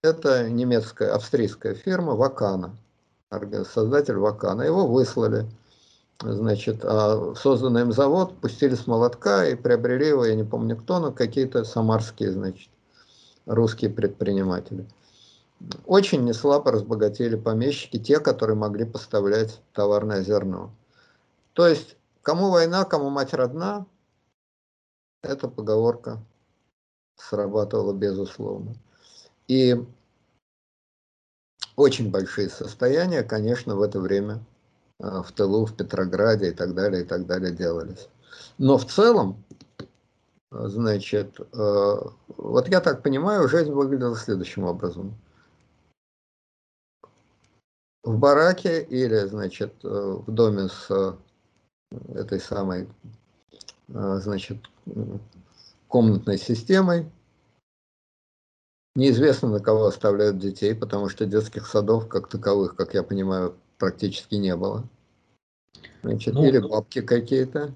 Это 0.04 0.50
немецкая, 0.50 1.14
австрийская 1.16 1.76
фирма 1.76 2.16
Вакана, 2.16 2.76
создатель 3.66 4.18
Вакана. 4.18 4.64
Его 4.64 4.86
выслали 4.86 5.48
значит, 6.20 6.84
а 6.84 7.34
созданный 7.36 7.84
им 7.84 7.94
завод, 7.94 8.38
пустили 8.40 8.76
с 8.76 8.86
молотка 8.86 9.48
и 9.48 9.56
приобрели 9.56 10.08
его, 10.08 10.26
я 10.26 10.36
не 10.36 10.44
помню 10.44 10.76
кто, 10.76 11.00
но 11.00 11.14
какие-то 11.14 11.64
самарские, 11.64 12.34
значит, 12.34 12.70
русские 13.46 13.92
предприниматели. 13.92 14.86
Очень 15.86 16.26
неслабо 16.26 16.72
разбогатели 16.72 17.38
помещики, 17.38 17.98
те, 17.98 18.20
которые 18.20 18.58
могли 18.58 18.84
поставлять 18.84 19.62
товарное 19.72 20.22
зерно. 20.22 20.72
То 21.54 21.66
есть, 21.66 21.96
кому 22.22 22.50
война, 22.50 22.84
кому 22.84 23.10
мать 23.10 23.34
родна, 23.34 23.86
эта 25.22 25.48
поговорка 25.48 26.20
срабатывала 27.16 27.94
безусловно. 27.94 28.76
И 29.48 29.76
очень 31.76 32.12
большие 32.12 32.50
состояния, 32.50 33.24
конечно, 33.24 33.76
в 33.76 33.82
это 33.82 34.00
время 34.00 34.44
Э, 35.04 35.22
в 35.22 35.32
тылу, 35.32 35.66
в 35.66 35.76
Петрограде 35.76 36.50
и 36.50 36.54
так 36.54 36.74
далее, 36.74 37.04
и 37.04 37.06
так 37.06 37.26
далее 37.26 37.52
делались. 37.52 38.08
Но 38.58 38.78
в 38.78 38.86
целом, 38.86 39.44
э, 39.80 40.68
значит, 40.68 41.40
э, 41.40 41.96
вот 42.38 42.68
я 42.70 42.80
так 42.80 43.04
понимаю, 43.04 43.50
жизнь 43.50 43.72
выглядела 43.72 44.16
следующим 44.16 44.64
образом. 44.64 45.14
В 48.04 48.18
бараке 48.18 48.84
или, 48.84 49.26
значит, 49.28 49.74
в 49.82 50.30
доме 50.30 50.68
с 50.68 51.18
этой 52.14 52.42
самой, 52.42 52.90
значит, 53.88 54.58
комнатной 55.88 56.38
системой, 56.38 57.10
Неизвестно, 58.96 59.50
на 59.50 59.60
кого 59.60 59.86
оставляют 59.86 60.38
детей, 60.38 60.76
потому 60.76 61.10
что 61.10 61.26
детских 61.26 61.66
садов, 61.66 62.08
как 62.08 62.28
таковых, 62.28 62.76
как 62.76 62.94
я 62.94 63.02
понимаю, 63.02 63.56
практически 63.80 64.36
не 64.36 64.56
было. 64.56 64.84
Значит, 66.04 66.34
ну, 66.34 66.46
или 66.46 66.60
бабки 66.60 67.02
какие-то. 67.02 67.74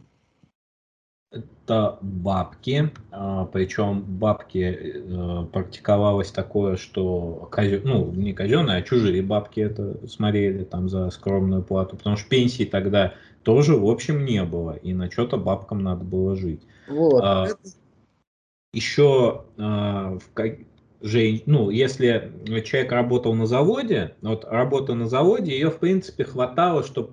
Это 1.32 1.98
бабки, 2.02 2.92
а, 3.12 3.46
причем 3.46 4.02
бабки 4.02 4.80
э, 4.80 5.46
практиковалось 5.52 6.32
такое, 6.32 6.78
что 6.78 7.50
ну 7.84 8.12
не 8.12 8.32
казенные, 8.32 8.78
а 8.78 8.82
чужие 8.82 9.22
бабки 9.22 9.60
это 9.60 10.08
смотрели 10.08 10.64
там 10.64 10.88
за 10.88 11.10
скромную 11.10 11.64
плату, 11.64 11.98
потому 11.98 12.16
что 12.16 12.30
пенсии 12.30 12.64
тогда 12.64 13.14
тоже 13.44 13.76
в 13.76 13.90
общем 13.90 14.24
не 14.24 14.44
было, 14.46 14.78
и 14.78 14.94
на 14.94 15.12
что-то 15.12 15.36
бабкам 15.36 15.84
надо 15.84 16.06
было 16.06 16.38
жить. 16.38 16.62
Вот. 16.88 17.22
А, 17.22 17.48
еще 18.72 19.44
а, 19.58 20.18
в, 20.18 20.34
жен... 21.02 21.42
ну, 21.46 21.70
если 21.70 22.32
человек 22.66 22.92
работал 22.92 23.34
на 23.34 23.46
заводе, 23.46 24.16
вот 24.22 24.46
работа 24.46 24.94
на 24.94 25.08
заводе, 25.08 25.52
ее, 25.52 25.70
в 25.70 25.78
принципе, 25.78 26.24
хватало, 26.24 26.84
чтобы 26.84 27.12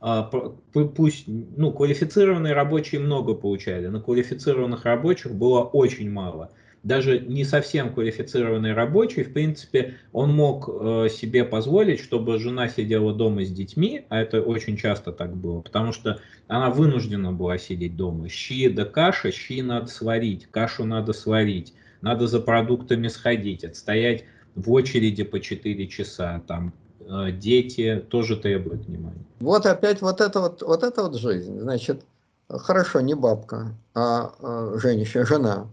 а, 0.00 0.30
пусть, 0.72 1.24
ну, 1.26 1.72
квалифицированные 1.72 2.54
рабочие 2.54 3.00
много 3.00 3.34
получали, 3.34 3.86
но 3.88 4.00
квалифицированных 4.00 4.84
рабочих 4.84 5.34
было 5.34 5.60
очень 5.60 6.10
мало. 6.10 6.50
Даже 6.82 7.18
не 7.18 7.44
совсем 7.44 7.92
квалифицированный 7.92 8.72
рабочий, 8.72 9.22
в 9.22 9.34
принципе, 9.34 9.96
он 10.14 10.32
мог 10.32 10.66
э, 10.66 11.08
себе 11.10 11.44
позволить, 11.44 12.00
чтобы 12.00 12.38
жена 12.38 12.70
сидела 12.70 13.12
дома 13.12 13.44
с 13.44 13.50
детьми, 13.50 14.06
а 14.08 14.22
это 14.22 14.40
очень 14.40 14.78
часто 14.78 15.12
так 15.12 15.36
было, 15.36 15.60
потому 15.60 15.92
что 15.92 16.18
она 16.48 16.70
вынуждена 16.70 17.32
была 17.32 17.58
сидеть 17.58 17.96
дома. 17.96 18.30
Щи 18.30 18.70
да 18.70 18.86
каша, 18.86 19.30
щи 19.30 19.60
надо 19.60 19.88
сварить, 19.88 20.46
кашу 20.50 20.86
надо 20.86 21.12
сварить 21.12 21.74
надо 22.02 22.26
за 22.26 22.40
продуктами 22.40 23.08
сходить, 23.08 23.64
отстоять 23.64 24.24
в 24.54 24.70
очереди 24.72 25.24
по 25.24 25.40
4 25.40 25.86
часа, 25.88 26.42
там 26.46 26.72
э, 27.00 27.32
дети 27.32 28.04
тоже 28.08 28.36
требуют 28.36 28.86
внимания. 28.86 29.24
Вот 29.40 29.66
опять 29.66 30.00
вот 30.02 30.20
это 30.20 30.40
вот, 30.40 30.62
вот 30.62 30.82
это 30.82 31.02
вот 31.02 31.16
жизнь. 31.16 31.58
Значит, 31.60 32.04
хорошо, 32.48 33.00
не 33.00 33.14
бабка, 33.14 33.74
а, 33.94 34.32
а 34.40 34.78
женщина, 34.78 35.24
жена, 35.24 35.68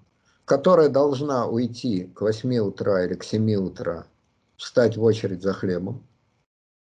которая 0.45 0.89
должна 0.89 1.47
уйти 1.47 2.09
к 2.13 2.21
8 2.21 2.57
утра 2.59 3.05
или 3.05 3.15
к 3.15 3.23
7 3.23 3.55
утра, 3.55 4.05
встать 4.57 4.97
в 4.97 5.03
очередь 5.03 5.41
за 5.41 5.53
хлебом, 5.53 6.03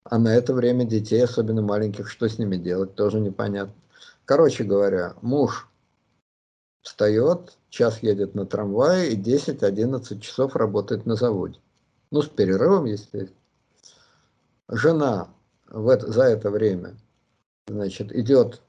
а 0.03 0.18
на 0.18 0.34
это 0.34 0.53
время 0.53 0.85
детей, 0.85 1.23
особенно 1.23 1.61
маленьких, 1.61 2.09
что 2.09 2.27
с 2.27 2.38
ними 2.38 2.57
делать, 2.57 2.95
тоже 2.95 3.19
непонятно. 3.19 3.73
Короче 4.26 4.64
говоря, 4.64 5.14
муж 5.22 5.66
встает, 6.88 7.57
час 7.69 7.99
едет 8.01 8.34
на 8.34 8.45
трамвае 8.45 9.11
и 9.11 9.22
10-11 9.22 10.19
часов 10.19 10.55
работает 10.55 11.05
на 11.05 11.15
заводе. 11.15 11.59
Ну, 12.11 12.22
с 12.22 12.27
перерывом, 12.27 12.85
естественно. 12.85 13.30
Жена 14.69 15.30
в 15.69 15.89
это, 15.89 16.11
за 16.11 16.23
это 16.23 16.49
время, 16.49 16.95
значит, 17.68 18.14
идет, 18.14 18.61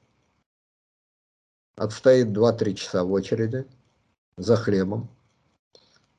отстоит 1.77 2.27
2-3 2.27 2.73
часа 2.73 3.03
в 3.03 3.11
очереди 3.11 3.65
за 4.37 4.57
хлебом. 4.57 5.09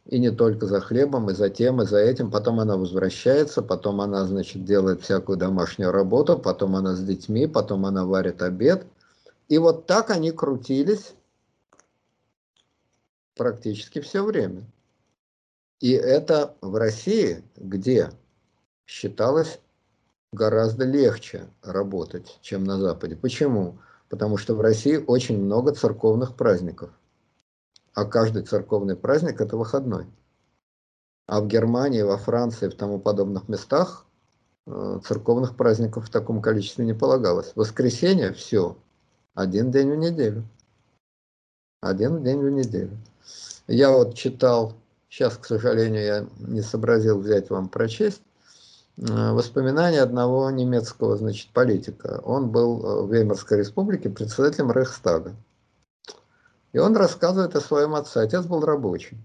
И 0.06 0.18
не 0.18 0.30
только 0.30 0.66
за 0.66 0.80
хлебом, 0.80 1.30
и 1.30 1.34
за 1.34 1.50
тем, 1.50 1.82
и 1.82 1.86
за 1.86 1.98
этим. 1.98 2.30
Потом 2.30 2.60
она 2.60 2.76
возвращается, 2.76 3.62
потом 3.62 4.00
она, 4.00 4.24
значит, 4.24 4.64
делает 4.64 5.02
всякую 5.02 5.36
домашнюю 5.36 5.92
работу, 5.92 6.38
потом 6.38 6.76
она 6.76 6.94
с 6.94 7.02
детьми, 7.02 7.46
потом 7.46 7.84
она 7.84 8.06
варит 8.06 8.42
обед. 8.42 8.86
И 9.48 9.58
вот 9.58 9.86
так 9.86 10.10
они 10.10 10.32
крутились 10.32 11.14
практически 13.40 14.02
все 14.02 14.22
время. 14.22 14.70
И 15.80 15.92
это 15.92 16.54
в 16.60 16.76
России, 16.76 17.42
где 17.56 18.10
считалось 18.84 19.60
гораздо 20.30 20.84
легче 20.84 21.48
работать, 21.62 22.38
чем 22.42 22.64
на 22.64 22.78
Западе. 22.78 23.16
Почему? 23.16 23.78
Потому 24.10 24.36
что 24.36 24.54
в 24.54 24.60
России 24.60 25.02
очень 25.06 25.42
много 25.42 25.74
церковных 25.74 26.36
праздников. 26.36 26.90
А 27.94 28.04
каждый 28.04 28.42
церковный 28.42 28.94
праздник– 28.94 29.40
это 29.40 29.56
выходной. 29.56 30.04
А 31.26 31.40
в 31.40 31.46
Германии, 31.46 32.02
во 32.02 32.18
Франции, 32.18 32.68
в 32.68 32.74
тому 32.74 33.00
подобных 33.00 33.48
местах 33.48 34.04
э, 34.66 35.00
церковных 35.02 35.56
праздников 35.56 36.08
в 36.08 36.10
таком 36.10 36.42
количестве 36.42 36.84
не 36.84 36.92
полагалось. 36.92 37.52
Воскресенье– 37.54 38.32
все. 38.34 38.76
Один 39.32 39.70
день 39.70 39.92
в 39.92 39.96
неделю. 39.96 40.44
Один 41.80 42.22
день 42.22 42.40
в 42.40 42.50
неделю. 42.50 42.98
Я 43.66 43.92
вот 43.92 44.14
читал, 44.14 44.74
сейчас, 45.08 45.36
к 45.36 45.46
сожалению, 45.46 46.02
я 46.02 46.26
не 46.38 46.60
сообразил 46.60 47.20
взять 47.20 47.50
вам 47.50 47.68
прочесть, 47.68 48.22
э, 48.96 49.32
воспоминания 49.32 50.02
одного 50.02 50.50
немецкого, 50.50 51.16
значит, 51.16 51.52
политика. 51.52 52.20
Он 52.24 52.50
был 52.50 52.84
э, 52.84 53.02
в 53.02 53.14
Веймарской 53.14 53.58
республике 53.58 54.10
председателем 54.10 54.72
Рейхстага. 54.72 55.36
И 56.72 56.78
он 56.78 56.96
рассказывает 56.96 57.54
о 57.56 57.60
своем 57.60 57.94
отце. 57.94 58.22
Отец 58.22 58.44
был 58.46 58.64
рабочим. 58.64 59.22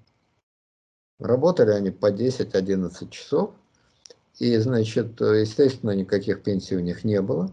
Работали 1.19 1.71
они 1.71 1.91
по 1.91 2.11
10-11 2.11 3.09
часов. 3.09 3.51
И, 4.37 4.57
значит, 4.57 5.19
естественно, 5.21 5.91
никаких 5.91 6.43
пенсий 6.43 6.75
у 6.75 6.81
них 6.81 7.03
не 7.03 7.21
было. 7.21 7.51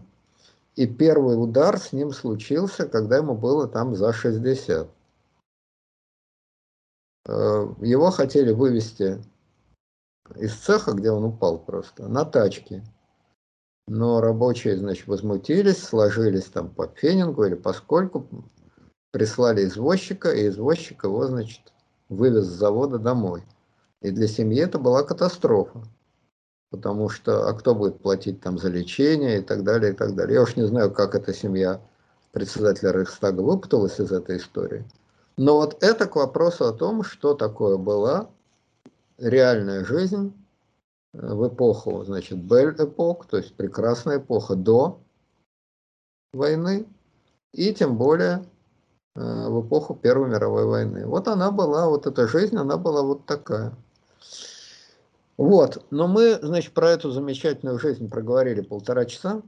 И 0.75 0.87
первый 0.87 1.41
удар 1.41 1.79
с 1.79 1.93
ним 1.93 2.11
случился, 2.11 2.87
когда 2.87 3.17
ему 3.17 3.35
было 3.35 3.67
там 3.67 3.95
за 3.95 4.11
60. 4.11 4.87
Э, 7.25 7.67
его 7.81 8.11
хотели 8.11 8.51
вывести 8.51 9.23
из 10.35 10.53
цеха, 10.55 10.93
где 10.93 11.11
он 11.11 11.23
упал 11.25 11.59
просто, 11.59 12.07
на 12.07 12.25
тачке. 12.25 12.83
Но 13.87 14.21
рабочие, 14.21 14.77
значит, 14.77 15.07
возмутились, 15.07 15.83
сложились 15.83 16.45
там 16.45 16.69
по 16.69 16.87
фенингу 16.87 17.43
или 17.43 17.55
поскольку, 17.55 18.27
прислали 19.11 19.65
извозчика, 19.65 20.31
и 20.31 20.47
извозчик 20.47 21.03
его, 21.03 21.27
значит, 21.27 21.61
вывез 22.09 22.45
с 22.45 22.57
завода 22.57 22.97
домой. 22.97 23.43
И 24.01 24.11
для 24.11 24.27
семьи 24.27 24.59
это 24.59 24.79
была 24.79 25.03
катастрофа. 25.03 25.83
Потому 26.71 27.09
что, 27.09 27.47
а 27.47 27.53
кто 27.53 27.75
будет 27.75 28.01
платить 28.01 28.41
там 28.41 28.57
за 28.57 28.69
лечение 28.69 29.39
и 29.39 29.43
так 29.43 29.63
далее, 29.63 29.93
и 29.93 29.95
так 29.95 30.15
далее. 30.15 30.35
Я 30.35 30.41
уж 30.41 30.55
не 30.55 30.65
знаю, 30.65 30.91
как 30.91 31.13
эта 31.13 31.33
семья 31.33 31.79
председателя 32.31 32.91
Рейхстага 32.91 33.41
выпуталась 33.41 33.99
из 33.99 34.11
этой 34.11 34.37
истории. 34.37 34.83
Но 35.37 35.57
вот 35.57 35.83
это 35.83 36.05
к 36.07 36.15
вопросу 36.15 36.65
о 36.65 36.73
том, 36.73 37.03
что 37.03 37.33
такое 37.33 37.77
была 37.77 38.29
реальная 39.17 39.83
жизнь 39.83 40.33
в 41.13 41.47
эпоху, 41.47 42.03
значит, 42.03 42.39
Бель-эпох, 42.39 43.25
то 43.27 43.37
есть 43.37 43.55
прекрасная 43.55 44.17
эпоха 44.17 44.55
до 44.55 44.99
войны, 46.33 46.87
и 47.53 47.73
тем 47.73 47.97
более 47.97 48.45
э, 49.15 49.47
в 49.47 49.65
эпоху 49.65 49.95
Первой 49.95 50.29
мировой 50.29 50.65
войны. 50.65 51.05
Вот 51.05 51.27
она 51.27 51.51
была, 51.51 51.87
вот 51.87 52.07
эта 52.07 52.27
жизнь, 52.27 52.57
она 52.57 52.77
была 52.77 53.03
вот 53.03 53.25
такая. 53.25 53.73
Вот, 55.37 55.83
но 55.89 56.07
мы, 56.07 56.39
значит, 56.41 56.73
про 56.73 56.91
эту 56.91 57.11
замечательную 57.11 57.79
жизнь 57.79 58.09
проговорили 58.09 58.61
полтора 58.61 59.05
часа, 59.05 59.41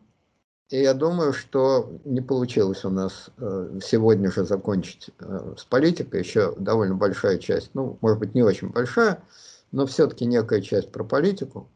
и 0.69 0.81
я 0.81 0.93
думаю, 0.93 1.33
что 1.33 1.91
не 2.05 2.21
получилось 2.21 2.85
у 2.85 2.89
нас 2.89 3.29
э, 3.37 3.79
сегодня 3.83 4.31
же 4.31 4.45
закончить 4.45 5.09
э, 5.19 5.53
с 5.57 5.63
политикой, 5.63 6.21
еще 6.21 6.55
довольно 6.57 6.95
большая 6.95 7.37
часть, 7.37 7.71
ну, 7.73 7.97
может 8.01 8.19
быть, 8.19 8.33
не 8.33 8.41
очень 8.41 8.69
большая, 8.69 9.19
но 9.71 9.85
все-таки 9.85 10.25
некая 10.25 10.61
часть 10.61 10.91
про 10.91 11.03
политику. 11.03 11.69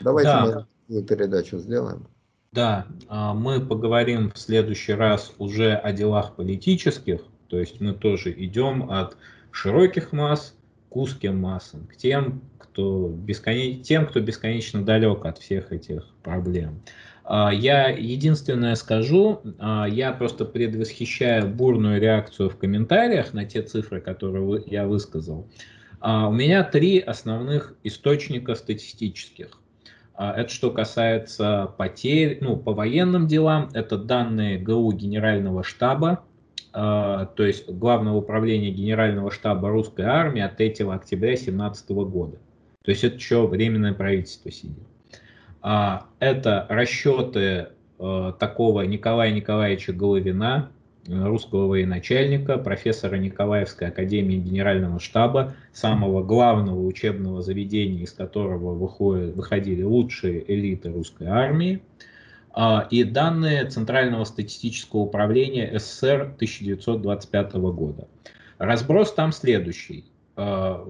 Давайте 0.00 0.30
да. 0.30 0.66
мы 0.88 1.02
передачу 1.02 1.58
сделаем. 1.58 2.08
Да, 2.52 2.86
а, 3.08 3.34
мы 3.34 3.64
поговорим 3.64 4.32
в 4.32 4.38
следующий 4.38 4.94
раз 4.94 5.32
уже 5.38 5.74
о 5.74 5.92
делах 5.92 6.34
политических, 6.34 7.20
то 7.48 7.58
есть 7.58 7.80
мы 7.80 7.92
тоже 7.92 8.32
идем 8.32 8.90
от 8.90 9.16
широких 9.52 10.12
масс 10.12 10.54
к 10.88 10.96
узким 10.96 11.38
массам, 11.40 11.86
к 11.86 11.96
тем, 11.96 12.40
кто, 12.58 13.08
бесконеч... 13.08 13.86
тем, 13.86 14.06
кто 14.06 14.20
бесконечно 14.20 14.82
далек 14.82 15.24
от 15.24 15.38
всех 15.38 15.72
этих 15.72 16.06
проблем. 16.22 16.82
А, 17.30 17.52
я 17.52 17.88
единственное 17.88 18.74
скажу, 18.74 19.42
а, 19.58 19.86
я 19.86 20.12
просто 20.12 20.46
предвосхищаю 20.46 21.46
бурную 21.46 22.00
реакцию 22.00 22.48
в 22.48 22.56
комментариях 22.56 23.34
на 23.34 23.44
те 23.44 23.60
цифры, 23.60 24.00
которые 24.00 24.62
я 24.66 24.86
высказал. 24.86 25.46
У 26.00 26.30
меня 26.30 26.62
три 26.62 27.00
основных 27.00 27.74
источника 27.82 28.54
статистических. 28.54 29.48
А, 30.14 30.32
это 30.32 30.50
что 30.50 30.70
касается 30.70 31.74
потерь, 31.76 32.38
ну, 32.40 32.56
по 32.56 32.72
военным 32.72 33.26
делам, 33.26 33.68
это 33.74 33.98
данные 33.98 34.58
ГУ 34.58 34.90
Генерального 34.92 35.62
штаба, 35.62 36.24
а, 36.72 37.26
то 37.26 37.44
есть 37.44 37.68
Главного 37.68 38.16
управления 38.16 38.70
Генерального 38.70 39.30
штаба 39.30 39.68
русской 39.68 40.06
армии 40.06 40.40
от 40.40 40.56
3 40.56 40.90
октября 40.90 41.36
2017 41.36 41.90
года. 41.90 42.38
То 42.82 42.90
есть 42.90 43.04
это 43.04 43.16
еще 43.16 43.46
временное 43.46 43.92
правительство 43.92 44.50
сидит. 44.50 44.82
А, 45.62 46.06
это 46.20 46.66
расчеты 46.68 47.68
такого 48.38 48.82
Николая 48.82 49.32
Николаевича 49.32 49.92
Головина, 49.92 50.70
русского 51.08 51.66
военачальника, 51.66 52.58
профессора 52.58 53.16
Николаевской 53.16 53.88
академии 53.88 54.36
генерального 54.36 55.00
штаба, 55.00 55.54
самого 55.72 56.22
главного 56.22 56.84
учебного 56.84 57.42
заведения, 57.42 58.02
из 58.04 58.12
которого 58.12 58.74
выходят, 58.74 59.34
выходили 59.34 59.82
лучшие 59.82 60.44
элиты 60.52 60.92
русской 60.92 61.26
армии, 61.26 61.82
а, 62.50 62.86
и 62.90 63.04
данные 63.04 63.64
Центрального 63.66 64.24
статистического 64.24 65.00
управления 65.00 65.78
СССР 65.78 66.32
1925 66.34 67.54
года. 67.72 68.08
Разброс 68.58 69.12
там 69.14 69.32
следующий. 69.32 70.04
Э, 70.40 70.84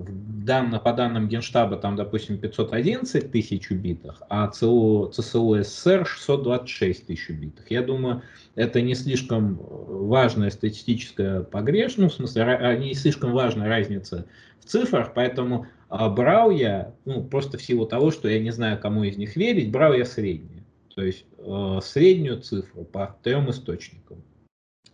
дан, 0.44 0.78
по 0.78 0.92
данным 0.92 1.26
Генштаба 1.26 1.78
там, 1.78 1.96
допустим, 1.96 2.36
511 2.36 3.32
тысяч 3.32 3.70
убитых, 3.70 4.22
а 4.28 4.46
ЦУ, 4.48 5.10
ЦСУ 5.10 5.62
СССР 5.62 6.06
626 6.06 7.06
тысяч 7.06 7.30
убитых. 7.30 7.70
Я 7.70 7.82
думаю, 7.82 8.22
это 8.56 8.82
не 8.82 8.94
слишком 8.94 9.58
важная 9.58 10.50
статистическая 10.50 11.40
погрешность, 11.40 12.16
в 12.16 12.18
смысле, 12.18 12.76
не 12.78 12.92
слишком 12.92 13.32
важная 13.32 13.68
разница 13.68 14.26
в 14.60 14.66
цифрах, 14.66 15.14
поэтому 15.14 15.66
а, 15.88 16.10
брал 16.10 16.50
я, 16.50 16.92
ну, 17.06 17.24
просто 17.24 17.56
в 17.56 17.62
силу 17.62 17.86
того, 17.86 18.10
что 18.10 18.28
я 18.28 18.40
не 18.40 18.50
знаю, 18.50 18.78
кому 18.78 19.04
из 19.04 19.16
них 19.16 19.34
верить, 19.34 19.70
брал 19.70 19.94
я 19.94 20.04
среднюю. 20.04 20.62
То 20.94 21.02
есть 21.02 21.24
э, 21.38 21.78
среднюю 21.82 22.42
цифру 22.42 22.84
по 22.84 23.16
трем 23.22 23.48
источникам. 23.48 24.22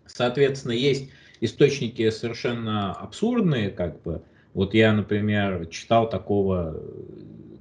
Соответственно, 0.06 0.72
есть 0.72 1.10
источники 1.40 2.08
совершенно 2.10 2.92
абсурдные, 2.92 3.70
как 3.70 4.00
бы, 4.02 4.22
вот 4.54 4.72
я, 4.72 4.92
например, 4.92 5.66
читал 5.66 6.08
такого 6.08 6.80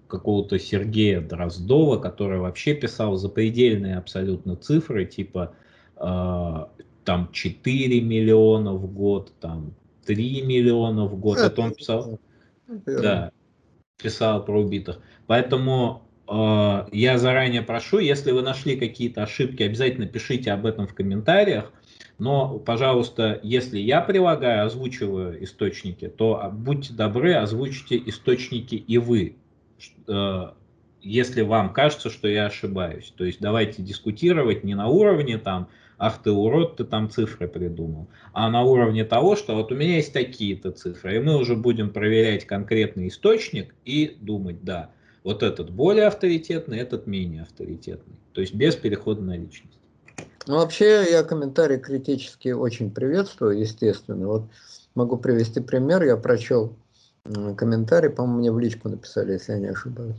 какого-то 0.08 0.60
Сергея 0.60 1.22
Дроздова, 1.22 1.98
который 1.98 2.38
вообще 2.38 2.76
писал 2.76 3.16
запредельные 3.16 3.98
абсолютно 3.98 4.56
цифры, 4.56 5.06
типа 5.06 5.56
э, 5.98 6.66
там 7.04 7.32
4 7.32 8.02
миллиона 8.02 8.74
в 8.74 8.94
год, 8.94 9.34
там 9.40 9.74
3 10.06 10.44
миллиона 10.44 11.06
в 11.06 11.20
год. 11.20 11.40
Это 11.40 11.62
он 11.62 11.74
писал, 11.74 12.20
да, 12.68 13.32
писал 13.98 14.46
про 14.46 14.62
убитых. 14.62 15.00
Поэтому 15.26 16.04
э, 16.30 16.86
я 16.92 17.18
заранее 17.18 17.64
прошу, 17.64 17.98
если 17.98 18.32
вы 18.32 18.44
нашли 18.44 18.76
какие-то 18.76 19.24
ошибки, 19.24 19.64
обязательно 19.64 20.06
пишите 20.06 20.52
об 20.52 20.68
этом 20.68 20.88
в 20.88 20.94
комментариях. 20.94 21.74
Но, 22.20 22.60
пожалуйста, 22.60 23.40
если 23.44 23.80
я 23.80 24.02
прилагаю, 24.02 24.66
озвучиваю 24.66 25.44
источники, 25.44 26.08
то 26.08 26.50
будьте 26.54 26.94
добры, 26.94 27.34
озвучьте 27.34 28.02
источники 28.06 28.76
и 28.76 28.98
вы, 28.98 29.36
э, 30.08 30.44
если 31.02 31.42
вам 31.42 31.74
кажется, 31.74 32.10
что 32.10 32.28
я 32.28 32.46
ошибаюсь. 32.46 33.14
То 33.18 33.26
есть 33.26 33.40
давайте 33.42 33.82
дискутировать 33.82 34.64
не 34.64 34.76
на 34.76 34.88
уровне 34.88 35.38
там, 35.38 35.70
ах 35.98 36.22
ты 36.22 36.32
урод, 36.32 36.78
ты 36.78 36.84
там 36.86 37.10
цифры 37.10 37.48
придумал, 37.48 38.08
а 38.32 38.50
на 38.50 38.64
уровне 38.64 39.04
того, 39.06 39.36
что 39.36 39.56
вот 39.56 39.72
у 39.72 39.76
меня 39.76 39.96
есть 39.96 40.14
такие-то 40.14 40.72
цифры, 40.72 41.18
и 41.18 41.20
мы 41.20 41.38
уже 41.38 41.56
будем 41.56 41.90
проверять 41.90 42.46
конкретный 42.46 43.08
источник 43.08 43.74
и 43.86 44.18
думать, 44.22 44.64
да, 44.64 44.92
вот 45.24 45.44
этот 45.44 45.72
более 45.72 46.08
авторитетный, 46.08 46.80
этот 46.80 47.08
менее 47.08 47.44
авторитетный. 47.44 48.16
То 48.34 48.42
есть 48.42 48.54
без 48.54 48.76
перехода 48.76 49.22
на 49.22 49.38
личность. 49.38 49.80
Ну, 50.46 50.58
вообще, 50.58 51.10
я 51.10 51.24
комментарии 51.24 51.78
критические 51.78 52.58
очень 52.58 52.92
приветствую, 52.92 53.60
естественно. 53.60 54.28
Вот 54.28 54.44
могу 54.94 55.16
привести 55.18 55.62
пример. 55.62 56.04
Я 56.04 56.18
прочел 56.18 56.74
комментарий, 57.24 58.10
по-моему, 58.10 58.40
мне 58.40 58.52
в 58.52 58.60
личку 58.60 58.90
написали, 58.90 59.34
если 59.34 59.54
я 59.54 59.60
не 59.60 59.68
ошибаюсь. 59.68 60.18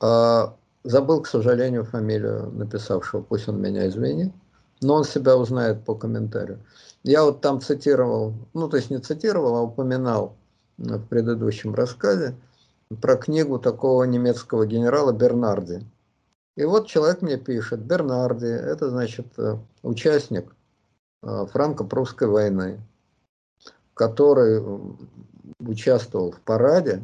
А, 0.00 0.54
забыл, 0.84 1.20
к 1.20 1.26
сожалению, 1.26 1.84
фамилию 1.84 2.50
написавшего, 2.50 3.20
пусть 3.20 3.48
он 3.48 3.60
меня 3.60 3.86
извинит, 3.88 4.32
но 4.80 4.94
он 4.94 5.04
себя 5.04 5.36
узнает 5.36 5.84
по 5.84 5.94
комментарию. 5.94 6.58
Я 7.02 7.24
вот 7.24 7.42
там 7.42 7.60
цитировал, 7.60 8.32
ну, 8.54 8.68
то 8.70 8.78
есть 8.78 8.90
не 8.90 8.98
цитировал, 8.98 9.56
а 9.56 9.62
упоминал 9.62 10.36
в 10.78 11.06
предыдущем 11.06 11.74
рассказе 11.74 12.34
про 13.02 13.16
книгу 13.16 13.58
такого 13.58 14.04
немецкого 14.04 14.66
генерала 14.66 15.12
Бернарди 15.12 15.84
и 16.60 16.64
вот 16.64 16.88
человек 16.88 17.22
мне 17.22 17.38
пишет, 17.38 17.80
Бернарди, 17.80 18.44
это 18.44 18.90
значит 18.90 19.26
э, 19.38 19.56
участник 19.82 20.54
э, 21.22 21.46
франко-прусской 21.46 22.28
войны, 22.28 22.80
который 23.94 24.62
участвовал 25.58 26.32
в 26.32 26.40
параде, 26.40 27.02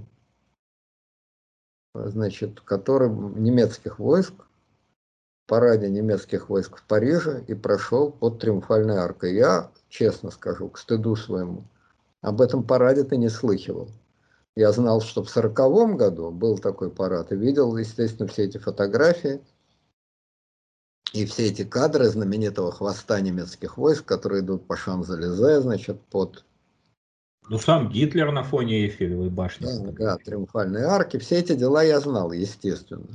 значит, 1.95 2.61
который 2.61 3.09
немецких 3.09 3.99
войск, 3.99 4.35
параде 5.47 5.89
немецких 5.89 6.51
войск 6.51 6.77
в 6.77 6.83
Париже 6.83 7.43
и 7.47 7.55
прошел 7.55 8.12
под 8.12 8.39
Триумфальной 8.39 8.99
аркой. 8.99 9.35
Я, 9.35 9.70
честно 9.89 10.31
скажу, 10.31 10.69
к 10.69 10.77
стыду 10.77 11.16
своему, 11.16 11.65
об 12.20 12.43
этом 12.43 12.62
параде 12.62 13.05
ты 13.05 13.16
не 13.16 13.31
слыхивал. 13.31 13.89
Я 14.57 14.73
знал, 14.73 15.01
что 15.03 15.23
в 15.23 15.28
сороковом 15.28 15.99
году 15.99 16.31
был 16.31 16.59
такой 16.59 16.91
парад, 16.91 17.31
и 17.31 17.37
видел, 17.37 17.77
естественно, 17.77 18.27
все 18.27 18.45
эти 18.45 18.57
фотографии 18.57 19.43
и 21.12 21.27
все 21.27 21.49
эти 21.49 21.62
кадры 21.62 22.09
знаменитого 22.09 22.73
хвоста 22.73 23.20
немецких 23.20 23.77
войск, 23.77 24.07
которые 24.07 24.41
идут 24.41 24.66
по 24.66 24.74
Шанзелезе, 24.77 25.61
значит, 25.61 26.01
под... 26.01 26.43
Ну, 27.49 27.59
сам 27.59 27.91
Гитлер 27.91 28.33
на 28.33 28.43
фоне 28.43 28.87
Эйфелевой 28.87 29.28
башни. 29.28 29.66
Да, 29.66 29.93
да, 29.93 30.16
триумфальные 30.16 30.87
арки, 30.87 31.19
все 31.19 31.37
эти 31.37 31.55
дела 31.55 31.83
я 31.83 32.01
знал, 32.01 32.33
естественно. 32.33 33.07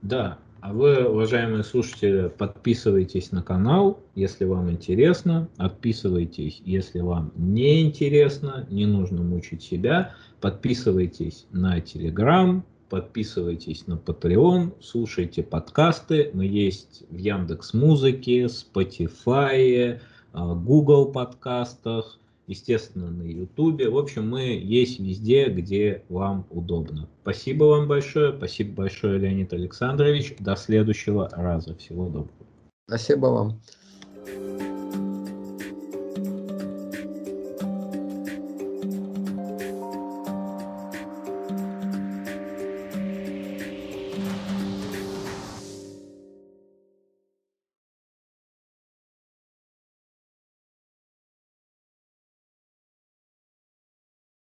Да, 0.00 0.38
А 0.60 0.72
вы, 0.72 1.08
уважаемые 1.08 1.64
слушатели, 1.64 2.28
подписывайтесь 2.28 3.32
на 3.32 3.42
канал, 3.42 3.98
если 4.14 4.44
вам 4.44 4.70
интересно, 4.70 5.48
отписывайтесь, 5.56 6.62
если 6.64 7.00
вам 7.00 7.32
не 7.34 7.82
интересно, 7.82 8.66
не 8.70 8.86
нужно 8.86 9.22
мучить 9.22 9.62
себя, 9.62 10.14
подписывайтесь 10.40 11.46
на 11.50 11.80
Телеграм, 11.80 12.64
подписывайтесь 12.90 13.86
на 13.86 13.94
Patreon, 13.94 14.74
слушайте 14.80 15.42
подкасты, 15.42 16.30
мы 16.34 16.44
есть 16.44 17.04
в 17.08 17.16
Яндекс 17.16 17.72
Музыке, 17.72 18.44
Spotify, 18.44 19.98
а, 20.32 20.54
Google 20.54 21.10
подкастах, 21.10 22.19
естественно, 22.50 23.10
на 23.10 23.22
YouTube. 23.22 23.80
В 23.80 23.96
общем, 23.96 24.28
мы 24.28 24.42
есть 24.60 24.98
везде, 24.98 25.48
где 25.48 26.04
вам 26.08 26.46
удобно. 26.50 27.08
Спасибо 27.22 27.64
вам 27.64 27.88
большое. 27.88 28.36
Спасибо 28.36 28.82
большое, 28.82 29.18
Леонид 29.18 29.52
Александрович. 29.52 30.34
До 30.40 30.56
следующего 30.56 31.30
раза. 31.32 31.74
Всего 31.76 32.06
доброго. 32.06 32.28
Спасибо 32.88 33.26
вам. 33.26 35.09